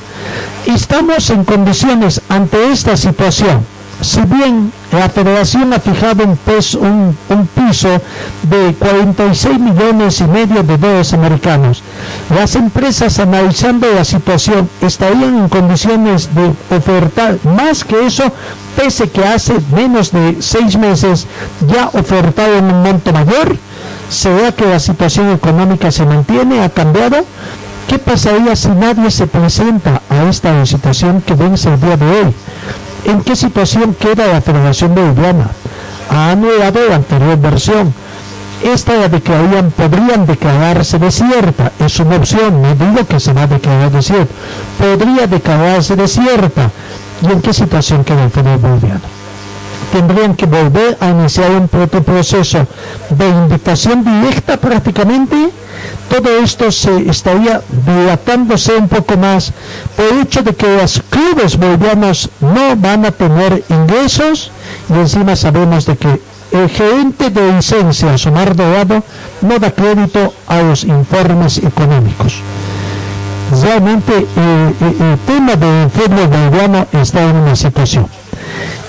estamos 0.66 1.30
en 1.30 1.44
condiciones 1.44 2.20
ante 2.28 2.72
esta 2.72 2.96
situación. 2.96 3.64
Si 4.00 4.20
bien 4.22 4.72
la 4.92 5.10
federación 5.10 5.74
ha 5.74 5.78
fijado 5.78 6.24
un, 6.24 7.16
un, 7.28 7.46
piso 7.48 8.00
de 8.44 8.74
46 8.78 9.60
millones 9.60 10.20
y 10.20 10.24
medio 10.24 10.62
de 10.62 10.78
dólares 10.78 11.12
americanos, 11.12 11.82
las 12.34 12.54
empresas 12.56 13.18
analizando 13.18 13.86
la 13.92 14.04
situación 14.04 14.70
estarían 14.80 15.38
en 15.38 15.48
condiciones 15.50 16.30
de 16.34 16.50
ofertar 16.74 17.36
más 17.44 17.84
que 17.84 18.06
eso, 18.06 18.24
pese 18.74 19.10
que 19.10 19.22
hace 19.22 19.54
menos 19.76 20.12
de 20.12 20.38
seis 20.40 20.78
meses 20.78 21.26
ya 21.68 21.90
ofertaron 21.92 22.64
un 22.64 22.82
monto 22.82 23.12
mayor. 23.12 23.54
¿Será 24.08 24.50
que 24.50 24.66
la 24.66 24.80
situación 24.80 25.30
económica 25.30 25.92
se 25.92 26.04
mantiene? 26.04 26.64
¿Ha 26.64 26.70
cambiado? 26.70 27.24
¿Qué 27.90 27.98
pasaría 27.98 28.54
si 28.54 28.68
nadie 28.68 29.10
se 29.10 29.26
presenta 29.26 30.00
a 30.08 30.22
esta 30.30 30.56
licitación 30.60 31.22
que 31.22 31.34
vence 31.34 31.74
el 31.74 31.80
día 31.80 31.96
de 31.96 32.06
hoy? 32.06 32.34
¿En 33.04 33.20
qué 33.20 33.34
situación 33.34 33.96
queda 33.98 34.28
la 34.28 34.40
Federación 34.40 34.94
Boliviana? 34.94 35.50
Ha 36.08 36.30
anulado 36.30 36.78
la 36.88 36.94
anterior 36.94 37.36
versión. 37.38 37.92
Esta 38.62 38.94
la 38.94 39.08
declararían, 39.08 39.72
podrían 39.72 40.24
declararse 40.24 41.00
desierta. 41.00 41.72
Es 41.80 41.98
una 41.98 42.14
opción, 42.14 42.62
no 42.62 42.76
digo 42.76 43.04
que 43.08 43.18
se 43.18 43.32
va 43.32 43.42
a 43.42 43.46
declarar 43.48 43.90
desierta. 43.90 44.32
Podría 44.78 45.26
declararse 45.26 45.96
desierta. 45.96 46.70
¿Y 47.22 47.32
en 47.32 47.42
qué 47.42 47.52
situación 47.52 48.04
queda 48.04 48.22
el 48.22 48.30
fútbol 48.30 48.58
boliviano? 48.58 49.00
Tendrían 49.90 50.36
que 50.36 50.46
volver 50.46 50.96
a 51.00 51.08
iniciar 51.08 51.50
un 51.50 51.66
proceso 51.66 52.68
de 53.08 53.28
invitación 53.28 54.04
directa 54.04 54.58
prácticamente 54.58 55.50
todo 56.10 56.42
esto 56.42 56.72
se 56.72 57.08
estaría 57.08 57.62
dilatándose 57.86 58.74
un 58.74 58.88
poco 58.88 59.16
más 59.16 59.52
por 59.96 60.06
el 60.06 60.22
hecho 60.22 60.42
de 60.42 60.54
que 60.56 60.66
los 60.76 61.00
clubes 61.08 61.56
bolivianos 61.56 62.28
no 62.40 62.74
van 62.76 63.04
a 63.06 63.12
tener 63.12 63.62
ingresos 63.68 64.50
y 64.88 64.94
encima 64.94 65.36
sabemos 65.36 65.86
de 65.86 65.96
que 65.96 66.20
el 66.50 66.68
gerente 66.68 67.30
de 67.30 67.52
licencias, 67.52 68.26
Omar 68.26 68.56
Dorado, 68.56 69.04
no 69.40 69.58
da 69.60 69.70
crédito 69.70 70.34
a 70.48 70.60
los 70.62 70.82
informes 70.82 71.58
económicos. 71.58 72.42
Realmente 73.62 74.12
eh, 74.18 74.26
eh, 74.36 75.12
el 75.12 75.18
tema 75.32 75.54
del 75.54 75.88
fútbol 75.90 76.26
boliviano 76.26 76.88
está 76.90 77.22
en 77.22 77.36
una 77.36 77.54
situación. 77.54 78.06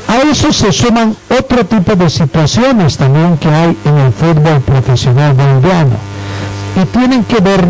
A 0.08 0.18
eso 0.32 0.52
se 0.52 0.72
suman 0.72 1.16
otro 1.30 1.68
tipo 1.68 1.96
de 1.96 2.10
situaciones 2.10 2.98
también 2.98 3.38
que 3.38 3.50
hay 3.50 3.78
en 3.86 3.98
el 4.00 4.12
fútbol 4.12 4.60
profesional 4.62 5.34
boliviano 5.34 6.11
y 6.76 6.86
tienen 6.86 7.24
que 7.24 7.40
ver 7.40 7.66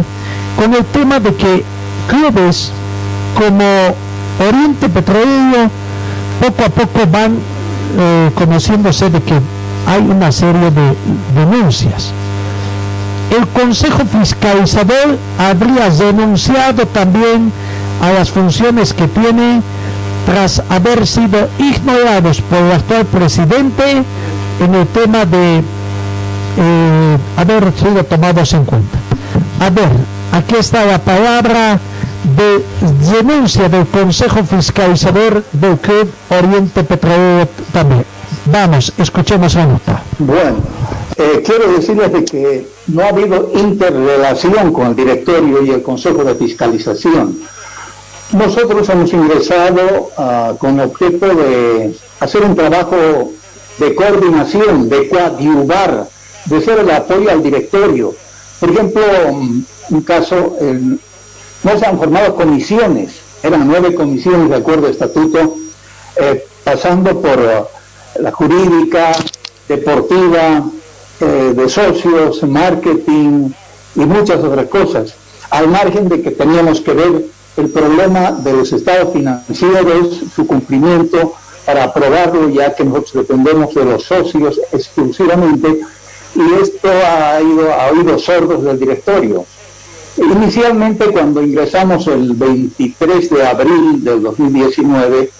con 0.57 0.73
el 0.73 0.85
tema 0.85 1.19
de 1.19 1.33
que 1.35 1.63
clubes 2.07 2.71
como 3.37 3.95
Oriente 4.47 4.89
Petrolero 4.89 5.69
poco 6.39 6.63
a 6.65 6.69
poco 6.69 7.07
van 7.11 7.37
eh, 7.97 8.31
conociéndose 8.35 9.09
de 9.09 9.21
que 9.21 9.35
hay 9.87 10.01
una 10.01 10.31
serie 10.31 10.71
de 10.71 10.95
denuncias. 11.35 12.11
El 13.35 13.47
Consejo 13.47 14.03
Fiscalizador 14.05 15.17
habría 15.39 15.89
denunciado 15.89 16.85
también 16.87 17.51
a 18.01 18.11
las 18.11 18.29
funciones 18.29 18.93
que 18.93 19.07
tiene 19.07 19.61
tras 20.25 20.61
haber 20.69 21.07
sido 21.07 21.47
ignorados 21.57 22.41
por 22.41 22.59
el 22.59 22.71
actual 22.71 23.05
presidente 23.05 24.03
en 24.59 24.75
el 24.75 24.87
tema 24.87 25.25
de 25.25 25.63
eh, 26.57 27.17
haber 27.37 27.71
sido 27.73 28.03
tomados 28.03 28.53
en 28.53 28.65
cuenta. 28.65 28.97
A 29.59 29.69
ver, 29.69 29.89
aquí 30.31 30.55
está 30.55 30.85
la 30.85 30.99
palabra 30.99 31.79
de 32.35 32.63
denuncia 33.11 33.69
del 33.69 33.87
Consejo 33.87 34.43
Fiscalizador 34.43 35.43
del 35.53 35.77
Club 35.77 36.09
Oriente 36.29 36.83
Petrolero 36.83 37.47
también. 37.71 38.05
Vamos, 38.45 38.93
escuchemos 38.97 39.53
la 39.55 39.65
nota. 39.67 40.03
Bueno, 40.19 40.57
eh, 41.17 41.43
quiero 41.45 41.71
decirles 41.71 42.11
de 42.11 42.25
que 42.25 42.67
no 42.87 43.03
ha 43.03 43.09
habido 43.09 43.51
interrelación 43.53 44.73
con 44.73 44.87
el 44.87 44.95
directorio 44.95 45.63
y 45.63 45.71
el 45.71 45.83
Consejo 45.83 46.23
de 46.23 46.35
Fiscalización. 46.35 47.37
Nosotros 48.33 48.87
hemos 48.89 49.11
ingresado 49.13 50.09
ah, 50.17 50.53
con 50.57 50.79
objeto 50.79 51.27
de 51.35 51.93
hacer 52.19 52.43
un 52.43 52.55
trabajo 52.55 52.95
de 53.77 53.95
coordinación, 53.95 54.89
de 54.89 55.09
coadyuvar, 55.09 56.07
de 56.45 56.61
ser 56.61 56.79
el 56.79 56.91
apoyo 56.91 57.29
al 57.31 57.43
directorio. 57.43 58.13
Por 58.59 58.69
ejemplo, 58.71 59.03
mm, 59.31 59.61
un 59.91 60.01
caso, 60.01 60.55
el- 60.61 60.99
no 61.63 61.77
se 61.79 61.85
han 61.85 61.97
formado 61.97 62.35
comisiones, 62.35 63.11
eran 63.43 63.67
nueve 63.67 63.93
comisiones 63.95 64.49
de 64.49 64.55
acuerdo 64.55 64.85
al 64.87 64.91
estatuto, 64.93 65.55
eh, 66.17 66.45
pasando 66.63 67.19
por 67.21 67.39
eh, 67.39 67.63
la 68.19 68.31
jurídica, 68.31 69.11
deportiva, 69.67 70.63
eh, 71.19 71.53
de 71.55 71.69
socios, 71.69 72.43
marketing 72.43 73.49
y 73.95 73.99
muchas 73.99 74.43
otras 74.43 74.67
cosas, 74.67 75.13
al 75.49 75.67
margen 75.67 76.09
de 76.09 76.21
que 76.21 76.31
teníamos 76.31 76.81
que 76.81 76.93
ver 76.93 77.25
el 77.57 77.69
problema 77.69 78.31
de 78.31 78.53
los 78.53 78.71
estados 78.73 79.13
financieros, 79.13 80.21
su 80.35 80.47
cumplimiento 80.47 81.33
para 81.65 81.83
aprobarlo, 81.85 82.49
ya 82.49 82.73
que 82.73 82.83
nosotros 82.83 83.13
dependemos 83.27 83.73
de 83.75 83.85
los 83.85 84.03
socios 84.03 84.59
exclusivamente, 84.71 85.81
y 86.35 86.61
esto 86.61 86.89
ha 86.89 87.41
ido 87.41 87.73
a 87.73 87.87
oídos 87.91 88.23
sordos 88.23 88.63
del 88.63 88.79
directorio. 88.79 89.45
Inicialmente, 90.17 91.05
cuando 91.07 91.41
ingresamos 91.41 92.07
el 92.07 92.33
23 92.33 93.29
de 93.29 93.47
abril 93.47 94.03
del 94.03 94.21
2019, 94.21 95.31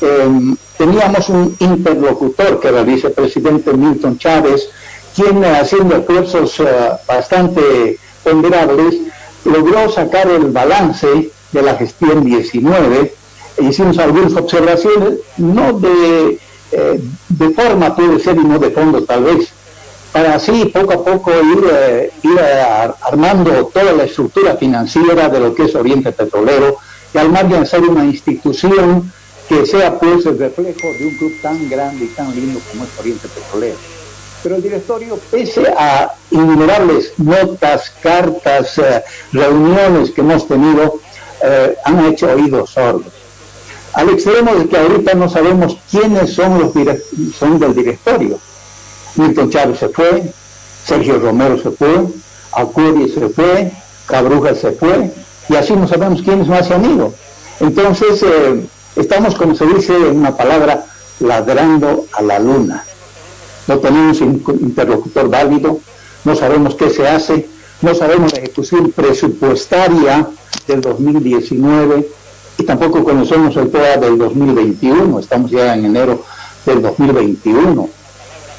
eh, 0.00 0.54
teníamos 0.76 1.28
un 1.28 1.56
interlocutor 1.58 2.60
que 2.60 2.68
era 2.68 2.80
el 2.80 2.86
vicepresidente 2.86 3.72
Milton 3.72 4.18
Chávez, 4.18 4.68
quien 5.14 5.42
eh, 5.42 5.58
haciendo 5.58 5.96
esfuerzos 5.96 6.60
eh, 6.60 6.64
bastante 7.06 7.98
ponderables 8.22 8.96
logró 9.44 9.90
sacar 9.90 10.28
el 10.30 10.46
balance 10.46 11.30
de 11.52 11.62
la 11.62 11.74
gestión 11.76 12.24
19 12.24 13.14
e 13.56 13.64
hicimos 13.64 13.98
algunas 13.98 14.34
observaciones, 14.34 15.14
no 15.36 15.72
de, 15.78 16.38
eh, 16.72 17.00
de 17.28 17.50
forma 17.50 17.96
puede 17.96 18.20
ser 18.20 18.36
y 18.36 18.44
no 18.44 18.58
de 18.58 18.70
fondo 18.70 19.02
tal 19.02 19.24
vez, 19.24 19.48
para 20.12 20.34
así 20.34 20.66
poco 20.66 20.92
a 20.94 21.04
poco 21.04 21.30
ir, 21.32 21.64
eh, 21.70 22.10
eh, 22.22 22.60
ar- 22.62 22.96
armando 23.02 23.66
toda 23.66 23.92
la 23.92 24.04
estructura 24.04 24.56
financiera 24.56 25.28
de 25.28 25.40
lo 25.40 25.54
que 25.54 25.64
es 25.64 25.74
Oriente 25.74 26.12
Petrolero 26.12 26.76
y 27.14 27.18
al 27.18 27.30
margen 27.30 27.66
ser 27.66 27.80
una 27.82 28.04
institución 28.04 29.12
que 29.48 29.64
sea 29.66 29.98
pues 29.98 30.26
el 30.26 30.38
reflejo 30.38 30.88
de 30.98 31.06
un 31.06 31.14
club 31.16 31.32
tan 31.40 31.68
grande 31.70 32.04
y 32.04 32.08
tan 32.08 32.34
lindo 32.34 32.60
como 32.70 32.84
es 32.84 32.90
Oriente 32.98 33.28
Petrolero. 33.28 33.76
Pero 34.42 34.56
el 34.56 34.62
directorio, 34.62 35.18
pese 35.30 35.66
a 35.76 36.12
innumerables 36.30 37.12
notas, 37.18 37.90
cartas, 38.02 38.78
eh, 38.78 39.02
reuniones 39.32 40.10
que 40.10 40.20
hemos 40.20 40.46
tenido, 40.46 41.00
han 41.84 42.04
hecho 42.06 42.26
oídos 42.32 42.70
sordos. 42.70 43.12
Al 43.94 44.10
extremo 44.10 44.54
de 44.54 44.68
que 44.68 44.76
ahorita 44.76 45.14
no 45.14 45.28
sabemos 45.28 45.76
quiénes 45.90 46.32
son 46.34 46.58
los 46.58 46.72
son 47.36 47.58
del 47.58 47.74
directorio. 47.74 48.38
Milton 49.18 49.50
Chávez 49.50 49.80
se 49.80 49.88
fue, 49.88 50.22
Sergio 50.84 51.18
Romero 51.18 51.60
se 51.60 51.70
fue, 51.70 52.06
Acurio 52.52 53.08
se 53.08 53.28
fue, 53.28 53.72
Cabruja 54.06 54.54
se 54.54 54.72
fue, 54.72 55.10
y 55.48 55.56
así 55.56 55.72
no 55.74 55.88
sabemos 55.88 56.22
quiénes 56.22 56.46
más 56.46 56.68
se 56.68 56.74
han 56.74 56.84
ido. 56.84 57.12
Entonces, 57.60 58.22
eh, 58.22 58.64
estamos, 58.96 59.34
como 59.34 59.54
se 59.56 59.66
dice 59.66 59.94
en 59.94 60.18
una 60.18 60.36
palabra, 60.36 60.86
ladrando 61.20 62.06
a 62.12 62.22
la 62.22 62.38
luna. 62.38 62.84
No 63.66 63.78
tenemos 63.78 64.20
interlocutor 64.20 65.28
válido, 65.28 65.80
no 66.24 66.34
sabemos 66.36 66.76
qué 66.76 66.88
se 66.88 67.06
hace, 67.08 67.48
no 67.82 67.94
sabemos 67.94 68.32
la 68.32 68.38
ejecución 68.38 68.92
presupuestaria 68.92 70.28
del 70.66 70.80
2019 70.80 72.08
y 72.58 72.62
tampoco 72.64 73.02
conocemos 73.02 73.56
el 73.56 73.68
POA 73.68 73.96
del 73.96 74.16
2021, 74.16 75.18
estamos 75.18 75.50
ya 75.50 75.74
en 75.74 75.86
enero 75.86 76.22
del 76.64 76.82
2021. 76.82 77.97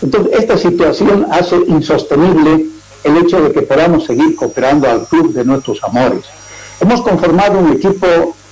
Entonces, 0.01 0.39
esta 0.39 0.57
situación 0.57 1.27
hace 1.31 1.57
insostenible 1.67 2.67
el 3.03 3.17
hecho 3.17 3.41
de 3.41 3.51
que 3.51 3.61
podamos 3.61 4.05
seguir 4.05 4.35
cooperando 4.35 4.89
al 4.89 5.07
club 5.07 5.33
de 5.33 5.45
nuestros 5.45 5.83
amores. 5.83 6.25
Hemos 6.79 7.01
conformado 7.01 7.59
un 7.59 7.73
equipo, 7.73 8.07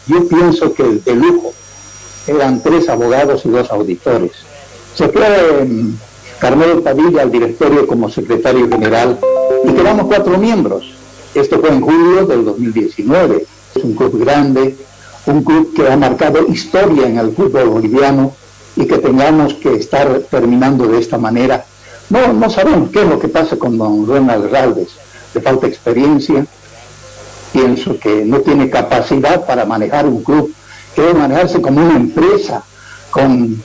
yo 0.08 0.28
pienso 0.28 0.74
que 0.74 0.84
de 0.84 1.16
lujo. 1.16 1.54
Eran 2.28 2.62
tres 2.62 2.90
abogados 2.90 3.46
y 3.46 3.50
dos 3.50 3.72
auditores. 3.72 4.32
Se 4.96 5.08
fue 5.08 5.66
mm, 5.66 5.96
Carmelo 6.40 6.84
Padilla 6.84 7.22
al 7.22 7.32
directorio 7.32 7.88
como 7.88 8.10
secretario 8.10 8.68
general 8.70 9.18
y 9.64 9.72
quedamos 9.72 10.08
cuatro 10.08 10.38
miembros. 10.38 10.94
Esto 11.34 11.60
fue 11.60 11.70
en 11.70 11.82
julio 11.82 12.26
del 12.26 12.44
2019. 12.44 13.46
Es 13.76 13.84
un 13.84 13.94
club 13.94 14.20
grande, 14.20 14.76
un 15.26 15.44
club 15.44 15.74
que 15.74 15.90
ha 15.90 15.96
marcado 15.96 16.46
historia 16.48 17.08
en 17.08 17.18
el 17.18 17.32
fútbol 17.32 17.70
boliviano 17.70 18.34
y 18.78 18.86
que 18.86 19.00
tengamos 19.00 19.56
que 19.56 19.74
estar 19.74 20.20
terminando 20.30 20.88
de 20.88 21.00
esta 21.00 21.18
manera. 21.18 21.66
No, 22.10 22.32
no 22.32 22.50
sabemos 22.50 22.92
qué 22.92 23.02
es 23.02 23.10
lo 23.10 23.20
que 23.20 23.28
pasa 23.28 23.58
con 23.58 23.78
don 23.78 24.08
Ronald 24.08 24.52
Raldes. 24.52 24.90
Le 25.34 25.42
falta 25.42 25.68
experiencia, 25.68 26.46
pienso 27.52 28.00
que 28.00 28.24
no 28.24 28.40
tiene 28.40 28.70
capacidad 28.70 29.46
para 29.46 29.66
manejar 29.66 30.06
un 30.06 30.24
club, 30.24 30.54
debe 30.96 31.16
manejarse 31.16 31.60
como 31.60 31.84
una 31.84 31.96
empresa, 31.96 32.64
con 33.10 33.62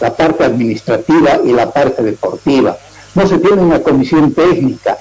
la 0.00 0.14
parte 0.14 0.44
administrativa 0.44 1.40
y 1.44 1.52
la 1.52 1.70
parte 1.70 2.02
deportiva. 2.02 2.76
No 3.14 3.26
se 3.26 3.38
tiene 3.38 3.62
una 3.62 3.82
comisión 3.82 4.32
técnica. 4.32 4.98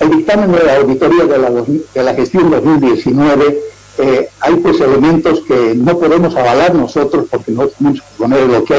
El 0.00 0.10
dictamen 0.10 0.50
de 0.50 0.64
la 0.64 0.76
auditoría 0.76 1.24
de 1.24 1.38
la, 1.38 1.50
de 1.50 2.02
la 2.02 2.14
gestión 2.14 2.50
2019, 2.50 3.58
eh, 3.98 4.28
hay 4.40 4.56
pues 4.56 4.80
elementos 4.80 5.40
que 5.46 5.74
no 5.76 5.98
podemos 5.98 6.34
avalar 6.34 6.74
nosotros 6.74 7.26
porque 7.30 7.52
no 7.52 7.68
que 7.68 8.00
poner 8.18 8.40
el 8.40 8.54
ok 8.56 8.72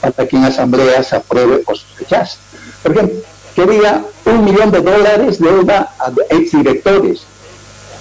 para 0.00 0.28
que 0.28 0.36
en 0.36 0.44
asamblea 0.44 1.02
se 1.02 1.16
apruebe 1.16 1.62
o 1.66 1.74
se 1.74 1.84
rechace. 1.98 2.38
Por 2.82 2.92
ejemplo, 2.92 3.18
quería 3.54 4.04
un 4.26 4.44
millón 4.44 4.70
de 4.70 4.80
dólares 4.80 5.40
de 5.40 5.50
deuda 5.50 5.94
a 5.98 6.12
exdirectores. 6.32 7.22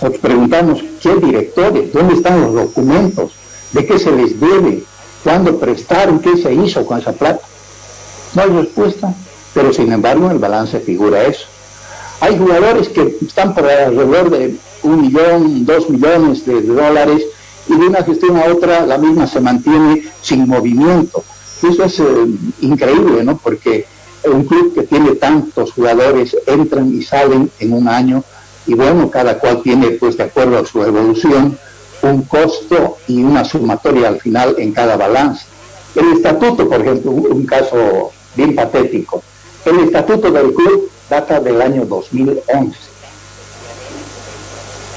Nos 0.01 0.17
preguntamos, 0.19 0.83
¿qué 1.01 1.15
directores? 1.15 1.91
¿Dónde 1.91 2.13
están 2.13 2.41
los 2.41 2.53
documentos? 2.53 3.31
¿De 3.71 3.85
qué 3.85 3.97
se 3.97 4.11
les 4.11 4.39
debe? 4.39 4.83
¿Cuándo 5.23 5.59
prestaron? 5.59 6.19
¿Qué 6.19 6.37
se 6.37 6.53
hizo 6.53 6.85
con 6.85 6.99
esa 6.99 7.11
plata? 7.11 7.45
No 8.35 8.43
hay 8.43 8.49
respuesta, 8.49 9.13
pero 9.53 9.73
sin 9.73 9.91
embargo 9.91 10.25
en 10.27 10.33
el 10.33 10.39
balance 10.39 10.79
figura 10.79 11.23
eso. 11.23 11.47
Hay 12.21 12.37
jugadores 12.37 12.89
que 12.89 13.17
están 13.25 13.53
por 13.55 13.65
alrededor 13.65 14.29
de 14.29 14.55
un 14.83 15.01
millón, 15.01 15.65
dos 15.65 15.89
millones 15.89 16.45
de 16.45 16.61
dólares 16.61 17.23
y 17.67 17.75
de 17.75 17.87
una 17.87 18.03
gestión 18.03 18.37
a 18.37 18.45
otra 18.45 18.85
la 18.85 18.97
misma 18.97 19.27
se 19.27 19.39
mantiene 19.39 20.03
sin 20.21 20.47
movimiento. 20.47 21.23
Eso 21.61 21.83
es 21.83 21.99
eh, 21.99 22.03
increíble, 22.61 23.23
¿no? 23.23 23.37
Porque 23.37 23.85
un 24.25 24.45
club 24.45 24.73
que 24.73 24.83
tiene 24.83 25.11
tantos 25.15 25.71
jugadores 25.73 26.35
entran 26.45 26.93
y 26.93 27.01
salen 27.01 27.51
en 27.59 27.73
un 27.73 27.87
año 27.87 28.23
y 28.65 28.73
bueno, 28.73 29.09
cada 29.09 29.39
cual 29.39 29.61
tiene, 29.61 29.91
pues 29.91 30.17
de 30.17 30.23
acuerdo 30.23 30.59
a 30.59 30.65
su 30.65 30.83
evolución, 30.83 31.57
un 32.01 32.21
costo 32.23 32.97
y 33.07 33.23
una 33.23 33.43
sumatoria 33.43 34.07
al 34.07 34.19
final 34.19 34.55
en 34.57 34.71
cada 34.71 34.95
balance. 34.95 35.45
El 35.95 36.13
estatuto, 36.13 36.67
por 36.69 36.81
ejemplo, 36.81 37.11
un, 37.11 37.31
un 37.31 37.45
caso 37.45 38.11
bien 38.35 38.55
patético. 38.55 39.23
El 39.65 39.79
estatuto 39.79 40.31
del 40.31 40.53
club 40.53 40.89
data 41.09 41.39
del 41.39 41.61
año 41.61 41.85
2011. 41.85 42.88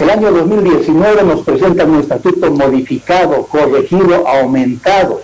El 0.03 0.11
año 0.11 0.33
2019 0.33 1.23
nos 1.23 1.43
presenta 1.43 1.85
un 1.85 2.01
estatuto 2.01 2.51
modificado, 2.51 3.47
corregido, 3.47 4.27
aumentado. 4.27 5.23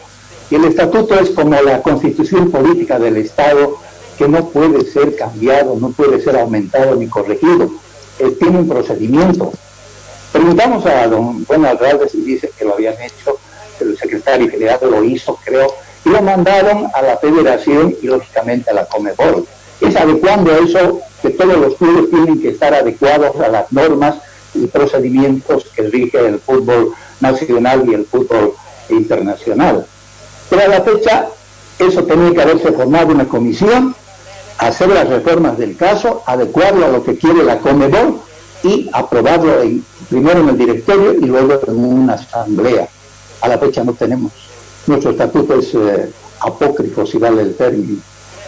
Y 0.53 0.55
el 0.55 0.67
estatuto 0.67 1.19
es 1.19 1.31
como 1.31 1.61
la 1.61 1.83
constitución 1.83 2.49
política 2.53 2.97
del 2.97 3.17
Estado 3.17 3.77
que 4.17 4.29
no 4.29 4.51
puede 4.51 4.85
ser 4.85 5.17
cambiado, 5.17 5.75
no 5.81 5.91
puede 5.91 6.23
ser 6.23 6.39
aumentado 6.39 6.95
ni 6.95 7.09
corregido. 7.09 7.73
Eh, 8.21 8.37
tiene 8.39 8.61
un 8.61 8.69
procedimiento. 8.69 9.53
Preguntamos 10.31 10.87
a 10.87 11.09
don 11.09 11.45
Juan 11.45 11.67
Alvarez 11.67 12.15
y 12.15 12.21
dice 12.21 12.49
que 12.57 12.65
lo 12.65 12.75
habían 12.75 12.95
hecho, 13.03 13.37
el 13.81 13.99
secretario 13.99 14.49
general 14.49 14.79
lo 14.83 15.03
hizo, 15.03 15.37
creo, 15.45 15.75
y 16.05 16.09
lo 16.09 16.23
mandaron 16.23 16.87
a 16.95 17.03
la 17.03 17.17
federación 17.17 17.97
y 18.01 18.07
lógicamente 18.07 18.71
a 18.71 18.75
la 18.75 18.85
Comebol. 18.85 19.45
Es 19.81 19.97
adecuando 19.97 20.57
eso 20.57 21.01
que 21.21 21.31
todos 21.31 21.57
los 21.57 21.75
clubes 21.75 22.11
tienen 22.11 22.41
que 22.41 22.51
estar 22.51 22.73
adecuados 22.73 23.41
a 23.41 23.49
las 23.49 23.73
normas 23.73 24.19
y 24.63 24.67
procedimientos 24.67 25.67
que 25.75 25.83
rigen 25.83 26.27
el 26.27 26.41
fútbol 26.41 26.93
nacional 27.21 27.85
y 27.89 27.95
el 27.95 28.05
fútbol 28.05 28.55
internacional. 28.91 29.87
Pero 30.51 30.63
a 30.63 30.69
la 30.69 30.83
fecha 30.83 31.29
eso 31.79 32.05
tenía 32.05 32.33
que 32.33 32.43
haberse 32.43 32.73
formado 32.73 33.09
una 33.09 33.29
comisión, 33.29 33.95
hacer 34.59 34.89
las 34.89 35.09
reformas 35.09 35.59
del 35.59 35.77
caso, 35.77 36.23
adecuarlo 36.27 36.87
a 36.87 36.89
lo 36.89 37.05
que 37.05 37.17
quiere 37.17 37.45
la 37.45 37.59
Comebol 37.59 38.21
y 38.65 38.91
aprobarlo 38.93 39.63
primero 40.09 40.41
en 40.41 40.49
el 40.49 40.59
directorio 40.59 41.15
y 41.15 41.27
luego 41.27 41.61
en 41.67 41.85
una 41.85 42.15
asamblea. 42.15 42.89
A 43.41 43.49
la 43.49 43.59
fecha 43.59 43.85
no 43.85 43.93
tenemos. 43.93 44.33
Nuestro 44.87 45.13
estatuto 45.13 45.59
es 45.59 45.75
eh, 45.75 46.11
apócrifo, 46.41 47.07
si 47.07 47.19
vale 47.19 47.43
el 47.43 47.55
término. 47.55 48.01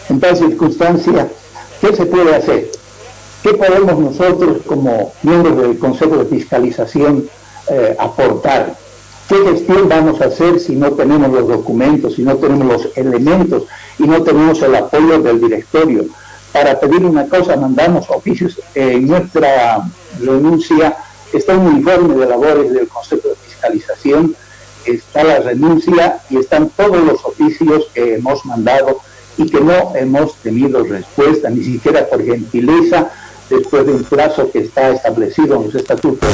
En 0.09 0.19
tal 0.19 0.35
circunstancia, 0.35 1.29
¿qué 1.79 1.95
se 1.95 2.05
puede 2.05 2.35
hacer? 2.35 2.69
¿Qué 3.43 3.55
podemos 3.55 3.97
nosotros 3.97 4.57
como 4.67 5.13
miembros 5.23 5.57
del 5.57 5.79
Consejo 5.79 6.17
de 6.17 6.25
Fiscalización 6.25 7.27
eh, 7.69 7.95
aportar? 7.97 8.75
¿Qué 9.27 9.35
gestión 9.37 9.89
vamos 9.89 10.21
a 10.21 10.25
hacer 10.25 10.59
si 10.59 10.75
no 10.75 10.91
tenemos 10.91 11.31
los 11.31 11.47
documentos, 11.47 12.15
si 12.15 12.21
no 12.21 12.35
tenemos 12.35 12.67
los 12.67 12.97
elementos 12.97 13.63
y 13.97 14.03
no 14.03 14.21
tenemos 14.21 14.61
el 14.61 14.75
apoyo 14.75 15.19
del 15.19 15.41
directorio? 15.41 16.05
Para 16.53 16.79
pedir 16.79 17.03
una 17.03 17.27
cosa 17.27 17.55
mandamos 17.55 18.07
oficios. 18.11 18.61
En 18.75 19.07
nuestra 19.07 19.89
renuncia 20.19 20.97
está 21.33 21.57
un 21.57 21.77
informe 21.77 22.13
de 22.15 22.27
labores 22.27 22.71
del 22.71 22.87
Consejo 22.89 23.29
de 23.29 23.35
Fiscalización, 23.37 24.35
está 24.85 25.23
la 25.23 25.39
renuncia 25.39 26.19
y 26.29 26.37
están 26.37 26.69
todos 26.69 27.03
los 27.03 27.25
oficios 27.25 27.87
que 27.95 28.15
hemos 28.15 28.45
mandado 28.45 28.99
y 29.37 29.49
que 29.49 29.61
no 29.61 29.95
hemos 29.95 30.35
tenido 30.35 30.83
respuesta, 30.83 31.49
ni 31.49 31.63
siquiera 31.63 32.05
por 32.07 32.23
gentileza, 32.23 33.11
después 33.51 33.85
de 33.85 33.91
un 33.93 34.03
plazo 34.03 34.49
que 34.51 34.59
está 34.59 34.89
establecido 34.89 35.57
en 35.57 35.65
los 35.65 35.75
estatutos. 35.75 36.29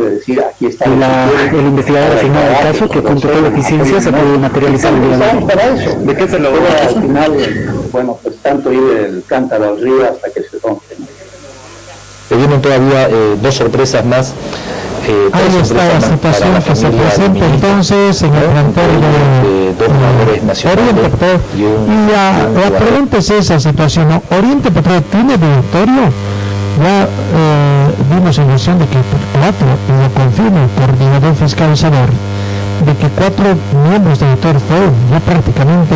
de 0.00 0.10
decir, 0.10 0.40
aquí 0.42 0.66
está 0.66 0.88
la- 0.88 1.30
el 1.52 1.66
investigador 1.66 2.16
asignado 2.16 2.56
al 2.56 2.62
caso 2.62 2.88
que 2.88 3.02
con 3.02 3.20
total 3.20 3.46
eficiencia 3.46 4.00
se 4.00 4.10
puede 4.10 4.38
materializar 4.38 4.92
el 4.92 5.00
día 5.00 5.08
de 5.08 5.14
Estamos 5.24 5.42
hoy. 5.44 5.48
para 5.50 5.74
eso. 5.74 5.96
¿De 6.00 6.16
qué 6.16 6.28
se 6.28 6.38
lo 6.38 6.50
Pero 6.50 6.66
al 6.88 7.02
final, 7.02 7.86
bueno, 7.92 8.18
pues 8.22 8.36
tanto 8.42 8.72
ir 8.72 8.82
el 8.98 9.22
cántaro 9.26 9.68
al 9.70 9.80
río 9.80 10.04
hasta 10.04 10.28
que 10.30 10.42
se 10.42 10.58
rompe. 10.62 10.84
Se 12.28 12.34
vienen 12.36 12.60
todavía 12.60 13.08
eh, 13.08 13.36
dos 13.40 13.54
sorpresas 13.54 14.04
más. 14.04 14.34
Eh, 15.06 15.60
está 15.60 15.84
la 15.86 16.00
situación 16.00 16.62
que 16.62 16.76
se 16.76 16.88
presenta 16.88 17.46
entonces 17.46 18.22
en 18.22 18.34
el 18.34 18.44
plantel 18.44 19.00
de 19.00 19.74
dos 19.78 19.88
jugadores 19.88 20.42
nacionales 20.42 20.84
Oriente 20.88 21.10
Petróleo. 21.10 21.40
y 21.56 22.10
la, 22.10 22.70
la 22.70 22.78
pregunta 22.78 23.18
es 23.18 23.30
esa 23.30 23.60
situación, 23.60 24.08
¿no? 24.08 24.22
¿Oriente 24.36 24.70
Petróleo 24.70 25.02
tiene 25.10 25.38
directorio? 25.38 26.02
Ya 26.82 27.04
eh, 27.04 27.88
vimos 28.10 28.36
en 28.38 28.48
versión 28.48 28.78
de 28.78 28.86
que 28.86 28.98
cuatro, 29.32 29.66
y 29.88 30.02
lo 30.02 30.12
confirma 30.12 30.62
el 30.64 30.70
coordinador 30.70 31.34
fiscalizador, 31.34 32.08
de 32.84 32.94
que 32.96 33.08
cuatro 33.16 33.56
miembros 33.88 34.18
del 34.18 34.28
directorio 34.28 34.60
fueron 34.60 34.92
ya 35.10 35.20
prácticamente 35.20 35.94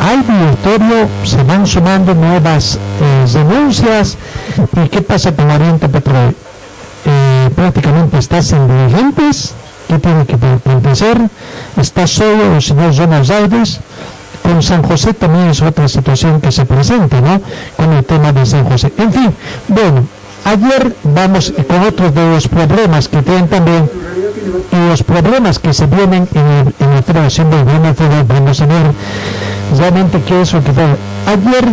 hay 0.00 0.18
directorio, 0.22 1.08
se 1.24 1.42
van 1.42 1.66
sumando 1.66 2.14
nuevas 2.14 2.78
eh, 3.00 3.26
denuncias. 3.32 4.16
¿Y 4.84 4.88
qué 4.88 5.02
pasa 5.02 5.34
con 5.34 5.50
Oriente 5.50 5.88
Petróleo? 5.88 6.34
Eh, 7.10 7.50
prácticamente 7.56 8.18
está 8.18 8.42
sin 8.42 8.68
dirigentes. 8.68 9.54
¿Qué 9.88 9.98
tiene 9.98 10.26
que 10.26 10.34
acontecer? 10.34 11.16
Está 11.78 12.06
solo 12.06 12.56
el 12.56 12.62
señor 12.62 12.92
Jonas 12.92 13.30
Alves. 13.30 13.80
Con 14.42 14.62
San 14.62 14.82
José 14.82 15.14
también 15.14 15.48
es 15.48 15.62
otra 15.62 15.88
situación 15.88 16.40
que 16.40 16.52
se 16.52 16.66
presenta, 16.66 17.20
¿no? 17.20 17.40
Con 17.76 17.92
el 17.94 18.04
tema 18.04 18.32
de 18.32 18.44
San 18.44 18.64
José. 18.68 18.92
En 18.98 19.12
fin, 19.12 19.34
bueno, 19.68 20.06
ayer 20.44 20.94
vamos 21.02 21.52
con 21.66 21.82
otros 21.82 22.14
de 22.14 22.30
los 22.30 22.48
problemas 22.48 23.08
que 23.08 23.22
tienen 23.22 23.48
también 23.48 23.90
y 24.70 24.88
los 24.88 25.02
problemas 25.02 25.58
que 25.58 25.72
se 25.72 25.86
vienen 25.86 26.28
en, 26.34 26.46
el, 26.46 26.94
la 26.94 27.02
Federación 27.02 27.50
de 27.50 27.56
Fútbol. 27.94 28.24
Vamos 28.28 28.60
a 28.60 28.66
ver 28.66 28.92
realmente 29.78 30.20
qué 30.26 30.42
es 30.42 30.50
que 30.50 30.60
fue. 30.60 30.96
Ayer 31.26 31.64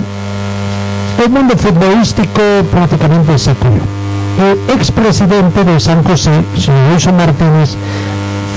el 1.24 1.30
mundo 1.30 1.58
futbolístico 1.58 2.42
prácticamente 2.72 3.38
se 3.38 3.52
acudió. 3.52 3.95
El 4.38 4.76
expresidente 4.76 5.64
de 5.64 5.80
San 5.80 6.04
José, 6.04 6.44
señor 6.58 6.92
Wilson 6.92 7.16
Martínez, 7.16 7.78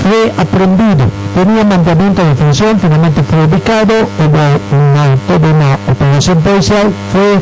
fue 0.03 0.31
aprendido, 0.37 1.05
tenía 1.33 1.63
mandamiento 1.63 2.21
de 2.21 2.29
detención, 2.29 2.77
finalmente 2.79 3.23
fue 3.23 3.45
ubicado, 3.45 3.93
hubo 4.19 4.75
una, 4.75 5.15
toda 5.25 5.47
una 5.53 5.77
operación 5.89 6.39
policial, 6.39 6.91
fue 7.13 7.39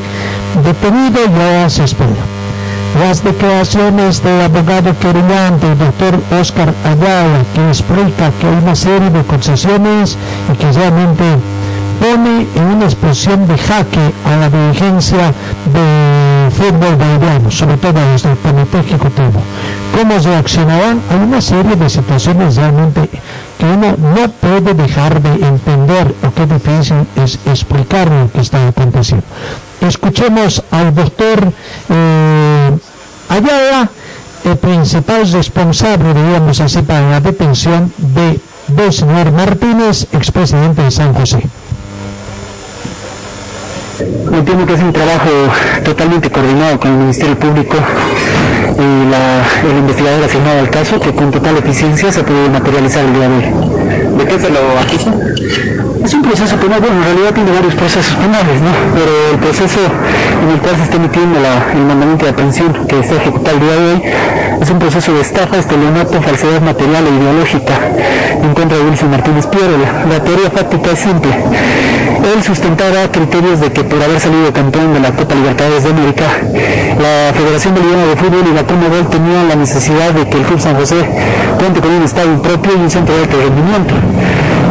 detenido 0.63 1.19
y 1.25 1.41
ahora 1.41 1.69
se 1.69 1.83
espera. 1.83 2.23
Las 2.99 3.23
declaraciones 3.23 4.23
del 4.23 4.41
abogado 4.41 4.93
querellante, 4.99 5.71
el 5.71 5.77
doctor 5.79 6.19
Oscar 6.39 6.73
Ayala, 6.85 7.43
que 7.55 7.67
explica 7.67 8.31
que 8.39 8.47
hay 8.47 8.57
una 8.63 8.75
serie 8.75 9.09
de 9.09 9.23
concesiones 9.23 10.15
y 10.53 10.57
que 10.57 10.71
realmente 10.71 11.23
pone 11.99 12.47
en 12.55 12.63
una 12.63 12.85
exposición 12.85 13.47
de 13.47 13.57
jaque 13.57 14.13
a 14.25 14.35
la 14.37 14.49
dirigencia 14.49 15.33
del 16.47 16.51
fútbol 16.51 16.95
boliviano, 16.95 17.51
sobre 17.51 17.77
todo 17.77 17.99
a 17.99 18.11
los 18.13 18.23
del 18.23 18.37
comité 18.37 18.79
ejecutivo. 18.79 19.41
¿Cómo 19.95 20.17
reaccionarán? 20.17 21.01
Hay 21.09 21.19
una 21.19 21.41
serie 21.41 21.75
de 21.75 21.89
situaciones 21.89 22.55
realmente 22.55 23.09
que 23.57 23.65
uno 23.65 23.95
no 23.97 24.29
puede 24.29 24.73
dejar 24.73 25.21
de 25.21 25.45
entender 25.45 26.13
o 26.23 26.31
qué 26.31 26.45
difícil 26.45 27.05
es 27.15 27.39
explicar 27.45 28.09
lo 28.09 28.31
que 28.31 28.41
está 28.41 28.67
aconteciendo. 28.67 29.25
Escuchemos 29.81 30.63
al 30.71 30.95
doctor 30.95 31.51
eh, 31.89 32.77
Ayala, 33.29 33.89
el 34.45 34.57
principal 34.57 35.29
responsable, 35.29 36.13
digamos 36.13 36.61
así, 36.61 36.81
para 36.81 37.09
la 37.09 37.19
detención 37.19 37.91
de, 37.97 38.39
del 38.67 38.93
señor 38.93 39.31
Martínez, 39.33 40.07
expresidente 40.13 40.83
de 40.83 40.91
San 40.91 41.13
José. 41.13 41.43
Entiendo 43.99 44.65
que 44.65 44.73
es 44.73 44.81
un 44.81 44.93
trabajo 44.93 45.29
totalmente 45.83 46.29
coordinado 46.29 46.79
con 46.79 46.91
el 46.91 46.97
Ministerio 46.97 47.35
Público 47.39 47.77
y 48.77 49.09
la, 49.09 49.41
el 49.71 49.77
investigador 49.79 50.23
asignado 50.23 50.59
al 50.59 50.69
caso 50.69 50.99
que 50.99 51.11
con 51.13 51.31
total 51.31 51.57
eficiencia 51.57 52.11
se 52.11 52.23
puede 52.23 52.47
materializar 52.49 53.03
el 53.05 53.13
día 53.13 53.27
de 53.29 53.35
hoy. 53.37 54.17
¿De 54.17 54.25
qué 54.25 54.39
se 54.39 54.49
lo 54.49 54.59
acusa? 54.79 55.13
Es 56.03 56.13
un 56.13 56.21
proceso 56.21 56.55
penal, 56.57 56.79
bueno, 56.79 56.95
en 56.97 57.03
realidad 57.03 57.33
tiene 57.33 57.51
varios 57.51 57.73
procesos 57.73 58.15
penales, 58.15 58.61
¿no? 58.61 58.69
Pero 58.93 59.11
el 59.33 59.39
proceso 59.39 59.79
en 60.43 60.49
el 60.51 60.59
cual 60.59 60.75
se 60.77 60.83
está 60.83 60.95
emitiendo 60.97 61.39
la- 61.39 61.71
el 61.73 61.85
mandamiento 61.85 62.25
de 62.25 62.31
aprehensión 62.31 62.73
que 62.87 62.99
está 62.99 63.15
ejecutado 63.15 63.57
el 63.57 63.63
día 63.63 63.75
de 63.75 63.93
hoy 63.93 64.01
es 64.61 64.69
un 64.69 64.79
proceso 64.79 65.13
de 65.13 65.21
estafa, 65.21 65.57
estelionato, 65.57 66.21
falsedad 66.21 66.61
material 66.61 67.05
e 67.05 67.15
ideológica 67.21 67.75
en 68.41 68.53
contra 68.53 68.77
de 68.77 68.83
Wilson 68.83 69.11
Martínez 69.11 69.45
Piero. 69.47 69.77
La, 69.77 70.17
la 70.17 70.23
teoría 70.23 70.49
fáctica 70.49 70.91
es 70.91 70.99
simple. 70.99 71.31
Él 72.33 72.43
sustentaba 72.43 73.09
criterios 73.11 73.61
de 73.61 73.71
que 73.71 73.83
por 73.83 74.01
haber 74.01 74.19
salido 74.19 74.51
campeón 74.51 74.93
de 74.93 74.99
la 74.99 75.11
Copa 75.11 75.35
Libertadores 75.35 75.83
de 75.83 75.89
América, 75.91 76.25
la 76.99 77.33
Federación 77.33 77.75
Boliviana 77.75 78.05
de 78.07 78.15
Fútbol 78.17 78.43
y 78.51 78.53
la 78.53 78.63
Conmebol 78.63 79.07
tenían 79.09 79.47
la 79.47 79.55
necesidad 79.55 80.11
de 80.11 80.27
que 80.27 80.37
el 80.37 80.43
Club 80.43 80.59
San 80.59 80.75
José 80.75 80.97
cuente 81.57 81.79
con 81.79 81.91
un 81.91 82.03
estadio 82.03 82.41
propio 82.41 82.73
y 82.73 82.81
un 82.81 82.89
centro 82.89 83.15
de 83.15 83.21
alto 83.23 83.37
rendimiento. 83.37 83.93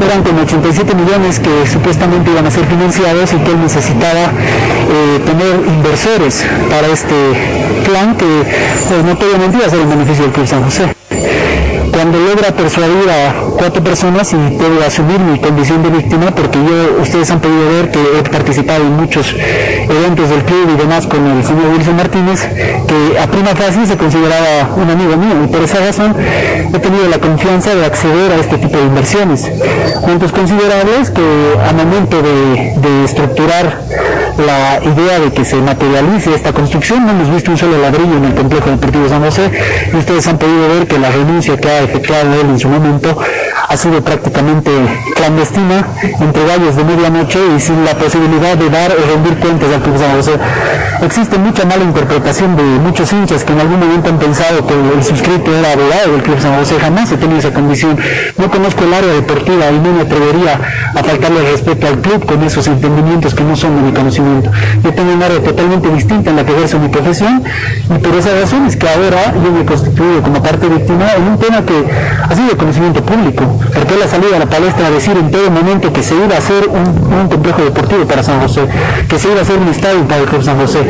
Eran 0.04 0.22
como 0.22 0.42
87 0.42 0.94
millones 0.94 1.40
que 1.40 1.66
supuestamente 1.66 2.30
iban 2.30 2.46
a 2.46 2.50
ser 2.50 2.66
financiados 2.66 3.32
y 3.32 3.36
que 3.38 3.50
él 3.50 3.60
necesitaba 3.62 4.28
eh, 4.28 5.20
tener 5.24 5.66
inversores 5.66 6.44
para 6.68 6.88
este 6.88 7.14
plan 7.86 8.16
que 8.16 8.26
pues 8.26 9.54
iba 9.54 9.66
a 9.66 9.70
ser 9.70 9.80
el 9.80 9.86
beneficio 9.86 10.24
del 10.24 10.32
Club 10.32 10.46
San 10.46 10.64
José. 10.64 10.94
cuando 11.92 12.18
logra 12.18 12.50
persuadir 12.50 13.08
a 13.08 13.32
cuatro 13.56 13.82
personas 13.82 14.32
y 14.32 14.36
puedo 14.56 14.84
asumir 14.84 15.20
mi 15.20 15.38
condición 15.38 15.82
de 15.84 15.90
víctima 15.90 16.32
porque 16.32 16.58
yo, 16.58 17.00
ustedes 17.00 17.30
han 17.30 17.40
podido 17.40 17.70
ver 17.70 17.90
que 17.90 18.00
he 18.00 18.22
participado 18.28 18.82
en 18.82 18.96
muchos 18.96 19.32
eventos 19.32 20.28
del 20.28 20.42
club 20.42 20.68
y 20.74 20.76
demás 20.76 21.06
con 21.06 21.24
el 21.26 21.44
señor 21.44 21.66
Wilson 21.72 21.96
Martínez, 21.96 22.40
que 22.88 23.18
a 23.18 23.26
prima 23.28 23.54
fácil 23.54 23.86
se 23.86 23.96
consideraba 23.96 24.74
un 24.76 24.90
amigo 24.90 25.16
mío 25.16 25.44
y 25.44 25.46
por 25.46 25.62
esa 25.62 25.78
razón 25.78 26.14
he 26.18 26.78
tenido 26.78 27.08
la 27.08 27.18
confianza 27.18 27.74
de 27.74 27.86
acceder 27.86 28.32
a 28.32 28.36
este 28.36 28.58
tipo 28.58 28.76
de 28.76 28.84
inversiones. 28.84 29.48
Montos 30.06 30.32
considerables 30.32 31.10
que 31.10 31.22
a 31.66 31.72
momento 31.72 32.20
de 32.20 33.04
estructurar 33.04 33.78
la 34.38 34.80
idea 34.82 35.20
de 35.20 35.32
que 35.32 35.44
se 35.44 35.56
materialice 35.56 36.34
esta 36.34 36.52
construcción, 36.52 37.06
no 37.06 37.12
hemos 37.12 37.30
visto 37.30 37.50
un 37.50 37.56
solo 37.56 37.78
ladrillo 37.78 38.16
en 38.16 38.24
el 38.24 38.34
complejo 38.34 38.70
deportivo 38.70 39.08
San 39.08 39.22
José. 39.22 39.50
Y 39.92 39.96
ustedes 39.96 40.26
han 40.26 40.38
podido 40.38 40.68
ver 40.68 40.86
que 40.86 40.98
la 40.98 41.10
renuncia 41.10 41.56
que 41.56 41.68
ha 41.68 41.82
efectuado 41.82 42.34
él 42.34 42.46
en 42.50 42.58
su 42.58 42.68
momento 42.68 43.16
ha 43.68 43.76
sido 43.76 44.01
prácticamente 44.02 44.70
clandestina, 45.14 45.84
entre 46.20 46.47
gallos 46.47 46.76
de 46.76 46.84
medianoche 46.84 47.38
y 47.56 47.60
sin 47.60 47.84
la 47.84 47.94
posibilidad 47.94 48.56
de 48.56 48.70
dar 48.70 48.93
o 48.93 49.14
rendir 49.14 49.38
cuentas 49.38 49.72
al 49.72 49.82
Club 49.82 49.98
San 49.98 50.16
José. 50.16 50.32
Existe 51.02 51.38
mucha 51.38 51.64
mala 51.64 51.84
interpretación 51.84 52.56
de 52.56 52.62
muchos 52.62 53.12
hinchas 53.12 53.44
que 53.44 53.52
en 53.52 53.60
algún 53.60 53.80
momento 53.80 54.09
han 54.09 54.18
pensado 54.18 54.66
que 54.66 54.74
el 54.74 55.05
suscrito 55.05 55.55
era 55.55 55.72
abogado 55.72 56.12
del 56.12 56.22
Club 56.22 56.40
San 56.40 56.59
José, 56.59 56.76
jamás 56.80 57.10
he 57.12 57.16
tenido 57.16 57.38
esa 57.38 57.52
condición. 57.52 57.98
No 58.38 58.51
conozco 58.51 58.84
el 58.84 58.94
área 58.94 59.12
deportiva 59.12 59.70
y 59.70 59.78
no 59.78 59.93
me 59.93 60.02
atrevería 60.02 60.60
a 60.94 61.02
faltarle 61.02 61.51
respeto 61.51 61.86
al 61.86 61.98
club 61.98 62.24
con 62.24 62.43
esos 62.43 62.66
entendimientos 62.66 63.34
que 63.34 63.44
no 63.44 63.56
son 63.56 63.76
de 63.76 63.82
mi 63.82 63.93
conocimiento. 63.93 64.51
Yo 64.82 64.93
tengo 64.94 65.12
un 65.12 65.22
área 65.22 65.43
totalmente 65.43 65.88
distinta 65.88 66.30
en 66.30 66.36
la 66.36 66.44
que 66.44 66.52
ejerzo 66.52 66.78
mi 66.78 66.88
profesión 66.88 67.43
y 67.94 67.98
por 67.98 68.14
esa 68.14 68.30
razón 68.40 68.66
es 68.66 68.76
que 68.76 68.88
ahora 68.88 69.34
yo 69.34 69.52
me 69.52 69.62
he 69.62 69.64
constituido 69.64 70.22
como 70.22 70.43
parte 70.43 70.68
víctima 70.68 71.12
en 71.14 71.22
un 71.24 71.38
tema 71.38 71.64
que 71.64 71.84
ha 72.28 72.34
sido 72.34 72.48
de 72.48 72.56
conocimiento 72.56 73.02
público, 73.02 73.55
porque 73.74 73.94
él 73.94 74.02
ha 74.02 74.08
salido 74.08 74.34
a 74.34 74.38
la 74.38 74.46
palestra 74.46 74.86
a 74.86 74.90
decir 74.90 75.16
en 75.16 75.30
todo 75.30 75.50
momento 75.50 75.92
que 75.92 76.02
se 76.02 76.14
iba 76.14 76.34
a 76.34 76.38
hacer 76.38 76.68
un, 76.68 77.12
un 77.12 77.28
complejo 77.28 77.62
deportivo 77.62 78.04
para 78.06 78.22
San 78.22 78.40
José, 78.40 78.62
que 79.08 79.18
se 79.18 79.28
iba 79.28 79.38
a 79.38 79.42
hacer 79.42 79.58
un 79.58 79.68
estadio 79.68 80.06
para 80.06 80.20
el 80.22 80.26
Club 80.26 80.42
San 80.42 80.58
José. 80.58 80.80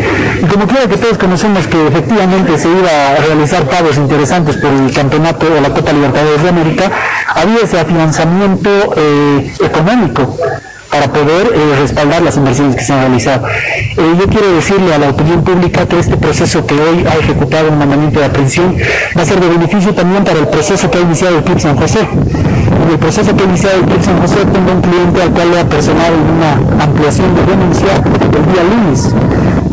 Y 0.43 0.47
como 0.47 0.66
quiera 0.66 0.86
que 0.86 0.97
todos 0.97 1.18
conocemos 1.18 1.66
que 1.66 1.86
efectivamente 1.86 2.59
se 2.59 2.68
iba 2.68 2.90
a 2.90 3.16
realizar 3.26 3.64
pagos 3.64 3.97
interesantes 3.97 4.56
por 4.56 4.70
el 4.70 4.93
campeonato 4.93 5.47
o 5.56 5.60
la 5.60 5.70
Copa 5.70 5.93
Libertadores 5.93 6.43
de 6.43 6.48
América, 6.48 6.90
había 7.34 7.59
ese 7.64 7.78
afianzamiento 7.80 8.70
eh, 8.97 9.52
económico 9.60 10.36
para 10.90 11.09
poder 11.12 11.52
eh, 11.55 11.76
respaldar 11.80 12.22
las 12.22 12.36
inversiones 12.36 12.76
que 12.76 12.82
se 12.82 12.93
han 12.93 13.01
realizado. 13.01 13.47
Eh, 13.98 14.14
yo 14.18 14.27
quiero 14.27 14.52
decirle 14.52 14.93
a 14.93 14.98
la 14.98 15.09
opinión 15.09 15.43
pública 15.43 15.86
que 15.86 15.98
este 15.98 16.18
proceso 16.18 16.66
que 16.66 16.74
hoy 16.74 17.06
ha 17.09 17.16
ejecutado 17.16 17.70
un 17.70 17.78
mandamiento 17.78 18.20
de 18.20 18.27
aprehensión 18.27 18.77
va 19.16 19.23
a 19.23 19.24
ser 19.24 19.40
de 19.40 19.48
beneficio 19.48 19.94
también 19.94 20.23
para 20.23 20.39
el 20.39 20.48
proceso 20.48 20.90
que 20.90 20.98
ha 20.98 21.01
iniciado 21.01 21.39
el 21.39 21.44
Club 21.44 21.59
San 21.59 21.77
José. 21.77 22.01
En 22.01 22.90
el 22.93 22.98
proceso 22.98 23.35
que 23.35 23.43
ha 23.43 23.47
iniciado 23.47 23.77
el 23.77 23.85
Club 23.85 24.02
San 24.02 24.20
José 24.20 24.36
tengo 24.52 24.73
un 24.73 24.82
cliente 24.82 25.23
al 25.23 25.31
cual 25.31 25.51
le 25.51 25.60
ha 25.60 25.64
personado 25.64 26.12
una 26.36 26.85
ampliación 26.85 27.35
de 27.36 27.47
denuncia 27.47 27.89
el 28.36 28.52
día 28.52 28.64
lunes. 28.64 29.14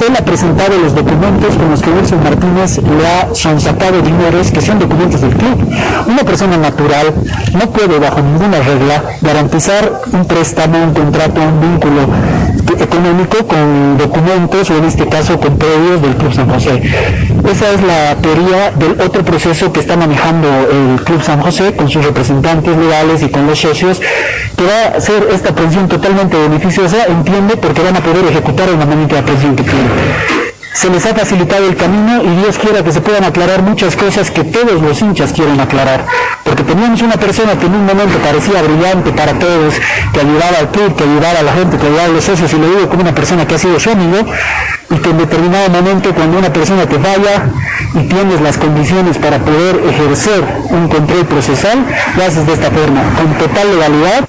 Él 0.07 0.15
ha 0.17 0.25
presentado 0.25 0.77
los 0.77 0.95
documentos 0.95 1.55
con 1.55 1.69
los 1.71 1.81
que 1.81 1.89
Wilson 1.89 2.23
Martínez 2.23 2.77
le 2.77 3.07
ha 3.07 3.35
sonsacado 3.35 4.01
dineros 4.01 4.51
que 4.51 4.61
son 4.61 4.79
documentos 4.79 5.19
del 5.19 5.31
club. 5.31 5.67
Una 6.07 6.23
persona 6.23 6.57
natural 6.57 7.13
no 7.53 7.69
puede 7.71 7.99
bajo 7.99 8.21
ninguna 8.21 8.59
regla 8.59 9.03
garantizar 9.21 10.01
un 10.11 10.25
préstamo, 10.25 10.81
un 10.81 10.93
contrato, 10.93 11.41
un 11.41 11.59
vínculo 11.59 12.07
económico 12.93 13.37
con 13.47 13.97
documentos 13.97 14.69
o 14.69 14.77
en 14.77 14.85
este 14.85 15.07
caso 15.07 15.39
con 15.39 15.57
predios 15.57 16.01
del 16.01 16.15
Club 16.15 16.33
San 16.33 16.49
José. 16.49 16.81
Esa 17.49 17.71
es 17.71 17.81
la 17.81 18.15
teoría 18.21 18.71
del 18.71 19.01
otro 19.01 19.23
proceso 19.23 19.73
que 19.73 19.79
está 19.79 19.97
manejando 19.97 20.47
el 20.47 21.03
Club 21.03 21.21
San 21.23 21.41
José 21.41 21.73
con 21.75 21.89
sus 21.89 22.05
representantes 22.05 22.77
legales 22.77 23.23
y 23.23 23.29
con 23.29 23.47
los 23.47 23.59
socios, 23.59 23.99
que 23.99 24.63
va 24.63 24.97
a 24.97 25.01
ser 25.01 25.27
esta 25.33 25.53
pensión 25.55 25.87
totalmente 25.87 26.37
beneficiosa, 26.37 27.05
entiende, 27.07 27.57
porque 27.57 27.81
van 27.81 27.95
a 27.95 27.99
poder 27.99 28.25
ejecutar 28.25 28.69
el 28.69 28.77
mandamiento 28.77 29.15
de 29.15 29.21
aprehensión 29.21 29.55
que 29.55 29.63
tienen 29.63 30.42
se 30.73 30.89
les 30.89 31.05
ha 31.05 31.13
facilitado 31.13 31.67
el 31.67 31.75
camino 31.75 32.23
y 32.23 32.41
Dios 32.41 32.57
quiera 32.57 32.83
que 32.83 32.91
se 32.91 32.99
puedan 32.99 33.23
aclarar 33.23 33.61
muchas 33.61 33.95
cosas 33.95 34.31
que 34.31 34.43
todos 34.43 34.81
los 34.81 35.01
hinchas 35.01 35.31
quieren 35.31 35.59
aclarar. 35.59 36.05
Porque 36.43 36.63
teníamos 36.63 37.01
una 37.01 37.15
persona 37.15 37.53
que 37.57 37.67
en 37.67 37.75
un 37.75 37.85
momento 37.85 38.17
parecía 38.19 38.61
brillante 38.61 39.11
para 39.11 39.33
todos, 39.33 39.75
que 40.11 40.19
ayudaba 40.19 40.57
al 40.59 40.69
club, 40.71 40.95
que 40.95 41.03
ayudaba 41.03 41.39
a 41.39 41.43
la 41.43 41.53
gente, 41.53 41.77
que 41.77 41.85
ayudaba 41.85 42.05
a 42.05 42.09
los 42.09 42.23
socios, 42.23 42.51
y 42.53 42.57
lo 42.57 42.67
digo 42.67 42.89
como 42.89 43.01
una 43.01 43.15
persona 43.15 43.47
que 43.47 43.55
ha 43.55 43.59
sido 43.59 43.79
su 43.79 43.91
amigo, 43.91 44.25
y 44.89 44.95
que 44.95 45.09
en 45.09 45.17
determinado 45.17 45.69
momento 45.69 46.13
cuando 46.13 46.39
una 46.39 46.51
persona 46.51 46.85
te 46.85 46.99
falla 46.99 47.49
y 47.93 48.03
tienes 48.07 48.41
las 48.41 48.57
condiciones 48.57 49.17
para 49.17 49.37
poder 49.39 49.79
ejercer 49.89 50.43
un 50.69 50.87
control 50.87 51.25
procesal, 51.25 51.85
lo 52.17 52.23
haces 52.25 52.45
de 52.45 52.53
esta 52.53 52.69
forma, 52.71 53.01
con 53.15 53.33
total 53.37 53.71
legalidad 53.71 54.27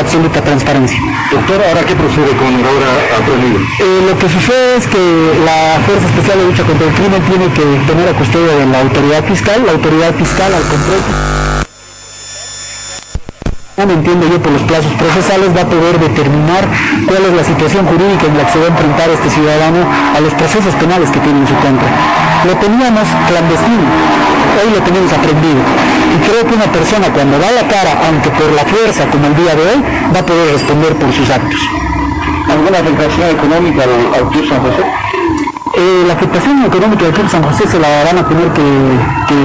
absoluta 0.00 0.42
transparencia. 0.42 0.98
Doctor, 1.30 1.62
¿ahora 1.68 1.82
qué 1.86 1.94
procede 1.94 2.36
con 2.36 2.48
el 2.48 2.66
obra 2.66 2.88
aprendido? 3.18 3.60
Eh, 3.80 4.06
lo 4.08 4.18
que 4.18 4.28
sucede 4.28 4.76
es 4.76 4.86
que 4.86 5.02
la 5.44 5.80
Fuerza 5.86 6.06
Especial 6.06 6.38
de 6.38 6.44
Lucha 6.44 6.62
contra 6.64 6.86
el 6.86 6.94
Crimen 6.94 7.22
tiene 7.22 7.46
que 7.52 7.64
tener 7.86 8.08
a 8.08 8.12
custodia 8.12 8.54
de 8.56 8.66
la 8.66 8.80
autoridad 8.80 9.24
fiscal, 9.24 9.62
la 9.66 9.72
autoridad 9.72 10.14
fiscal 10.14 10.54
al 10.54 10.62
control 10.62 11.00
no 13.86 13.92
entiendo 13.92 14.26
yo 14.28 14.40
por 14.40 14.52
los 14.52 14.62
plazos 14.62 14.92
procesales, 14.94 15.54
va 15.54 15.62
a 15.62 15.68
poder 15.68 15.98
determinar 15.98 16.64
cuál 17.06 17.24
es 17.24 17.32
la 17.34 17.44
situación 17.44 17.86
jurídica 17.86 18.26
en 18.26 18.38
la 18.38 18.46
que 18.46 18.52
se 18.52 18.58
va 18.58 18.66
a 18.66 18.68
enfrentar 18.68 19.10
este 19.10 19.30
ciudadano 19.30 19.84
a 20.16 20.20
los 20.20 20.32
procesos 20.34 20.74
penales 20.76 21.10
que 21.10 21.18
tiene 21.20 21.40
en 21.40 21.48
su 21.48 21.54
contra. 21.56 22.33
Lo 22.44 22.52
teníamos 22.60 23.08
clandestino, 23.26 23.88
hoy 24.60 24.68
lo 24.76 24.80
tenemos 24.84 25.10
aprendido. 25.12 25.60
Y 26.12 26.16
creo 26.28 26.44
que 26.44 26.54
una 26.54 26.68
persona 26.68 27.08
cuando 27.08 27.38
da 27.38 27.50
la 27.52 27.64
cara, 27.66 28.04
aunque 28.06 28.28
por 28.36 28.52
la 28.52 28.64
fuerza 28.68 29.08
como 29.08 29.26
el 29.28 29.36
día 29.36 29.54
de 29.56 29.62
hoy, 29.64 29.80
va 30.14 30.20
a 30.20 30.26
poder 30.26 30.52
responder 30.52 30.94
por 30.96 31.12
sus 31.12 31.30
actos. 31.30 31.60
¿Alguna 32.52 32.78
afectación 32.84 33.32
económica 33.32 33.84
al, 33.88 33.96
al 34.12 34.28
Club 34.28 34.44
San 34.46 34.60
José? 34.60 34.84
Eh, 35.74 36.04
la 36.06 36.12
afectación 36.12 36.62
económica 36.64 37.02
del 37.08 37.14
Club 37.14 37.28
San 37.32 37.42
José 37.42 37.66
se 37.66 37.80
la 37.80 37.88
van 38.04 38.18
a 38.20 38.28
tener 38.28 38.46
que, 38.52 38.62
que 39.26 39.40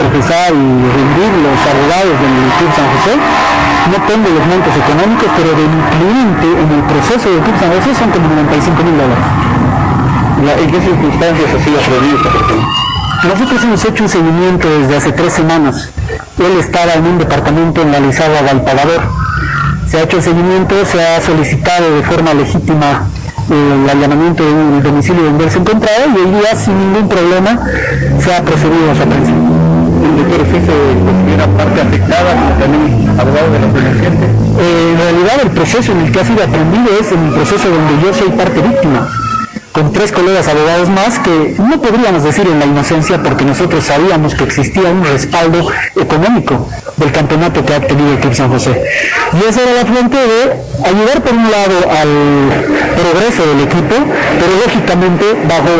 profesar 0.00 0.48
y 0.48 0.64
rendir 0.96 1.30
los 1.44 1.60
abogados 1.62 2.14
del 2.24 2.36
Club 2.56 2.70
San 2.74 2.88
José. 2.88 3.14
No 3.92 3.98
tengo 4.08 4.26
los 4.32 4.44
montos 4.48 4.72
económicos, 4.72 5.28
pero 5.36 5.52
de 5.52 5.64
mi 5.68 5.80
cliente 5.92 6.46
en 6.56 6.68
el 6.72 6.82
proceso 6.88 7.28
del 7.28 7.44
Club 7.44 7.56
San 7.60 7.70
José 7.70 7.92
son 7.94 8.08
como 8.10 8.32
95 8.32 8.82
mil 8.82 8.96
dólares. 8.96 9.28
¿En 10.36 10.70
qué 10.70 10.80
circunstancias 10.80 11.48
ha 11.54 11.64
sido 11.64 11.78
aprendido 11.78 12.16
esta 12.16 12.30
persona? 12.32 12.68
Nosotros 13.22 13.64
hemos 13.64 13.84
hecho 13.84 14.02
un 14.02 14.08
seguimiento 14.08 14.68
desde 14.80 14.96
hace 14.96 15.12
tres 15.12 15.32
semanas. 15.32 15.90
Él 16.38 16.58
estaba 16.58 16.94
en 16.94 17.06
un 17.06 17.18
departamento 17.18 17.82
en 17.82 17.92
la 17.92 18.00
Lizarra 18.00 18.42
Valpagador. 18.42 19.02
Se 19.88 19.98
ha 19.98 20.02
hecho 20.02 20.16
el 20.16 20.22
seguimiento, 20.22 20.74
se 20.84 21.02
ha 21.02 21.20
solicitado 21.22 21.96
de 21.96 22.02
forma 22.02 22.34
legítima 22.34 23.06
el 23.48 23.88
allanamiento 23.88 24.42
del 24.44 24.82
domicilio 24.82 25.22
donde 25.22 25.44
él 25.44 25.50
se 25.50 25.58
encontraba 25.58 26.04
y 26.06 26.18
hoy 26.18 26.30
día 26.40 26.56
sin 26.56 26.78
ningún 26.78 27.08
problema 27.08 27.60
se 28.18 28.34
ha 28.34 28.42
procedido 28.42 28.90
a 28.90 28.94
su 28.94 29.02
aprehensión. 29.02 29.38
¿El 30.02 30.16
doctor 30.16 30.46
se 30.50 31.04
considera 31.04 31.46
parte 31.56 31.80
afectada 31.80 32.34
como 32.34 32.50
también 32.58 33.20
abogado 33.20 33.52
de 33.52 33.58
los 33.60 33.74
denunciantes? 33.74 34.28
Eh, 34.58 34.92
en 34.92 34.98
realidad 34.98 35.40
el 35.44 35.50
proceso 35.50 35.92
en 35.92 36.00
el 36.00 36.12
que 36.12 36.20
ha 36.20 36.24
sido 36.24 36.42
aprendido 36.42 36.88
es 37.00 37.12
en 37.12 37.24
el 37.24 37.34
proceso 37.34 37.68
donde 37.70 38.02
yo 38.02 38.12
soy 38.12 38.30
parte 38.30 38.60
víctima 38.60 39.08
con 39.74 39.92
tres 39.92 40.12
colegas 40.12 40.46
abogados 40.46 40.88
más 40.88 41.18
que 41.18 41.56
no 41.58 41.82
podríamos 41.82 42.22
decir 42.22 42.46
en 42.46 42.60
la 42.60 42.64
inocencia 42.64 43.20
porque 43.20 43.44
nosotros 43.44 43.82
sabíamos 43.82 44.32
que 44.36 44.44
existía 44.44 44.88
un 44.88 45.04
respaldo 45.04 45.66
económico 45.96 46.68
del 46.96 47.10
campeonato 47.10 47.66
que 47.66 47.74
ha 47.74 47.78
obtenido 47.78 48.12
el 48.12 48.20
Club 48.20 48.34
San 48.34 48.50
José. 48.50 48.84
Y 49.32 49.48
esa 49.48 49.62
era 49.62 49.82
la 49.82 49.84
fuente 49.84 50.16
de 50.16 50.88
ayudar 50.88 51.22
por 51.24 51.32
un 51.34 51.50
lado 51.50 51.90
al 51.90 52.08
progreso 52.94 53.46
del 53.48 53.66
equipo, 53.66 53.96
pero 54.38 54.52
lógicamente 54.64 55.24
bajo 55.48 55.72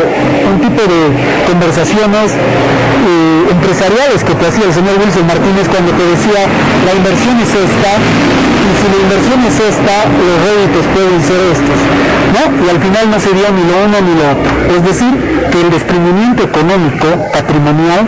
un 0.51 0.59
tipo 0.59 0.81
de 0.81 1.47
conversaciones 1.47 2.33
eh, 2.33 3.34
empresariales 3.49 4.23
que 4.23 4.33
te 4.35 4.47
hacía 4.47 4.65
el 4.65 4.73
señor 4.73 4.97
Wilson 4.99 5.27
Martínez 5.27 5.67
cuando 5.69 5.91
te 5.91 6.05
decía 6.05 6.47
la 6.85 6.93
inversión 6.93 7.35
es 7.39 7.49
esta 7.49 7.91
y 8.65 8.71
si 8.81 8.85
la 8.89 8.99
inversión 9.03 9.39
es 9.45 9.57
esta, 9.59 9.95
los 10.09 10.37
réditos 10.45 10.85
pueden 10.93 11.21
ser 11.21 11.39
estos. 11.53 11.79
¿no? 12.33 12.65
Y 12.65 12.69
al 12.69 12.79
final 12.81 13.11
no 13.11 13.19
sería 13.19 13.49
ni 13.51 13.63
lo 13.69 13.75
uno 13.85 13.97
ni 14.01 14.13
lo 14.17 14.25
otro. 14.33 14.51
Es 14.75 14.83
decir, 14.83 15.13
que 15.51 15.61
el 15.61 15.69
desprendimiento 15.69 16.43
económico, 16.43 17.07
patrimonial, 17.31 18.07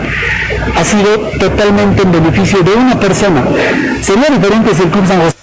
ha 0.74 0.84
sido 0.84 1.10
totalmente 1.38 2.02
en 2.02 2.12
beneficio 2.12 2.62
de 2.62 2.74
una 2.74 2.98
persona. 2.98 3.44
Sería 4.02 4.28
diferente 4.30 4.74
si 4.74 4.82
el 4.82 4.90
Club 4.90 5.06
San 5.06 5.20
José 5.20 5.36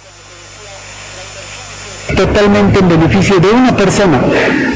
totalmente 2.14 2.78
en 2.78 2.88
beneficio 2.88 3.38
de 3.40 3.50
una 3.50 3.76
persona. 3.76 4.20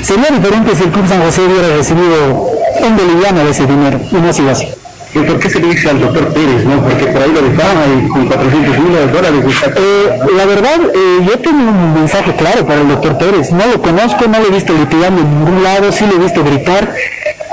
Sería 0.03 0.29
diferente 0.31 0.75
si 0.75 0.85
el 0.85 0.91
Club 0.91 1.09
San 1.09 1.23
José 1.23 1.43
hubiera 1.43 1.77
recibido 1.77 2.51
un 2.83 2.97
boliviano 2.97 3.45
de 3.45 3.51
ese 3.51 3.67
dinero, 3.67 4.01
y 4.11 4.15
no 4.17 4.27
ha 4.27 4.53
así. 4.53 4.69
¿Y 5.13 5.19
por 5.19 5.41
qué 5.41 5.51
se 5.51 5.59
le 5.59 5.69
dice 5.69 5.91
al 5.91 6.01
doctor 6.01 6.33
Pérez, 6.33 6.65
no? 6.65 6.83
Porque 6.83 7.07
por 7.07 7.23
ahí 7.23 7.33
lo 7.33 7.43
difama 7.43 7.83
y 7.99 8.09
con 8.09 8.27
400 8.27 8.79
mil 8.79 9.13
dólares. 9.13 9.45
Eh, 9.77 10.19
la 10.37 10.47
verdad, 10.47 10.79
eh, 10.95 11.27
yo 11.27 11.39
tengo 11.41 11.59
un 11.59 11.95
mensaje 11.95 12.33
claro 12.37 12.65
para 12.65 12.81
el 12.81 12.89
doctor 12.89 13.19
Pérez. 13.19 13.51
No 13.51 13.67
lo 13.67 13.83
conozco, 13.83 14.27
no 14.29 14.39
lo 14.39 14.47
he 14.47 14.51
visto 14.51 14.73
litigando 14.73 15.23
en 15.23 15.31
ningún 15.31 15.65
lado, 15.65 15.91
sí 15.91 16.07
lo 16.07 16.15
he 16.15 16.19
visto 16.19 16.45
gritar. 16.45 16.95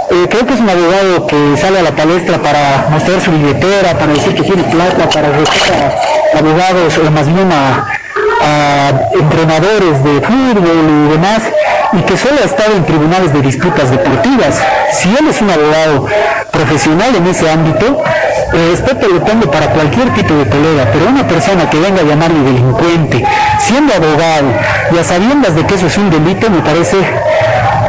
Eh, 0.09 0.27
creo 0.29 0.45
que 0.45 0.53
es 0.53 0.59
un 0.59 0.69
abogado 0.69 1.27
que 1.27 1.57
sale 1.57 1.79
a 1.79 1.81
la 1.81 1.95
palestra 1.95 2.37
para 2.37 2.89
mostrar 2.91 3.19
su 3.21 3.31
billetera, 3.31 3.97
para 3.97 4.13
decir 4.13 4.35
que 4.35 4.43
tiene 4.43 4.63
plata, 4.63 5.09
para 5.09 5.31
respetar 5.31 5.97
a 6.33 6.37
abogados 6.37 6.97
o 6.97 7.11
más 7.11 7.25
bien 7.25 7.51
a, 7.51 7.96
a 8.41 8.91
entrenadores 9.13 10.03
de 10.03 10.21
fútbol 10.21 11.07
y 11.07 11.11
demás, 11.11 11.41
y 11.93 12.01
que 12.01 12.17
solo 12.17 12.35
ha 12.41 12.45
estado 12.45 12.75
en 12.75 12.85
tribunales 12.85 13.33
de 13.33 13.41
disputas 13.41 13.89
deportivas. 13.91 14.61
Si 14.93 15.09
él 15.09 15.27
es 15.29 15.41
un 15.41 15.49
abogado 15.49 16.07
profesional 16.51 17.15
en 17.15 17.27
ese 17.27 17.49
ámbito, 17.49 18.03
el 18.53 18.71
respeto 18.71 19.07
lo 19.07 19.21
tengo 19.21 19.51
para 19.51 19.67
cualquier 19.71 20.13
tipo 20.13 20.33
de 20.33 20.47
colega, 20.47 20.89
pero 20.91 21.07
una 21.07 21.27
persona 21.27 21.69
que 21.69 21.79
venga 21.79 22.01
a 22.01 22.05
llamarme 22.05 22.43
delincuente, 22.43 23.25
siendo 23.59 23.93
abogado 23.93 24.47
y 24.91 24.97
a 24.97 25.03
sabiendas 25.03 25.55
de 25.55 25.65
que 25.65 25.75
eso 25.75 25.87
es 25.87 25.97
un 25.97 26.09
delito, 26.09 26.49
me 26.49 26.61
parece 26.61 26.97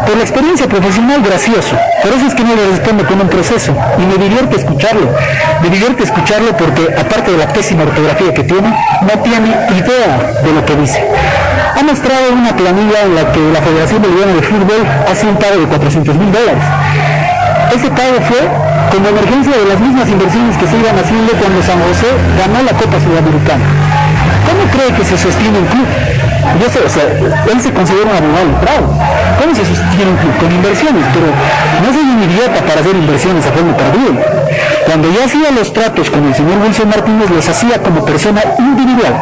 por 0.08 0.16
la 0.16 0.22
experiencia 0.22 0.66
profesional 0.66 1.20
gracioso. 1.20 1.76
Por 2.02 2.10
eso 2.16 2.26
es 2.28 2.34
que 2.34 2.42
no 2.42 2.56
le 2.56 2.64
respondo 2.72 3.04
con 3.04 3.20
un 3.20 3.28
proceso 3.28 3.76
y 3.98 4.06
me 4.08 4.16
divierte 4.16 4.56
escucharlo. 4.56 5.04
Me 5.60 5.68
divierte 5.68 6.04
escucharlo 6.04 6.56
porque 6.56 6.88
aparte 6.96 7.32
de 7.32 7.36
la 7.36 7.48
pésima 7.52 7.82
ortografía 7.82 8.32
que 8.32 8.42
tiene, 8.42 8.72
no 9.02 9.14
tiene 9.20 9.52
idea 9.76 10.32
de 10.42 10.52
lo 10.52 10.64
que 10.64 10.76
dice. 10.76 11.04
Ha 11.76 11.82
mostrado 11.82 12.32
una 12.32 12.56
planilla 12.56 13.04
en 13.04 13.14
la 13.16 13.32
que 13.32 13.40
la 13.52 13.60
Federación 13.60 14.00
Boliviana 14.00 14.32
de 14.32 14.42
Fútbol 14.42 14.80
hace 15.12 15.26
un 15.26 15.36
pago 15.36 15.60
de 15.60 15.66
400 15.66 16.16
mil 16.16 16.32
dólares. 16.32 16.64
Ese 17.76 17.90
pago 17.92 18.16
fue 18.24 18.40
con 18.88 19.04
la 19.04 19.10
emergencia 19.12 19.52
de 19.60 19.66
las 19.68 19.78
mismas 19.78 20.08
inversiones 20.08 20.56
que 20.56 20.66
se 20.66 20.76
iban 20.78 20.96
haciendo 20.96 21.36
cuando 21.36 21.60
San 21.60 21.84
José 21.84 22.08
ganó 22.40 22.64
la 22.64 22.72
Copa 22.72 22.96
Sudamericana. 22.96 23.66
¿Cómo 24.48 24.64
cree 24.72 24.88
que 24.96 25.04
se 25.04 25.18
sostiene 25.20 25.58
un 25.58 25.66
club? 25.68 26.27
Yo 26.60 26.70
sé, 26.70 26.80
o 26.80 26.88
sea, 26.88 27.04
él 27.52 27.60
se 27.60 27.72
considera 27.72 28.04
un 28.10 28.16
abogado 28.16 28.46
letrado. 28.46 28.84
¿Cómo 29.38 29.54
se 29.54 29.64
sostiene 29.64 30.16
club? 30.18 30.34
Con 30.38 30.50
inversiones, 30.52 31.04
pero 31.14 31.28
no 31.82 31.88
soy 31.92 32.02
un 32.02 32.22
idiota 32.30 32.60
para 32.66 32.80
hacer 32.80 32.94
inversiones 32.96 33.46
a 33.46 33.52
fondo 33.52 33.76
perdido. 33.76 34.12
Cuando 34.86 35.12
yo 35.12 35.24
hacía 35.24 35.50
los 35.50 35.72
tratos 35.72 36.10
con 36.10 36.26
el 36.26 36.34
señor 36.34 36.58
Wilson 36.64 36.88
Martínez, 36.88 37.30
los 37.30 37.48
hacía 37.48 37.82
como 37.82 38.04
persona 38.04 38.42
individual. 38.58 39.14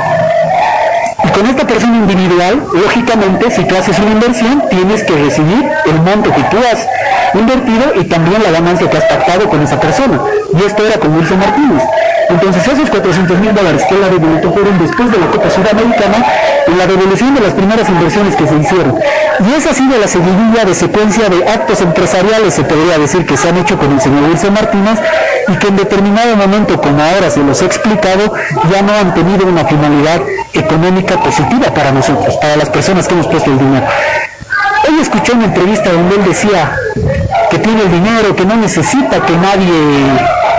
Y 1.25 1.29
con 1.29 1.47
esta 1.47 1.67
persona 1.67 1.97
individual, 1.97 2.63
lógicamente, 2.73 3.51
si 3.51 3.65
tú 3.65 3.77
haces 3.77 3.99
una 3.99 4.13
inversión, 4.13 4.63
tienes 4.71 5.03
que 5.03 5.15
recibir 5.17 5.69
el 5.87 6.01
monto 6.01 6.33
que 6.33 6.43
tú 6.45 6.59
has 6.71 6.87
invertido 7.35 8.01
y 8.01 8.05
también 8.05 8.43
la 8.43 8.51
ganancia 8.51 8.89
que 8.89 8.97
has 8.97 9.05
pactado 9.05 9.49
con 9.49 9.63
esa 9.63 9.81
persona. 9.81 10.21
Y 10.55 10.65
esto 10.65 10.87
era 10.87 10.99
con 10.99 11.15
Wilson 11.17 11.39
Martínez. 11.39 11.83
Entonces 12.29 12.67
esos 12.67 12.91
400 12.91 13.39
mil 13.39 13.55
dólares 13.55 13.83
que 13.89 13.95
ha 13.95 14.09
devuelto 14.09 14.53
fueron 14.53 14.79
después 14.79 15.11
de 15.13 15.19
la 15.19 15.27
Copa 15.27 15.51
Sudamericana 15.51 16.27
y 16.67 16.77
la 16.77 16.87
devolución 16.87 17.35
de 17.35 17.41
las 17.41 17.55
primeras 17.55 17.89
inversiones 17.89 18.35
que 18.35 18.47
se 18.47 18.57
hicieron. 18.57 18.99
Y 19.47 19.55
esa 19.55 19.71
ha 19.71 19.75
sido 19.75 19.99
la 19.99 20.09
seguidilla 20.09 20.65
de 20.65 20.75
secuencia 20.75 21.29
de 21.29 21.47
actos 21.49 21.81
empresariales, 21.81 22.55
se 22.55 22.65
podría 22.65 22.99
decir, 22.99 23.27
que 23.27 23.37
se 23.37 23.49
han 23.49 23.59
hecho 23.59 23.79
con 23.79 23.93
el 23.93 24.01
señor 24.01 24.31
Wilson 24.31 24.55
Martínez 24.55 24.99
y 25.49 25.57
que 25.57 25.69
en 25.69 25.77
determinado 25.77 26.37
momento, 26.37 26.81
como 26.81 27.03
ahora 27.03 27.31
se 27.31 27.41
los 27.41 27.63
he 27.63 27.67
explicado, 27.67 28.33
ya 28.71 28.83
no 28.83 28.93
han 28.93 29.15
tenido 29.15 29.47
una 29.47 29.65
finalidad 29.65 30.21
económica 30.53 31.21
positiva 31.21 31.73
para 31.75 31.93
nosotros, 31.93 32.37
para 32.39 32.57
las 32.57 32.71
personas 32.71 33.07
que 33.07 33.15
hemos 33.15 33.29
puesto 33.29 33.51
el 33.51 33.59
dinero. 33.59 33.87
Hoy 34.89 35.01
escuché 35.01 35.33
una 35.33 35.47
entrevista 35.47 35.91
donde 35.93 36.17
él 36.17 36.25
decía 36.25 36.77
que 37.51 37.59
tiene 37.59 37.83
el 37.83 37.91
dinero, 37.91 38.35
que 38.35 38.45
no 38.45 38.57
necesita 38.57 39.21
que 39.25 39.37
nadie, 39.37 39.73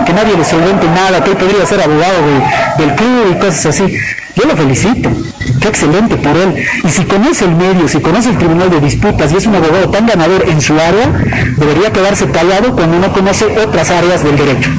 que 0.08 0.14
nadie 0.14 0.36
le 0.38 0.44
solvente 0.44 0.86
nada, 0.86 1.22
que 1.22 1.30
él 1.32 1.36
podría 1.36 1.66
ser 1.66 1.82
abogado 1.82 2.14
de- 2.28 2.84
del 2.86 2.94
club 2.96 3.24
y 3.32 3.38
cosas 3.38 3.66
así. 3.66 3.86
Yo 4.36 4.44
lo 4.48 4.56
felicito, 4.56 5.10
qué 5.60 5.68
excelente 5.68 6.16
por 6.16 6.34
él. 6.36 6.54
Y 6.84 6.88
si 6.88 7.02
conoce 7.04 7.44
el 7.44 7.56
medio, 7.56 7.88
si 7.88 7.98
conoce 8.00 8.30
el 8.30 8.38
tribunal 8.38 8.70
de 8.70 8.80
disputas 8.80 9.32
y 9.32 9.36
es 9.36 9.46
un 9.46 9.56
abogado 9.56 9.90
tan 9.90 10.06
ganador 10.06 10.44
en 10.48 10.60
su 10.62 10.74
área, 10.74 11.06
debería 11.56 11.92
quedarse 11.92 12.26
callado 12.30 12.74
cuando 12.74 12.98
no 13.00 13.12
conoce 13.12 13.44
otras 13.64 13.90
áreas 13.90 14.22
del 14.24 14.36
derecho. 14.36 14.70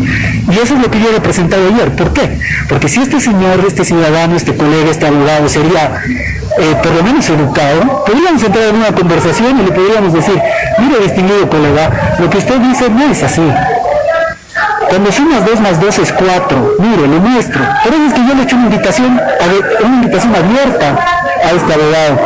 Y 0.49 0.53
eso 0.63 0.73
es 0.75 0.81
lo 0.81 0.89
que 0.89 0.99
yo 0.99 1.09
he 1.15 1.19
presentado 1.21 1.61
ayer. 1.75 1.91
¿Por 1.95 2.11
qué? 2.13 2.39
Porque 2.69 2.87
si 2.87 3.01
este 3.01 3.19
señor, 3.19 3.63
este 3.67 3.83
ciudadano, 3.85 4.35
este 4.37 4.55
colega, 4.55 4.89
este 4.89 5.05
abogado 5.07 5.47
sería 5.49 6.01
eh, 6.57 6.75
por 6.81 6.91
lo 6.93 7.03
menos 7.03 7.29
educado, 7.29 8.03
podríamos 8.05 8.41
entrar 8.41 8.63
en 8.69 8.75
una 8.77 8.91
conversación 8.93 9.59
y 9.59 9.63
le 9.65 9.71
podríamos 9.71 10.13
decir, 10.13 10.39
mire 10.79 10.99
distinguido 11.03 11.47
colega, 11.49 12.15
lo 12.17 12.29
que 12.29 12.37
usted 12.37 12.57
dice 12.61 12.89
no 12.89 13.03
es 13.11 13.21
así. 13.23 13.41
Cuando 14.89 15.11
sumas 15.11 15.45
2 15.45 15.59
más 15.61 15.79
2 15.79 15.99
es 15.99 16.11
4, 16.13 16.75
mire, 16.79 17.07
lo 17.07 17.19
muestro. 17.19 17.61
Por 17.83 17.93
eso 17.93 18.05
es 18.07 18.13
que 18.13 18.25
yo 18.27 18.33
le 18.33 18.41
he 18.41 18.43
hecho 18.43 18.55
una 18.55 18.65
invitación, 18.65 19.21
una 19.85 19.95
invitación 19.95 20.35
abierta 20.35 20.97
a 21.43 21.51
este 21.51 21.73
abogado. 21.73 22.19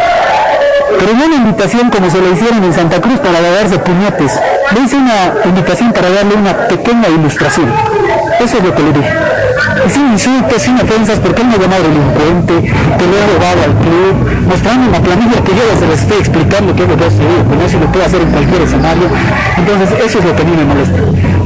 Pero 0.99 1.13
no 1.13 1.25
una 1.25 1.35
invitación 1.35 1.89
como 1.89 2.09
se 2.09 2.21
le 2.21 2.31
hicieron 2.31 2.63
en 2.63 2.73
Santa 2.73 3.01
Cruz 3.01 3.19
para 3.19 3.41
darse 3.41 3.77
puñetes. 3.79 4.39
Le 4.73 4.81
hice 4.81 4.95
una 4.95 5.33
invitación 5.43 5.91
para 5.91 6.09
darle 6.09 6.35
una 6.35 6.67
pequeña 6.67 7.09
ilustración. 7.09 7.69
Eso 8.39 8.57
es 8.57 8.63
lo 8.63 8.73
que 8.73 8.83
le 8.83 8.93
dije. 8.93 9.11
Y 9.85 9.89
sin 9.89 10.13
insultos, 10.13 10.61
sin 10.61 10.75
ofensas, 10.75 11.19
porque 11.19 11.41
él 11.41 11.47
me 11.47 11.57
llamó 11.57 11.75
delincuente, 11.75 12.71
que 12.97 13.05
le 13.05 13.15
he 13.19 13.25
robado 13.33 13.59
al 13.63 13.75
club, 13.83 14.47
mostrando 14.47 14.87
una 14.87 14.99
planilla 15.01 15.43
que 15.43 15.51
yo 15.51 15.63
se 15.77 15.87
les 15.87 16.01
estoy 16.01 16.19
explicando 16.19 16.75
qué 16.75 16.83
es 16.83 16.89
lo 16.89 16.97
que 16.97 17.05
ha 17.05 17.09
sucedido 17.09 17.65
eso 17.65 17.79
lo 17.79 17.91
puedo 17.91 18.05
hacer 18.05 18.21
en 18.21 18.31
cualquier 18.31 18.61
escenario. 18.61 19.07
Entonces, 19.57 19.89
eso 20.05 20.19
es 20.19 20.25
lo 20.25 20.35
que 20.35 20.41
a 20.41 20.45
mí 20.45 20.55
me 20.55 20.65
molesta. 20.65 20.99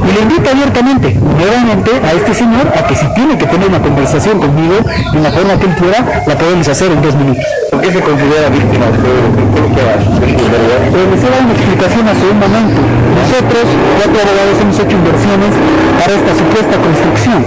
Y 0.08 0.12
le 0.14 0.20
invito 0.22 0.48
abiertamente, 0.48 1.12
nuevamente, 1.20 1.90
a 2.02 2.12
este 2.14 2.32
señor 2.32 2.66
a 2.74 2.86
que 2.86 2.96
si 2.96 3.06
tiene 3.12 3.36
que 3.36 3.44
tener 3.44 3.68
una 3.68 3.82
conversación 3.82 4.38
conmigo 4.38 4.76
en 5.12 5.22
la 5.22 5.30
forma 5.30 5.60
que 5.60 5.66
él 5.66 5.74
quiera, 5.76 6.22
la 6.26 6.38
podemos 6.38 6.66
hacer 6.66 6.90
en 6.90 7.02
dos 7.02 7.14
minutos. 7.14 7.44
¿Por 7.70 7.80
qué 7.82 7.92
se 7.92 8.00
considera 8.00 8.48
víctima 8.48 8.86
¿Por 8.88 9.68
qué 9.68 9.84
Eh, 9.84 11.08
les 11.12 11.20
he 11.20 11.28
dado 11.28 11.44
una 11.44 11.52
explicación 11.52 12.08
hace 12.08 12.24
un 12.24 12.38
momento. 12.40 12.80
Nosotros, 13.20 13.64
cuatro 14.00 14.16
abogados, 14.24 14.56
hemos 14.62 14.78
hecho 14.80 14.96
inversiones 14.96 15.52
para 16.00 16.12
esta 16.16 16.32
supuesta 16.40 16.74
construcción, 16.80 17.40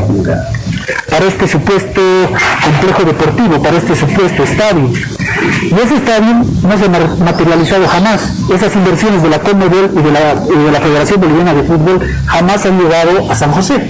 para 1.10 1.26
este 1.26 1.48
supuesto 1.48 2.02
complejo 2.64 3.04
deportivo, 3.04 3.62
para 3.62 3.78
este 3.78 3.96
supuesto 3.96 4.44
estadio. 4.44 4.90
Y 5.64 5.74
ese 5.74 5.96
estadio 5.96 6.44
no 6.64 6.78
se 6.78 6.86
ha 6.86 7.24
materializado 7.24 7.88
jamás. 7.88 8.22
Esas 8.54 8.76
inversiones 8.76 9.24
de 9.24 9.30
la 9.30 9.40
Conmebol 9.40 9.92
y 9.94 10.02
de 10.02 10.72
la, 10.72 10.80
Federación 10.80 11.22
Boliviana 11.22 11.54
de 11.54 11.64
Fútbol 11.64 12.00
jamás 12.26 12.66
han 12.66 12.80
llegado 12.80 13.32
a 13.32 13.36
San 13.36 13.52
José. 13.52 13.90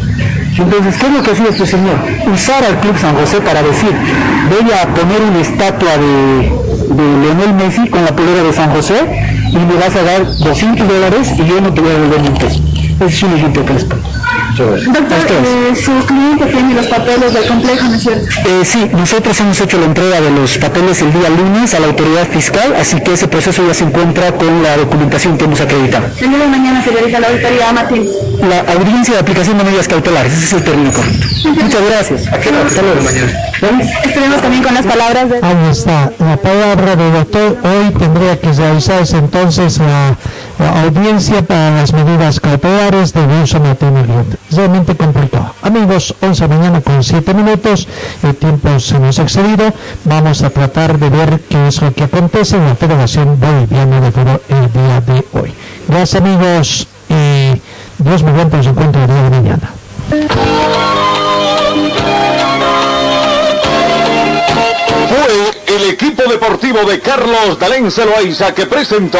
Entonces, 0.57 0.95
¿qué 0.97 1.07
es 1.07 1.13
lo 1.13 1.23
que 1.23 1.31
hacía 1.31 1.49
este 1.49 1.65
señor? 1.65 1.95
Usar 2.34 2.63
al 2.63 2.80
Club 2.80 2.97
San 2.99 3.15
José 3.15 3.39
para 3.41 3.61
decir, 3.63 3.91
voy 4.49 4.72
a 4.72 4.93
poner 4.93 5.22
una 5.22 5.39
estatua 5.39 5.97
de, 5.97 6.51
de 6.93 7.18
Leonel 7.22 7.53
Messi 7.53 7.89
con 7.89 8.03
la 8.03 8.15
polera 8.15 8.43
de 8.43 8.53
San 8.53 8.69
José 8.72 8.99
y 9.49 9.57
me 9.57 9.76
vas 9.76 9.95
a 9.95 10.03
dar 10.03 10.26
200 10.26 10.88
dólares 10.88 11.31
y 11.38 11.45
yo 11.45 11.61
no 11.61 11.73
te 11.73 11.81
voy 11.81 11.91
a 11.91 11.93
devolver 11.93 12.31
un 12.31 12.38
peso. 12.38 12.61
Es 12.99 13.23
un 13.23 13.34
Doctor, 14.65 15.17
eh, 15.43 15.75
su 15.75 15.91
cliente 16.05 16.45
tiene 16.45 16.75
los 16.75 16.88
papeles 16.88 17.33
del 17.33 17.45
complejo, 17.47 17.88
¿no 17.88 17.95
es 17.95 18.01
cierto? 18.01 18.25
Eh, 18.45 18.63
sí, 18.63 18.89
nosotros 18.93 19.39
hemos 19.39 19.59
hecho 19.59 19.77
la 19.77 19.85
entrega 19.85 20.21
de 20.21 20.31
los 20.31 20.57
papeles 20.57 21.01
el 21.01 21.11
día 21.13 21.29
lunes 21.29 21.73
a 21.73 21.79
la 21.79 21.88
autoridad 21.88 22.27
fiscal, 22.27 22.75
así 22.79 22.99
que 23.01 23.13
ese 23.13 23.27
proceso 23.27 23.65
ya 23.65 23.73
se 23.73 23.83
encuentra 23.83 24.31
con 24.33 24.61
la 24.63 24.77
documentación 24.77 25.38
que 25.38 25.45
hemos 25.45 25.61
acreditado. 25.61 26.05
El 26.19 26.29
día 26.29 26.39
de 26.39 26.47
mañana 26.47 26.83
se 26.83 26.91
realiza 26.91 27.19
la 27.19 27.27
auditoría 27.27 27.69
a 27.69 27.73
Martín. 27.73 28.07
La 28.47 28.73
audiencia 28.73 29.13
de 29.15 29.19
aplicación 29.19 29.57
de 29.57 29.63
medidas 29.63 29.88
cautelares, 29.88 30.33
ese 30.33 30.45
es 30.45 30.53
el 30.53 30.63
término 30.63 30.91
correcto. 30.91 31.27
Muchas 31.43 31.81
gracias. 31.89 32.27
Hasta 32.27 32.81
luego. 32.81 33.09
Estuvimos 34.03 34.41
también 34.41 34.63
con 34.63 34.73
las 34.73 34.85
palabras 34.85 35.29
de... 35.29 35.35
Ahí 35.38 35.69
está, 35.69 36.11
la 36.19 36.38
palabra 36.38 36.95
del 36.95 37.13
doctor. 37.13 37.57
Hoy 37.63 37.93
tendría 37.97 38.39
que 38.39 38.51
realizarse 38.51 39.17
entonces 39.17 39.77
la 39.77 40.15
audiencia 40.59 41.41
para 41.41 41.71
las 41.71 41.93
medidas 41.93 42.39
cautelares 42.39 43.13
de 43.13 43.21
Wilson 43.25 43.63
Martínez 43.63 44.07
León. 44.07 44.37
Realmente 44.51 44.95
complicado. 44.95 45.53
Amigos, 45.61 46.15
11 46.21 46.47
de 46.47 46.55
mañana 46.55 46.81
con 46.81 47.03
7 47.03 47.33
minutos, 47.33 47.87
el 48.23 48.35
tiempo 48.35 48.79
se 48.79 48.99
nos 48.99 49.19
ha 49.19 49.23
excedido. 49.23 49.73
Vamos 50.05 50.41
a 50.43 50.49
tratar 50.49 50.97
de 50.97 51.09
ver 51.09 51.39
qué 51.49 51.67
es 51.67 51.81
lo 51.81 51.93
que 51.93 52.03
acontece 52.03 52.57
en 52.57 52.65
la 52.65 52.75
Federación 52.75 53.39
Boliviana 53.39 54.01
de 54.01 54.11
Fútbol 54.11 54.41
el 54.49 54.71
día 54.71 55.01
de 55.01 55.25
hoy. 55.33 55.53
Gracias 55.87 56.21
amigos 56.21 56.87
y 57.09 57.61
Dios 57.97 58.23
mediante 58.23 58.57
nos 58.57 58.67
encuentra 58.67 59.01
el 59.03 59.07
día 59.07 59.23
de 59.23 59.29
mañana. 59.29 59.71
Fue 65.09 65.75
el 65.75 65.89
equipo 65.89 66.23
deportivo 66.29 66.79
de 66.83 66.99
Carlos 66.99 67.59
Dalén 67.59 67.91
Celoaiza 67.91 68.53
que 68.53 68.65
presentó 68.65 69.19